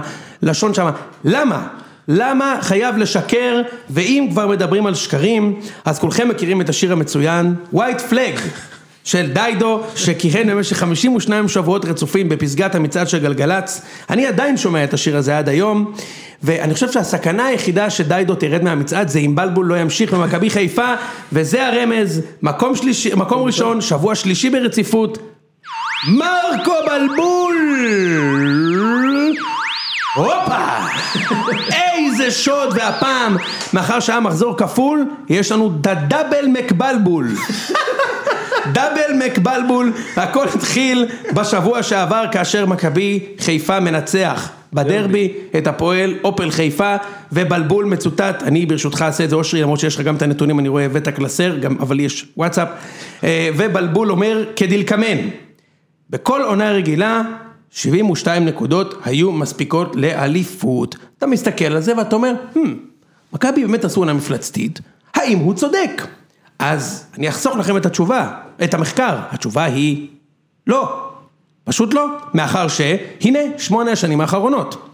הלשון 0.42 0.74
שם? 0.74 0.90
למה? 1.24 1.66
למה 2.09 2.59
חייב 2.61 2.97
לשקר? 2.97 3.62
ואם 3.90 4.28
כבר 4.30 4.47
מדברים 4.47 4.86
על 4.86 4.95
שקרים, 4.95 5.61
אז 5.84 5.99
כולכם 5.99 6.28
מכירים 6.28 6.61
את 6.61 6.68
השיר 6.68 6.92
המצוין, 6.92 7.55
White 7.74 8.11
Flag. 8.11 8.40
של 9.05 9.31
דיידו, 9.33 9.81
שכיהן 9.97 10.51
במשך 10.51 10.77
52 10.77 11.49
שבועות 11.49 11.85
רצופים 11.85 12.29
בפסגת 12.29 12.75
המצעד 12.75 13.09
של 13.09 13.19
גלגלצ. 13.19 13.83
אני 14.11 14.27
עדיין 14.27 14.57
שומע 14.57 14.85
את 14.85 14.95
השיר 14.95 15.17
הזה 15.17 15.39
עד 15.39 15.49
היום, 15.49 15.93
ואני 16.43 16.75
חושב 16.75 16.93
שהסכנה 16.93 17.47
היחידה 17.47 17.91
שדיידו 17.91 18.35
תרד 18.35 18.63
מהמצעד 18.63 19.09
זה 19.09 19.19
אם 19.19 19.35
בלבול 19.35 19.67
לא 19.67 19.79
ימשיך 19.79 20.15
במכבי 20.15 20.51
חיפה, 20.51 20.95
וזה 21.33 21.67
הרמז, 21.67 22.23
מקום 22.43 22.77
שלישי, 22.77 23.11
מקום 23.17 23.43
ראשון, 23.43 23.81
שבוע 23.81 24.15
שלישי 24.15 24.51
ברציפות, 24.51 25.19
מרקו 26.09 26.75
בלבול! 26.87 27.57
הופה! 30.17 30.77
איזה 31.73 32.31
שוד, 32.31 32.73
והפעם, 32.75 33.37
מאחר 33.73 34.01
שהיה 34.01 34.21
מחזור 34.21 34.59
כפול, 34.59 35.05
יש 35.29 35.53
לנו 35.53 35.69
דאבל 36.09 36.47
מקבלבול. 36.47 37.29
דאבל 38.73 39.27
מקבלבול, 39.27 39.93
הכל 40.17 40.47
התחיל 40.55 41.07
בשבוע 41.35 41.83
שעבר 41.83 42.25
כאשר 42.33 42.67
מכבי 42.67 43.21
חיפה 43.39 43.81
מנצח 43.81 44.51
בדרבי 44.73 45.33
את 45.59 45.67
הפועל 45.67 46.15
אופל 46.25 46.51
חיפה 46.51 46.97
ובלבול 47.33 47.85
מצוטט, 47.85 48.43
אני 48.43 48.67
ברשותך 48.67 49.03
אעשה 49.03 49.25
את 49.25 49.31
זה 49.31 49.37
אושרי 49.37 49.62
למרות 49.62 49.81
שיש 49.81 49.97
לך 49.97 50.01
גם 50.01 50.17
את 50.17 50.23
הנתונים 50.23 50.59
אני 50.59 50.69
רואה 50.69 50.85
הבאת 50.85 51.09
קלסר, 51.09 51.59
גם, 51.59 51.77
אבל 51.81 52.01
יש 52.01 52.27
וואטסאפ, 52.37 52.69
אה, 53.25 53.49
ובלבול 53.57 54.11
אומר 54.11 54.45
כדלקמן, 54.57 55.19
בכל 56.11 56.43
עונה 56.43 56.71
רגילה 56.71 57.23
72 57.71 58.45
נקודות 58.45 59.01
היו 59.05 59.33
מספיקות 59.33 59.97
לאליפות, 59.97 60.97
אתה 61.19 61.27
מסתכל 61.27 61.65
על 61.65 61.81
זה 61.81 61.97
ואתה 61.97 62.17
אומר, 62.17 62.33
hmm, 62.55 62.59
מכבי 63.33 63.61
באמת 63.61 63.85
עשו 63.85 64.01
עונה 64.01 64.12
מפלצתית, 64.12 64.81
האם 65.15 65.39
הוא 65.39 65.55
צודק? 65.55 66.03
אז 66.59 67.07
אני 67.19 67.29
אחסוך 67.29 67.57
לכם 67.57 67.77
את 67.77 67.87
התשובה, 67.87 68.31
את 68.65 68.75
המחקר, 68.75 69.19
התשובה 69.31 69.65
היא 69.65 70.09
לא, 70.67 71.11
פשוט 71.65 71.95
לא, 71.95 72.07
מאחר 72.35 72.69
שהנה 72.69 73.39
שמונה 73.59 73.93
השנים 73.93 74.21
האחרונות, 74.21 74.89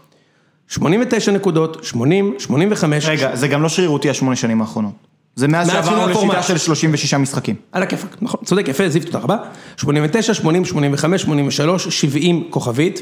89 0.67 1.31
נקודות, 1.31 1.83
80, 1.83 2.35
85, 2.39 3.05
רגע, 3.05 3.35
זה 3.35 3.47
גם 3.47 3.61
לא 3.61 3.69
שרירותי 3.69 4.09
השמונה 4.09 4.35
שנים 4.35 4.61
האחרונות. 4.61 4.93
זה 5.35 5.47
מאז 5.47 5.67
שעברנו 5.67 6.07
לשיטה. 6.07 6.43
של 6.43 6.57
36 6.57 7.13
משחקים. 7.13 7.55
על 7.71 7.83
הכיפאק, 7.83 8.17
נכון, 8.21 8.39
צודק, 8.43 8.67
יפה, 8.67 8.89
זיו, 8.89 9.05
תודה 9.05 9.19
רבה. 9.19 9.37
89, 9.77 10.33
80, 10.33 10.65
85, 10.65 11.21
83, 11.21 11.87
70 11.87 12.43
כוכבית. 12.49 13.01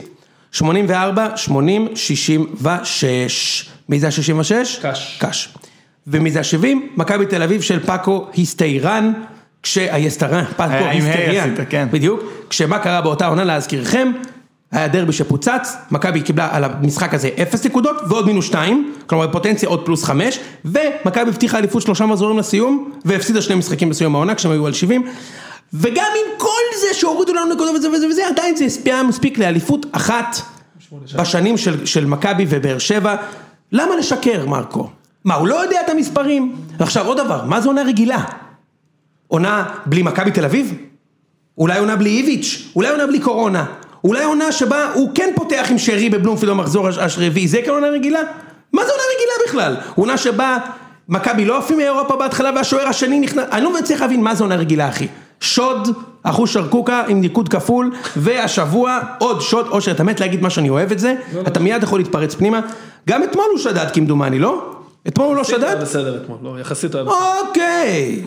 84, 0.51 1.37
80, 1.37 1.87
66. 1.95 3.69
מי 3.89 3.99
זה 3.99 4.07
ה-66? 4.07 4.81
קאש. 4.81 5.17
קאש. 5.19 5.53
ומי 6.07 6.31
זה 6.31 6.39
ה-70? 6.39 6.97
מכבי 6.97 7.25
תל 7.25 7.43
אביב 7.43 7.61
של 7.61 7.79
פאקו 7.79 8.27
היסטיירן. 8.33 9.13
כשהיסטרן, 9.63 10.45
פאקו 10.45 10.73
היה 10.73 10.91
עם 10.91 11.05
ה' 11.05 11.05
היסטריאן, 11.05 11.53
עשית, 11.53 11.67
כן. 11.69 11.87
בדיוק, 11.91 12.21
כשמה 12.49 12.79
קרה 12.79 13.01
באותה 13.01 13.27
עונה 13.27 13.43
להזכירכם, 13.43 14.11
היה 14.71 14.87
דרבי 14.87 15.13
שפוצץ, 15.13 15.75
מכבי 15.91 16.21
קיבלה 16.21 16.47
על 16.51 16.63
המשחק 16.63 17.13
הזה 17.13 17.29
0 17.41 17.65
נקודות 17.65 17.97
ועוד 18.09 18.25
מינוס 18.25 18.45
2, 18.45 18.93
כלומר 19.07 19.31
פוטנציה 19.31 19.69
עוד 19.69 19.85
פלוס 19.85 20.03
5, 20.03 20.39
ומכבי 20.65 21.29
הבטיחה 21.29 21.57
אליפות 21.57 21.81
שלושה 21.81 22.05
מחזורים 22.05 22.39
לסיום, 22.39 22.91
והפסידה 23.05 23.41
שני 23.41 23.55
משחקים 23.55 23.89
בסיום 23.89 24.15
העונה 24.15 24.35
כשהם 24.35 24.51
היו 24.51 24.67
על 24.67 24.73
70, 24.73 25.07
וגם 25.73 26.05
עם 26.15 26.37
כל 26.37 26.79
זה 26.81 26.99
שהורידו 26.99 27.33
לנו 27.33 27.53
נקודות 27.53 27.75
וזה 27.75 27.89
וזה 27.89 28.07
וזה, 28.07 28.27
עדיין 28.27 28.55
זה 28.55 28.65
הספיע 28.65 29.03
מספיק 29.03 29.37
לאליפות 29.37 29.85
אחת 29.91 30.41
בשנים 31.15 31.57
של, 31.57 31.85
של 31.85 32.05
מכבי 32.05 32.45
ובאר 32.49 32.77
שבע, 32.77 33.15
למה 33.71 33.95
לשקר 33.95 34.45
מרקו? 34.45 34.89
מה, 35.25 35.35
הוא 35.35 35.47
לא 35.47 35.55
יודע 35.63 35.81
את 35.85 35.89
המספרים? 35.89 36.55
ועכשיו 36.79 37.07
עוד 37.07 37.17
דבר, 37.17 37.45
מה 37.45 37.61
זה 37.61 37.67
עונה 37.67 37.81
רגילה? 37.83 38.23
עונה 39.27 39.63
בלי 39.85 40.01
מכבי 40.03 40.31
תל 40.31 40.45
אביב? 40.45 40.73
אולי 41.57 41.79
עונה 41.79 41.95
בלי 41.95 42.09
איביץ', 42.09 42.71
אולי 42.75 42.89
עונה 42.89 43.07
בלי 43.07 43.19
קורונה, 43.19 43.65
אולי 44.03 44.23
עונה 44.23 44.51
שבה 44.51 44.93
הוא 44.93 45.09
כן 45.15 45.29
פותח 45.35 45.67
עם 45.69 45.77
שרי 45.77 46.09
בבלומפילד 46.09 46.51
במחזור 46.51 46.87
הש- 46.87 46.97
השרביעי, 46.97 47.47
זה 47.47 47.59
כן 47.65 47.71
עונה 47.71 47.87
רגילה? 47.87 48.19
מה 48.73 48.81
זה 48.85 48.91
עונה 48.91 49.03
רגילה 49.15 49.33
בכלל? 49.47 49.75
עונה 49.95 50.17
שבה 50.17 50.57
מכבי 51.09 51.45
לא 51.45 51.57
עפים 51.57 51.77
מאירופה 51.77 52.15
בהתחלה 52.15 52.51
והשוער 52.55 52.87
השני 52.87 53.19
נכנס, 53.19 53.45
אני 53.51 53.63
לא 53.63 53.73
מצליח 53.79 54.01
להבין 54.01 54.21
מה 54.23 54.35
זה 54.35 54.43
עונה 54.43 54.55
רגילה 54.55 54.89
אחי. 54.89 55.07
שוד, 55.41 55.87
אחוש 56.23 56.53
שרקוקה 56.53 57.03
עם 57.07 57.21
ניקוד 57.21 57.49
כפול, 57.49 57.91
והשבוע 58.17 58.99
עוד 59.17 59.41
שוד, 59.41 59.67
אושר 59.67 59.91
אתה 59.91 60.03
מת 60.03 60.19
להגיד 60.19 60.41
מה 60.41 60.49
שאני 60.49 60.69
אוהב 60.69 60.91
את 60.91 60.99
זה, 60.99 61.15
אתה 61.47 61.59
מיד 61.59 61.83
יכול 61.83 61.99
להתפרץ 61.99 62.35
פנימה, 62.35 62.59
גם 63.09 63.23
אתמול 63.23 63.45
הוא 63.51 63.59
שדד 63.59 63.91
כמדומני, 63.93 64.39
לא? 64.39 64.75
אתמול 65.07 65.27
הוא 65.27 65.35
לא 65.35 65.43
שדד? 65.43 65.63
היה 65.63 65.75
בסדר 65.75 66.17
אתמול, 66.23 66.37
לא, 66.43 66.59
יחסית 66.59 66.95
היה 66.95 67.03
בסדר. 67.03 67.15
אוקיי, 67.47 68.21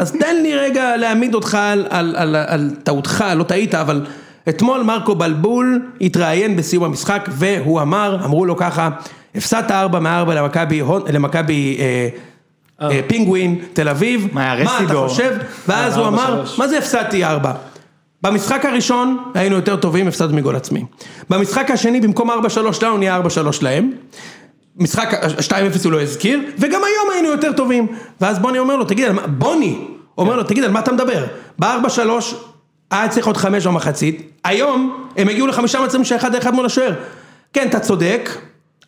אז 0.00 0.12
תן 0.12 0.36
לי 0.42 0.54
רגע 0.54 0.96
להעמיד 0.96 1.34
אותך 1.34 1.54
על, 1.54 1.86
על, 1.90 2.16
על, 2.16 2.36
על 2.36 2.70
טעותך, 2.82 3.24
לא 3.36 3.42
טעית, 3.44 3.74
אבל 3.74 4.06
אתמול 4.48 4.82
מרקו 4.82 5.14
בלבול 5.14 5.82
התראיין 6.00 6.56
בסיום 6.56 6.84
המשחק 6.84 7.28
והוא 7.30 7.80
אמר, 7.80 8.18
אמרו 8.24 8.44
לו 8.44 8.56
ככה, 8.56 8.88
הפסדת 9.34 9.70
ארבע 9.70 9.98
מארבע 9.98 10.34
למכבי, 10.34 10.78
הון- 10.80 11.02
למכבי 11.12 11.76
אה, 11.80 12.08
אה, 12.90 13.00
פינגווין, 13.06 13.58
תל 13.72 13.88
אביב, 13.88 14.28
מה, 14.32 14.54
אתה? 14.62 14.94
חושב? 14.94 15.36
ואז 15.68 15.96
הוא 15.96 16.06
אמר, 16.06 16.26
שלוש. 16.26 16.58
מה 16.58 16.68
זה 16.68 16.78
הפסדתי 16.78 17.24
ארבע? 17.24 17.52
במשחק 18.22 18.64
הראשון 18.64 19.18
היינו 19.34 19.56
יותר 19.56 19.76
טובים, 19.76 20.08
הפסדנו 20.08 20.36
מגול 20.36 20.56
עצמי. 20.56 20.84
במשחק 21.30 21.70
השני 21.70 22.00
במקום 22.00 22.30
4-3 22.30 22.34
לנו 22.82 22.96
נהיה 22.98 23.20
4-3 23.20 23.24
להם. 23.62 23.90
משחק 24.76 25.20
2-0 25.48 25.54
הוא 25.84 25.92
לא 25.92 26.02
הזכיר, 26.02 26.40
וגם 26.58 26.80
היום 26.84 27.10
היינו 27.12 27.28
יותר 27.28 27.52
טובים. 27.52 27.86
ואז 28.20 28.38
בוני 28.38 28.58
אומר 28.58 28.76
לו, 28.76 28.84
תגיד, 28.84 29.08
בוני 29.26 29.78
אומר 30.18 30.36
לו, 30.36 30.42
תגיד, 30.42 30.64
על 30.64 30.70
מה 30.70 30.80
אתה 30.80 30.92
מדבר? 30.92 31.24
ב-4-3 31.58 31.98
היה 32.90 33.08
צריך 33.08 33.26
עוד 33.26 33.36
5 33.36 33.66
במחצית, 33.66 34.30
היום 34.44 35.06
הם 35.16 35.28
הגיעו 35.28 35.46
לחמישה 35.46 35.80
מצבים 35.80 36.04
שאחד 36.04 36.34
אחד 36.34 36.54
מול 36.54 36.66
השוער. 36.66 36.92
כן, 37.52 37.68
אתה 37.68 37.80
צודק, 37.80 38.30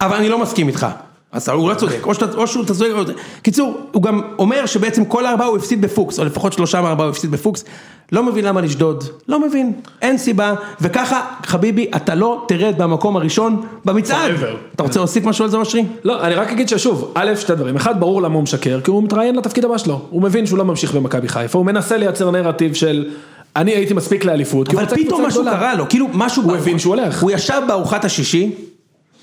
אבל 0.01 0.17
אני 0.17 0.29
לא 0.29 0.39
מסכים 0.39 0.69
איתך. 0.69 0.87
אז 1.35 1.49
הוא 1.49 1.71
לא 1.71 1.75
צודק, 1.75 2.07
או, 2.35 2.47
שהוא 2.47 2.65
אתה 2.65 2.75
צודק, 2.75 2.91
או... 2.95 3.03
קיצור, 3.43 3.79
הוא 3.93 4.03
גם 4.03 4.21
אומר 4.39 4.67
שבעצם 4.67 5.05
כל 5.05 5.27
הארבעה 5.27 5.47
הוא 5.47 5.57
הפסיד 5.57 5.81
בפוקס, 5.81 6.19
או 6.19 6.25
לפחות 6.25 6.53
שלושה 6.53 6.81
מהארבעה 6.81 7.07
הוא 7.07 7.11
הפסיד 7.11 7.31
בפוקס, 7.31 7.65
לא 8.13 8.23
מבין 8.23 8.45
למה 8.45 8.61
לשדוד, 8.61 9.05
לא 9.29 9.41
מבין, 9.41 9.73
אין 10.03 10.19
סיבה, 10.19 10.55
וככה, 10.81 11.21
חביבי, 11.43 11.91
אתה 11.97 12.15
לא 12.15 12.45
תרד 12.49 12.75
במקום 12.79 13.17
הראשון 13.17 13.63
במצעד. 13.85 14.31
אתה 14.75 14.83
רוצה 14.83 14.99
להוסיף 15.01 15.25
משהו 15.25 15.45
על 15.45 15.51
זה, 15.51 15.57
אושרי? 15.57 15.85
לא, 16.05 16.27
אני 16.27 16.35
רק 16.35 16.53
אגיד 16.53 16.69
ששוב, 16.69 17.13
א', 17.15 17.35
שתי 17.37 17.55
דברים, 17.55 17.77
אחד, 17.77 18.01
ברור 18.01 18.23
למה 18.23 18.35
הוא 18.35 18.43
משקר, 18.43 18.81
כי 18.81 18.91
הוא 18.91 19.03
מתראיין 19.03 19.37
לתפקיד 19.37 19.65
הבא 19.65 19.79
שלו, 19.79 20.01
הוא 20.11 20.23
מבין 20.23 20.47
שהוא 20.47 20.59
לא 20.59 20.65
ממשיך 20.65 20.95
במכבי 20.95 21.29
חיפה, 21.29 21.59
הוא 21.59 21.67
מנסה 21.67 21.97
לייצר 21.97 22.31
נרטיב 22.31 22.75
של 22.75 23.11
אני 23.57 23.71
הייתי 23.71 23.95
מספיק 23.95 24.25
לאליפות, 24.25 24.75
אבל 24.75 24.87
פתאום 24.87 25.27
משהו 25.27 25.43
גדולה. 25.43 25.57
קרה 25.57 25.75
לו, 25.75 25.89
כאילו 25.89 26.09
משהו... 26.13 26.43
הוא 26.43 26.57
הבין 26.57 26.79
שהוא 26.79 26.95
הולך. 26.95 27.23
הוא 27.23 27.31
ישב 27.31 27.63
בארוחת 27.69 28.05
השישי, 28.05 28.55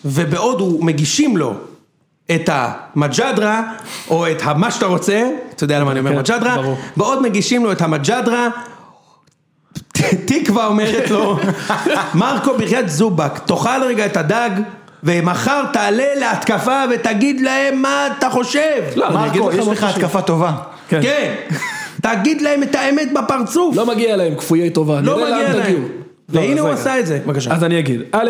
ובעוד 0.05 0.59
הוא 0.59 0.85
מגישים 0.85 1.37
לו 1.37 1.53
את 2.35 2.49
המג'דרה, 2.53 3.61
או 4.09 4.31
את 4.31 4.43
מה 4.43 4.71
שאתה 4.71 4.85
רוצה, 4.85 5.29
אתה 5.55 5.63
יודע 5.63 5.79
למה 5.79 5.91
אני 5.91 5.99
אומר 5.99 6.11
כן, 6.11 6.17
מג'דרה, 6.17 6.55
ברור. 6.55 6.77
בעוד 6.97 7.21
מגישים 7.21 7.63
לו 7.63 7.71
את 7.71 7.81
המג'דרה, 7.81 8.47
תקווה 10.25 10.65
אומרת 10.67 11.09
לו, 11.09 11.37
מרקו 12.13 12.57
בחייאת 12.57 12.89
זובק, 12.89 13.37
תאכל 13.37 13.83
רגע 13.83 14.05
את 14.05 14.17
הדג, 14.17 14.49
ומחר 15.03 15.63
תעלה 15.73 16.05
להתקפה 16.15 16.83
ותגיד 16.91 17.41
להם 17.41 17.81
מה 17.81 18.07
אתה 18.17 18.29
חושב. 18.29 18.83
לא, 18.95 19.07
אני 19.07 19.27
אגיד 19.27 19.41
מרקו, 19.41 19.57
לך 19.57 19.61
יש 19.61 19.67
לך. 19.67 19.83
התקפה 19.83 20.21
טובה. 20.21 20.51
כן. 20.89 20.99
כן, 21.01 21.33
תגיד 22.01 22.41
להם 22.41 22.63
את 22.63 22.75
האמת 22.75 23.13
בפרצוף. 23.13 23.75
לא 23.75 23.85
מגיע 23.85 24.15
להם 24.15 24.35
כפויי 24.35 24.69
טובה, 24.69 25.01
לא 25.01 25.15
מגיע. 25.15 25.53
להם. 25.53 25.87
לא, 26.33 26.39
והנה 26.39 26.59
אז 26.61 26.65
הוא. 26.65 26.69
עשה 26.69 26.99
את 26.99 27.07
זה, 27.07 27.19
בבקשה. 27.25 27.53
אז 27.53 27.63
אני 27.63 27.79
אגיד, 27.79 28.01
א', 28.11 28.29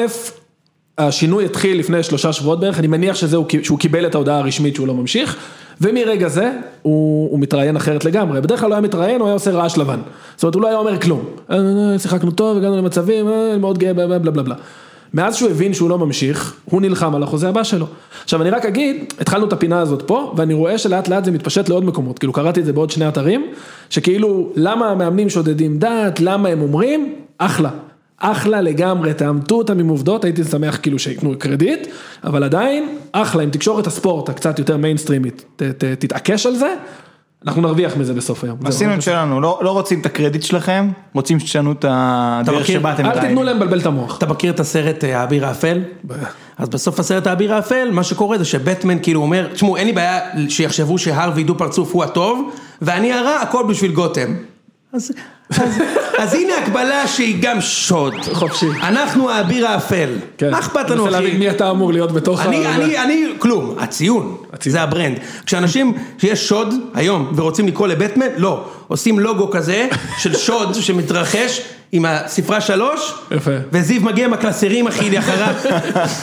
השינוי 0.98 1.46
התחיל 1.46 1.80
לפני 1.80 2.04
שלושה 2.04 2.34
שבועות 2.34 2.60
בערך, 2.60 2.80
אני 2.80 2.88
מניח 2.88 3.16
שזהו, 3.16 3.46
שהוא 3.64 3.80
קיבל 3.80 4.06
את 4.06 4.16
ההודעה 4.16 4.38
הרשמית 4.38 4.76
שהוא 4.76 4.88
לא 4.88 4.94
ממשיך, 4.94 5.38
ומרגע 5.82 6.28
זה 6.28 6.52
הוא, 6.82 7.32
הוא 7.32 7.40
מתראיין 7.40 7.76
אחרת 7.76 8.06
לגמרי, 8.06 8.42
בדרך 8.42 8.60
כלל 8.60 8.70
הוא 8.70 8.76
היה 8.76 8.82
מתראיין, 8.82 9.20
הוא 9.20 9.28
היה 9.28 9.34
עושה 9.34 9.52
רעש 9.52 9.78
לבן, 9.78 10.00
זאת 10.36 10.44
אומרת 10.44 10.56
הוא 10.56 10.62
לא 10.62 10.68
היה 10.68 10.78
אומר 10.78 11.00
כלום, 11.00 11.26
"אה, 11.52 11.56
אה, 11.56 12.00
שיחקנו 12.00 12.32
טוב, 12.32 12.58
הגענו 12.58 12.78
למצבים, 12.78 13.28
אה, 13.28 13.58
מאוד 13.58 13.78
גאה, 13.78 13.94
בלה 13.94 14.20
בלה 14.20 14.32
בלה. 14.32 14.56
מאז 15.14 15.36
שהוא 15.36 15.50
הבין 15.50 15.74
שהוא 15.74 15.90
לא 15.90 15.98
ממשיך, 15.98 16.56
הוא 16.66 16.82
נלחם 16.82 17.16
על 17.16 17.24
החוזה 17.24 17.50
הבא 17.50 17.64
שלו. 17.64 17.86
עכשיו 18.24 18.42
אני 18.42 18.50
רק 18.50 18.66
אגיד, 18.66 19.14
התחלנו 19.20 19.48
את 19.48 19.54
הפינה 19.54 19.80
הזאת 19.80 20.02
פה, 20.02 20.34
ואני 20.38 20.54
רואה 20.54 20.78
שלאט 20.78 21.08
לאט 21.08 21.26
זה 21.26 21.32
מתפשט 21.32 21.70
לעוד 21.70 21.86
מקומות, 21.86 22.20
כאילו 22.20 22.34
קראתי 22.34 22.60
את 22.60 22.66
זה 22.66 22.74
בעוד 22.74 22.90
שני 22.90 23.08
אתרים, 23.08 23.46
שכאילו 23.90 24.50
למה 24.56 24.90
המאמנים 24.90 25.30
שודדים 25.30 25.80
דעת, 25.80 26.20
למה 26.20 26.50
הם 26.50 26.62
אומרים, 26.62 27.16
אחלה. 27.38 27.70
אחלה 28.22 28.62
לגמרי, 28.62 29.14
תאמתו 29.14 29.56
אותם 29.56 29.80
עם 29.80 29.88
עובדות, 29.88 30.24
הייתי 30.24 30.44
שמח 30.44 30.80
כאילו 30.82 31.00
שייתנו 31.00 31.34
קרדיט, 31.40 31.88
אבל 32.24 32.44
עדיין, 32.44 32.98
אחלה, 33.12 33.44
אם 33.44 33.50
תקשורת 33.50 33.88
הספורט 33.88 34.30
הקצת 34.30 34.60
יותר 34.60 34.78
מיינסטרימית, 34.78 35.46
ת, 35.56 35.64
ת, 35.64 35.84
תתעקש 35.84 36.46
על 36.46 36.56
זה, 36.56 36.76
אנחנו 37.46 37.62
נרוויח 37.62 37.98
מזה 37.98 38.14
בסוף 38.14 38.44
היום. 38.44 38.58
עשינו 38.66 38.94
את 38.94 39.02
שלנו, 39.02 39.42
לא 39.42 39.60
לא 39.64 39.72
רוצים 39.72 40.02
את 40.02 40.06
הקרדיט 40.06 40.44
שלכם, 40.44 40.90
רוצים 41.14 41.40
שתשנו 41.40 41.72
את 41.72 41.86
הדרך 41.90 42.62
מכיר? 42.62 42.80
שבה 42.80 42.94
אתם 42.94 43.06
אל 43.06 43.20
תיתנו. 43.20 43.44
להם 43.44 43.58
לבלבל 43.58 43.80
את 43.80 43.86
המוח. 43.86 44.18
אתה 44.18 44.26
מכיר 44.26 44.54
את 44.54 44.60
הסרט 44.60 45.04
אה, 45.04 45.20
האביר 45.20 45.46
האפל? 45.46 45.80
אז 46.58 46.70
בסוף 46.70 47.00
הסרט 47.00 47.28
האביר 47.28 47.54
האפל, 47.54 47.90
מה 47.92 48.04
שקורה 48.04 48.38
זה 48.38 48.46
שבטמן 48.46 48.98
כאילו 49.02 49.22
אומר, 49.22 49.48
תשמעו 49.54 49.78
אין 49.78 49.88
לי 49.88 49.94
בעיה 49.94 50.20
שיחשבו 50.50 50.98
שהרווי 50.98 51.44
דו 51.44 51.58
פרצוף 51.58 51.94
הוא 51.94 52.04
הטוב, 52.04 52.56
ואני 52.82 53.14
הרע, 53.14 53.36
הכל 53.36 53.64
בשביל 53.70 53.92
גותם. 53.92 54.36
אז, 54.94 55.12
אז, 56.18 56.34
הנה 56.34 56.54
הקבלה 56.58 57.08
שהיא 57.08 57.38
גם 57.42 57.62
שוד. 57.62 58.14
חופשי. 58.34 58.68
אנחנו 58.84 59.30
האביר 59.30 59.68
האפל. 59.68 60.10
כן. 60.38 60.52
מה 60.52 60.60
אכפת 60.60 60.78
אני 60.80 60.92
לנו 60.92 61.04
מנסה 61.04 61.18
להבין 61.18 61.32
אחי? 61.32 61.40
מי 61.40 61.50
אתה 61.50 61.70
אמור 61.70 61.94
להיות 61.94 62.12
בתוך 62.12 62.42
אני, 62.42 62.66
ה... 62.66 62.76
אני, 62.76 62.98
אני, 62.98 63.28
כלום, 63.40 63.76
הציון, 63.80 64.38
הציון. 64.54 64.74
זה 64.74 64.82
ה 64.82 64.87
brand. 64.87 65.20
כשאנשים, 65.46 65.94
שיש 66.18 66.48
שוד 66.48 66.74
היום 66.94 67.32
ורוצים 67.36 67.68
לקרוא 67.68 67.88
לבטמן, 67.88 68.26
לא. 68.38 68.66
עושים 68.92 69.20
לוגו 69.20 69.52
כזה 69.52 69.88
של 70.18 70.38
שוד 70.38 70.74
שמתרחש 70.82 71.62
עם 71.92 72.06
הספרה 72.06 72.62
שלוש. 72.62 73.14
וזיו 73.72 74.02
מגיע 74.02 74.26
עם 74.26 74.34
הקלסרים 74.34 74.88
אחי 74.88 75.10
לאחריו, 75.10 75.54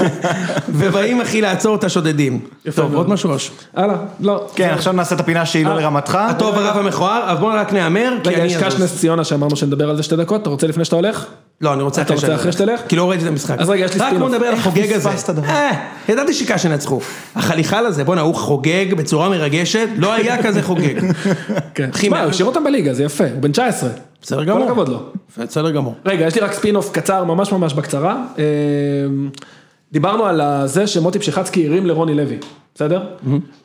ובאים 0.79 1.21
אחי 1.21 1.41
לעצור 1.41 1.75
את 1.75 1.85
השודדים. 1.85 2.41
טוב. 2.75 2.95
עוד 2.95 3.09
משהו 3.09 3.31
ראש. 3.31 3.51
הלאה, 3.77 3.97
לא. 4.21 4.47
כן, 4.55 4.69
עכשיו 4.69 4.93
נעשה 4.93 5.15
את 5.15 5.21
הפינה 5.21 5.47
שהיא 5.47 5.67
לא 5.67 5.75
לרמתך. 5.75 6.19
הטוב 6.31 6.55
הרע 6.55 6.77
המכוער, 6.77 7.31
אז 7.31 7.39
בואו 7.39 7.55
רק 7.55 7.73
נהמר, 7.73 8.13
כי 8.23 8.29
רגע, 8.29 8.39
אני 8.39 8.47
יש 8.47 8.57
אזוז. 8.57 8.75
קש 8.75 8.81
נס 8.81 8.99
ציונה 8.99 9.25
שאמרנו 9.25 9.57
שנדבר 9.57 9.91
על 9.91 9.97
זה 9.97 10.03
שתי 10.03 10.17
דקות, 10.17 10.43
אתה 10.43 10.51
רוצה 10.51 10.67
לפני 10.67 10.85
שאתה 10.85 10.97
הולך? 10.97 11.27
לא, 11.61 11.73
אני 11.73 11.83
רוצה 11.83 12.03
אתה 12.03 12.15
רוצה 12.15 12.35
אחרי. 12.35 12.53
שתלך? 12.53 12.81
כי 12.89 12.97
לא 12.97 13.11
ראיתי 13.11 13.25
את 13.25 13.29
המשחק. 13.29 13.57
אז 13.59 13.71
רגע, 13.71 13.85
יש 13.85 13.95
לי 13.95 14.01
רק 14.01 14.07
ספין-אוף. 14.07 14.29
בוא 14.29 14.37
נדבר 14.37 14.47
על 14.47 14.55
החוגג 14.55 14.93
הזה. 14.93 15.11
פספסת 15.11 15.31
דבר? 15.31 15.49
אה, 15.49 15.71
ידעתי 16.09 16.35
שקש 16.35 16.65
ינצחו. 16.65 17.01
החליחל 17.35 17.87
הזה, 17.87 18.05
בואנה, 18.05 18.21
הוא 18.21 18.35
חוגג 18.35 18.95
בצורה 18.95 19.29
מרגשת, 19.29 19.89
לא 19.97 20.13
היה 20.13 20.43
כזה 20.43 20.63
חוגג. 20.63 20.95
כן. 21.75 21.91
מה, 22.11 22.23
הוא 22.23 22.31
השאיר 22.31 22.49
אותם 22.49 22.65
בליגה, 22.65 22.95
זה 22.95 23.05
יפה, 23.05 23.25
הוא 23.25 23.43
בן 23.43 23.53
19. 23.53 23.91
בסדר 24.23 24.45
גמור. 24.45 24.63
כל 24.65 24.71
הכבוד 24.71 24.89
לו. 24.89 25.03
בסדר 25.39 25.71
גמור. 25.71 25.95
רגע, 26.07 26.27
יש 26.27 26.35
לי 26.35 26.41
רק 26.41 26.53
ספין-אוף 26.53 26.91
קצר, 26.93 27.25
ממש 27.25 27.53
ממש 27.53 27.75
בקצרה. 27.75 28.25
דיברנו 29.93 30.25
על 30.25 30.41
זה 30.67 30.87
שמוטי 30.87 31.19
פשכצקי 31.19 31.67
הרים 31.67 31.87
לרוני 31.87 32.15
לוי, 32.15 32.37
בסדר? 32.75 33.01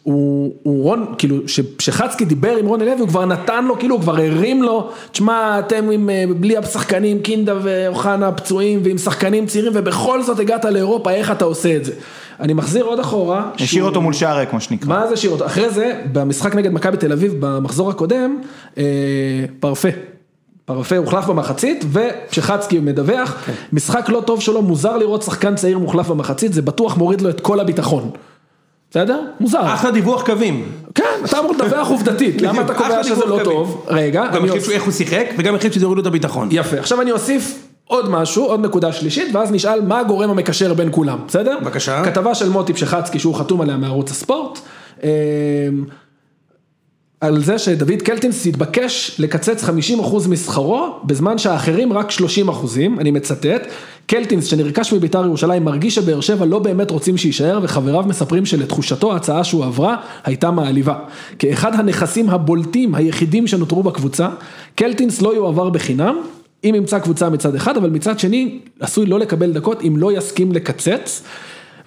הוא, 0.04 0.54
הוא 0.64 0.84
רון, 0.84 1.06
כאילו, 1.18 1.38
כשפשכצקי 1.46 2.26
דיבר 2.26 2.56
עם 2.58 2.66
רוני 2.66 2.86
לוי, 2.86 3.00
הוא 3.00 3.08
כבר 3.08 3.26
נתן 3.26 3.66
לו, 3.66 3.80
כאילו, 3.80 3.96
הוא 3.96 4.02
כבר 4.02 4.16
הרים 4.16 4.64
לו, 4.64 4.90
תשמע, 5.12 5.60
אתם 5.60 5.90
עם, 5.92 6.10
אה, 6.10 6.24
בלי 6.40 6.58
השחקנים, 6.58 7.20
קינדה 7.20 7.54
ואוחנה 7.62 8.32
פצועים, 8.32 8.80
ועם 8.84 8.98
שחקנים 8.98 9.46
צעירים, 9.46 9.72
ובכל 9.76 10.24
זאת 10.24 10.40
הגעת 10.40 10.66
לאירופה, 10.66 11.12
איך 11.12 11.32
אתה 11.32 11.46
עושה 11.46 11.76
את 11.76 11.86
זה? 11.86 11.92
אני 12.40 12.54
מחזיר 12.54 12.84
עוד 12.84 13.00
אחורה. 13.00 13.50
השאיר 13.56 13.68
שהוא- 13.68 13.82
אותו 13.88 14.02
מול 14.02 14.14
שער 14.14 14.44
מה 14.54 14.60
שנקרא. 14.60 14.90
מה 14.90 15.08
זה 15.08 15.14
השאיר 15.14 15.32
אותו? 15.32 15.46
אחרי 15.46 15.70
זה, 15.70 16.02
במשחק 16.12 16.56
נגד 16.56 16.74
מכבי 16.74 16.98
תל 16.98 17.12
אביב 17.12 17.34
במחזור 17.40 17.90
הקודם, 17.90 18.38
אה, 18.78 18.84
פרפה. 19.60 19.90
פרפה 20.66 20.98
הוחלף 20.98 21.26
במחצית, 21.26 21.86
ופשחצקי 21.92 22.80
מדווח, 22.80 23.50
משחק 23.74 24.10
לא 24.10 24.22
טוב 24.26 24.42
שלו, 24.42 24.62
מוזר 24.62 24.98
לראות 24.98 25.24
שחקן 25.24 25.56
צעיר 25.56 25.80
מוחלף 25.80 26.08
במחצית, 26.08 26.54
זה 26.54 26.62
בטוח 26.62 26.98
מוריד 26.98 27.22
לו 27.22 27.30
את 27.30 27.42
כל 27.42 27.60
הביטחון. 27.60 28.10
בסדר? 28.92 29.22
מוזר. 29.40 29.74
אחלה 29.74 29.92
דיווח 29.92 30.26
קווים. 30.26 30.72
כן, 30.96 31.04
אתה 31.26 31.40
אמור 31.40 31.54
לדווח 31.54 31.88
עובדתית, 31.88 32.42
למה 32.42 32.62
אתה 32.62 32.74
קובע 32.74 33.04
שזה 33.04 33.26
לא. 33.26 33.40
טוב? 33.44 33.86
רגע, 33.88 34.28
גם 34.34 34.46
החליט 34.46 34.70
איך 34.70 34.84
הוא 34.84 34.92
שיחק, 34.94 35.26
וגם 35.38 35.56
החליט 35.56 35.74
שזה 35.74 35.86
יוריד 35.86 35.98
לו 35.98 36.02
את 36.02 36.08
הביטחון. 36.08 36.50
יפה, 36.52 36.78
עכשיו 36.78 37.02
אני 37.02 37.12
אוסיף 37.12 37.60
עוד 37.88 38.10
משהו, 38.10 38.46
עוד 38.46 38.66
נקודה 38.66 38.92
שלישית, 38.92 39.36
ואז 39.36 39.52
נשאל 39.52 39.82
מה 39.82 40.00
הגורם 40.00 40.30
המקשר 40.30 40.74
בין 40.74 40.88
כולם, 40.92 41.20
בסדר? 41.28 41.58
בבקשה. 41.62 42.04
כתבה 42.04 42.36
של 42.36 42.50
מוטי 42.50 42.74
פשחצקי 42.74 43.20
שהוא 43.20 43.36
חתום 43.36 43.62
עליה 43.62 43.78
מערוץ 43.78 44.12
הספורט, 44.12 44.60
אמ, 45.04 45.10
על 47.24 47.44
זה 47.44 47.60
שדוד 47.60 48.02
קלטינס 48.02 48.46
התבקש 48.46 49.16
לקצץ 49.20 49.64
50% 49.64 49.70
משכרו, 50.30 50.96
בזמן 51.04 51.38
שהאחרים 51.38 51.94
רק 51.94 52.12
30%, 52.12 52.20
אני 53.00 53.12
מצטט, 53.12 53.68
קלטינס 54.08 54.46
שנרכש 54.46 54.94
מביתר 54.94 55.26
ירושלים 55.26 55.64
מרגיש 55.64 55.96
שבאר 55.96 56.22
שבע 56.22 56.46
לא 56.46 56.60
באמת 56.60 56.92
רוצים 56.92 57.18
שיישאר, 57.18 57.60
וחבריו 57.64 58.04
מספרים 58.08 58.46
שלתחושתו 58.46 59.14
ההצעה 59.14 59.44
שהוא 59.44 59.66
עברה 59.66 59.96
הייתה 60.24 60.52
מעליבה. 60.52 60.96
כאחד 61.40 61.80
הנכסים 61.80 62.30
הבולטים 62.30 62.96
היחידים 62.96 63.48
שנותרו 63.48 63.84
בקבוצה, 63.84 64.30
קלטינס 64.76 65.22
לא 65.22 65.36
יועבר 65.36 65.70
בחינם, 65.70 66.16
אם 66.64 66.74
ימצא 66.76 67.00
קבוצה 67.00 67.30
מצד 67.30 67.56
אחד, 67.56 67.78
אבל 67.78 67.90
מצד 67.90 68.20
שני 68.20 68.60
עשוי 68.80 69.06
לא 69.06 69.20
לקבל 69.20 69.52
דקות 69.52 69.82
אם 69.82 69.98
לא 69.98 70.18
יסכים 70.18 70.52
לקצץ. 70.52 71.24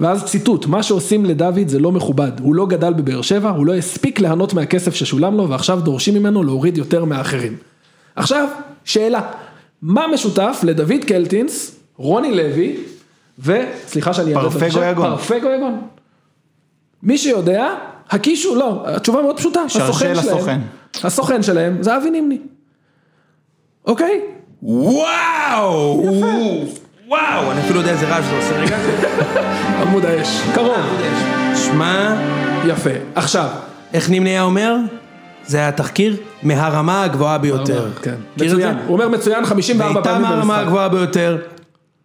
ואז 0.01 0.25
ציטוט, 0.25 0.67
מה 0.67 0.83
שעושים 0.83 1.25
לדוד 1.25 1.69
זה 1.69 1.79
לא 1.79 1.93
מכובד, 1.93 2.33
הוא 2.41 2.55
לא 2.55 2.67
גדל 2.67 2.93
בבאר 2.93 3.23
שבע, 3.23 3.51
הוא 3.51 3.67
לא 3.67 3.75
הספיק 3.75 4.21
ליהנות 4.21 4.55
מהכסף 4.55 4.95
ששולם 4.95 5.37
לו 5.37 5.49
ועכשיו 5.49 5.81
דורשים 5.81 6.15
ממנו 6.15 6.43
להוריד 6.43 6.79
יותר 6.79 7.05
מהאחרים. 7.05 7.57
עכשיו, 8.17 8.49
שאלה, 8.85 9.21
מה 9.83 10.07
משותף 10.13 10.61
לדוד 10.63 11.05
קלטינס, 11.07 11.77
רוני 11.97 12.37
לוי 12.37 12.77
וסליחה 13.39 14.15
שאני 14.15 14.35
אערב 14.35 14.57
את 14.57 14.63
השם. 14.63 14.95
פרפגו 14.95 15.49
יגון. 15.49 15.81
מי 17.03 17.19
שיודע, 17.19 17.69
הקישו, 18.11 18.55
לא, 18.55 18.83
התשובה 18.87 19.23
מאוד 19.23 19.37
פשוטה, 19.37 19.63
הסוכן 19.63 20.15
שלהם, 20.15 20.37
הסוכן. 20.37 20.61
הסוכן 21.05 21.43
שלהם 21.43 21.83
זה 21.83 21.97
אבי 21.97 22.11
נימני, 22.11 22.39
אוקיי? 23.87 24.21
וואו! 24.63 26.03
וואו! 27.09 27.53
אני 27.53 27.61
אפילו 27.61 27.81
יודע 27.81 27.91
איזה 27.93 28.09
רעש 28.09 28.25
זה 28.25 28.37
עושה 28.37 28.57
רגע. 28.57 28.77
עמוד 29.83 30.05
האש, 30.05 30.41
קרוב, 30.55 31.01
שמע, 31.57 32.17
יפה, 32.67 32.91
עכשיו, 33.15 33.49
איך 33.95 34.11
נימני 34.11 34.31
היה 34.31 34.43
אומר? 34.43 34.77
זה 35.47 35.59
היה 35.59 35.73
תחקיר 35.73 36.17
מהרמה 36.43 37.03
הגבוהה 37.03 37.39
ביותר. 37.39 37.89
כן? 38.03 38.15
מצוין, 38.37 38.77
הוא 38.87 38.93
אומר 38.93 39.09
מצוין 39.09 39.45
54 39.45 39.93
בעיטה 39.93 40.09
פעמים 40.09 40.23
מהרמה 40.23 40.43
במשחק. 40.43 40.67
הגבוהה 40.67 40.89
ביותר, 40.89 41.39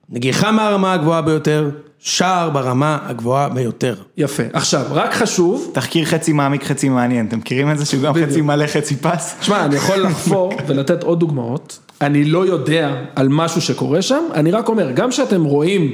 נגיחה 0.09 0.51
מהרמה 0.51 0.93
הגבוהה 0.93 1.21
ביותר, 1.21 1.69
שער 1.99 2.49
ברמה 2.49 2.97
הגבוהה 3.05 3.49
ביותר. 3.49 3.95
יפה, 4.17 4.43
עכשיו, 4.53 4.85
רק 4.91 5.13
חשוב, 5.13 5.71
תחקיר 5.73 6.05
חצי 6.05 6.33
מעמיק, 6.33 6.63
חצי 6.63 6.89
מעניין. 6.89 7.25
אתם 7.25 7.37
מכירים 7.37 7.71
את 7.71 7.77
זה 7.77 7.85
שהוא 7.85 8.03
גם. 8.03 8.13
חצי 8.13 8.41
מלא, 8.41 8.67
חצי 8.67 8.95
פס? 8.95 9.35
תשמע, 9.39 9.65
אני 9.65 9.75
יכול 9.75 9.99
לחפור 10.05 10.53
ולתת 10.67 11.03
עוד 11.03 11.19
דוגמאות, 11.19 11.79
אני 12.01 12.23
לא 12.25 12.45
יודע 12.45 12.95
על 13.15 13.27
משהו 13.29 13.61
שקורה 13.61 14.01
שם, 14.01 14.23
אני 14.33 14.51
רק 14.51 14.67
אומר, 14.69 14.91
גם 14.91 15.11
שאתם 15.11 15.43
רואים 15.43 15.91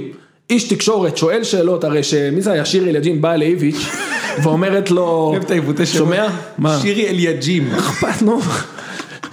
איש 0.50 0.64
תקשורת 0.64 1.18
שואל 1.18 1.44
שאלות, 1.44 1.84
הרי 1.84 2.04
שמי 2.04 2.42
זה 2.42 2.52
היה, 2.52 2.66
שירי 2.66 2.90
אליג'ין 2.90 3.22
באה 3.22 3.38
לאיביץ' 3.38 3.86
ואומרת 4.44 4.92
לו, 4.92 5.36
שומע? 5.86 6.28
מה? 6.58 6.80
שירי 6.82 7.08
אליג'ים. 7.08 7.70
אכפת, 7.78 8.22
נו. 8.22 8.40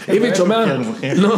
איביץ' 0.08 0.40
אומר, 0.40 0.80
לא, 1.16 1.36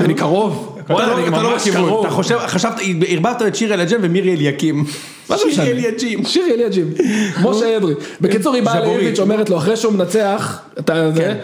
אני 0.00 0.14
קרוב. 0.14 0.78
אתה 0.84 0.92
לא- 0.92 1.42
לא 1.42 1.56
בכיוון. 1.56 2.00
אתה 2.00 2.10
חושב, 2.10 2.38
חשבת, 2.46 2.74
ערבבת 3.08 3.42
את 3.46 3.54
שירי 3.56 3.74
אליג'ם 3.74 3.98
ומירי 4.02 4.32
אליקים. 4.34 4.84
שירי 5.36 5.70
אליג'ים. 5.70 6.24
שירי 6.24 6.54
אליג'ים, 6.54 6.90
משה 7.42 7.76
אדרי. 7.76 7.94
בקיצור, 8.20 8.54
היא 8.54 8.62
באה. 8.62 8.80
לאיביץ' 8.80 9.18
אומרת 9.18 9.50
לו, 9.50 9.56
אחרי 9.56 9.76
שהוא 9.76 9.92
מנצח, 9.92 10.58
אתה 10.78 11.10
זה, 11.10 11.34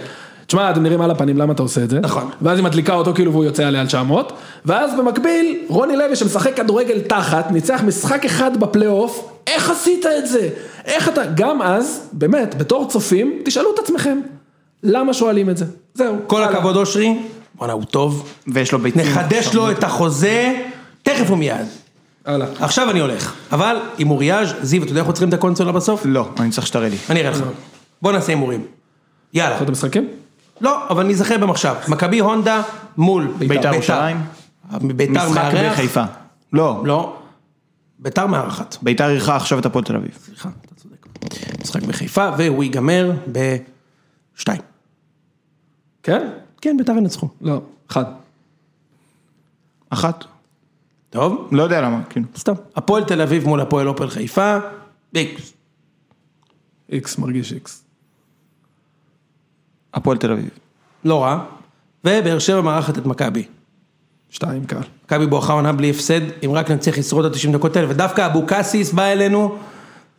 תשמע, 0.49 0.71
אתם 0.71 0.83
נראים 0.83 1.01
על 1.01 1.11
הפנים, 1.11 1.37
למה 1.39 1.53
אתה 1.53 1.63
עושה 1.63 1.85
את 1.85 1.91
זה? 1.91 2.01
נכון. 2.01 2.31
ואז 2.43 2.59
היא 2.59 2.65
מדליקה 2.65 2.95
אותו 2.95 3.15
כאילו 3.15 3.33
והוא 3.33 3.45
יוצא 3.45 3.65
עליה 3.65 3.81
על 3.81 3.87
900, 3.87 4.33
ואז 4.65 4.91
במקביל, 4.99 5.59
רוני 5.69 5.97
לוי 5.97 6.17
שמשחק 6.17 6.57
כדורגל 6.57 7.01
תחת, 7.01 7.51
ניצח 7.51 7.81
משחק 7.87 8.25
אחד 8.25 8.61
בפלייאוף, 8.61 9.29
איך 9.47 9.71
עשית 9.71 10.07
את 10.07 10.27
זה? 10.27 10.49
איך 10.85 11.09
אתה, 11.09 11.23
גם 11.35 11.63
אז, 11.63 12.09
באמת, 12.13 12.55
בתור 12.59 12.89
צופים, 12.89 13.39
תשאלו 13.45 13.75
את 13.75 13.79
עצמכם, 13.79 14.21
למה 14.83 15.15
שואלים 15.15 15.51
את 15.51 15.57
זה? 15.57 15.65
זהו. 15.95 16.15
כל 16.27 16.43
הלאה. 16.43 16.57
הכבוד 16.57 16.77
אושרי, 16.77 17.19
וואלה 17.59 17.73
הוא 17.73 17.85
טוב, 17.85 18.33
ויש 18.47 18.73
לו 18.73 18.79
ביצים. 18.79 19.01
נחדש 19.01 19.55
לו 19.55 19.71
את 19.71 19.85
החוזה, 19.85 20.55
תכף 21.03 21.31
ומיד. 21.31 21.67
הלאה. 22.27 22.47
עכשיו 22.61 22.91
אני 22.91 23.01
הולך, 23.01 23.33
אבל 23.53 23.77
הימוריאז', 23.99 24.55
זיו, 24.63 24.83
אתה 24.83 24.91
יודע 24.91 25.01
איך 25.01 25.09
עוצרים 25.09 25.29
את 25.29 25.35
הקונסולה 25.35 25.73
בסוף? 25.73 26.03
לא, 26.05 26.29
אני 26.41 26.51
צריך 26.51 26.67
שתראה 26.67 26.89
לי. 26.89 26.97
אני 27.11 27.21
אראה 27.21 27.31
לך. 27.31 27.43
בוא 28.03 28.13
נעשה 28.13 28.33
הימורים. 28.33 28.65
יאללה. 29.35 29.63
אתה 29.63 29.71
משחקים? 29.71 30.09
לא, 30.61 30.89
אבל 30.91 31.07
ניזכר 31.07 31.39
במחשב. 31.39 31.75
מכבי 31.89 32.19
הונדה 32.19 32.63
מול 32.97 33.33
בית"ר 33.39 33.75
ירושלים? 33.75 34.17
ביתר 34.81 35.29
משחק 35.29 35.55
מארח. 35.55 35.73
בחיפה. 35.73 36.05
לא, 36.53 36.83
לא. 36.87 37.19
ביתר 37.99 38.27
מארחת. 38.27 38.77
ביתר 38.83 39.09
אירחה 39.09 39.37
עכשיו 39.37 39.59
את 39.59 39.67
הפועל 39.67 39.85
תל 39.85 39.97
אביב. 39.97 40.19
סליחה, 40.25 40.49
אתה 40.65 40.75
צודק. 40.75 41.07
משחק 41.61 41.83
בחיפה, 41.83 42.31
והוא 42.39 42.65
ייגמר 42.65 43.13
בשתיים. 43.33 44.61
כן? 46.03 46.29
כן, 46.61 46.77
ביתר 46.79 46.93
ינצחו. 46.93 47.29
לא, 47.41 47.61
אחד. 47.91 48.05
אחת. 49.91 50.25
טוב, 51.11 51.49
לא 51.53 51.63
יודע 51.63 51.81
למה, 51.81 52.03
כאילו. 52.11 52.27
סתם. 52.37 52.53
הפועל 52.77 53.05
תל 53.05 53.21
אביב 53.21 53.45
מול 53.47 53.61
הפועל 53.61 53.89
אופל 53.89 54.11
חיפה, 54.11 54.57
איקס. 55.15 55.53
איקס 56.93 57.19
מרגיש 57.19 57.53
איקס. 57.53 57.85
הפועל 59.95 60.19
תל 60.19 60.33
אביב. 60.33 60.49
לא 61.05 61.23
רע. 61.23 61.39
ובאר 62.05 62.39
שבע 62.39 62.61
מארחת 62.61 62.99
את 62.99 63.07
מכבי. 63.07 63.45
שתיים 64.31 64.65
קל. 64.65 64.77
מכבי 65.05 65.27
בואכה 65.27 65.53
עונה 65.53 65.73
בלי 65.73 65.91
הפסד, 65.91 66.21
אם 66.45 66.51
רק 66.53 66.71
נצליח 66.71 66.99
לשרוד 66.99 67.25
את 67.25 67.33
ה-90 67.33 67.53
דקות 67.53 67.77
האלה, 67.77 67.91
ודווקא 67.91 68.27
אבוקסיס 68.27 68.93
בא 68.93 69.03
אלינו, 69.03 69.55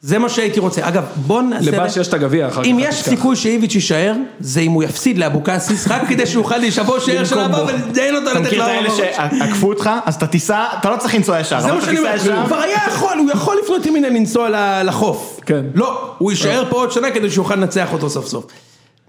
זה 0.02 0.20
מה 0.20 0.30
שהייתי 0.30 0.60
רוצה. 0.60 0.88
אגב, 0.88 1.04
בוא 1.16 1.42
נעשה... 1.42 1.72
לבש 1.72 1.98
יש 1.98 2.08
את 2.08 2.14
הגביע 2.14 2.48
אחר 2.48 2.62
כך. 2.62 2.68
אם 2.68 2.78
יש. 2.80 2.96
סיכוי 2.96 3.36
שאיביץ' 3.36 3.76
יישאר, 3.76 4.14
זה 4.40 4.60
אם 4.60 4.72
הוא 4.72 4.84
יפסיד 4.84 5.18
לאבוקסיס, 5.18 5.88
רק 5.88 6.02
כדי 6.10 6.26
שהוא 6.26 6.44
יוכל 6.44 6.58
להישבו 6.58 7.00
שער 7.00 7.26
של 7.26 7.40
הבא. 7.40 7.66
ולדיין 7.68 8.16
אותו 8.16 8.32
אתה 8.32 8.40
לתת 8.40 8.48
מכיר 8.48 8.64
את 8.64 8.70
האלה. 8.70 8.90
שעקפו 8.90 9.70
אותך, 9.70 9.90
אז 10.06 10.16
אתה 10.16 10.28
תיסע, 10.28 10.66
אתה 10.80 10.90
לא 10.90 10.98
צריך 10.98 11.16
לנסוע 11.16 11.40
ישר, 11.40 11.62
זה 11.62 11.68
מה 11.68 11.78
אתה 11.78 11.86
שאני 11.86 12.00
אומר, 12.00 12.16
הוא. 12.26 12.46
כבר 12.46 12.58
היה 12.58 12.80
יכול, 12.88 13.18
הוא 13.20 13.32
יכול 13.32 13.58
לפנות 13.64 13.86
ימינה 13.86 14.10
לנסוע 14.10 14.50
לחוף. 14.84 15.40
כן. 15.46 15.66
לא, 15.74 16.16
הוא 16.18 16.32
יישאר 16.32 16.64
פה 16.70 16.76
עוד 16.76 16.92
שנה 16.92 17.12
כדי 17.12 17.30
שהוא 17.30 17.44
יוכל 17.44 17.56
לנצח 17.56 17.94
אותו 17.94 18.10
סוף 18.10 18.28
סוף. 18.28 18.46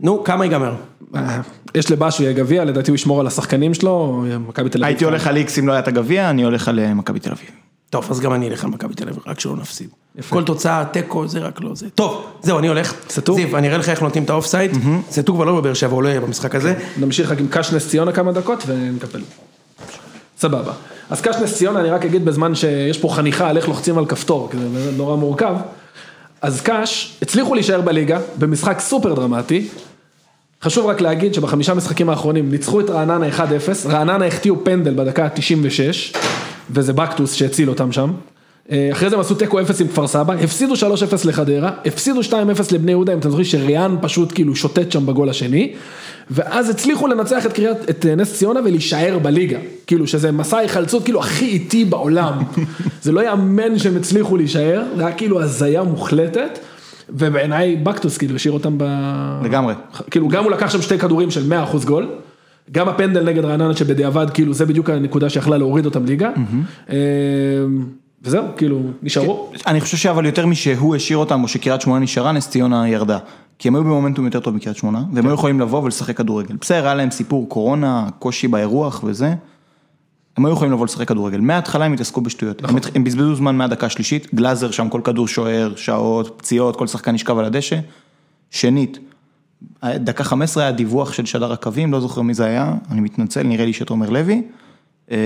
נו, 0.01 0.25
כמה 0.25 0.45
ייגמר? 0.45 0.75
יש 1.75 1.91
לב"ש 1.91 2.21
ויהיה 2.21 2.33
גביע, 2.33 2.65
לדעתי 2.65 2.91
הוא 2.91 2.95
ישמור 2.95 3.21
על 3.21 3.27
השחקנים 3.27 3.75
שלו, 3.75 4.25
מכבי 4.49 4.71
תל 4.71 4.79
אביב. 4.79 4.85
הייתי 4.85 5.05
הולך 5.05 5.27
על 5.27 5.37
איקס 5.37 5.59
אם 5.59 5.67
לא 5.69 5.73
היה 5.73 5.81
את 5.81 5.89
הגביע, 5.89 6.31
אני 6.31 6.43
הולך 6.43 6.69
על 6.69 6.79
אה, 6.79 6.95
מכבי 6.95 7.21
תל 7.21 7.31
אביב. 7.31 7.51
טוב, 7.91 8.07
אז 8.11 8.21
גם 8.21 8.33
אני 8.33 8.49
אלך 8.49 8.65
על 8.65 8.71
מכבי 8.71 8.95
תל 8.95 9.09
אביב, 9.09 9.23
רק 9.27 9.41
שלא 9.41 9.57
נפסיד. 9.57 9.89
כל 10.29 10.45
תוצאה, 10.45 10.85
תיקו, 10.93 11.29
זה 11.29 11.39
רק 11.39 11.61
לא 11.61 11.75
זה. 11.75 11.91
טוב, 11.91 12.27
זהו, 12.43 12.59
אני 12.59 12.69
הולך. 12.69 12.95
סטור? 13.09 13.37
זיו, 13.37 13.57
אני 13.57 13.69
אראה 13.69 13.79
לך 13.79 13.89
איך 13.89 14.03
נותנים 14.03 14.25
את 14.25 14.31
האוף 14.31 14.47
סייד. 14.47 14.71
סטור 15.11 15.37
כבר 15.37 15.45
לא 15.45 15.61
בבאר 15.61 15.75
שבע, 15.75 15.95
הוא 15.95 16.03
לא 16.03 16.09
יהיה 16.09 16.21
במשחק 16.21 16.55
הזה. 16.55 16.75
נמשיך 16.97 17.31
רק 17.31 17.41
עם 17.41 17.49
קש 17.51 17.73
נס 17.73 17.89
ציונה 17.89 18.13
כמה 18.13 18.33
דקות 18.33 18.65
ונקפל. 18.67 19.21
סבבה. 20.39 20.73
אז 21.11 21.21
קש 21.21 21.37
נס 21.37 21.57
ציונה, 21.57 21.81
אני 21.81 21.91
רק 21.91 22.05
אגיד 22.05 22.25
בזמן 22.25 22.55
שיש 22.55 22.99
פה 22.99 23.09
חניכה 23.09 23.49
על 23.49 23.57
איך 23.57 23.69
לוחצים 23.69 23.99
על 23.99 24.07
כפתור, 24.07 24.49
כי 24.51 24.57
זה 24.57 24.93
נורא 24.97 25.17
מורכב. 25.17 25.55
אז 26.43 26.61
קש 26.61 27.19
הצליחו 27.23 27.55
להישאר 27.55 27.81
בליגה 27.81 28.19
במשחק 28.39 28.81
סופר 28.81 29.15
דרמטי. 29.15 29.69
חשוב 30.63 30.87
רק 30.87 31.01
להגיד 31.01 31.35
שבחמישה 31.35 31.75
משחקים 31.75 32.11
האחרונים 32.11 32.51
ניצחו 32.51 32.81
את 32.81 32.91
רעננה 32.91 33.29
1-0, 33.29 33.41
רעננה 33.89 34.27
החטיאו 34.27 34.65
פנדל 34.65 34.95
בדקה 34.95 35.25
ה-96, 35.25 36.17
וזה 36.71 36.93
בקטוס 36.93 37.35
שהציל 37.35 37.69
אותם 37.69 37.93
שם. 37.93 38.13
אה, 38.73 38.89
אחרי 38.93 39.11
זה 39.11 39.17
הם 39.17 39.21
עשו 39.21 39.35
תיקו 39.35 39.61
0 39.61 39.81
עם 39.81 39.89
כפר 39.89 40.07
סבא, 40.07 40.35
הפסידו 40.35 40.75
3-0 40.75 40.77
לחדרה, 41.25 41.71
הפסידו 41.87 42.21
2-0 42.21 42.33
לבני 42.73 42.91
יהודה, 42.91 43.13
אם 43.13 43.19
אתם 43.19 43.29
זוכרים 43.29 43.45
שריאן 43.45 43.97
פשוט 44.01 44.33
כאילו 44.33 44.57
שוטט 44.57 44.93
שם 44.93 45.07
בגול 45.07 45.29
השני, 45.29 45.73
ואז 46.31 46.71
הצליחו 46.71 47.07
לנצח 47.07 47.47
את 47.47 47.53
קריית, 47.53 47.91
את 47.91 48.07
אה, 48.07 48.15
נס 48.15 48.35
ציונה 48.35 48.61
ולהישאר 48.61 49.19
בליגה, 49.23 49.59
כאילו 49.87 50.07
שזה 50.07 50.33
מסע 50.33 50.59
היחלצות 50.59 51.05
כאילו 51.05 51.21
הכי 51.21 51.45
איטי 51.45 51.85
בעולם, 51.85 52.43
זה 53.03 53.13
לא 53.13 53.25
יאמן 53.25 53.79
שהם 53.79 53.97
הצליחו 53.97 54.37
להישאר, 54.37 54.83
זה 54.97 55.07
היה 55.07 55.17
כאילו 55.17 55.43
הזיה 55.43 55.83
מוחלטת, 55.83 56.59
ובעיניי 57.13 57.77
בקטוס 57.77 58.19
כאילו 58.19 58.37
השאיר 58.37 58.55
אותם 58.55 58.75
ב... 58.79 58.85
לגמרי. 59.45 59.75
כאילו 60.11 60.29
גם 60.29 60.45
הוא 60.45 60.53
לקח 60.53 60.71
שם 60.71 60.83
שתי 60.83 60.99
כדורים 60.99 61.31
של 61.31 61.53
100% 61.73 61.87
גול, 61.87 62.09
גם 62.73 62.89
הפנדל 62.89 63.25
נגד 63.25 63.45
רעננה 63.45 63.77
שבדיעבד 63.77 64.31
כאילו 64.31 64.55
זה 64.55 64.67
בדיוק 64.67 64.91
הנקודה 64.91 65.31
שיכלה 65.31 65.59
להוריד 65.59 65.87
אותם 65.87 66.05
ליגה, 66.05 66.31
אה, 66.91 66.97
וזהו, 68.23 68.45
כאילו 68.57 68.81
נשארו. 69.03 69.53
אני 69.67 69.81
חושב 69.81 69.97
שאבל 69.97 70.27
יותר 70.27 70.47
משהוא 70.47 70.97
השאיר 70.97 71.19
אותם, 71.19 71.43
או 71.43 71.49
שקריית 71.49 71.81
שמונה 71.81 72.05
נשארה, 72.05 72.33
נס 72.33 72.49
ציונה 72.49 72.89
ירדה. 72.89 73.19
כי 73.59 73.69
הם 73.69 73.75
היו 73.75 73.85
במומנטום 73.85 74.25
יותר 74.25 74.41
טוב 74.41 74.55
מקריית 74.55 74.77
שמונה, 74.77 75.03
והם 75.13 75.27
היו 75.27 75.35
יכולים 75.35 75.61
לבוא 75.61 75.83
ולשחק 75.83 76.17
כדורגל. 76.17 76.57
בסדר, 76.61 76.85
היה 76.85 76.95
להם 76.95 77.11
סיפור 77.11 77.49
קורונה, 77.49 78.07
קושי 78.19 78.49
באירוח 78.49 79.05
וזה. 79.05 79.35
הם 80.37 80.47
היו 80.47 80.53
יכולים 80.53 80.73
לבוא 80.73 80.85
לשחק 80.85 81.09
כדורגל. 81.09 81.41
מההתחלה 81.41 81.85
הם 81.85 81.93
התעסקו 81.93 82.21
בשטויות. 82.21 82.65
הם, 82.65 82.77
הם 82.95 83.05
בזבזו 83.05 83.35
זמן 83.35 83.57
מהדקה 83.57 83.87
השלישית, 83.87 84.35
גלאזר 84.35 84.71
שם, 84.71 84.89
כל 84.89 85.01
כדור 85.05 85.29
שוער, 85.29 85.73
שעות, 85.77 86.35
פציעות, 86.39 86.77
כל 86.77 86.87
שחקן 86.87 87.13
נשכב 87.13 87.39
על 87.39 87.45
הדשא. 87.45 87.79
שנית, 88.51 88.99
דקה 89.85 90.25
15 90.25 90.63
היה 90.63 90.73
דיווח 90.73 91.13
של 91.13 91.27
שדר 91.27 91.53
הקווים, 91.53 91.93
לא 91.93 92.01
זוכר 92.01 92.23
מי 92.23 92.35
זה 92.35 92.45
היה, 92.45 92.75
אני 92.91 93.01
מתנצל, 93.01 93.43
נראה 93.43 93.65
לי 93.65 93.73
שתומר 93.73 94.11
לוי. 94.11 94.43
אה, 95.11 95.17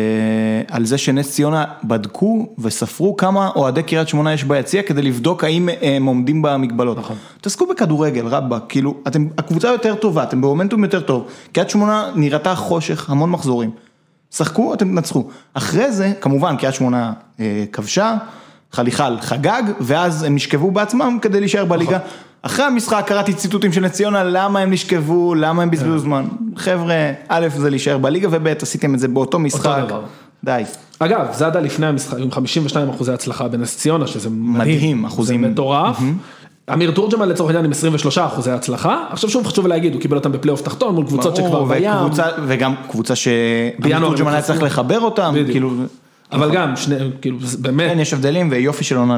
על 0.71 0.85
זה 0.85 0.99
שנס 0.99 1.33
ציונה 1.33 1.65
בדקו 1.85 2.55
וספרו 2.59 3.17
כמה 3.17 3.51
אוהדי 3.57 3.83
קריית 3.83 4.09
שמונה 4.09 4.33
יש 4.33 4.45
ביציע 4.45 4.83
כדי 4.83 5.03
לבדוק 5.03 5.45
האם 5.45 5.69
הם 5.83 6.05
עומדים 6.05 6.43
במגבלות. 6.43 6.99
נכון. 6.99 7.17
תעסקו 7.41 7.67
בכדורגל, 7.67 8.27
רבאק, 8.27 8.63
כאילו, 8.69 8.95
אתם, 9.07 9.29
הקבוצה 9.39 9.69
יותר 9.69 9.95
טובה, 9.95 10.23
אתם 10.23 10.41
במומנטום 10.41 10.85
יותר 10.85 11.01
טוב. 11.01 11.29
קריית 11.53 11.71
שמונה 11.71 12.11
נראתה 12.15 12.55
חושך, 12.55 13.11
המון 13.11 13.31
מחזורים. 13.31 13.71
שחקו, 14.37 14.75
אתם 14.75 14.89
תנצחו. 14.89 15.29
אחרי 15.55 15.93
זה, 15.93 16.13
כמובן, 16.21 16.57
קריית 16.57 16.75
שמונה 16.75 17.13
אה, 17.41 17.65
כבשה, 17.73 18.17
חליחל 18.73 19.17
חגג, 19.21 19.63
ואז 19.81 20.23
הם 20.23 20.35
נשכבו 20.35 20.71
בעצמם 20.71 21.19
כדי 21.23 21.41
להישאר 21.41 21.65
בליגה. 21.65 21.99
אחרי 22.43 22.65
המשחק 22.65 23.05
קראתי 23.07 23.35
ציטוטים 23.35 23.73
של 23.73 23.81
נס 23.81 23.93
ציונה, 23.93 24.25
למה 24.25 24.61
הם 24.61 24.71
נשכבו, 24.71 25.35
למה 25.35 25.63
הם 25.63 25.71
בזבזו 25.71 25.99
זמן. 25.99 26.25
חבר'ה, 26.57 27.13
א' 27.29 27.47
זה 27.57 27.71
להישאר 27.71 27.99
בליגה, 27.99 28.29
וב' 28.31 28.47
עשיתם 28.47 28.95
את 28.95 28.99
זה 28.99 29.09
באותו 29.09 29.39
משחק. 29.39 29.85
די. 30.45 30.63
אגב, 30.99 31.27
זאדה 31.33 31.61
לפני 31.61 31.87
המשחק 31.87 32.19
עם 32.19 32.31
52 32.31 32.89
אחוזי 32.89 33.13
הצלחה 33.13 33.49
בנס 33.49 33.77
ציונה, 33.77 34.07
שזה 34.07 34.31
מדהים. 34.31 34.77
מדהים, 34.77 35.05
אחוזים. 35.05 35.43
זה 35.43 35.49
מטורף. 35.49 35.99
אמיר 36.73 36.91
תורג'מן 36.91 37.29
לצורך 37.29 37.51
העניין 37.51 37.65
עם 37.65 37.71
23 37.71 38.19
אחוזי 38.19 38.51
הצלחה, 38.51 39.05
עכשיו 39.11 39.31
שוב 39.31 39.47
חשוב 39.47 39.67
להגיד, 39.67 39.95
הוא 39.95 40.01
קיבל 40.03 40.17
אותם 40.17 40.33
בפלייאוף 40.33 40.63
תחתון 40.63 40.95
מול 40.95 41.07
קבוצות 41.07 41.37
שכבר 41.37 41.65
בים, 41.65 41.91
וגם 42.47 42.75
קבוצה 42.91 43.15
הם 43.15 43.91
שתורג'מן 43.99 44.33
היה. 44.33 44.43
צריך 44.43 44.63
לחבר 44.63 45.01
אותם. 45.01 45.35
כאילו, 45.51 45.71
אבל 46.33 46.55
גם, 46.55 46.77
שני, 46.77 46.97
כאילו, 47.21 47.39
באמת, 47.59 47.91
כן, 47.91 47.99
יש 47.99 48.13
הבדלים 48.13 48.49
ויופי 48.51 48.85
של 48.85 48.97
עונה. 48.97 49.17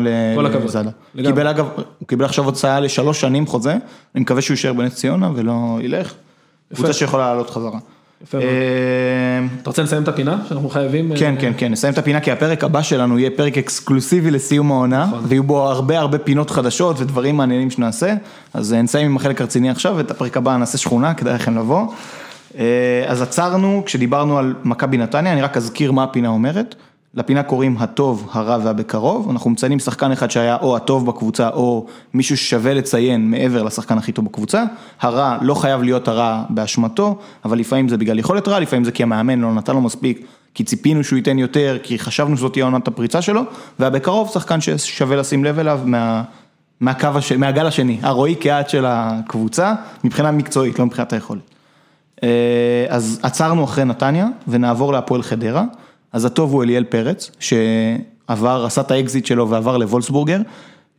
לזאדה. 0.65 0.91
קיבל 1.17 1.47
אגב, 1.47 1.69
הוא 1.99 2.09
קיבל 2.09 2.25
עכשיו 2.25 2.45
הוצאה 2.45 2.81
לשלוש 2.81 3.21
שנים 3.21 3.47
חוזה, 3.47 3.77
אני 4.15 4.23
מקווה 4.23 4.43
שהוא 4.43 4.55
יישאר 4.55 4.73
בנס 4.73 4.95
ציונה 4.95 5.31
ולא 5.35 5.79
ילך. 5.81 6.15
קבוצה 6.75 6.93
שיכולה 6.93 7.27
לעלות 7.27 7.51
חזרה. 7.51 7.79
אה, 8.35 8.41
אתה 9.63 9.71
רוצה 9.71 9.83
לסיים 9.83 10.03
את 10.03 10.09
הפינה 10.09 10.39
שאנחנו 10.49 10.69
חייבים? 10.69 11.13
כן, 11.17 11.35
אה, 11.35 11.41
כן, 11.41 11.53
כן, 11.57 11.73
נסיים 11.73 11.93
את 11.93 11.99
הפינה 11.99 12.21
כי 12.21 12.31
הפרק 12.31 12.65
הבא 12.65 12.83
שלנו 12.83 13.19
יהיה 13.19 13.31
פרק 13.37 13.59
אקסקלוסיבי 13.59 14.31
לסיום 14.31 14.73
העונה, 14.73 15.07
נכון. 15.07 15.25
ויהיו 15.29 15.45
בו 15.45 15.69
הרבה 15.69 15.99
הרבה 15.99 16.19
פינות 16.19 16.51
חדשות 16.51 17.01
ודברים 17.01 17.37
מעניינים 17.37 17.71
שנעשה, 17.71 18.15
אז 18.55 18.73
אה, 18.73 18.83
נסיים 18.83 19.07
עם 19.07 19.17
החלק 19.17 19.41
הרציני 19.41 19.71
עכשיו, 19.71 19.95
ואת 19.97 20.11
הפרק 20.11 20.37
הבא 20.37 20.57
נעשה 20.57 20.79
שכונה, 20.79 21.15
כדאי 21.15 21.35
לכם 21.35 21.59
לבוא. 21.59 21.87
אז 23.09 23.23
עצרנו 23.23 23.83
כשדיברנו 23.87 24.39
על 24.39 24.55
מכבי 24.65 24.97
נתניה, 24.97 25.33
אני 25.33 25.43
רק 25.43 25.57
אזכיר 25.57 25.93
מה 25.93 26.05
הפינה 26.05 26.29
אומרת. 26.29 26.75
לפינה 27.17 27.43
קוראים 27.43 27.77
הטוב, 27.79 28.29
הרע 28.33 28.59
והבקרוב, 28.65 29.31
אנחנו 29.31 29.51
מציינים 29.51 29.79
שחקן 29.79 30.13
אחד 30.13 30.31
שהיה 30.31 30.57
או 30.63 30.77
הטוב 30.77 31.07
בקבוצה 31.07 31.49
או 31.49 31.87
מישהו 32.15 32.37
ששווה 32.37 32.75
לציין 32.75 33.31
מעבר 33.31 33.63
לשחקן 33.63 33.99
הכי 33.99 34.13
טוב 34.13 34.25
בקבוצה, 34.25 34.65
הרע 35.01 35.39
לא 35.41 35.55
חייב 35.55 35.83
להיות 35.83 36.09
הרע 36.09 36.43
באשמתו, 36.51 37.19
אבל 37.45 37.59
לפעמים 37.59 37.89
זה 37.89 37.97
בגלל 37.97 38.19
יכולת 38.19 38.49
רע, 38.49 38.61
לפעמים 38.61 38.85
זה 38.85 38.93
כי 38.93 39.03
המאמן 39.03 39.41
לא 39.41 39.55
נתן 39.55 39.75
לו 39.75 39.81
מספיק, 39.81 40.27
כי 40.55 40.65
ציפינו 40.65 41.05
שהוא 41.05 41.17
ייתן 41.17 41.39
יותר, 41.39 41.79
כי 41.83 41.99
חשבנו 41.99 42.37
שזאת 42.37 42.53
תהיה 42.53 42.65
עונת 42.65 42.89
הפריצה 42.89 43.23
שלו, 43.23 43.43
והבקרוב 43.79 44.31
שחקן 44.33 44.61
ששווה 44.61 45.17
לשים 45.17 45.45
לב 45.45 45.59
אליו 45.59 45.81
מה, 45.85 46.23
מהקו, 46.81 47.09
הש... 47.15 47.33
מהגל 47.33 47.67
השני, 47.67 47.99
הרועי 48.03 48.35
קהת 48.35 48.71
של 48.71 48.85
הקבוצה, 48.89 49.75
מבחינה 50.05 50.31
מקצועית, 50.31 50.79
לא 50.79 50.87
מבחינת 50.87 51.13
היכולת. 51.13 51.43
אה, 52.23 52.87
אז 52.89 53.21
עצרנו 53.23 53.65
אחרי 53.65 53.85
נתניה 53.85 54.27
ונעבור 54.49 54.93
להפועל 54.93 55.23
חדרה, 55.23 55.65
אז 56.17 56.25
הטוב 56.25 56.53
הוא 56.53 56.63
אליאל 56.63 56.85
פרץ, 56.85 57.31
שעבר, 57.41 58.65
עשה 58.67 58.81
את 58.81 58.91
האקזיט 58.91 59.27
שלו 59.27 59.51
ועבר 59.51 59.77
לוולפסברגר. 59.77 60.41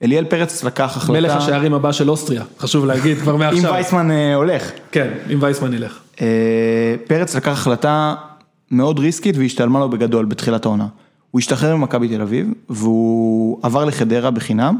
אליאל 0.04 0.26
פרץ 0.26 0.64
לקח 0.64 0.98
החלטה, 0.98 1.20
מלך 1.20 1.36
השערים 1.36 1.74
הבא 1.74 1.92
של 1.92 2.10
אוסטריה, 2.10 2.44
חשוב 2.60 2.86
להגיד 2.86 3.18
כבר 3.18 3.34
אם 3.34 3.40
מעכשיו. 3.40 3.72
וייסמן 3.74 4.12
אה, 4.12 4.36
הולך. 4.36 4.72
כן, 4.92 5.08
אם 5.34 5.38
וייסמן 5.42 5.74
ילך. 5.74 6.00
אה, 6.22 6.96
פרץ 7.08 7.36
לקח 7.36 7.52
החלטה 7.52 8.16
מאוד 8.72 9.00
ריסקית 9.00 9.38
והשתלמה 9.38 9.80
לו 9.80 9.90
בגדול 9.90 10.26
בתחילת 10.26 10.66
העונה. 10.66 10.88
הוא 11.32 11.40
השתחרר 11.40 11.76
ממכבי 11.76 12.08
תל 12.08 12.22
אביב 12.22 12.48
והוא 12.70 13.60
עבר 13.64 13.86
לחדרה 13.86 14.32
בחינם, 14.32 14.78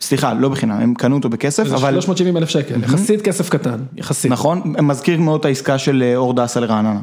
סליחה, 0.00 0.34
לא 0.34 0.48
בחינם, 0.48 0.80
הם 0.80 0.94
קנו 0.94 1.16
אותו 1.16 1.28
בכסף, 1.28 1.66
אבל... 1.72 1.92
370 1.92 2.36
אלף 2.36 2.48
שקל, 2.48 2.82
יחסית 2.82 3.22
כסף 3.22 3.48
קטן, 3.48 3.78
יחסית. 3.96 4.32
נכון, 4.32 4.74
מזכיר 4.82 5.20
מאוד 5.20 5.40
את 5.40 5.44
העסקה 5.44 5.78
של 5.78 6.02
אה, 6.06 6.16
אור 6.16 6.34
דסה 6.34 6.60
לרעננה. 6.60 7.00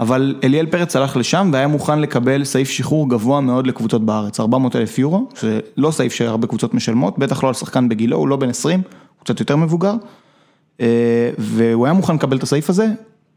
אבל 0.00 0.34
אליאל 0.44 0.66
פרץ 0.66 0.96
הלך 0.96 1.16
לשם 1.16 1.50
והיה 1.52 1.66
מוכן 1.66 1.98
לקבל 1.98 2.44
סעיף 2.44 2.70
שחרור 2.70 3.10
גבוה 3.10 3.40
מאוד 3.40 3.66
לקבוצות 3.66 4.06
בארץ, 4.06 4.40
400 4.40 4.76
אלף 4.76 4.98
יורו, 4.98 5.28
שזה 5.34 5.60
לא 5.76 5.90
סעיף 5.90 6.12
שהרבה 6.12 6.46
קבוצות 6.46 6.74
משלמות, 6.74 7.18
בטח 7.18 7.42
לא 7.42 7.48
על 7.48 7.54
שחקן 7.54 7.88
בגילו, 7.88 8.16
הוא 8.16 8.28
לא 8.28 8.36
בן 8.36 8.48
20, 8.48 8.80
הוא 8.80 9.24
קצת 9.24 9.40
יותר 9.40 9.56
מבוגר. 9.56 9.94
אה, 10.80 11.30
והוא 11.38 11.86
היה 11.86 11.92
מוכן 11.92 12.14
לקבל 12.14 12.36
את 12.36 12.42
הסעיף 12.42 12.70
הזה, 12.70 12.86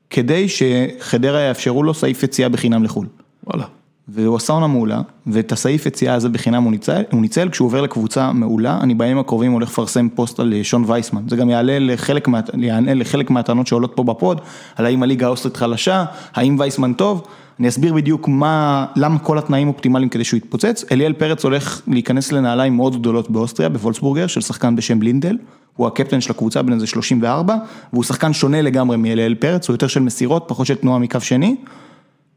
כדי 0.10 0.48
שחדרה 0.50 1.42
יאפשרו 1.42 1.84
לו 1.84 1.94
סעיף 1.94 2.24
יציאה 2.24 2.50
בחינם 2.50 2.84
לחו"ל. 2.84 3.08
וואלה. 3.48 3.66
והוא 4.08 4.36
עשה 4.36 4.54
עונה 4.54 4.68
מעולה, 4.68 5.02
ואת 5.28 5.52
הסעיף 5.52 5.86
יציאה 5.86 6.14
הזה 6.14 6.30
בחינם 6.30 6.64
הוא 6.64 6.72
ניצל, 6.72 7.04
הוא 7.12 7.22
ניצל 7.22 7.50
כשהוא 7.50 7.66
עובר 7.66 7.82
לקבוצה 7.82 8.34
מעולה, 8.34 8.80
אני 8.82 8.94
בימים 8.94 9.20
הקרובים 9.20 9.52
הולך 9.52 9.70
לפרסם 9.70 10.10
פוסט 10.10 10.40
על 10.40 10.54
אה, 10.54 10.64
שון 10.64 10.84
וייסמן, 10.88 11.22
זה 11.30 11.36
גם 11.36 11.50
יעלה 11.50 11.80
לחלק, 11.80 12.28
מה, 12.28 12.40
יענה 12.58 12.94
לחלק 12.94 13.30
מהטענות 13.30 13.68
שעולות 13.68 13.92
פה 13.96 14.04
בפוד, 14.04 14.42
על 14.76 14.86
האם 14.86 15.04
הליגה 15.04 15.26
האוסטרית 15.26 15.58
חלשה, 15.58 16.06
האם 16.36 16.56
וייסמן 16.60 16.94
טוב, 16.94 17.28
אני 17.60 17.68
אסביר 17.68 17.94
בדיוק 17.94 18.28
מה, 18.28 18.86
למה 18.96 19.20
כל 19.20 19.38
התנאים 19.38 19.68
אופטימליים 19.68 20.10
כדי 20.10 20.24
שהוא 20.24 20.38
יתפוצץ, 20.38 20.86
אליאל 20.92 21.14
פרץ 21.14 21.44
הולך 21.44 21.82
להיכנס 21.88 22.32
לנעליים 22.32 22.76
מאוד 22.76 23.00
גדולות 23.00 23.30
באוסטריה, 23.30 23.70
בוולפסברגר, 23.70 24.28
של 24.28 24.42
שחקן 24.42 24.76
בשם 24.76 25.00
לינדל, 25.00 25.38
הוא 25.76 25.88
הקפטן 25.88 26.22
של 26.22 26.32
הקבוצה 26.32 26.62
בן 26.62 26.74
איזה 26.74 26.88
34, 26.88 27.56
והוא 27.94 28.04
שחקן 28.04 28.34
שונה 28.34 28.62
לגמרי 28.62 28.98
מאליאל 28.98 29.36
פרץ, 29.36 29.68
הוא 29.68 29.74
יותר 29.74 29.88
של 29.88 30.00
מסירות, 30.00 30.44
פחות 30.48 30.66
של 30.66 30.76
תנועה 30.76 31.00
מקו 31.00 31.20
שני. 31.20 31.56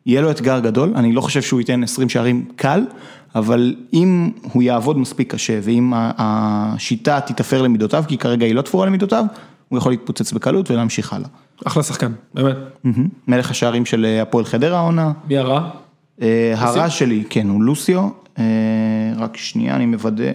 יהיה 0.08 0.20
לו 0.20 0.30
אתגר 0.30 0.60
גדול, 0.60 0.92
אני 0.96 1.12
לא 1.12 1.20
חושב 1.20 1.42
שהוא 1.42 1.60
ייתן 1.60 1.82
20 1.82 2.08
שערים 2.08 2.44
קל, 2.56 2.84
אבל 3.34 3.74
אם 3.92 4.30
הוא 4.52 4.62
יעבוד 4.62 4.98
מספיק 4.98 5.32
קשה 5.32 5.58
ואם 5.62 5.92
השיטה 5.96 7.20
תתאפר 7.20 7.62
למידותיו, 7.62 8.04
כי 8.08 8.18
כרגע 8.18 8.46
היא 8.46 8.54
לא 8.54 8.62
תפורה 8.62 8.86
למידותיו, 8.86 9.24
הוא 9.68 9.78
יכול 9.78 9.92
להתפוצץ 9.92 10.32
בקלות 10.32 10.70
ולהמשיך 10.70 11.12
הלאה. 11.12 11.28
אחלה 11.66 11.82
שחקן, 11.82 12.12
באמת. 12.34 12.56
מלך 13.28 13.50
השערים 13.50 13.86
של 13.86 14.04
אה, 14.04 14.22
הפועל 14.22 14.44
חדרה 14.44 14.78
העונה, 14.78 15.12
מי 15.28 15.38
הרע? 15.38 15.70
אה, 16.22 16.54
הרע 16.56 16.90
שלי, 16.90 17.24
כן, 17.30 17.48
הוא 17.48 17.62
לוסיו, 17.62 18.08
אה, 18.38 18.44
רק 19.16 19.36
שנייה, 19.36 19.76
אני 19.76 19.86
מוודא. 19.86 20.32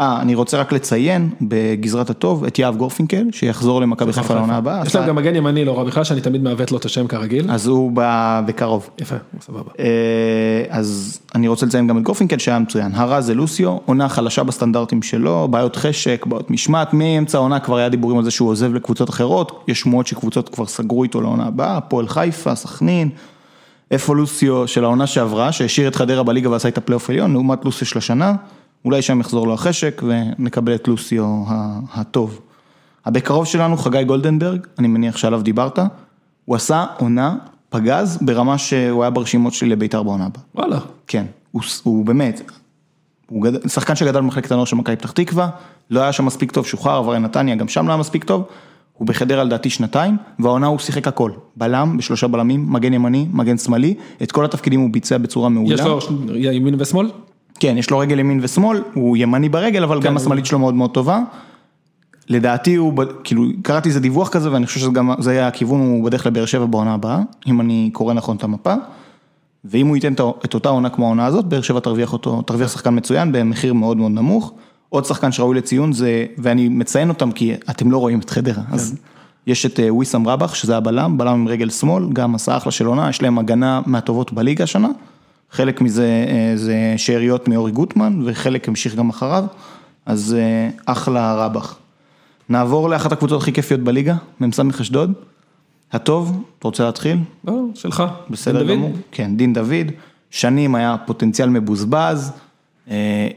אה, 0.00 0.20
אני 0.20 0.34
רוצה 0.34 0.60
רק 0.60 0.72
לציין 0.72 1.30
בגזרת 1.40 2.10
הטוב 2.10 2.44
את 2.44 2.58
יהב 2.58 2.76
גורפינקל, 2.76 3.26
שיחזור 3.32 3.80
למכבי 3.80 4.12
חיפה 4.12 4.34
לעונה 4.34 4.56
הבאה. 4.56 4.82
יש 4.86 4.96
להם 4.96 5.08
גם 5.08 5.16
מגן 5.16 5.36
ימני 5.36 5.64
לא 5.64 5.78
רע 5.78 5.84
בכלל, 5.84 6.04
שאני 6.04 6.20
תמיד 6.20 6.42
מעוות 6.42 6.72
לו 6.72 6.78
את 6.78 6.84
השם 6.84 7.06
כרגיל. 7.06 7.50
אז 7.50 7.66
הוא 7.66 7.92
ב- 7.94 8.40
בקרוב. 8.46 8.90
יפה, 8.98 9.16
סבבה. 9.40 9.70
אה, 9.78 10.64
אז 10.68 11.20
אני 11.34 11.48
רוצה 11.48 11.66
לציין 11.66 11.86
גם 11.86 11.98
את 11.98 12.02
גורפינקל 12.02 12.38
שהיה 12.38 12.58
מצוין. 12.58 12.92
הרע 12.94 13.20
זה 13.20 13.34
לוסיו, 13.34 13.76
עונה 13.84 14.08
חלשה 14.08 14.42
בסטנדרטים 14.42 15.02
שלו, 15.02 15.48
בעיות 15.50 15.76
חשק, 15.76 16.26
בעיות 16.26 16.50
משמעת, 16.50 16.92
מאמצע 16.92 17.38
העונה 17.38 17.60
כבר 17.60 17.76
היה 17.76 17.88
דיבורים 17.88 18.18
על 18.18 18.24
זה 18.24 18.30
שהוא 18.30 18.48
עוזב 18.48 18.74
לקבוצות 18.74 19.10
אחרות, 19.10 19.64
יש 19.68 19.80
שמועות 19.80 20.06
שקבוצות 20.06 20.48
כבר 20.48 20.66
סגרו 20.66 21.02
איתו 21.02 21.20
לעונה 21.20 21.46
הבאה, 21.46 21.76
הפועל 21.76 22.08
חיפה, 22.08 22.54
סכנין. 22.54 23.10
איפה 23.90 24.16
לוסיו 24.16 24.68
של 24.68 24.84
העונה 24.84 25.06
שעברה, 25.06 25.52
שהשאיר 25.52 25.88
את 25.88 25.96
חדרה 25.96 26.22
בליגה 26.22 26.50
ועשה 26.50 26.68
את 26.68 26.78
הפלייאוף 26.78 27.10
עליון, 27.10 27.32
לעומת 27.32 27.64
לוסיו 27.64 27.86
של 27.86 27.98
השנה, 27.98 28.34
אולי 28.84 29.02
שם 29.02 29.20
יחזור 29.20 29.46
לו 29.46 29.54
החשק 29.54 30.02
ונקבל 30.06 30.74
את 30.74 30.88
לוסיו 30.88 31.44
הטוב. 31.92 32.40
הבקרוב 33.04 33.44
שלנו, 33.44 33.76
חגי 33.76 34.04
גולדנברג, 34.04 34.66
אני 34.78 34.88
מניח 34.88 35.16
שעליו 35.16 35.42
דיברת, 35.42 35.78
הוא 36.44 36.56
עשה 36.56 36.86
עונה 36.98 37.36
פגז 37.68 38.18
ברמה 38.20 38.58
שהוא 38.58 39.02
היה 39.02 39.10
ברשימות 39.10 39.52
שלי 39.52 39.68
לבית"ר 39.68 40.02
בעונה 40.02 40.26
הבאה. 40.26 40.42
וואלה. 40.54 40.78
כן, 41.06 41.24
הוא, 41.50 41.62
הוא 41.82 42.04
באמת, 42.04 42.50
הוא 43.30 43.42
גד... 43.42 43.68
שחקן 43.68 43.96
שגדל 43.96 44.20
במחלקת 44.20 44.52
הנוער 44.52 44.64
של 44.64 44.76
מכבי 44.76 44.96
פתח 44.96 45.10
תקווה, 45.10 45.48
לא 45.90 46.00
היה 46.00 46.12
שם 46.12 46.24
מספיק 46.24 46.52
טוב, 46.52 46.66
שוחרר, 46.66 46.96
עבר 46.96 47.12
לנתניה, 47.12 47.54
גם 47.54 47.68
שם 47.68 47.86
לא 47.86 47.92
היה 47.92 48.00
מספיק 48.00 48.24
טוב, 48.24 48.44
הוא 48.92 49.06
בחדרה 49.06 49.44
לדעתי 49.44 49.70
שנתיים, 49.70 50.16
והעונה 50.38 50.66
הוא 50.66 50.78
שיחק 50.78 51.08
הכל, 51.08 51.30
בלם, 51.56 51.96
בשלושה 51.96 52.26
בלמים, 52.26 52.72
מגן 52.72 52.92
ימני, 52.92 53.26
מגן 53.32 53.58
שמאלי, 53.58 53.94
את 54.22 54.32
כל 54.32 54.44
התפקידים 54.44 54.80
הוא 54.80 54.90
ביצע 54.90 55.18
בצורה 55.18 55.48
מעולה. 55.48 55.74
יש 55.74 55.80
לו 55.80 55.98
ימין 56.34 56.74
ושמאל? 56.78 57.10
כן, 57.60 57.78
יש 57.78 57.90
לו 57.90 57.98
רגל 57.98 58.18
ימין 58.18 58.38
ושמאל, 58.42 58.82
הוא 58.94 59.16
ימני 59.16 59.48
ברגל, 59.48 59.82
אבל 59.82 60.00
גם 60.00 60.12
הוא- 60.12 60.20
השמאלית 60.20 60.46
שלו 60.46 60.58
מאוד 60.58 60.74
מאוד 60.74 60.90
טובה. 60.90 61.20
לדעתי 62.28 62.74
הוא, 62.74 62.92
כאילו, 63.24 63.44
קראתי 63.62 63.88
איזה 63.88 64.00
דיווח 64.00 64.28
כזה, 64.28 64.52
ואני 64.52 64.66
חושב 64.66 64.80
שזה 64.80 64.90
גם, 64.90 65.10
זה 65.18 65.30
היה 65.30 65.48
הכיוון, 65.48 65.80
הוא 65.80 66.04
בדרך 66.04 66.26
לבאר 66.26 66.46
שבע 66.46 66.64
בעונה 66.66 66.94
הבאה, 66.94 67.18
אם 67.46 67.60
אני 67.60 67.90
קורא 67.92 68.14
נכון 68.14 68.36
את 68.36 68.44
המפה. 68.44 68.74
ואם 69.64 69.86
הוא 69.86 69.96
ייתן 69.96 70.12
את 70.44 70.54
אותה 70.54 70.68
עונה 70.68 70.88
כמו 70.90 71.04
העונה 71.06 71.26
הזאת, 71.26 71.44
באר 71.44 71.60
שבע 71.60 71.80
תרוויח 71.80 72.12
אותו, 72.12 72.42
תרוויח 72.42 72.72
שחקן 72.72 72.96
מצוין 72.96 73.32
במחיר 73.32 73.74
מאוד 73.74 73.96
מאוד 73.96 74.12
נמוך. 74.12 74.52
עוד 74.88 75.04
שחקן 75.04 75.32
שראוי 75.32 75.56
לציון 75.56 75.92
זה, 75.92 76.26
ואני 76.38 76.68
מציין 76.68 77.08
אותם 77.08 77.32
כי 77.32 77.52
אתם 77.70 77.90
לא 77.90 77.98
רואים 77.98 78.18
את 78.18 78.30
חדרה, 78.30 78.62
אז 78.72 78.96
יש 79.46 79.66
את 79.66 79.80
אה, 79.80 79.94
ויסאם 79.94 80.28
רבח, 80.28 80.54
שזה 80.54 80.76
הבלם, 80.76 81.18
בלם 81.18 81.32
עם 81.32 81.48
רגל 81.48 81.70
שמאל, 81.70 82.04
גם 82.12 82.34
עשה 82.34 82.56
אחלה 82.56 82.72
של 82.72 82.86
עונה, 82.86 83.08
יש 83.08 83.22
להם 83.22 83.38
הגנה 83.38 83.80
מהטובות 83.86 84.32
בליגה 84.32 84.64
השנה. 84.64 84.88
חלק 85.54 85.80
מזה 85.80 86.24
אה, 86.28 86.56
זה 86.56 86.94
שאריות 86.96 87.48
מאורי 87.48 87.72
גוטמן, 87.72 88.22
וחלק 88.24 88.68
המשיך 88.68 88.94
גם 88.94 89.08
אחריו, 89.08 89.44
אז 90.06 90.36
אה, 90.38 90.70
אחלה 90.86 91.34
רבח. 91.34 91.76
נעבור 92.48 92.88
לאחת 92.88 93.12
הקבוצות 93.12 93.42
הכי 93.42 93.52
כיפיות 93.52 93.80
בליגה, 93.80 94.16
מ"ס 94.40 94.60
אשדוד. 94.80 95.12
הטוב, 95.92 96.42
אתה 96.58 96.68
רוצה 96.68 96.84
להתחיל? 96.84 97.18
לא, 97.44 97.62
שלך. 97.74 98.02
בסדר 98.30 98.62
דוד? 98.62 98.70
גמור. 98.70 98.92
כן, 99.12 99.36
דין 99.36 99.52
דוד, 99.52 99.90
שנים 100.30 100.74
היה 100.74 100.96
פוטנציאל 101.06 101.48
מבוזבז, 101.48 102.32
אה, 102.90 103.28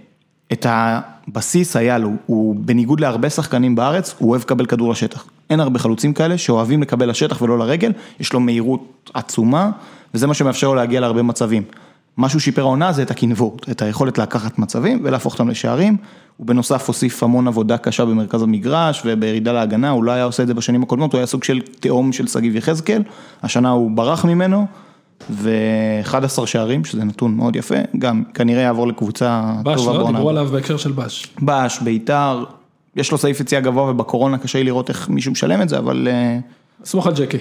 את 0.51 0.65
הבסיס 0.70 1.76
היה 1.76 1.97
לו, 1.97 2.09
הוא 2.26 2.55
בניגוד 2.59 2.99
להרבה 2.99 3.30
שחקנים 3.30 3.76
בארץ, 3.76 4.15
הוא 4.18 4.30
אוהב 4.30 4.41
לקבל 4.41 4.65
כדור 4.65 4.91
לשטח. 4.91 5.26
אין 5.49 5.59
הרבה 5.59 5.80
חלוצים 5.80 6.13
כאלה 6.13 6.38
שאוהבים 6.38 6.82
לקבל 6.82 7.09
לשטח 7.09 7.41
ולא 7.41 7.59
לרגל, 7.59 7.91
יש 8.20 8.34
לו 8.34 8.39
מהירות 8.39 9.11
עצומה, 9.13 9.72
וזה 10.13 10.28
מה 10.28 10.34
שמאפשר 10.34 10.68
לו 10.68 10.76
להגיע 10.76 10.99
להרבה 10.99 11.22
מצבים. 11.22 11.63
מה 12.18 12.30
שהוא 12.30 12.39
שיפר 12.39 12.61
העונה 12.61 12.91
זה 12.91 13.01
את 13.01 13.11
הקנבורט, 13.11 13.70
את 13.70 13.82
היכולת 13.82 14.18
לקחת 14.18 14.59
מצבים 14.59 15.01
ולהפוך 15.03 15.34
אותם 15.34 15.49
לשערים, 15.49 15.97
הוא 16.38 16.47
בנוסף 16.47 16.88
הוסיף 16.88 17.24
המון 17.24 17.47
עבודה 17.47 17.78
קשה 17.78 18.05
במרכז 18.05 18.41
המגרש 18.41 19.01
ובירידה 19.05 19.51
להגנה, 19.51 19.89
הוא 19.89 20.03
לא 20.03 20.11
היה 20.11 20.24
עושה 20.24 20.43
את 20.43 20.47
זה 20.47 20.53
בשנים 20.53 20.84
הקודמות, 20.84 21.13
הוא 21.13 21.18
היה 21.18 21.26
סוג 21.26 21.43
של 21.43 21.61
תאום 21.80 22.13
של 22.13 22.28
שגיב 22.28 22.55
יחזקאל, 22.55 23.03
השנה 23.43 23.70
הוא 23.70 23.91
ברח 23.91 24.26
ממנו, 24.26 24.65
ו-11 25.30 26.45
שערים, 26.45 26.86
שזה 26.86 27.03
נתון 27.03 27.36
מאוד 27.36 27.55
יפה, 27.55 27.76
גם 27.97 28.24
כנראה 28.34 28.61
יעבור 28.61 28.88
לקבוצה 28.88 29.53
בש, 29.63 29.76
טובה 29.76 29.91
לא? 29.91 29.97
בעונה. 29.97 30.18
דיברו 30.18 30.30
עליו 30.30 30.45
בהקשר 30.45 30.78
של 30.78 30.91
בש. 30.91 31.28
בש, 31.41 31.80
ביתר, 31.80 32.43
יש 32.95 33.11
לו 33.11 33.18
סעיף 33.18 33.39
יציאה 33.39 33.61
גבוה 33.61 33.91
ובקורונה 33.91 34.38
קשה 34.38 34.59
לי 34.59 34.65
לראות 34.65 34.89
איך 34.89 35.09
מישהו 35.09 35.32
משלם 35.32 35.61
את 35.61 35.70
זה, 35.70 35.78
אבל 35.78 36.07
אה, 36.11 36.39
סמוך 36.84 37.07
על 37.07 37.13
ג'קי. 37.13 37.38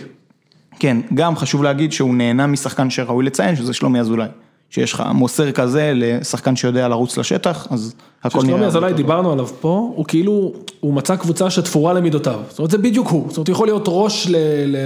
כן, 0.79 0.97
גם 1.14 1.37
חשוב 1.37 1.62
להגיד 1.62 1.93
שהוא 1.93 2.14
נהנה 2.14 2.47
משחקן 2.47 2.91
שראוי 2.91 3.24
לציין, 3.24 3.57
שזה 3.57 3.72
שלומי 3.72 4.01
אזולאי. 4.01 4.29
שיש 4.70 4.92
לך 4.92 5.02
מוסר 5.14 5.52
כזה 5.52 5.92
לשחקן 5.94 6.56
שיודע 6.56 6.88
לרוץ 6.88 7.18
לשטח, 7.18 7.66
אז 7.70 7.94
הכל 8.24 8.38
נראה... 8.38 8.48
ששלומי 8.48 8.66
אזולאי. 8.66 8.92
דיברנו 8.92 9.32
עליו 9.32 9.46
פה, 9.60 9.92
הוא 9.94 10.04
כאילו, 10.04 10.52
הוא 10.80 10.94
מצא 10.94 11.16
קבוצה 11.16 11.50
שתפורה 11.50 11.92
למידותיו. 11.92 12.40
זאת 12.48 12.58
אומרת, 12.58 12.70
זה 12.70 12.78
בדיוק 12.78 13.08
הוא. 13.08 13.24
זאת 13.28 13.36
אומרת, 13.36 13.48
יכול 13.48 13.66
להיות 13.66 13.84
ראש 13.86 14.26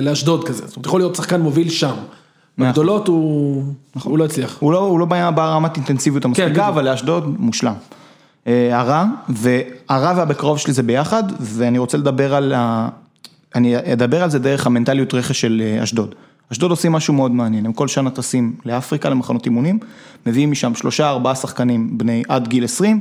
לאשדוד 0.03 0.45
כזה. 0.45 0.67
זאת 0.67 0.77
אומרת, 0.77 0.87
יכול 0.87 1.01
להיות 1.01 1.15
שחקן 1.17 1.41
מוביל 1.41 1.71
שם. 1.71 1.95
בגדולות 2.59 3.09
הוא 3.09 3.63
הוא 4.03 4.19
לא 4.19 4.25
הצליח. 4.25 4.57
הוא 4.61 4.73
לא, 4.73 4.79
הוא 4.79 4.99
לא 4.99 5.07
בעיה 5.07 5.31
ברמת 5.31 5.77
אינטנסיביות 5.77 6.25
המספיקה, 6.25 6.49
בדיוק. 6.49 6.67
אבל 6.67 6.91
לאשדוד 6.91 7.35
מושלם. 7.39 7.75
אה, 8.47 8.81
הרע, 8.81 9.05
והרע 9.29 10.13
והבקרוב 10.17 10.59
שלי 10.59 10.73
זה 10.73 10.83
ביחד, 10.83 11.23
ואני 11.41 11.79
רוצה 11.79 11.99
לדבר 11.99 12.35
על 12.35 12.53
ה... 12.57 12.89
אני 13.55 13.93
אדבר 13.93 14.23
על 14.23 14.31
זה 14.31 14.39
דרך 14.39 14.67
המנטליות 14.67 15.15
רכש 15.15 15.41
של 15.41 15.63
אה, 15.65 15.83
אשדוד. 15.83 16.15
אשדוד 16.53 16.71
עושים 16.71 16.93
משהו 16.93 17.15
מאוד 17.15 17.33
מעניין, 17.33 17.67
הם 17.67 17.73
כל 17.73 17.89
שנה 17.89 18.11
טסים 18.11 18.55
לאפריקה 18.65 19.09
למחנות 19.09 19.47
אימונים, 19.47 19.79
מביאים 20.27 20.51
משם 20.51 20.75
שלושה 20.75 21.09
ארבעה 21.09 21.35
שחקנים 21.35 21.99
בני 21.99 22.23
עד 22.29 22.49
גיל 22.49 22.65
20, 22.65 23.01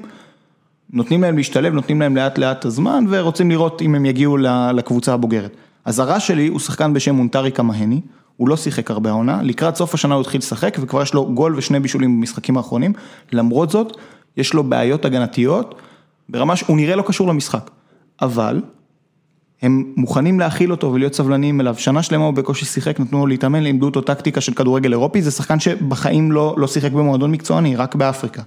נותנים 0.94 1.22
להם 1.22 1.38
להשתלב, 1.38 1.74
נותנים 1.74 2.02
להם 2.02 2.16
לאט 2.16 2.38
לאט 2.38 2.66
הזמן, 2.66 3.06
ורוצים 3.10 3.52
לראות 3.52 3.82
אם 3.82 3.96
הם 3.96 4.06
יגיעו 4.06 4.38
לקבוצה 4.74 5.14
הבוגרת. 5.14 5.56
הרע 5.86 6.20
שלי 6.20 6.48
הוא 6.48 6.60
שחקן 6.60 6.94
בשם 6.94 7.16
מונטרי 7.16 7.52
קמהני, 7.52 8.02
הוא 8.38 8.50
לא 8.50 8.58
שיחק 8.58 8.92
הרבה 8.92 9.10
העונה, 9.10 9.42
לקראת 9.44 9.76
סוף 9.76 9.94
השנה 9.94 10.16
הוא 10.16 10.22
התחיל 10.22 10.40
לשחק, 10.40 10.78
וכבר 10.82 11.02
יש 11.02 11.14
לו 11.14 11.34
גול 11.34 11.56
ושני 11.58 11.80
בישולים 11.80 12.18
במשחקים 12.18 12.58
האחרונים, 12.58 12.94
למרות 13.32 13.70
זאת, 13.70 13.98
יש 14.38 14.54
לו 14.54 14.64
בעיות 14.64 15.06
הגנתיות, 15.06 15.76
ברמה 16.30 16.56
שהוא 16.56 16.78
נראה 16.78 16.96
לא 16.96 17.04
קשור 17.08 17.28
למשחק, 17.28 17.70
אבל 18.22 18.62
הם 19.62 19.84
מוכנים 19.96 20.40
להכיל 20.40 20.72
אותו 20.72 20.94
ולהיות 20.94 21.14
סבלניים 21.14 21.62
אליו, 21.62 21.76
שנה 21.78 22.04
שלמה 22.04 22.26
הוא 22.26 22.34
בקושי 22.34 22.66
שיחק, 22.66 23.00
נתנו 23.00 23.20
לו 23.20 23.28
להתאמן, 23.28 23.64
לימדו 23.64 23.86
אותו 23.86 24.02
טקטיקה 24.02 24.42
של 24.42 24.54
כדורגל 24.54 24.92
אירופי, 24.92 25.22
זה 25.22 25.32
שחקן 25.32 25.60
שבחיים 25.60 26.32
לא, 26.32 26.56
לא 26.58 26.68
שיחק 26.68 26.92
במועדון 26.92 27.32
מקצועני, 27.32 27.76
רק 27.76 27.96
באפריקה. 27.96 28.42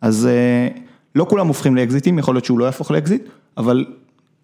אז 0.00 0.26
אה, 0.26 0.68
לא 1.14 1.26
כולם 1.30 1.46
הופכים 1.48 1.76
לאקזיטים, 1.76 2.18
יכול 2.18 2.34
להיות 2.34 2.44
שהוא 2.44 2.58
לא 2.58 2.64
יהפוך 2.64 2.90
לאקזיט, 2.90 3.22
אבל 3.58 3.84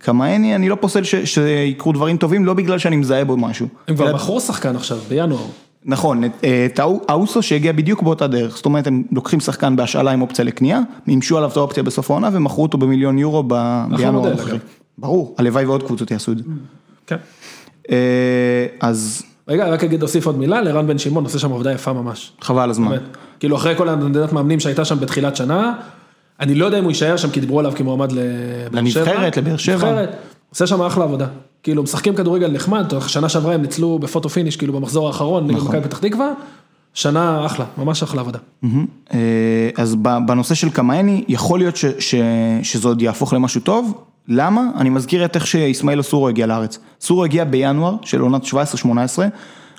כמהני 0.01 0.55
אני 0.55 0.69
לא 0.69 0.77
פוסל 0.81 1.03
ש, 1.05 1.15
שיקרו 1.15 1.93
דברים 1.93 2.17
טובים, 2.17 2.45
לא 2.45 2.55
בגלל 2.55 2.79
שאני 2.79 2.97
מזהה 2.97 3.25
בו 3.25 3.37
משהו. 3.37 3.67
הם 3.89 3.95
כבר 3.95 4.15
מכרו 4.15 4.41
שחקן 4.41 4.77
עכשיו, 4.77 4.99
בינואר. 5.09 5.41
נכון, 5.85 6.25
את- 6.25 6.31
את 6.67 6.79
האו- 6.79 7.01
האוסו 7.09 7.43
שהגיע 7.43 7.73
בדיוק 7.73 8.03
באותה 8.03 8.27
דרך, 8.27 8.57
זאת 8.57 8.65
אומרת 8.67 8.87
הם 8.87 9.03
לוקחים 9.13 9.41
שחקן 9.41 9.77
בהשאלה 9.77 10.11
עם 10.11 10.23
אופציה 10.23 10.45
לקנייה, 10.45 10.81
מימשו 11.07 11.37
עליו 11.37 11.51
את 11.51 11.57
האופציה 11.57 11.83
בסוף 11.83 12.11
העונה 12.11 12.29
ומכרו 12.33 12.63
אותו 12.63 12.79
במיליון 12.79 13.19
יורו 13.19 13.43
ב- 13.47 13.85
בינואר. 13.97 14.35
ברור, 14.99 15.35
הלוואי 15.39 15.65
ועוד 15.65 15.83
קבוצות 15.83 16.11
יעשו 16.11 16.33
את 16.33 16.39
זה. 16.39 16.45
כן. 17.07 17.17
אה, 17.91 18.67
אז 18.81 19.23
רגע, 19.49 19.69
רק 19.69 19.85
אגיד, 19.85 20.03
אוסיף 20.03 20.27
עוד 20.27 20.39
מילה, 20.39 20.61
לרן 20.61 20.87
בן 20.87 20.99
שמעון 20.99 21.25
עושה 21.25 21.39
שם 21.39 21.53
עבודה 21.53 21.73
יפה 21.73 21.93
ממש. 21.93 22.33
חבל 22.41 22.71
הזמן. 22.71 22.97
כאילו 23.41 23.57
אחרי 23.57 23.77
כל 23.77 23.89
העמדת 23.89 24.33
מאמנים 24.33 24.61
שהייתה 24.61 24.85
שם 24.85 25.01
בתחילת 25.01 25.37
שנה, 25.37 25.73
אני 26.41 26.55
לא 26.55 26.67
יודע 26.67 26.79
אם 26.79 26.85
הוא 26.85 26.91
יישאר 26.91 27.17
שם 27.17 27.31
כי 27.31 27.41
דיברו 27.41 27.59
עליו 27.59 27.73
כמועמד 27.77 28.13
לבאר 28.13 28.85
שבע. 28.87 29.05
לנבחרת, 29.05 29.37
לבאר 29.37 29.57
שבע. 29.57 30.05
עושה 30.51 30.67
שם 30.67 30.83
אחלה 30.83 31.05
עבודה. 31.05 31.27
כאילו 31.63 31.83
משחקים 31.83 32.15
כדורגל 32.15 32.51
נחמד, 32.51 32.93
שנה 33.07 33.29
שעברה 33.29 33.55
הם 33.55 33.63
ניצלו 33.63 33.99
בפוטו 33.99 34.29
פיניש, 34.29 34.57
כאילו 34.57 34.73
במחזור 34.73 35.07
האחרון, 35.07 35.45
נגד 35.45 35.57
נכון. 35.57 35.69
מכבי 35.69 35.83
פתח 35.83 35.99
תקווה, 35.99 36.33
שנה 36.95 37.47
אחלה, 37.47 37.65
ממש 37.79 38.03
אחלה 38.03 38.21
עבודה. 38.21 38.39
אה, 39.15 39.71
אז 39.77 39.95
בנושא 40.27 40.55
של 40.55 40.71
קמאני, 40.71 41.25
יכול 41.29 41.59
להיות 41.59 41.77
שזה 42.63 42.89
עוד 42.89 43.03
יהפוך 43.03 43.33
למשהו 43.33 43.61
טוב, 43.61 43.95
למה? 44.29 44.63
אני 44.77 44.91
מזכיר 44.91 45.25
את 45.25 45.37
איך 45.37 45.47
שאיסמעיל 45.47 46.03
סורו 46.03 46.29
הגיע 46.29 46.47
לארץ. 46.47 46.79
סורו 47.01 47.25
הגיע 47.25 47.45
בינואר 47.45 47.97
של 48.03 48.21
עונת 48.21 48.45
17-18, 48.45 48.57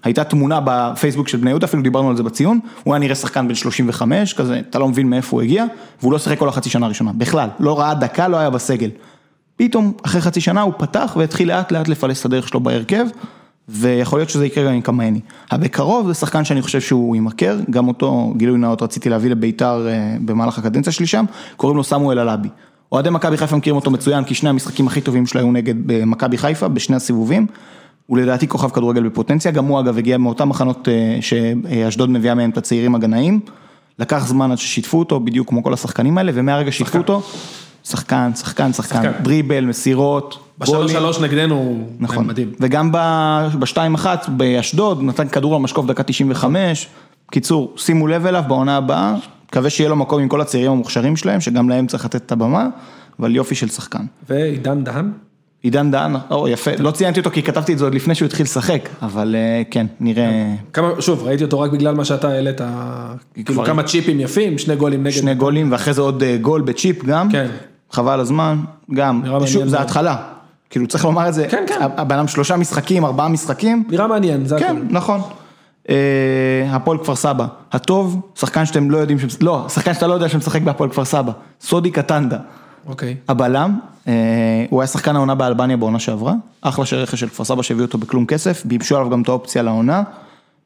הייתה 0.03 0.23
תמונה 0.23 0.59
בפייסבוק 0.65 1.27
של 1.27 1.37
בני 1.37 1.49
יהודה, 1.49 1.65
אפילו 1.65 1.83
דיברנו 1.83 2.09
על 2.09 2.17
זה 2.17 2.23
בציון, 2.23 2.59
הוא 2.83 2.93
היה 2.93 2.99
נראה 2.99 3.15
שחקן 3.15 3.47
בן 3.47 3.55
35, 3.55 4.33
כזה, 4.33 4.61
אתה 4.69 4.79
לא 4.79 4.87
מבין 4.87 5.09
מאיפה 5.09 5.35
הוא 5.35 5.41
הגיע, 5.41 5.65
והוא 6.01 6.11
לא 6.11 6.19
שיחק 6.19 6.37
כל 6.37 6.49
החצי 6.49 6.69
שנה 6.69 6.85
הראשונה, 6.85 7.11
בכלל, 7.13 7.49
לא 7.59 7.79
ראה 7.79 7.93
דקה, 7.93 8.27
לא 8.27 8.37
היה 8.37 8.49
בסגל. 8.49 8.89
פתאום, 9.55 9.93
אחרי 10.05 10.21
חצי 10.21 10.41
שנה 10.41 10.61
הוא 10.61 10.73
פתח 10.77 11.13
והתחיל 11.19 11.47
לאט 11.47 11.71
לאט 11.71 11.87
לפלס 11.87 12.19
את 12.19 12.25
הדרך 12.25 12.47
שלו 12.47 12.59
בהרכב, 12.59 13.05
ויכול 13.69 14.19
להיות 14.19 14.29
שזה 14.29 14.45
יקרה 14.45 14.65
גם 14.65 14.73
עם 14.73 14.81
קמאני. 14.81 15.19
הבקרוב 15.51 16.07
זה 16.07 16.13
שחקן 16.13 16.45
שאני 16.45 16.61
חושב 16.61 16.81
שהוא 16.81 17.15
יימכר, 17.15 17.59
גם 17.69 17.87
אותו 17.87 18.33
גילוי 18.37 18.57
נאות 18.57 18.81
רציתי 18.81 19.09
להביא 19.09 19.31
לביתר 19.31 19.87
אה, 19.87 20.15
במהלך 20.25 20.57
הקדנציה 20.57 20.93
שלי 20.93 21.07
שם, 21.07 21.25
קוראים 21.57 21.77
לו 21.77 21.83
סמואל 21.83 22.19
אלאבי. 22.19 22.49
אוהדי 22.93 23.09
מכבי 23.09 23.37
חיפה 23.37 23.55
מכירים 23.55 23.75
אותו 23.75 23.91
מצוין, 23.91 24.23
כי 24.23 24.35
שני 24.35 24.49
המשחקים 24.49 24.87
הכי 24.87 25.01
טובים 25.01 25.25
שלו 25.25 25.41
היו 25.41 25.51
נגד 25.51 25.91
אה, 25.91 26.05
מכבי 26.05 26.37
חיפה, 26.37 26.67
בשני 26.67 26.95
הסיבובים. 26.95 27.47
הוא 28.07 28.17
לדעתי 28.17 28.47
כוכב 28.47 28.69
כדורגל 28.69 29.03
בפוטנציה, 29.03 29.51
גם 29.51 29.65
הוא 29.65 29.79
אגב 29.79 29.97
הגיע 29.97 30.17
מאותם 30.17 30.49
מחנות 30.49 30.87
אה, 30.87 31.17
שאשדוד 31.21 32.09
מביאה 32.09 32.35
מהם 32.35 32.49
את 32.49 32.57
הצעירים 32.57 32.95
הגנאים. 32.95 33.39
לקח 33.99 34.27
זמן 34.27 34.51
עד 34.51 34.57
ששיתפו 34.57 34.99
אותו, 34.99 35.19
בדיוק 35.19 35.49
כמו 35.49 35.63
כל 35.63 35.73
השחקנים 35.73 36.17
האלה, 36.17 36.31
ומהרגע 36.35 36.71
ששיתפו 36.71 36.97
אותו, 36.97 37.21
שחקן, 37.83 38.31
שחקן, 38.35 38.73
שחקן, 38.73 39.03
שחקן. 39.03 39.23
דריבל, 39.23 39.65
מסירות, 39.65 40.39
בשלוש 40.59 40.77
גולים. 40.77 40.95
שלוש 40.95 41.19
נגדנו 41.19 41.87
נכון, 41.99 42.27
מדהים. 42.27 42.51
וגם 42.59 42.91
בשתיים 43.59 43.93
אחת 43.93 44.29
באשדוד, 44.29 45.03
נתן 45.03 45.27
כדור 45.27 45.55
למשקוף 45.55 45.85
דקה 45.85 46.03
95, 46.03 46.87
קיצור, 47.31 47.73
שימו 47.77 48.07
לב 48.07 48.25
אליו 48.25 48.43
בעונה 48.47 48.77
הבאה, 48.77 49.15
מקווה 49.53 49.69
שיהיה 49.69 49.89
לו 49.89 49.95
מקום 49.95 50.21
עם 50.21 50.27
כל 50.27 50.41
הצעירים 50.41 50.71
המוכשרים 50.71 51.15
שלהם, 51.15 51.41
שגם 51.41 51.69
להם 51.69 51.87
צריך 51.87 52.05
לתת 52.05 52.15
את 52.15 52.31
הבמה, 52.31 52.67
אבל 53.19 53.35
יופי 53.35 53.55
של 53.55 53.69
שחקן. 53.69 54.05
ועידן 54.29 54.83
דהן? 54.83 55.11
עידן 55.61 55.91
דהן, 55.91 56.15
או 56.31 56.47
יפה, 56.47 56.71
לא 56.79 56.91
ציינתי 56.91 57.19
אותו 57.19 57.31
כי 57.31 57.43
כתבתי 57.43 57.73
את 57.73 57.77
זה 57.77 57.83
עוד 57.83 57.95
לפני 57.95 58.15
שהוא 58.15 58.25
התחיל 58.25 58.43
לשחק, 58.43 58.89
אבל 59.01 59.35
אה, 59.35 59.61
כן, 59.71 59.85
נראה 59.99 60.55
כמה, 60.73 60.89
שוב, 60.99 61.23
ראיתי 61.23 61.43
אותו 61.43 61.59
רק 61.59 61.71
בגלל 61.71 61.95
מה 61.95 62.05
שאתה 62.05 62.29
העלית, 62.29 62.61
כאילו 63.45 63.65
כמה 63.65 63.83
צ'יפים 63.83 64.19
יפים, 64.19 64.57
שני 64.57 64.75
גולים 64.75 65.03
נגד. 65.03 65.11
שני 65.11 65.35
גולים 65.35 65.71
ואחרי 65.71 65.93
זה 65.93 66.01
עוד 66.01 66.23
אה, 66.23 66.37
גול 66.41 66.61
בצ'יפ 66.61 67.05
גם, 67.05 67.31
כן. 67.31 67.47
חבל 67.91 68.19
הזמן, 68.19 68.59
גם, 68.93 69.21
שוב, 69.45 69.67
זה. 69.67 69.79
ההתחלה, 69.79 70.15
כאילו 70.69 70.87
צריך 70.87 71.05
לומר 71.05 71.29
את 71.29 71.33
זה, 71.33 71.47
כן, 71.49 71.63
כן. 71.67 71.79
הבן 71.81 72.27
שלושה 72.27 72.57
משחקים, 72.57 73.05
ארבעה 73.05 73.27
משחקים, 73.27 73.83
נראה 73.89 74.07
מעניין, 74.07 74.45
זה 74.45 74.55
כן, 74.59 74.65
הכול. 74.65 74.81
נכון. 74.89 75.21
אה, 75.89 75.95
הפועל 76.69 76.97
כפר 76.97 77.15
סבא, 77.15 77.47
הטוב, 77.71 78.21
שחקן 78.35 78.65
שאתם 78.65 78.91
לא 78.91 78.97
יודעים, 78.97 79.17
לא, 79.41 79.65
שחקן 79.69 79.93
שאתה 79.93 80.07
לא 80.07 80.13
יודע 80.13 80.29
שמשחק 80.29 80.61
בהפועל 80.61 80.89
כפר 80.89 81.05
סבא, 81.05 81.31
סודי 81.61 81.91
קטנדה, 81.91 82.37
אוקיי. 82.87 83.15
הבלם, 83.27 83.79
אה, 84.07 84.65
הוא 84.69 84.81
היה 84.81 84.87
שחקן 84.87 85.15
העונה 85.15 85.35
באלבניה 85.35 85.77
בעונה 85.77 85.99
שעברה, 85.99 86.33
אחלה 86.61 86.85
של 86.85 86.95
רכש 86.95 87.19
של 87.19 87.27
כפר 87.27 87.43
סבא 87.43 87.61
שהביא 87.61 87.83
אותו 87.83 87.97
בכלום 87.97 88.25
כסף, 88.25 88.65
ביבשו 88.65 88.95
עליו 88.97 89.09
גם 89.09 89.21
את 89.21 89.29
האופציה 89.29 89.61
לעונה, 89.61 90.03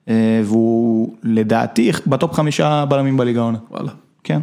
אה, 0.09 0.41
והוא 0.45 1.15
לדעתי 1.23 1.91
בטופ 2.07 2.33
חמישה 2.33 2.85
בלמים 2.85 3.17
בליגה 3.17 3.39
העונה. 3.39 3.57
וואלה. 3.71 3.91
כן. 4.23 4.41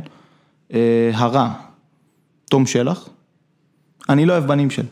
הרע, 1.14 1.48
תום 2.50 2.66
שלח, 2.66 3.08
אני 4.08 4.26
לא 4.26 4.32
אוהב 4.32 4.46
בנים 4.46 4.70
של. 4.70 4.84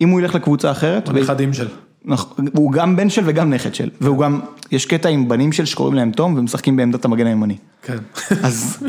אם 0.00 0.08
הוא 0.08 0.20
ילך 0.20 0.34
לקבוצה 0.34 0.70
אחרת, 0.70 1.08
הנכדים 1.08 1.52
של. 1.52 1.68
נכון, 2.04 2.46
הוא 2.52 2.72
גם 2.72 2.96
בן 2.96 3.10
של 3.10 3.22
וגם 3.26 3.50
נכד 3.50 3.74
של, 3.74 3.90
והוא 4.00 4.18
גם, 4.18 4.40
יש 4.70 4.86
קטע 4.86 5.08
עם 5.08 5.28
בנים 5.28 5.52
של 5.52 5.64
שקוראים 5.64 5.94
להם 5.94 6.10
תום 6.10 6.34
ומשחקים 6.38 6.76
בעמדת 6.76 7.04
המגן 7.04 7.26
הימני. 7.26 7.56
כן. 7.82 7.98
אז 8.42 8.84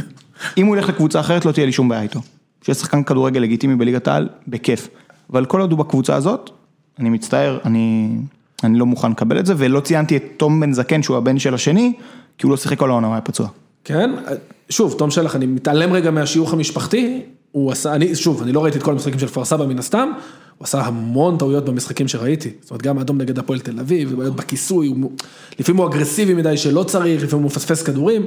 אם 0.57 0.65
הוא 0.65 0.75
ילך 0.75 0.89
לקבוצה 0.89 1.19
אחרת 1.19 1.45
לא 1.45 1.51
תהיה 1.51 1.65
לי 1.65 1.71
שום 1.71 1.89
בעיה 1.89 2.01
איתו. 2.01 2.21
שיהיה 2.61 2.75
שחקן 2.75 3.03
כדורגל 3.03 3.41
לגיטימי 3.41 3.75
בליגת 3.75 4.07
העל, 4.07 4.29
בכיף. 4.47 4.87
אבל 5.29 5.45
כל 5.45 5.61
עוד 5.61 5.71
הוא 5.71 5.79
בקבוצה 5.79 6.15
הזאת, 6.15 6.49
אני 6.99 7.09
מצטער, 7.09 7.59
אני, 7.65 8.09
אני 8.63 8.79
לא 8.79 8.85
מוכן 8.85 9.11
לקבל 9.11 9.39
את 9.39 9.45
זה, 9.45 9.53
ולא 9.57 9.79
ציינתי 9.79 10.17
את 10.17 10.23
תום 10.37 10.59
בן 10.59 10.73
זקן 10.73 11.03
שהוא 11.03 11.17
הבן 11.17 11.39
של 11.39 11.53
השני, 11.53 11.93
כי 12.37 12.45
הוא 12.45 12.51
לא 12.51 12.57
שיחק 12.57 12.79
כל 12.79 12.89
העונה, 12.89 13.07
הוא 13.07 13.13
היה 13.13 13.21
פצוע. 13.21 13.47
כן, 13.83 14.11
שוב, 14.69 14.95
תום 14.97 15.11
שלח, 15.11 15.35
אני 15.35 15.45
מתעלם 15.45 15.93
רגע 15.93 16.11
מהשיוך 16.11 16.53
המשפחתי, 16.53 17.21
הוא 17.53 17.71
עשה, 17.71 17.95
אני, 17.95 18.15
שוב, 18.15 18.41
אני 18.41 18.51
לא 18.51 18.63
ראיתי 18.63 18.77
את 18.77 18.83
כל 18.83 18.91
המשחקים 18.91 19.19
של 19.19 19.27
כפר 19.27 19.45
סבא 19.45 19.65
מן 19.65 19.79
הסתם, 19.79 20.09
הוא 20.57 20.65
עשה 20.65 20.81
המון 20.81 21.37
טעויות 21.37 21.65
במשחקים 21.65 22.07
שראיתי, 22.07 22.49
זאת 22.61 22.71
אומרת, 22.71 22.81
גם 22.81 22.97
האדום 22.97 23.17
נגד 23.17 23.39
הפועל 23.39 23.59
תל 23.59 23.79
אביב, 23.79 24.09
ובעיות 24.13 24.35
בכיסוי, 24.35 24.87
הוא, 24.87 25.11
לפעמים 25.59 25.81
הוא 25.81 25.89
אגרסיבי 25.89 26.33
מדי 26.33 26.57
שלא 26.57 26.83
צריך, 26.83 27.23
לפעמים 27.23 27.43
הוא 27.43 27.51
מפספס 27.51 27.83
כדורים, 27.83 28.25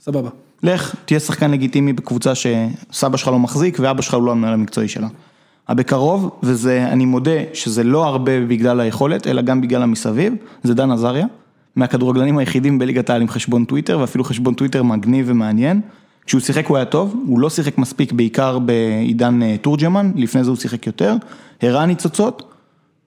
סבבה. 0.00 0.30
לך, 0.62 0.94
תהיה 1.04 1.20
שחקן 1.20 1.50
לגיטימי 1.50 1.92
בקבוצה 1.92 2.32
שסבא 2.34 3.16
שלך 3.16 3.28
לא 3.28 3.38
מחזיק 3.38 3.78
ואבא 3.80 4.02
שלך 4.02 4.14
הוא 4.14 4.22
לא 4.22 4.32
המנהל 4.32 4.52
המקצועי 4.52 4.88
שלה. 4.88 5.08
הבקרוב, 5.68 6.30
וזה, 6.42 6.86
אני 6.88 7.04
מודה 7.04 7.40
שזה 7.52 7.84
לא 7.84 8.04
הרבה 8.04 8.40
בגלל 8.40 8.80
היכולת, 8.80 9.26
אלא 9.26 9.42
גם 9.42 9.60
בגלל 9.60 9.82
המסביב, 9.82 10.34
זה 10.62 10.74
דן 10.74 10.90
עזריה, 10.90 11.26
מהכדורגלנים 11.76 12.38
היחידים 12.38 12.78
בליגת 12.78 13.10
העל 13.10 13.22
עם 13.22 13.28
חשבון 13.28 13.64
טוויטר, 13.64 13.98
ואפילו 13.98 14.24
חשבון 14.24 14.54
טוויטר 14.54 14.82
מגניב 14.82 15.26
ומעניין. 15.28 15.80
כשהוא 16.26 16.40
שיחק 16.40 16.66
הוא 16.66 16.76
היה 16.76 16.86
טוב, 16.86 17.14
הוא 17.26 17.40
לא 17.40 17.50
שיחק 17.50 17.78
מספיק 17.78 18.12
בעיקר 18.12 18.58
בעידן 18.58 19.42
אה, 19.42 19.56
תורג'מן, 19.62 20.12
לפני 20.16 20.44
זה 20.44 20.50
הוא 20.50 20.56
שיחק 20.56 20.86
יותר, 20.86 21.14
הראה 21.62 21.86
ניצוצות, 21.86 22.52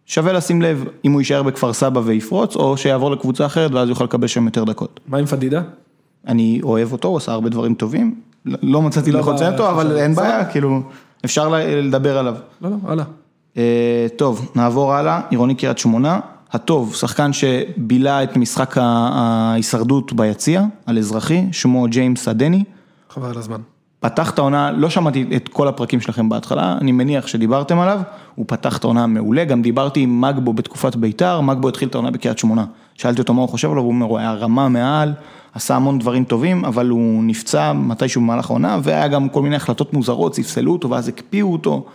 שווה 0.06 0.34
לשים 0.34 0.62
לב 0.62 0.86
אם 1.06 1.12
הוא 1.12 1.22
יישאר 1.22 1.44
בכפר 1.44 1.74
סבא 1.74 2.02
ויפרוץ, 2.04 2.56
או 2.56 2.78
שיעבור 2.78 3.12
לקבוצה 3.12 3.46
אחרת 3.46 3.72
ואז 3.72 3.90
יוכל 3.90 4.04
לקבל 4.04 4.28
שם 4.28 4.46
יותר 4.46 4.64
דקות. 4.64 5.00
מה 5.08 5.18
עם 5.18 5.26
פדידה? 5.26 5.62
אני 6.28 6.60
אוהב 6.64 6.92
אותו, 6.92 7.08
הוא 7.08 7.18
עשה 7.18 7.32
הרבה 7.32 7.50
דברים 7.50 7.74
טובים, 7.74 8.16
לא- 8.46 8.58
לא 8.62 8.82
מצאתי 8.82 9.12
לא 9.12 9.34
לציין 9.34 9.54
אותו, 9.54 9.70
אבל. 9.70 9.98
אין 9.98 10.16
בעיה, 10.16 10.46
כאילו, 10.46 10.82
אפשר 11.26 11.54
לדבר 11.66 12.18
עליו. 12.18 12.36
לא, 12.62 12.70
לא, 12.70 12.76
הלאה. 12.88 13.06
אה, 13.58 14.08
טוב, 14.16 14.52
נעבור 14.56 14.94
הלאה, 14.94 15.22
עירוני 15.30 15.56
קריית 15.56 15.78
שמונה, 15.78 16.20
הטוב, 16.52 16.96
שחקן 16.96 17.34
שבילה 17.34 18.24
את 18.24 18.38
משחק 18.38 18.78
ההישרדות 18.80 20.14
ביציע, 20.14 20.64
על 20.86 20.98
אזרחי, 20.98 21.46
שמו 21.52 21.86
ג'יימס 21.90 22.28
אדני, 22.28 22.64
חבל 23.10 23.30
על 23.30 23.38
הזמן. 23.38 23.62
פתח 24.00 24.32
את 24.32 24.40
העונה, 24.40 24.72
לא 24.72 24.90
שמעתי 24.90 25.26
את 25.36 25.48
כל 25.48 25.68
הפרקים 25.68 26.02
שלכם 26.02 26.30
בהתחלה, 26.30 26.78
אני 26.82 26.92
מניח 26.92 27.28
שדיברתם 27.28 27.80
עליו, 27.80 28.02
הוא 28.36 28.46
פתח 28.48 28.78
את 28.78 28.84
העונה 28.84 29.08
מעולה, 29.08 29.46
גם 29.46 29.62
דיברתי 29.62 30.00
עם 30.00 30.22
מגבו 30.22 30.54
בתקופת 30.54 30.96
בית"ר, 30.96 31.42
מגבו 31.42 31.70
התחיל 31.70 31.90
את 31.90 31.96
העונה 31.96 32.12
בקריית 32.12 32.38
שמונה. 32.38 32.66
שאלתי 32.96 33.22
אותו 33.22 33.34
מה 33.34 33.42
הוא 33.42 33.50
חושב 33.50 33.72
עליו, 33.72 33.84
הוא 33.84 33.92
אומר, 33.92 34.06
הוא 34.06 34.18
היה 34.18 34.34
רמה 34.34 34.70
מעל, 34.70 35.14
עשה 35.54 35.76
המון 35.76 36.00
דברים 36.00 36.24
טובים, 36.24 36.66
אבל 36.66 36.90
הוא 36.90 37.24
נפצע 37.24 37.74
מתישהו 37.74 38.22
במהלך 38.22 38.50
העונה, 38.50 38.80
והיה 38.84 39.08
גם 39.08 39.30
כל 39.30 39.42
מיני 39.42 39.56
החלטות 39.56 39.94
מוזרות, 39.94 40.36
ספסלו 40.36 40.72
אותו 40.72 40.90
ואז 40.90 41.08
הקפיאו 41.08 41.52
אותו. 41.52 41.86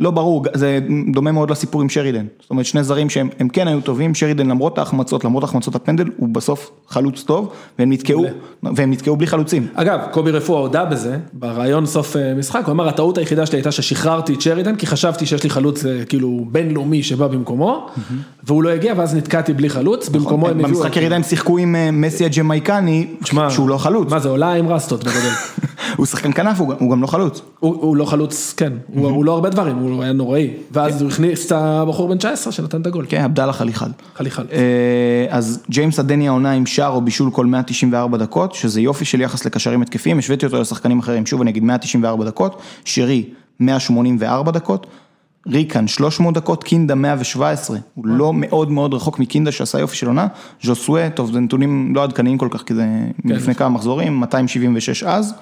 לא 0.00 0.10
ברור, 0.10 0.44
זה 0.54 0.78
דומה 1.12 1.32
מאוד 1.32 1.50
לסיפור 1.50 1.80
עם 1.82 1.88
שרידן. 1.88 2.26
זאת 2.40 2.50
אומרת, 2.50 2.64
שני 2.66 2.84
זרים 2.84 3.10
שהם 3.10 3.28
הם 3.40 3.48
כן 3.48 3.68
היו 3.68 3.80
טובים, 3.80 4.14
שרידן 4.14 4.46
למרות 4.46 4.78
ההחמצות, 4.78 5.24
למרות 5.24 5.44
החמצות 5.44 5.74
הפנדל, 5.74 6.04
הוא 6.16 6.28
בסוף 6.28 6.70
חלוץ 6.88 7.22
טוב, 7.22 7.48
והם 7.78 7.92
נתקעו, 7.92 8.24
והם 8.62 8.90
נתקעו 8.90 9.16
בלי 9.16 9.26
חלוצים. 9.26 9.66
אגב, 9.74 10.00
קובי 10.10 10.30
רפואה 10.30 10.60
הודה 10.60 10.84
בזה, 10.84 11.18
בריאיון 11.32 11.86
סוף 11.86 12.16
אה, 12.16 12.34
משחק, 12.34 12.62
הוא 12.66 12.72
אמר, 12.72 12.88
הטעות 12.88 13.18
היחידה 13.18 13.46
שלי 13.46 13.58
הייתה 13.58 13.72
ששחררתי 13.72 14.34
את 14.34 14.40
שרידן, 14.40 14.76
כי 14.76 14.86
חשבתי 14.86 15.26
שיש 15.26 15.42
לי 15.44 15.50
חלוץ 15.50 15.86
אה, 15.86 16.04
כאילו 16.04 16.44
בינלאומי 16.52 17.02
שבא 17.02 17.26
במקומו, 17.26 17.86
והוא 18.44 18.62
לא 18.62 18.68
הגיע, 18.68 18.94
ואז 18.96 19.14
נתקעתי 19.14 19.52
בלי 19.52 19.68
חלוץ, 19.68 20.08
במקומו 20.08 20.48
הם 20.48 20.60
הביאו... 20.60 20.68
במשחק 20.68 20.96
ירידה 20.96 21.16
הם 21.16 21.22
שיחקו 21.22 21.58
עם 21.58 21.76
אה, 21.76 21.90
מסי 21.90 22.24
הג'מייקני, 22.24 23.06
שהוא 23.50 23.68
לא 23.68 23.78
חלוץ, 23.78 24.10
מה 24.10 24.18
זה, 24.18 24.28
עולה 24.28 24.52
עם 24.52 24.68
רסטות 24.68 25.04
בגדול. 25.04 25.32
הוא 25.96 26.06
שחקן 26.06 26.32
כנף, 26.32 26.60
הוא 26.60 26.90
גם- 26.90 27.02
לא 27.02 27.06
חלוץ. 27.06 27.42
הוא 27.60 27.96
לא 27.96 28.04
חלוץ, 28.04 28.54
כן, 28.56 28.72
הוא 28.94 29.24
לא 29.24 29.32
הרבה 29.32 29.48
דברים, 29.50 29.76
הוא 29.92 30.02
היה 30.02 30.12
נוראי. 30.12 30.50
ואז 30.70 31.02
הוא 31.02 31.10
הכניס 31.10 31.46
את 31.46 31.52
הבחור 31.52 32.08
בן 32.08 32.18
19 32.18 32.52
שנתן 32.52 32.80
את 32.80 32.86
הגול. 32.86 33.06
כן, 33.08 33.20
עבדאללה 33.20 33.52
חליחל. 33.52 33.90
חליחל. 34.16 34.46
אה, 34.52 35.26
אז 35.30 35.62
ג'יימס 35.70 35.98
אדני 35.98 36.28
העונה 36.28 36.52
עם 36.52 36.66
שער 36.66 36.90
או 36.90 37.00
בישול 37.00 37.30
כל 37.30 37.46
194 37.46 38.18
דקות, 38.18 38.54
שזה 38.54 38.80
יופי 38.80 39.04
של 39.04 39.20
יחס 39.20 39.44
לקשרים 39.44 39.82
התקפיים, 39.82 40.18
השוויתי 40.18 40.46
אותו 40.46 40.60
לשחקנים 40.60 40.98
אחרים, 40.98 41.26
שוב 41.26 41.40
אני 41.40 41.50
אגיד 41.50 41.62
194 41.62 42.24
דקות, 42.24 42.62
שרי 42.84 43.24
184 43.60 44.52
דקות, 44.52 44.86
ריקן 45.46 45.88
300 45.88 46.34
דקות, 46.34 46.64
קינדה 46.64 46.94
117, 46.94 47.78
הוא 47.94 48.06
לא 48.06 48.32
מאוד 48.34 48.70
מאוד 48.70 48.94
רחוק 48.94 49.18
מקינדה 49.18 49.52
שעשה 49.52 49.78
יופי 49.78 49.96
של 49.96 50.06
עונה, 50.06 50.26
ז'וסווה, 50.62 51.10
טוב 51.10 51.32
זה 51.32 51.40
נתונים 51.40 51.94
לא 51.94 52.02
עדכניים 52.02 52.38
כל 52.38 52.48
כך, 52.50 52.62
כי 52.62 52.74
זה 52.74 52.86
מלפני 53.24 53.54
כמה 53.54 53.68
מחזורים, 53.68 54.20
276 54.20 55.02
אז, 55.02 55.34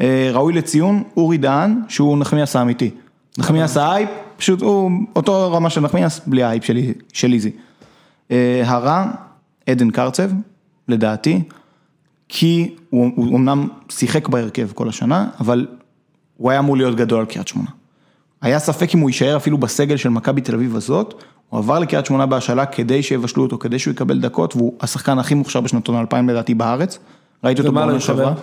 אה, 0.00 0.30
ראוי 0.32 0.52
לציון, 0.52 1.02
אורי 1.16 1.38
דהן, 1.38 1.80
שהוא 1.88 2.18
נחמיאס 2.18 2.56
האמיתי, 2.56 2.90
נחמיאס 3.38 3.76
האייפ, 3.76 4.08
פשוט 4.36 4.62
הוא 4.62 4.90
אותו 5.16 5.52
רמה 5.52 5.70
של 5.70 5.80
נחמיאס, 5.80 6.20
בלי 6.26 6.42
האייפ 6.42 6.64
שלי- 6.64 6.92
של 7.12 7.32
איזי. 7.32 7.50
אה, 8.30 8.62
הרע, 8.66 9.04
עדן 9.66 9.90
קרצב, 9.90 10.30
לדעתי, 10.88 11.42
כי 12.28 12.74
הוא, 12.90 13.10
הוא 13.16 13.36
אמנם 13.36 13.68
שיחק 13.88 14.28
בהרכב 14.28 14.68
כל 14.74 14.88
השנה, 14.88 15.26
אבל 15.40 15.66
הוא 16.36 16.50
היה 16.50 16.60
אמור 16.60 16.76
להיות 16.76 16.96
גדול 16.96 17.20
על 17.20 17.26
קריית 17.26 17.48
שמונה. 17.48 17.68
היה 18.42 18.58
ספק 18.58 18.94
אם 18.94 19.00
הוא 19.00 19.10
יישאר 19.10 19.36
אפילו 19.36 19.58
בסגל 19.58 19.96
של 19.96 20.08
מכבי 20.08 20.40
תל 20.40 20.54
אביב 20.54 20.76
הזאת, 20.76 21.14
הוא 21.48 21.58
עבר 21.58 21.78
לקריית 21.78 22.06
שמונה 22.06 22.26
בהשאלה 22.26 22.66
כדי 22.66 23.02
שיבשלו 23.02 23.42
אותו, 23.42 23.58
כדי 23.58 23.78
שהוא 23.78 23.92
יקבל 23.92 24.20
דקות, 24.20 24.56
והוא 24.56 24.72
השחקן 24.80 25.18
הכי 25.18 25.34
מוכשר 25.34 25.60
בשנתון 25.60 25.96
2000 26.00 26.28
לדעתי 26.28 26.54
בארץ. 26.54 26.98
ראיתי 27.44 27.60
אותו 27.60 27.70
ומה 27.70 27.80
לא 27.80 27.86
בעונה? 27.86 28.00
שעברה. 28.00 28.34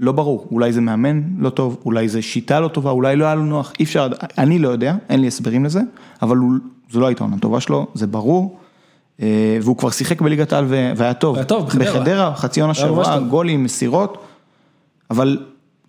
לא 0.00 0.12
ברור, 0.12 0.46
אולי 0.50 0.72
זה 0.72 0.80
מאמן 0.80 1.22
לא 1.38 1.50
טוב, 1.50 1.76
אולי 1.84 2.08
זה 2.08 2.22
שיטה 2.22 2.60
לא 2.60 2.68
טובה, 2.68 2.90
אולי 2.90 3.16
לא 3.16 3.24
היה 3.24 3.34
לו 3.34 3.44
נוח, 3.44 3.72
אי 3.80 3.84
אפשר, 3.84 4.08
אני 4.38 4.58
לא 4.58 4.68
יודע, 4.68 4.94
אין 5.08 5.20
לי 5.20 5.26
הסברים 5.26 5.64
לזה, 5.64 5.80
אבל 6.22 6.36
הוא, 6.36 6.52
זו 6.90 7.00
לא 7.00 7.06
הייתה 7.06 7.24
עונה 7.24 7.38
טובה 7.38 7.60
שלו, 7.60 7.86
זה 7.94 8.06
ברור, 8.06 8.58
אה, 9.22 9.58
והוא 9.62 9.76
כבר 9.76 9.90
שיחק 9.90 10.22
בליגת 10.22 10.52
העל 10.52 10.64
והיה 10.68 11.14
טוב. 11.14 11.36
היה 11.36 11.44
טוב, 11.44 11.66
בחדרה. 11.66 11.92
בחדרה, 11.92 12.34
חצי 12.34 12.60
עונה 12.60 12.74
שעברה. 12.74 13.18
גולים, 13.18 13.64
מסירות, 13.64 14.18
אבל 15.10 15.38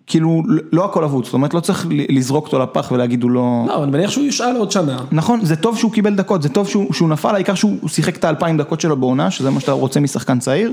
כאילו 0.06 0.42
לא 0.72 0.84
הכל 0.84 1.04
אבוד, 1.04 1.24
זאת 1.24 1.34
אומרת 1.34 1.54
לא 1.54 1.60
צריך 1.60 1.86
לזרוק 1.90 2.44
אותו 2.44 2.58
לפח 2.58 2.92
ולהגיד 2.92 3.22
הוא 3.22 3.30
לא... 3.30 3.64
לא, 3.68 3.84
אני 3.84 3.92
מניח 3.92 4.10
שהוא 4.10 4.24
ישאל 4.24 4.56
עוד 4.56 4.70
שנה. 4.70 4.98
נכון, 5.12 5.44
זה 5.44 5.56
טוב 5.56 5.78
שהוא 5.78 5.92
קיבל 5.92 6.14
דקות, 6.14 6.42
זה 6.42 6.48
טוב 6.48 6.68
שהוא, 6.68 6.92
שהוא 6.92 7.08
נפל, 7.08 7.34
העיקר 7.34 7.54
שהוא 7.54 7.88
שיחק 7.88 8.16
את 8.16 8.24
האלפיים 8.24 8.56
דקות 8.56 8.80
שלו 8.80 8.96
בעונה, 8.96 9.30
שזה 9.30 9.50
מה 9.50 9.60
שאתה 9.60 9.72
רוצה 9.72 10.00
משחקן 10.00 10.38
צעיר, 10.38 10.72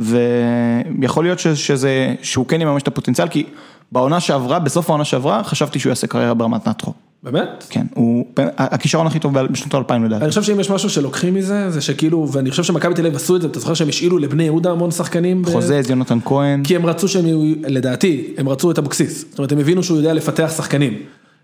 ויכול 0.00 1.24
להיות 1.24 1.38
שזה, 1.38 2.14
שהוא 2.22 2.46
כן 2.46 2.60
יממש 2.60 2.82
את 2.82 2.88
הפוטנציאל, 2.88 3.28
כי 3.28 3.44
בעונה 3.92 4.20
שעברה, 4.20 4.58
בסוף 4.58 4.90
העונה 4.90 5.04
שעברה, 5.04 5.44
חשבתי 5.44 5.78
שהוא 5.78 5.90
יעשה 5.90 6.06
קריירה 6.06 6.34
ברמת 6.34 6.68
נטחו. 6.68 6.92
באמת? 7.22 7.66
כן, 7.70 7.86
הוא 7.94 8.24
הכישרון 8.58 9.06
הכי 9.06 9.18
טוב 9.18 9.38
בשנות 9.40 9.74
האלפיים 9.74 10.04
לדעתי. 10.04 10.22
אני 10.24 10.28
חושב 10.28 10.42
שאם 10.42 10.60
יש 10.60 10.70
משהו 10.70 10.90
שלוקחים 10.90 11.34
מזה, 11.34 11.70
זה 11.70 11.80
שכאילו, 11.80 12.28
ואני 12.32 12.50
חושב 12.50 12.62
שמכבי 12.62 12.94
תל 12.94 13.06
אביב 13.06 13.16
עשו 13.16 13.36
את 13.36 13.42
זה, 13.42 13.46
אתה 13.48 13.60
זוכר 13.60 13.74
שהם 13.74 13.88
השאילו 13.88 14.18
לבני 14.18 14.42
יהודה 14.44 14.70
המון 14.70 14.90
שחקנים? 14.90 15.42
ב- 15.42 15.46
חוזז, 15.46 15.90
יונתן 15.90 16.18
כהן, 16.24 16.64
כי 16.64 16.76
הם 16.76 16.86
רצו 16.86 17.08
שהם 17.08 17.26
יהיו, 17.26 17.54
לדעתי, 17.68 18.34
הם 18.38 18.48
רצו 18.48 18.70
את 18.70 18.78
אבוקסיס. 18.78 19.24
זאת 19.30 19.38
אומרת, 19.38 19.52
הם 19.52 19.58
הבינו 19.58 19.82
שהוא 19.82 19.96
יודע 19.96 20.14
לפתח 20.14 20.52
שחקנים. 20.56 20.94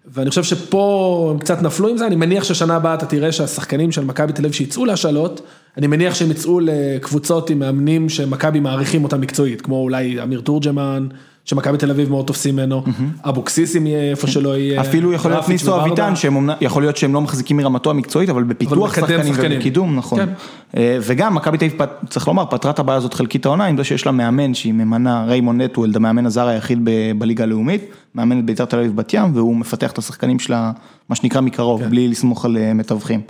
ואני 0.06 0.30
חושב 0.30 0.42
שפה 0.42 1.28
הם 1.32 1.38
קצת 1.38 1.62
נפלו 1.62 1.88
עם 1.88 1.96
זה, 1.96 2.06
אני 2.06 2.16
מניח 2.16 2.44
ששנה 2.44 2.76
הבאה 2.76 2.94
אתה 2.94 3.06
תראה 3.06 3.32
שהשחקנים 3.32 3.92
של 3.92 4.04
מכבי 4.04 4.32
תל 4.32 4.42
אביב 4.42 4.52
שיצאו 4.52 4.84
להשאלות, 4.84 5.40
אני 5.76 5.86
מניח 5.86 6.14
שהם 6.14 6.30
יצאו 6.30 6.60
לקבוצות 6.60 7.50
עם 7.50 7.58
מאמנים 7.58 8.08
שמכבי 8.08 8.60
מעריכים 8.60 9.04
אותם 9.04 9.20
מקצועית, 9.20 9.62
כמו 9.62 9.76
אולי 9.76 10.22
אמיר 10.22 10.40
תורג'מן, 10.40 11.08
שמכבי 11.46 11.78
תל 11.78 11.90
אביב 11.90 12.10
מאוד 12.10 12.26
תופסים 12.26 12.56
ממנו, 12.56 12.82
אבוקסיס 13.24 13.76
אם 13.76 13.86
יהיה 13.86 14.10
איפה 14.10 14.26
שלא 14.26 14.56
יהיה. 14.56 14.80
אפילו 14.80 15.12
יכול 15.12 15.30
להיות 15.30 15.48
ניסו. 15.48 15.80
אביטן, 15.80 16.16
שהם 16.16 16.36
אומנם- 16.36 16.54
יכול 16.60 16.82
להיות 16.82 16.96
שהם 16.96 17.14
לא 17.14 17.20
מחזיקים 17.20 17.56
מרמתו 17.56 17.90
המקצועית, 17.90 18.30
אבל 18.30 18.42
בפיתוח 18.42 18.94
שחקנים. 18.94 19.32
ובקידום, 19.54 19.96
נכון. 19.96 20.18
כן. 20.18 20.28
אה, 20.76 20.98
וגם 21.02 21.34
מכבי 21.34 21.58
תל 21.58 21.64
אביב, 21.64 21.80
צריך 22.08 22.28
לומר, 22.28 22.44
פתרה 22.50 22.70
את 22.70 22.78
הבעיה 22.78 22.96
הזאת 22.98 23.14
חלקית 23.14 23.46
העונה, 23.46 23.64
עם 23.64 23.76
זה 23.76 23.84
שיש 23.84 24.06
לה 24.06 24.12
מאמן 24.12 24.54
שהיא 24.54 24.72
ממנה, 24.72 25.24
ריימון 25.24 25.60
נטוולד, 25.60 25.96
המאמן 25.96 26.26
הזר 26.26 26.46
היחיד 26.46 26.88
בליגה 27.18 27.44
הלאומית, 27.44 27.84
מאמן 28.14 28.38
את 28.38 28.44
בית"ר 28.44 28.64
תל 28.64 28.78
אביב 28.78 28.96
בת 28.96 29.14
ים, 29.14 29.30
והוא 29.34 29.56
מפתח 29.56 29.90
את 29.92 29.98
השחקנים 29.98 30.38
שלה, 30.38 30.72
מה 31.08 31.16
שנקרא 31.16 31.40
מקרוב, 31.40 31.82
כן. 31.82 31.90
בלי 31.90 32.08
לסמוך 32.08 32.44
על 32.44 32.56
אה, 32.56 32.74
מתווכים. 32.74 33.20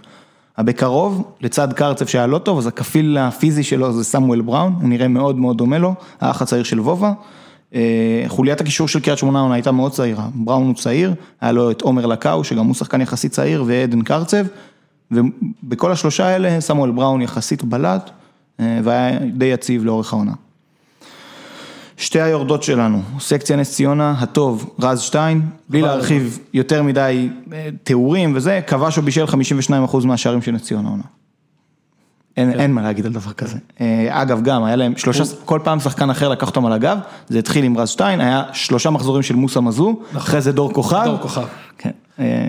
הבקרוב, 0.59 1.23
לצד 1.41 1.73
קרצב 1.73 2.07
שהיה 2.07 2.27
לא 2.27 2.39
טוב, 2.39 2.59
אז 2.59 2.67
הכפיל 2.67 3.19
הפיזי 3.21 3.63
שלו 3.63 3.93
זה 3.93 4.05
סמואל 4.05 4.41
בראון, 4.41 4.75
הוא 4.81 4.89
נראה 4.89 5.09
מאוד 5.09 5.39
מאוד 5.39 5.59
דומה 5.59 5.79
לו, 5.79 5.95
האח 6.21 6.43
הצעיר 6.43 6.63
של 6.63 6.81
וובה. 6.81 7.13
אה, 7.77 8.25
חוליית 8.29 8.61
הקישור 8.61 8.89
של 8.89 9.01
קריית 9.01 9.19
שמונה 9.19 9.55
הייתה 9.55 9.73
מאוד 9.73 9.93
צעירה, 9.93 10.29
בראון 10.35 10.67
הוא 10.67 10.75
צעיר, 10.75 11.15
היה 11.41 11.53
לו 11.53 11.71
את 11.71 11.83
עומר 11.83 12.07
לקאו, 12.07 12.45
שגם 12.45 12.67
הוא 12.67 12.75
שחקן 12.75 13.01
יחסית 13.01 13.33
צעיר, 13.33 13.65
ועדן 13.67 14.03
קרצב, 14.03 14.47
ובכל 15.11 15.93
השלושה 15.93 16.27
האלה 16.27 16.61
סמואל 16.61 16.91
בראון 16.91 17.23
יחסית 17.23 17.65
בלט, 17.65 18.11
אה, 18.61 18.81
והיה 18.85 19.19
די 19.19 19.45
יציב 19.45 19.85
לאורך 19.85 20.13
העונה. 20.13 20.33
שתי 21.97 22.21
היורדות 22.21 22.63
שלנו, 22.63 23.03
סקציה 23.21 23.57
נס 23.57 23.75
ציונה, 23.75 24.15
הטוב, 24.19 24.75
רז 24.79 25.01
שטיין, 25.01 25.43
בלי 25.69 25.83
להרחיב 25.83 26.39
יותר 26.53 26.83
מדי 26.83 27.29
אה, 27.53 27.69
תיאורים 27.85 28.33
וזה, 28.37 28.61
כבש 28.67 28.99
או 28.99 29.03
בישל 29.03 29.25
52% 29.25 30.07
מהשערים 30.07 30.43
של 30.43 30.53
נס 30.53 30.63
ציונה 30.63 30.89
העונה. 30.89 31.03
אין, 32.37 32.61
אין 32.61 32.73
מה 32.73 32.83
להגיד 32.83 33.07
על 33.07 33.13
דבר 33.13 33.33
כזה. 33.33 33.59
אה, 33.81 34.23
אגב, 34.23 34.43
גם, 34.43 34.65
היה 34.65 34.77
להם 34.77 34.97
שלושה, 34.97 35.25
כל 35.45 35.61
פעם 35.65 35.81
שחקן 35.81 36.11
אחר 36.11 36.29
לקח 36.29 36.47
אותם 36.47 36.67
על 36.67 36.73
הגב, 36.73 36.99
זה 37.29 37.39
התחיל 37.39 37.65
עם 37.65 37.79
רז 37.79 37.89
שטיין, 37.89 38.21
היה 38.21 38.43
שלושה 38.53 38.91
מחזורים 38.91 39.23
של 39.23 39.35
מוסא 39.35 39.59
מזו, 39.59 40.01
אחרי 40.17 40.41
זה 40.41 40.53
דור 40.53 40.73
כוכב. 40.73 41.03
דור 41.05 41.19
כוכב. 41.19 41.47
כן. 41.79 41.91
אה, 42.19 42.49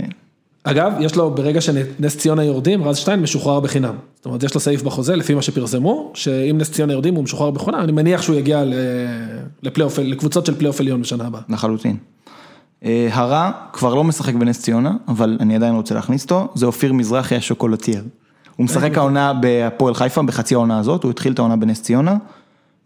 אגב, 0.64 0.94
יש 1.00 1.16
לו, 1.16 1.32
ברגע 1.32 1.62
שנס 1.62 2.18
ציונה 2.18 2.44
יורדים, 2.44 2.84
רז 2.84 2.98
שטיין 2.98 3.22
משוחרר 3.22 3.60
בחינם. 3.60 3.96
זאת 4.16 4.26
אומרת, 4.26 4.44
יש 4.44 4.56
לו 4.56 4.60
סעיף 4.60 4.82
בחוזה, 4.82 5.16
לפי 5.16 5.34
מה 5.34 5.42
שפרסמו, 5.42 6.12
שאם 6.14 6.58
נס 6.58 6.72
ציונה 6.72 6.94
יורדים 6.94 7.16
הוא 7.16 7.24
משוחרר 7.24 7.52
בחינם, 7.52 7.80
אני 7.80 7.92
מניח 7.92 8.22
שהוא 8.22 8.36
יגיע 8.36 8.64
לפלייאוף, 9.64 10.00
לקבוצות 10.00 10.46
של 10.46 10.56
פלייאוף 10.56 10.80
עליון 10.80 11.02
בשנה 11.02 11.28
הבאה. 11.28 11.42
לחלוטין. 11.50 11.98
אה, 12.86 13.10
הרע 13.12 13.52
כבר 13.74 13.96
לא 13.96 14.04
משחק 14.04 14.34
בנס 14.34 14.62
ציונה, 14.62 14.92
אבל 15.08 15.38
אני 15.40 15.56
עדיין 15.56 15.76
רוצה 15.76 15.96
להכניס 15.96 16.24
אותו, 16.24 16.48
זה 16.56 16.66
אופיר 16.66 16.94
מזרחי 16.94 17.36
השוקולטייר. 17.36 18.04
הוא 18.58 18.66
משחק 18.66 18.98
העונה 18.98 19.34
בהפועל 19.34 19.94
חיפה, 19.94 20.22
בחצי 20.22 20.56
העונה 20.56 20.80
הזאת, 20.80 21.04
הוא 21.04 21.12
התחיל 21.12 21.34
את 21.34 21.40
העונה 21.40 21.56
בנס 21.56 21.82
ציונה, 21.82 22.16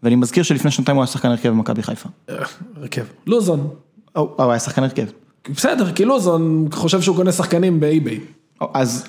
ואני 0.02 0.16
מזכיר 0.16 0.42
שלפני 0.42 0.70
שנתיים 0.70 0.96
הוא 0.96 1.02
היה 1.02 1.06
שחקן 1.06 1.28
הרכב 1.28 1.48
במכבי 1.48 1.82
חיפה. 1.82 2.08
אה, 2.30 2.34
הרכב. 2.76 3.04
לוזון. 3.26 3.68
או, 4.16 4.34
הוא 4.38 4.50
היה 4.50 4.58
שחקן 4.58 4.82
הרכב. 4.82 5.06
בסדר, 5.50 5.92
כי 5.92 6.04
לוזון 6.04 6.68
חושב 6.72 7.00
שהוא 7.00 7.16
קונה 7.16 7.32
שחקנים 7.32 7.80
ב 7.80 7.87
eBay. 7.87 8.20
אז 8.74 9.04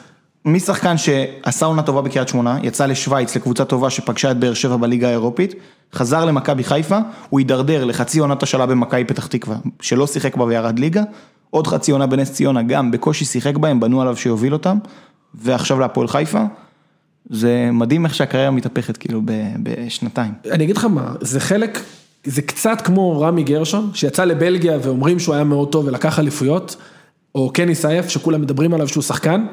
משחקן 0.46 0.98
שעשה 0.98 1.66
עונה 1.66 1.84
טובה 1.84 2.02
בקריית 2.02 2.28
שמונה, 2.28 2.58
יצא 2.64 2.86
לשוויץ 2.86 3.36
לקבוצה 3.36 3.66
טובה 3.66 3.90
שפגשה 3.90 4.32
את 4.32 4.38
באר 4.38 4.54
שבע 4.54 4.78
בליגה 4.78 5.08
האירופית, 5.08 5.54
חזר 5.94 6.26
למכבי 6.26 6.64
חיפה, 6.64 7.00
הוא 7.30 7.40
הידרדר 7.40 7.86
לחצי 7.86 8.20
עונת 8.20 8.44
השאלה 8.44 8.66
במכבי 8.66 9.06
פתח 9.06 9.28
תקווה, 9.28 9.58
שלא 9.82 10.08
שיחק 10.08 10.38
בה 10.38 10.44
וירד 10.44 10.80
ליגה, 10.80 11.04
עוד 11.50 11.68
חצי 11.68 11.92
עונה 11.92 12.08
בנס 12.08 12.32
ציונה 12.32 12.64
גם 12.64 12.92
בקושי 12.92 13.26
שיחק 13.26 13.58
בהם, 13.58 13.80
בנו 13.80 14.02
עליו 14.02 14.18
שיוביל 14.18 14.54
אותם, 14.54 14.78
ועכשיו 15.36 15.80
להפועל 15.80 16.08
חיפה. 16.08 16.44
זה 17.30 17.70
מדהים 17.74 18.06
איך 18.06 18.16
שהקריירה 18.16 18.52
מתהפכת 18.52 18.98
כאילו 18.98 19.22
בשנתיים. 19.64 20.32
אני 20.52 20.64
אגיד 20.64 20.78
לך 20.78 20.86
מה, 20.86 21.14
זה 21.22 21.40
חלק, 21.40 21.80
זה 22.24 22.42
קצת 22.42 22.82
כמו 22.84 23.22
רמי 23.22 23.44
גרשון, 23.44 23.92
שיצא 23.94 24.24
לבלגיה 24.24 24.78
ואומרים 24.84 25.20
שהוא 25.20 25.36
היה 25.36 25.44
מאוד 25.44 25.72
טוב 25.72 25.88
ולקח 25.88 26.20
אליפויות, 26.20 26.76
או 27.36 27.54
קני 27.54 27.76
סייף, 27.76 28.10
שכולם 28.10 28.42
מדברים 28.42 28.74
עליו 28.74 28.88
שהוא 28.88 29.04
שחקן. 29.04 29.46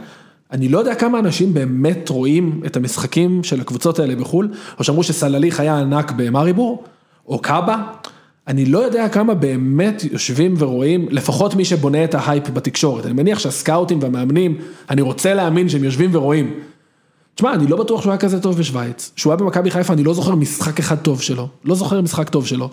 אני 0.52 0.68
לא 0.68 0.78
יודע 0.78 0.94
כמה 0.94 1.18
אנשים 1.18 1.54
באמת 1.54 2.08
רואים 2.08 2.62
את 2.66 2.76
המשחקים 2.76 3.44
של 3.44 3.60
הקבוצות 3.60 3.98
האלה 3.98 4.16
בחו"ל, 4.16 4.50
או 4.78 4.84
שאמרו 4.84 5.02
שסלליך 5.02 5.60
היה 5.60 5.78
ענק 5.78 6.12
במאריבור, 6.16 6.84
או 7.26 7.38
קאבה. 7.38 7.82
אני 8.50 8.66
לא 8.66 8.78
יודע 8.78 9.08
כמה 9.08 9.34
באמת 9.34 10.04
יושבים 10.12 10.54
ורואים, 10.58 11.06
לפחות 11.10 11.54
מי 11.54 11.64
שבונה 11.64 12.04
את 12.04 12.14
ההייפ 12.14 12.50
בתקשורת. 12.50 13.06
אני 13.06 13.12
מניח 13.12 13.38
שהסקאוטים 13.38 13.98
והמאמנים, 14.02 14.58
אני 14.90 15.02
רוצה 15.02 15.34
להאמין 15.34 15.68
שהם 15.68 15.84
יושבים 15.84 16.10
ורואים. 16.12 16.54
תשמע, 17.34 17.54
אני 17.54 17.66
לא 17.66 17.76
בטוח 17.76 18.02
שהוא 18.02 18.10
היה 18.10 18.18
כזה 18.18 18.40
טוב 18.40 18.58
בשוויץ. 18.58 19.12
שהוא 19.16 19.32
היה 19.32 19.36
במכבי 19.36 19.70
חיפה, 19.70 19.92
אני 19.92 20.04
לא 20.04 20.14
זוכר 20.14 20.34
משחק 20.34 20.78
אחד 20.78 20.96
טוב 20.96 21.22
שלו. 21.22 21.48
לא 21.64 21.74
זוכר 21.74 22.00
משחק 22.00 22.28
טוב 22.28 22.46
שלו. 22.46 22.68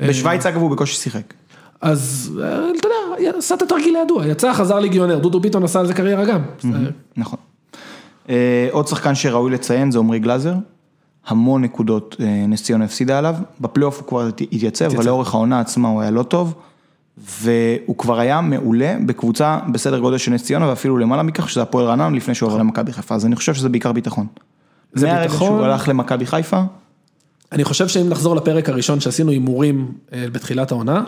בשוויץ 0.00 0.46
אגב 0.46 0.60
הוא 0.60 0.70
בקושי 0.70 0.96
שיחק. 0.96 1.34
אז 1.80 2.32
אה, 2.42 2.70
אתה 2.78 2.88
יודע, 3.18 3.38
עשה 3.38 3.54
את 3.54 3.62
התרגיל 3.62 3.96
הידוע, 3.96 4.26
יצא, 4.26 4.52
חזר 4.52 4.78
ליגיונר, 4.78 5.18
דודו 5.18 5.40
ביטון 5.40 5.64
עשה 5.64 5.80
על 5.80 5.86
זה 5.86 5.94
קריירה 5.94 6.24
גם. 6.24 6.40
נכון. 7.16 7.38
אה, 8.28 8.68
עוד 8.70 8.86
שחקן 8.88 9.14
שראוי 9.14 9.50
לציין 9.50 9.90
זה 9.90 9.98
עמרי 9.98 10.18
גלאזר, 10.18 10.54
המון 11.26 11.62
נקודות 11.64 12.16
אה, 12.20 12.44
נס 12.48 12.62
ציונה 12.62 12.84
הפסידה 12.84 13.18
עליו, 13.18 13.34
בפלייאוף 13.60 13.98
הוא 14.00 14.06
כבר 14.08 14.26
הת- 14.26 14.40
התייצב, 14.52 14.84
אבל 14.84 15.06
לאורך 15.06 15.34
העונה 15.34 15.60
עצמה 15.60 15.88
הוא 15.88 16.00
היה 16.00 16.10
לא 16.10 16.22
טוב, 16.22 16.54
והוא 17.18 17.96
כבר 17.98 18.18
היה 18.20 18.40
מעולה 18.40 18.96
בקבוצה 19.06 19.58
בסדר 19.72 19.98
גודל 19.98 20.18
של 20.18 20.30
נס 20.32 20.44
ציונה, 20.44 20.68
ואפילו 20.68 20.98
למעלה 20.98 21.22
מכך, 21.22 21.48
שזה 21.50 21.62
הפועל 21.62 21.86
רעננה 21.86 22.16
לפני 22.16 22.34
שהוא 22.34 22.48
עבר 22.48 22.58
למכבי 22.58 22.92
חיפה, 22.92 23.14
אז 23.14 23.26
אני 23.26 23.36
חושב 23.36 23.54
שזה 23.54 23.68
בעיקר 23.68 23.92
ביטחון. 23.92 24.26
זה 24.92 25.06
מהרגע 25.06 25.22
ביטחון. 25.22 25.48
שהוא 25.48 25.62
הלך 25.64 25.88
למכבי 25.88 26.26
חיפה, 26.26 26.62
אני 27.52 27.64
חושב 27.64 27.88
שאם 27.88 28.08
נחזור 28.08 28.36
לפרק 28.36 28.68
הראשון 28.68 29.00
שעשינו 29.00 29.30
הימורים 29.30 29.92
אה, 30.12 30.24
בתחילת 30.32 30.70
העונה, 30.72 31.04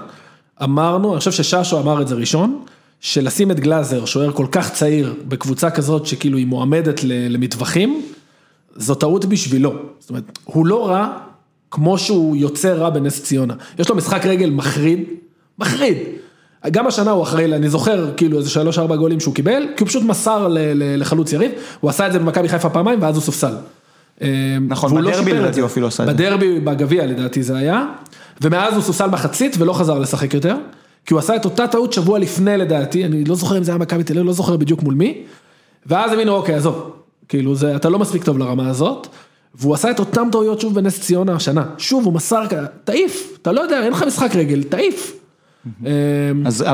אמרנו, 0.62 1.12
אני 1.12 1.18
חושב 1.18 1.30
שששו 1.32 1.80
אמר 1.80 2.02
את 2.02 2.09
זה 2.09 2.14
ראשון, 2.14 2.62
שלשים 3.01 3.51
את 3.51 3.60
גלאזר, 3.60 4.05
שוער 4.05 4.32
כל 4.32 4.47
כך 4.52 4.70
צעיר, 4.72 5.14
בקבוצה 5.28 5.70
כזאת 5.70 6.06
שכאילו 6.06 6.39
היא 6.39 6.47
מועמדת 6.47 7.01
למטווחים, 7.05 8.02
זו 8.77 8.94
טעות 8.94 9.24
בשבילו. 9.24 9.73
זאת 9.99 10.11
אומרת, 10.11 10.39
הוא 10.44 10.66
לא 10.66 10.89
רע 10.89 11.19
כמו 11.70 11.99
שהוא 11.99 12.36
יוצא 12.36 12.73
רע 12.73 12.90
בנס 12.90 13.23
ציונה. 13.23 13.55
יש 13.78 13.89
לו 13.89 13.97
משחק 13.97 14.27
רגל 14.27 14.51
מחריד, 14.51 15.05
מחריד. 15.59 15.97
גם 16.70 16.86
השנה 16.86 17.11
הוא 17.11 17.23
אחראי, 17.23 17.44
אני 17.44 17.69
זוכר 17.69 18.11
כאילו 18.16 18.39
איזה 18.39 18.51
שלוש 18.51 18.78
ארבע 18.78 18.97
גולים 18.97 19.20
שהוא 19.20 19.35
קיבל, 19.35 19.62
כי 19.77 19.82
הוא 19.82 19.89
פשוט 19.89 20.03
מסר 20.03 20.49
לחלוץ 20.74 21.32
יריב, 21.32 21.51
הוא 21.81 21.90
עשה 21.90 22.07
את 22.07 22.12
זה 22.12 22.19
במכבי 22.19 22.49
חיפה 22.49 22.70
פעמיים 22.70 23.03
ואז 23.03 23.15
הוא 23.15 23.23
סופסל. 23.23 23.55
נכון, 24.69 24.93
והוא 24.93 25.01
לא 25.01 25.11
בדרבי 25.11 25.32
לדעתי. 25.32 25.61
הוא 25.61 25.66
אפילו 25.66 25.86
עשה 25.86 26.03
את 26.03 26.09
זה. 26.09 26.15
בדרבי, 26.15 26.61
בגביע 26.61 27.07
לדעתי 27.07 27.43
זה 27.43 27.57
היה, 27.57 27.86
ומאז 28.40 28.74
הוא 28.74 28.82
סופסל 28.82 29.07
מחצית 29.07 29.57
ולא 29.59 29.73
חזר 29.73 29.99
לשחק 29.99 30.35
יותר, 30.35 30.57
כי 31.07 31.15
הוא 31.15 31.19
עשה 31.19 31.36
את 31.36 31.44
אותה 31.44 31.69
טעות 31.69 31.93
שבוע 31.93 32.19
לפני 32.19 32.57
לדעתי, 32.57 33.05
אני 33.05 33.24
לא 33.24 33.35
זוכר 33.35 33.59
אם 33.59 33.65
זה 33.65 33.70
היה 33.70 33.78
מכבי 33.78 34.05
תל 34.05 34.12
אביב, 34.12 34.27
לא 34.27 34.32
זוכר 34.32 34.57
בדיוק 34.57 34.82
מול 34.82 34.94
מי, 34.94 35.23
ואז 35.86 36.12
הבינו, 36.12 36.32
אוקיי, 36.32 36.55
עזוב, 36.55 36.93
כאילו 37.32 37.54
זה, 37.54 37.76
אתה 37.76 37.88
לא 37.88 37.98
מספיק 37.98 38.24
טוב 38.24 38.38
לרמה 38.38 38.68
הזאת, 38.68 39.06
והוא 39.54 39.74
עשה 39.74 39.90
את 39.90 39.98
אותם 39.98 40.28
טעויות 40.32 40.60
שוב 40.60 40.74
בנס 40.74 41.00
ציונה 41.00 41.34
השנה, 41.34 41.64
שוב 41.78 42.04
הוא 42.04 42.12
מסר, 42.12 42.42
תעיף, 42.84 43.38
אתה 43.42 43.52
לא 43.52 43.60
יודע, 43.60 43.84
אין 43.84 43.92
לך 43.92 44.04
משחק 44.06 44.36
רגל, 44.36 44.62
תעיף. 44.62 45.16
אמ, 45.66 45.92
אז 46.46 46.64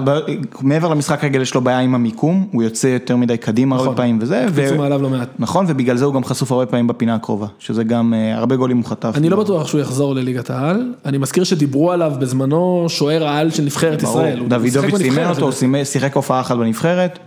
מעבר 0.60 0.89
למשחק 0.89 1.24
רגל 1.24 1.40
יש 1.40 1.55
לו 1.55 1.60
בעיה 1.60 1.78
עם 1.78 1.94
המיקום, 1.94 2.48
הוא 2.52 2.62
יוצא 2.62 2.86
יותר 2.86 3.16
מדי 3.16 3.36
קדימה 3.36 3.76
הרבה 3.76 3.85
נכון. 3.86 3.97
פעמים 3.97 4.18
וזה, 4.20 4.47
מעליו 4.78 5.02
לא 5.02 5.10
מעט. 5.10 5.28
נכון, 5.39 5.64
ובגלל 5.68 5.97
זה 5.97 6.05
הוא 6.05 6.14
גם 6.14 6.24
חשוף 6.24 6.52
הרבה 6.52 6.66
פעמים 6.66 6.86
בפינה 6.86 7.14
הקרובה, 7.14 7.47
שזה 7.59 7.85
גם 7.85 8.14
אה, 8.14 8.39
הרבה 8.39 8.56
גולים 8.56 8.76
הוא 8.76 8.85
חטף. 8.85 9.12
אני 9.14 9.28
לא 9.28 9.36
בטוח 9.36 9.66
שהוא 9.66 9.80
יחזור 9.80 10.14
לליגת 10.14 10.51
העל, 10.51 10.93
אני 11.05 11.18
מזכיר 11.18 11.44
שדיברו 11.44 11.93
עליו 11.93 12.12
בזמנו 12.20 12.86
שוער 12.89 13.26
העל 13.26 13.51
של 13.51 13.62
נבחרת 13.62 14.02
ישראל. 14.02 14.44
דוידוביץ' 14.48 14.97
סימן 14.97 15.30
אותו, 15.30 15.51
שיחק 15.85 16.16
הופעה 16.16 16.40
אחת 16.40 16.56
בנבחרת. 16.56 17.18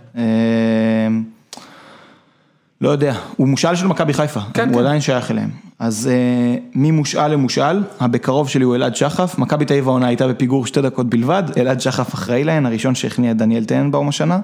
לא 2.82 2.88
יודע, 2.88 3.14
הוא 3.36 3.48
מושאל 3.48 3.74
של 3.74 3.86
מכבי 3.86 4.12
חיפה, 4.12 4.40
כן, 4.54 4.68
הוא 4.68 4.74
כן. 4.74 4.80
עדיין 4.80 5.00
שייך 5.00 5.30
אליהם. 5.30 5.50
אז 5.78 6.10
אה, 6.12 6.56
ממושאל 6.74 7.28
למושאל, 7.32 7.82
הבקרוב 8.00 8.48
שלי 8.48 8.64
הוא 8.64 8.74
אלעד 8.74 8.96
שחף, 8.96 9.38
מכבי 9.38 9.64
תל 9.64 9.74
אביב 9.74 9.88
העונה 9.88 10.06
הייתה 10.06 10.28
בפיגור 10.28 10.66
שתי 10.66 10.80
דקות 10.82 11.06
בלבד, 11.10 11.42
אלעד 11.56 11.80
שחף 11.80 12.14
אחראי 12.14 12.44
להן, 12.44 12.66
הראשון 12.66 12.94
שהכניע 12.94 13.30
את 13.30 13.36
דניאל 13.36 13.64
טננבאום 13.64 14.08
השנה. 14.08 14.40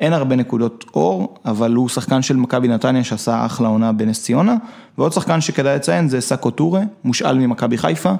אין 0.00 0.12
הרבה 0.12 0.36
נקודות 0.36 0.84
אור, 0.94 1.34
אבל 1.44 1.74
הוא 1.74 1.88
שחקן 1.88 2.22
של 2.22 2.36
מכבי 2.36 2.68
נתניה 2.68 3.04
שעשה 3.04 3.46
אחלה 3.46 3.68
עונה 3.68 3.92
בנס 3.92 4.22
ציונה, 4.22 4.56
ועוד 4.98 5.12
שחקן 5.12 5.40
שכדאי 5.40 5.76
לציין 5.76 6.08
זה 6.08 6.20
סאקו 6.20 6.50
טורה, 6.50 6.80
מושאל 7.04 7.38
ממכבי 7.38 7.78
חיפה. 7.78 8.12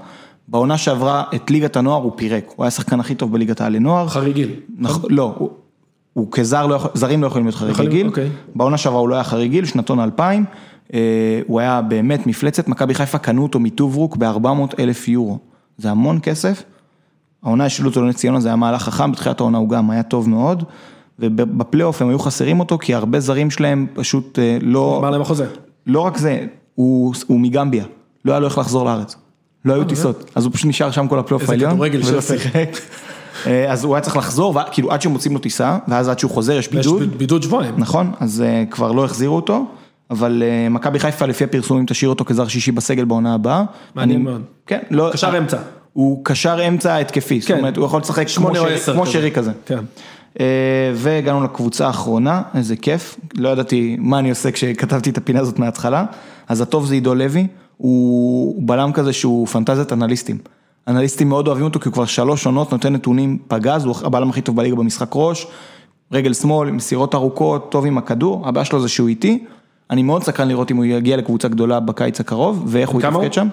בעונה 0.48 0.78
שעברה 0.78 1.24
את 1.34 1.50
ליגת 1.50 1.76
הנוער 1.76 2.02
הוא 2.02 2.12
פירק, 2.16 2.44
הוא 2.56 2.64
היה 2.64 2.68
השחקן 2.68 3.00
הכי 3.00 3.14
טוב 3.14 3.32
בליגת 3.32 3.60
העל 3.60 3.72
לנוער. 3.72 4.08
חריגים. 4.08 4.48
נכון, 4.78 5.10
לא, 5.10 5.34
הוא- 5.38 5.50
הוא 6.18 6.28
כזר, 6.30 6.66
לא 6.66 6.74
יכול- 6.74 6.90
זרים 6.94 7.22
לא 7.22 7.26
יכולים 7.26 7.46
להיות 7.46 7.56
חריגי 7.56 7.72
יכולים, 7.72 7.90
גיל, 7.90 8.06
אוקיי. 8.06 8.28
בעונה 8.54 8.76
שעברה 8.76 9.00
הוא 9.00 9.08
לא 9.08 9.14
היה 9.14 9.24
חריג 9.24 9.50
גיל, 9.50 9.64
שנתון 9.64 10.00
2000, 10.00 10.44
אה, 10.94 11.40
הוא 11.46 11.60
היה 11.60 11.82
באמת 11.82 12.26
מפלצת, 12.26 12.68
מכבי 12.68 12.94
חיפה 12.94 13.18
קנו 13.18 13.42
אותו 13.42 13.60
מטוברוק 13.60 14.16
ב-400 14.16 14.74
אלף 14.78 15.08
יורו, 15.08 15.38
זה 15.78 15.90
המון 15.90 16.18
כסף, 16.22 16.62
העונה 17.42 17.64
השאילו 17.64 17.88
אותו 17.88 18.02
לנס 18.02 18.16
ציונה, 18.16 18.40
זה 18.40 18.48
היה 18.48 18.56
מהלך 18.56 18.82
חכם, 18.82 19.12
בתחילת 19.12 19.40
העונה 19.40 19.58
הוא 19.58 19.68
גם 19.68 19.90
היה 19.90 20.02
טוב 20.02 20.28
מאוד, 20.28 20.64
ובפלייאוף 21.18 22.02
הם 22.02 22.08
היו 22.08 22.18
חסרים 22.18 22.60
אותו, 22.60 22.78
כי 22.78 22.94
הרבה 22.94 23.20
זרים 23.20 23.50
שלהם 23.50 23.86
פשוט 23.94 24.38
אה, 24.38 24.58
לא... 24.62 24.96
אמר 25.00 25.10
להם 25.10 25.20
החוזה. 25.20 25.46
לא 25.86 26.00
רק 26.00 26.16
זה, 26.16 26.46
הוא, 26.74 27.14
הוא 27.26 27.40
מגמביה, 27.40 27.84
לא 28.24 28.32
היה 28.32 28.40
לו 28.40 28.46
איך 28.46 28.58
לחזור 28.58 28.84
לארץ. 28.84 29.16
לא 29.64 29.74
היו 29.74 29.84
טיסות, 29.84 30.30
אז 30.34 30.44
הוא 30.44 30.52
פשוט 30.52 30.66
נשאר 30.66 30.90
שם 30.90 31.08
כל 31.08 31.18
הפלייאוף 31.18 31.42
איזה 31.42 31.52
העליון. 31.52 31.70
כדורגל 31.72 32.00
ולא 32.04 32.20
שפל. 32.20 32.38
שיחק. 32.38 32.68
אה, 33.48 33.72
אז 33.72 33.84
הוא 33.84 33.94
היה 33.94 34.02
צריך 34.02 34.16
לחזור, 34.16 34.54
כאילו 34.72 34.92
עד 34.92 35.02
שמוצאים 35.02 35.32
לו 35.34 35.38
טיסה, 35.40 35.78
ואז 35.88 36.08
עד 36.08 36.18
שהוא 36.18 36.30
חוזר 36.30 36.52
יש 36.52 36.66
יש 36.66 36.72
בידוד, 36.72 37.02
ב- 37.02 37.18
בידוד 37.18 37.42
שבועיים. 37.42 37.74
נכון, 37.78 38.12
אז 38.20 38.42
אה, 38.46 38.64
כבר 38.70 38.92
לא 38.92 39.04
החזירו 39.04 39.36
אותו, 39.36 39.64
אבל 40.10 40.42
אה, 40.46 40.68
מכבי 40.68 40.98
חיפה 40.98 41.26
לפי 41.26 41.44
הפרסומים 41.44 41.86
תשאיר 41.86 42.08
אותו 42.08 42.24
כזר 42.24 42.48
שישי 42.48 42.72
בסגל 42.72 43.04
בעונה 43.04 43.34
הבאה. 43.34 43.64
מעניין 43.94 44.22
מאוד. 44.22 44.42
כן, 44.66 44.78
לא... 44.90 45.10
קשר 45.12 45.38
אמצע. 45.38 45.56
הוא 45.92 46.24
קשר 46.24 46.68
אמצע 46.68 46.96
התקפי, 46.96 47.40
זאת 47.40 47.48
כן. 47.48 47.58
אומרת 47.58 47.76
הוא 47.76 47.84
יכול 47.86 48.00
לשחק 48.00 48.26
כמו 48.92 49.06
שרי- 49.06 49.30
כזה. 49.30 49.52
כן. 49.66 49.78
והגענו 50.94 51.44
לקבוצה 51.44 51.86
האחרונה, 51.86 52.42
איזה 52.54 52.76
כיף, 52.76 53.16
לא 53.36 53.48
ידעתי 53.48 53.96
מה 54.00 54.18
אני 54.18 54.30
עושה 54.30 54.50
כשכתבתי 54.50 55.10
את 55.10 55.18
הפינה 55.18 55.40
הזאת 55.40 55.58
מההתחלה, 55.58 56.04
אז 56.48 56.60
הטוב 56.60 56.86
זה 56.86 56.94
עידו 56.94 57.14
לוי, 57.14 57.46
הוא 57.76 58.62
בלם 58.66 58.92
כזה 58.92 59.12
שהוא 59.12 59.46
פנטזיית 59.46 59.92
אנליסטים. 59.92 60.38
אנליסטים 60.88 61.28
מאוד 61.28 61.46
אוהבים 61.46 61.64
אותו 61.64 61.80
כי 61.80 61.88
הוא 61.88 61.92
כבר 61.92 62.04
שלוש 62.04 62.46
עונות 62.46 62.72
נותן 62.72 62.92
נתונים 62.92 63.38
פגז, 63.48 63.84
הוא 63.84 63.94
הבלם 64.04 64.30
הכי 64.30 64.40
טוב 64.40 64.56
בליגה 64.56 64.76
במשחק 64.76 65.10
ראש, 65.14 65.46
רגל 66.12 66.34
שמאל, 66.34 66.70
מסירות 66.70 67.14
ארוכות, 67.14 67.70
טוב 67.70 67.86
עם 67.86 67.98
הכדור, 67.98 68.48
הבעיה 68.48 68.64
שלו 68.64 68.80
זה 68.80 68.88
שהוא 68.88 69.08
איטי, 69.08 69.44
אני 69.90 70.02
מאוד 70.02 70.22
סקרן 70.22 70.48
לראות 70.48 70.70
אם 70.70 70.76
הוא 70.76 70.84
יגיע 70.84 71.16
לקבוצה 71.16 71.48
גדולה 71.48 71.80
בקיץ 71.80 72.20
הקרוב, 72.20 72.64
ואיך 72.66 72.90
הוא 72.90 73.00
יתפקד? 73.00 73.32
שם. 73.32 73.48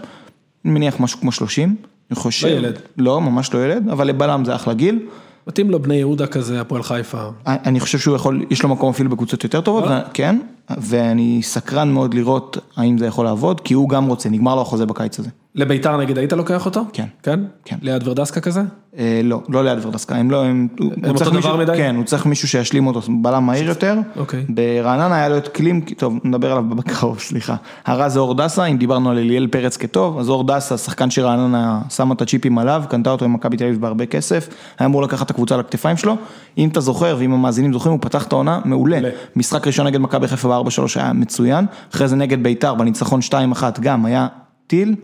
אני 0.65 0.73
מניח 0.73 0.99
משהו 0.99 1.19
כמו 1.19 1.31
30, 1.31 1.75
אני 2.11 2.15
חושב. 2.15 2.47
לא 2.47 2.51
ילד. 2.51 2.79
לא, 2.97 3.21
ממש 3.21 3.53
לא 3.53 3.65
ילד, 3.65 3.89
אבל 3.89 4.07
לבלם 4.07 4.45
זה 4.45 4.55
אחלה 4.55 4.73
גיל. 4.73 4.99
מתאים 5.47 5.69
לו 5.69 5.79
בני 5.79 5.95
יהודה 5.95 6.27
כזה, 6.27 6.61
הפועל 6.61 6.83
חיפה. 6.83 7.23
אני 7.45 7.79
חושב 7.79 7.97
שהוא 7.97 8.15
יכול, 8.15 8.45
יש 8.49 8.63
לו 8.63 8.69
מקום 8.69 8.89
אפילו 8.89 9.09
בקבוצות 9.09 9.43
יותר 9.43 9.61
טובות, 9.61 9.83
אה? 9.83 10.01
ו- 10.05 10.13
כן, 10.13 10.39
ואני 10.77 11.39
סקרן 11.43 11.91
מאוד 11.91 12.13
לראות 12.13 12.57
האם 12.75 12.97
זה 12.97 13.05
יכול 13.05 13.25
לעבוד, 13.25 13.61
כי 13.61 13.73
הוא 13.73 13.89
גם 13.89 14.05
רוצה, 14.05 14.29
נגמר 14.29 14.55
לו 14.55 14.61
החוזה 14.61 14.85
בקיץ 14.85 15.19
הזה. 15.19 15.29
לביתר 15.55 15.97
נגיד 15.97 16.17
היית 16.17 16.33
לוקח 16.33 16.65
אותו? 16.65 16.85
כן. 16.93 17.05
כן? 17.23 17.39
כן. 17.65 17.75
ליד 17.81 18.07
ורדסקה 18.07 18.41
כזה? 18.41 18.61
אה, 18.97 19.21
לא, 19.23 19.41
לא 19.49 19.63
ליד 19.63 19.85
ורדסקה, 19.85 20.15
הם 20.15 20.31
לא, 20.31 20.43
הם, 20.43 20.67
הוא 20.79 20.91
אותו 21.07 21.23
דבר 21.23 21.31
מישהו, 21.35 21.57
מדי? 21.57 21.73
כן, 21.77 21.95
הוא 21.95 22.03
צריך 22.05 22.25
מישהו 22.25 22.47
שישלים 22.47 22.87
אותו, 22.87 23.01
בלם 23.21 23.45
מהיר 23.45 23.69
יותר. 23.69 23.97
אוקיי. 24.15 24.45
ברעננה 24.49 25.15
היה 25.15 25.29
לו 25.29 25.37
את 25.37 25.47
קלים, 25.47 25.81
טוב, 25.81 26.19
נדבר 26.23 26.51
עליו 26.51 26.63
בקרוב, 26.63 27.19
סליחה. 27.29 27.55
הרע 27.85 28.09
זה 28.09 28.19
אור 28.19 28.33
דסה, 28.33 28.65
אם 28.65 28.77
דיברנו 28.77 29.09
על 29.09 29.17
אליאל 29.17 29.47
פרץ 29.47 29.77
כטוב, 29.77 30.19
אז 30.19 30.29
אור 30.29 30.43
דסה, 30.47 30.77
שחקן 30.77 31.09
שרעננה 31.09 31.81
שמה 31.89 32.13
את 32.13 32.21
הצ'יפים 32.21 32.57
עליו, 32.57 32.83
קנתה 32.89 33.11
אותו 33.11 33.25
עם 33.25 33.33
מכבי 33.33 33.57
תל 33.57 33.63
אביב 33.63 33.81
בהרבה 33.81 34.05
כסף, 34.05 34.49
היה 34.79 34.85
אמור 34.85 35.03
לקחת 35.03 35.25
את 35.25 35.31
הקבוצה 35.31 35.55
על 35.55 35.59
הכתפיים 35.59 35.97
שלו. 35.97 36.15
אם 36.57 36.69
אתה 36.69 36.79
זוכר, 36.79 37.15
ואם 37.19 37.33
המאזינים 37.33 37.73
זוכרים, 37.73 37.91
הוא 37.91 38.01
פתח 38.01 38.27
את 38.27 38.31
העונה 38.31 38.59
מעולה. 38.65 38.99
מעולה. 38.99 39.15
משחק 39.35 39.67
ראשון 39.67 39.87
נגד 39.87 39.99
מכבי 39.99 40.27
חיפה 40.27 40.63
ב-4-3 40.63 40.81
היה 40.95 41.13
מצוין, 41.13 41.65
אחרי 41.93 42.07
זה 42.07 42.15
נגד 42.15 42.43
ביתר 42.43 42.75
בניצחון 42.75 43.19
2-1 43.29 43.63
גם 43.81 44.05
היה 44.05 44.27
טיל, 44.67 44.95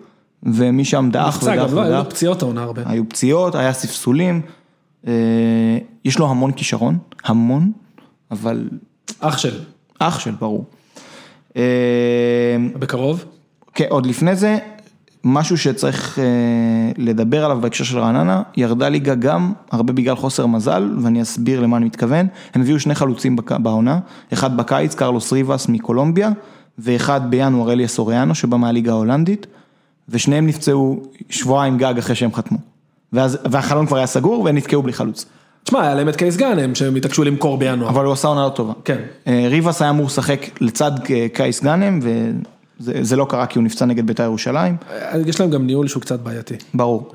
ומשם 0.43 1.09
דעך 1.11 1.35
נפצע 1.35 1.51
ודעך 1.51 1.69
גם, 1.69 1.76
לא, 1.76 1.81
היו 1.81 2.09
פציעות 2.09 2.41
העונה 2.41 2.63
הרבה. 2.63 2.81
היו 2.85 3.09
פציעות, 3.09 3.55
היה 3.55 3.73
ספסולים, 3.73 4.41
אה, 5.07 5.77
יש 6.05 6.19
לו 6.19 6.30
המון 6.30 6.51
כישרון, 6.51 6.97
המון, 7.23 7.72
אבל 8.31 8.69
אח 9.19 9.38
של, 9.38 9.59
אח 9.99 10.19
של, 10.19 10.31
ברור. 10.31 10.65
אה, 11.57 11.61
בקרוב. 12.80 13.26
כן, 13.73 13.85
עוד 13.89 14.05
לפני 14.05 14.35
זה, 14.35 14.57
משהו 15.23 15.57
שצריך 15.57 16.19
אה, 16.19 16.23
לדבר 16.97 17.45
עליו 17.45 17.61
בהקשר 17.61 17.84
של 17.84 17.99
רעננה, 17.99 18.41
ירדה 18.57 18.89
ליגה 18.89 19.15
גם 19.15 19.53
הרבה 19.72 19.93
בגלל 19.93 20.15
חוסר 20.15 20.45
מזל, 20.45 20.95
ואני 21.01 21.22
אסביר 21.22 21.59
למה 21.59 21.77
אני 21.77 21.85
מתכוון. 21.85 22.27
הם 22.53 22.61
הביאו 22.61 22.80
שני 22.80 22.95
חלוצים 22.95 23.35
בעונה, 23.35 23.99
אחד 24.34 24.57
בקיץ, 24.57 24.95
קרלוס 24.95 25.34
ריבס 25.34 25.68
מקולומביה, 25.68 26.31
ואחד 26.80 27.31
בינואר 27.31 27.72
אליאס 27.72 27.99
אוריאנו 27.99 28.35
שבא 28.35 28.57
מהליגה 28.57 28.91
ההולנדית, 28.91 29.47
ושניהם 30.11 30.47
נפצעו 30.47 31.03
שבועיים 31.29 31.77
גג 31.77 31.97
אחרי 31.97 32.15
שהם 32.15 32.33
חתמו. 32.33 32.57
ואז, 33.13 33.38
והחלון 33.51 33.85
כבר 33.85 33.97
היה 33.97 34.07
סגור 34.07 34.43
והם 34.43 34.57
נתקעו 34.57 34.83
בלי 34.83 34.93
חלוץ. 34.93 35.25
תשמע, 35.63 35.81
היה 35.81 35.95
להם 35.95 36.09
את 36.09 36.15
קייס 36.15 36.38
גאנם 36.38 36.75
שהם 36.75 36.95
התעקשו 36.95 37.23
למכור 37.23 37.57
בינואר. 37.57 37.89
אבל 37.89 38.05
הוא 38.05 38.13
עשה 38.13 38.27
עונה 38.27 38.43
לא 38.43 38.49
טובה. 38.49 38.73
כן. 38.85 38.97
אה, 39.27 39.47
ריבס 39.49 39.81
היה 39.81 39.91
אמור 39.91 40.05
לשחק 40.05 40.61
לצד 40.61 40.91
אה, 41.09 41.27
קייס 41.33 41.63
גאנם, 41.63 41.99
וזה 42.03 42.93
זה 43.01 43.15
לא 43.15 43.25
קרה 43.29 43.45
כי 43.45 43.59
הוא 43.59 43.65
נפצע 43.65 43.85
נגד 43.85 44.07
בית"ר 44.07 44.23
ירושלים, 44.23 44.75
יש 45.25 45.39
להם 45.39 45.49
גם 45.49 45.65
ניהול 45.65 45.88
שהוא 45.88 46.01
קצת 46.01 46.19
בעייתי. 46.19 46.55
ברור. 46.73 47.11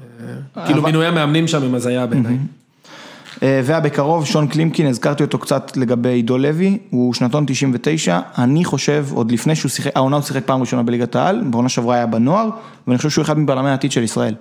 כאילו 0.67 0.83
מינוי 0.83 1.07
המאמנים 1.07 1.49
שם 1.49 1.63
עם 1.63 1.75
הזיה 1.75 2.07
בעיניי. 2.07 2.37
אה, 3.43 3.61
והבקרוב, 3.65 4.27
שון 4.27 4.47
קלימקין, 4.47 4.87
הזכרתי 4.87 5.23
אותו 5.23 5.39
קצת 5.39 5.77
לגבי 5.77 6.09
עידו 6.09 6.39
לוי, 6.39 6.79
הוא 6.91 7.15
שנתון 7.15 7.45
99, 7.47 8.21
אני 8.39 8.65
חושב, 8.65 9.07
עוד 9.13 9.33
לפני 9.33 9.57
שהוא 9.57 9.71
שיחק, 9.71 9.97
העונה 9.97 10.17
הוא 10.17 10.25
שיחק 10.25 10.45
פעם 10.47 10.61
ראשונה 10.61 10.83
בליגת 10.83 11.17
העל, 11.17 11.45
בעונה 11.51 11.69
שעברה 11.69 11.95
היה 11.95 12.07
בנוער, 12.07 12.49
ואני 12.87 12.97
חושב 12.97 13.11
שהוא 13.11 13.23
אחד 13.23 13.39
מבלמי 13.39 13.71
העתיד 13.71 13.93
של 13.93 14.03
ישראל. 14.03 14.35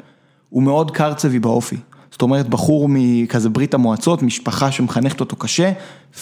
הוא 0.49 0.63
מאוד 0.63 0.91
קרצבי 0.91 1.39
באופי, 1.39 1.77
זאת 2.11 2.21
אומרת, 2.21 2.49
בחור 2.49 2.89
מכזה 2.89 3.49
ברית 3.49 3.73
המועצות, 3.73 4.23
משפחה 4.23 4.71
שמחנכת 4.71 5.19
אותו 5.19 5.35
קשה, 5.35 5.71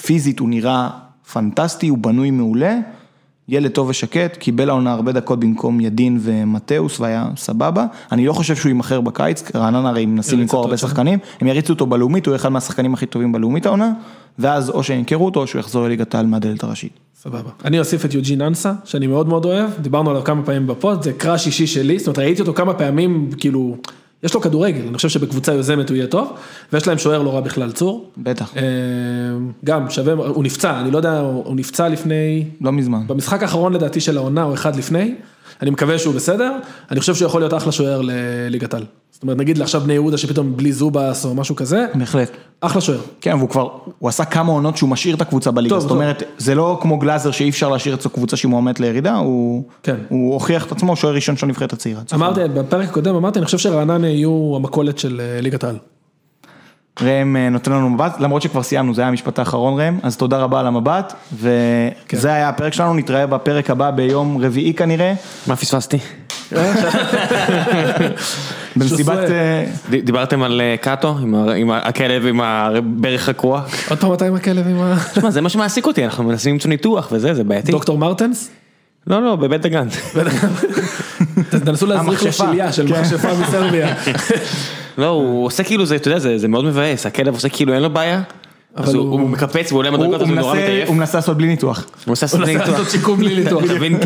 פיזית 0.06 0.40
הוא 0.40 0.50
נראה 0.50 0.90
פנטסטי, 1.34 1.88
הוא 1.88 1.98
בנוי 1.98 2.32
מעולה, 2.32 2.78
ילד 3.50 3.72
טוב 3.72 3.90
ושקט, 3.90 4.38
קיבל 4.38 4.70
העונה 4.70 4.94
הרבה 4.94 5.12
דקות 5.12 5.40
במקום 5.40 5.80
ידין 5.80 6.20
ומתאוס 6.22 7.00
והיה 7.00 7.26
סבבה, 7.38 7.86
אני 8.12 8.26
לא 8.26 8.34
חושב 8.34 8.56
שהוא 8.56 8.70
יימכר 8.70 9.02
בקיץ, 9.02 9.44
רעננה 9.56 9.90
הרי 9.90 10.06
מנסים 10.06 10.40
למכור 10.40 10.64
הרבה. 10.64 10.78
שחקנים, 10.78 11.20
הם 11.42 11.48
יריצו 11.48 11.74
אותו 11.74 11.86
בלאומית, 11.86 12.26
הוא 12.26 12.36
אחד 12.36 12.50
מהשחקנים 12.50 12.94
הכי 12.94 13.06
טובים 13.06 13.32
בלאומית 13.32 13.66
העונה, 13.66 13.92
ואז 14.40 14.70
או 14.70 14.84
שימכרו 14.84 15.26
אותו 15.26 15.40
או 15.40 15.48
שהוא 15.48 15.60
יחזור 15.60 15.84
לליגת 15.84 16.16
העל 16.16 16.26
מהדלת 16.26 16.64
הראשית. 16.64 17.00
סבבה. 17.16 17.50
אני 17.66 17.80
אוסיף 17.80 18.06
את 18.06 18.14
יוג'ין 18.14 18.42
אנסה, 18.42 18.74
שאני 18.86 19.08
מאוד 19.08 19.28
מאוד 19.28 19.46
אוהב, 19.46 19.70
דיברנו 19.82 20.10
עליו 20.10 20.24
כמה 20.24 20.44
פעמים 20.44 20.68
בפוד, 20.68 21.04
זה 21.04 21.14
קראש 21.14 21.48
אישי 21.48 21.68
שלי, 21.68 22.00
זאת 22.00 22.08
אומרת 22.08 22.20
ראיתי 22.20 22.42
אותו 22.42 22.54
כמה 22.54 22.74
פעמים, 22.74 23.30
כאילו, 23.38 23.78
יש 24.24 24.34
לו 24.34 24.42
כדורגל, 24.42 24.88
אני 24.88 24.96
חושב 24.96 25.10
שבקבוצה 25.10 25.54
יוזמת 25.54 25.90
הוא 25.90 25.96
יהיה 25.96 26.08
טוב, 26.08 26.38
ויש 26.74 26.88
להם 26.88 26.98
שוער 26.98 27.22
לא 27.22 27.36
רע 27.36 27.42
בכלל, 27.42 27.72
צור. 27.72 28.10
בטח, 28.18 28.58
אה, 28.58 28.62
גם 29.66 29.90
שווה, 29.90 30.14
הוא 30.14 30.44
נפצע, 30.44 30.80
אני 30.80 30.92
לא 30.92 30.98
יודע, 30.98 31.20
הוא 31.20 31.56
נפצע 31.56 31.90
לפני, 31.90 32.46
לא 32.62 32.72
מזמן. 32.72 33.08
במשחק 33.08 33.42
האחרון 33.42 33.74
לדעתי 33.74 34.02
של 34.02 34.18
העונה 34.18 34.44
או 34.44 34.54
אחד 34.54 34.76
לפני, 34.76 35.16
אני 35.62 35.70
מקווה 35.70 36.00
שהוא 36.00 36.16
בסדר, 36.16 36.52
אני 36.92 37.00
חושב 37.00 37.16
שהוא 37.16 37.26
יכול 37.26 37.42
להיות 37.42 37.54
אחלה 37.54 37.72
שוער 37.72 38.02
לליגת 38.04 38.74
העל. 38.74 38.86
זאת 39.14 39.24
אומרת, 39.24 39.38
נגיד 39.38 39.62
עכשיו 39.62 39.82
בני 39.82 39.94
יהודה 39.94 40.18
שפתאום 40.18 40.58
בלי 40.58 40.74
זובס 40.74 41.26
או 41.26 41.36
משהו 41.36 41.56
כזה, 41.56 41.86
בהחלט. 41.96 42.32
אחלה 42.62 42.82
שוער. 42.82 43.00
כן, 43.22 43.36
והוא 43.36 43.50
כבר, 43.50 43.70
הוא 44.00 44.10
עשה 44.10 44.26
כמה 44.26 44.52
עונות 44.52 44.78
שהוא 44.78 44.90
משאיר 44.90 45.16
את 45.16 45.22
הקבוצה 45.22 45.52
בליגה, 45.52 45.80
זאת 45.80 45.90
טוב. 45.90 45.98
אומרת, 45.98 46.24
זה 46.38 46.56
לא 46.56 46.80
כמו 46.82 46.98
גלאזר 46.98 47.32
שאי 47.32 47.50
אפשר 47.50 47.70
להשאיר 47.70 47.96
אצלו 47.96 48.12
קבוצה 48.12 48.38
שהיא 48.38 48.50
מועמדת 48.50 48.80
לירידה, 48.80 49.16
הוא, 49.16 49.64
כן. 49.84 49.96
הוא 50.10 50.34
הוכיח 50.34 50.66
את 50.66 50.72
עצמו, 50.72 50.90
הוא 50.90 50.96
שוער 50.96 51.16
ראשון 51.16 51.38
של 51.38 51.46
הנבחרת 51.46 51.74
הצעירה. 51.74 52.02
אמרתי, 52.14 52.40
בפרק 52.54 52.90
הקודם 52.90 53.16
אמרתי, 53.16 53.40
אני 53.40 53.46
חושב 53.46 53.58
שרעננה 53.58 54.08
יהיו 54.08 54.54
המכולת 54.56 54.98
של 55.00 55.22
אה, 55.24 55.42
ליגת 55.42 55.64
העל. 55.64 55.78
ראם 57.02 57.36
אה, 57.36 57.50
נותן 57.50 57.72
לנו 57.72 57.90
מבט, 57.90 58.20
למרות 58.20 58.42
שכבר 58.42 58.64
סיימנו, 58.64 58.94
זה 58.94 59.02
היה 59.02 59.08
המשפט 59.08 59.40
האחרון 59.40 59.80
ראם, 59.82 60.00
אז 60.04 60.18
תודה 60.18 60.38
רבה 60.38 60.60
על 60.60 60.68
המבט, 60.68 61.14
וזה 61.34 62.34
היה 62.34 62.50
הפרק 62.50 62.74
שלנו, 62.74 62.94
נתראה 62.94 63.28
בפרק 63.28 63.70
הבא 63.70 63.92
ביום 63.92 64.38
רביעי 64.38 64.74
כנראה, 64.74 65.14
מה 65.48 65.56
פספסתי? 65.56 65.98
במסיבת. 68.76 69.18
אה, 69.18 69.66
דיברתם 69.90 70.44
על 70.44 70.62
אה, 70.62 70.76
קאטו, 70.82 71.18
עם 71.56 71.72
הכלב 71.72 72.26
עם 72.26 72.42
הברך 72.42 73.30
הקרוע? 73.30 73.62
עוד 73.90 74.00
פעם 74.00 74.14
אתה 74.14 74.26
עם 74.26 74.36
הכלב 74.36 74.68
עם 74.68 74.82
ה... 74.82 74.96
תשמע, 75.14 75.32
זה 75.32 75.42
מה 75.42 75.50
שמעסיק 75.50 75.86
אותי, 75.86 76.06
אנחנו 76.06 76.24
מנסים 76.24 76.54
למצוא 76.54 76.70
ניתוח 76.70 77.10
וזה, 77.12 77.34
זה 77.34 77.44
בעייתי. 77.44 77.72
דוקטור 77.72 77.98
מרטנס? 77.98 78.50
לא, 79.08 79.24
לא, 79.24 79.36
בבית 79.36 79.62
דגן. 79.62 79.88
תנסו 81.66 81.86
להזריק 81.86 82.24
לו. 82.24 82.32
שליה 82.32 82.72
של 82.72 82.88
כן. 82.88 83.02
מכשפה 83.02 83.34
מסרביה. 83.34 83.94
לא, 84.98 85.08
הוא 85.08 85.46
עושה 85.46 85.64
כאילו 85.64 85.86
זה, 85.86 85.96
אתה 85.96 86.08
יודע, 86.08 86.20
זה 86.20 86.38
זה 86.38 86.48
מאוד 86.48 86.66
מבאס, 86.66 87.06
הכלב 87.06 87.34
עושה 87.34 87.50
כאילו 87.50 87.74
אין 87.74 87.82
לו 87.82 87.90
בעיה. 87.90 88.22
אז 88.76 88.94
הוא 88.94 89.20
מקפץ 89.20 89.72
והוא 89.72 89.80
עולה 89.80 89.90
הוא 89.90 89.98
מדרגות, 89.98 90.22
אז 90.22 90.28
הוא 90.30 90.36
נורא 90.36 90.56
מתעייף. 90.56 90.88
הוא 90.88 90.96
מנסה 90.96 91.18
לעשות 91.18 91.38
בלי 91.38 91.48
ניתוח. 91.48 91.86
הוא 92.06 92.16
מנסה. 92.22 92.38
לעשות 92.38 92.90
שיקום 92.90 93.18
בלי 93.18 93.44
ניתוח. 93.44 93.64
אתה 93.64 93.74
מבין, 93.74 93.98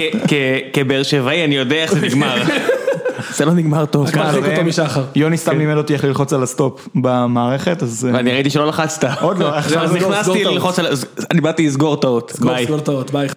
כבאר 0.74 1.04
שבעי 1.04 1.46
אני 1.46 1.56
יודע 1.56 1.76
איך 1.76 1.94
זה 1.94 2.02
נגמר. 2.02 2.44
זה 3.38 3.46
לא 3.46 3.54
נגמר 3.54 3.86
טוב. 3.86 4.08
אותו 4.52 4.64
משחר. 4.66 5.04
יוני 5.16 5.38
סתם 5.38 5.58
לימד 5.58 5.78
אותי 5.78 5.94
איך 5.94 6.04
ללחוץ 6.04 6.34
על 6.34 6.44
הסטופ 6.44 6.88
במערכת, 6.96 7.84
אז... 7.84 8.08
אה, 8.10 8.14
ואני 8.14 8.32
ראיתי 8.32 8.50
שלא 8.50 8.68
לחצת. 8.68 9.08
עוד 9.22 9.38
לא, 9.38 9.56
עכשיו 9.56 9.84
אז 9.84 9.92
סגור 9.92 10.12
נכנסתי. 10.12 10.44
ללחוץ 10.44 10.80
על... 10.80 10.88
אני 11.32 11.42
באתי 11.42 11.68
לסגור 11.68 11.96
טעות. 11.96 12.32
סגור 12.36 12.52
ביי. 12.52 12.66
סגור 12.66 12.80
טעות, 12.80 13.12
ביי. 13.12 13.28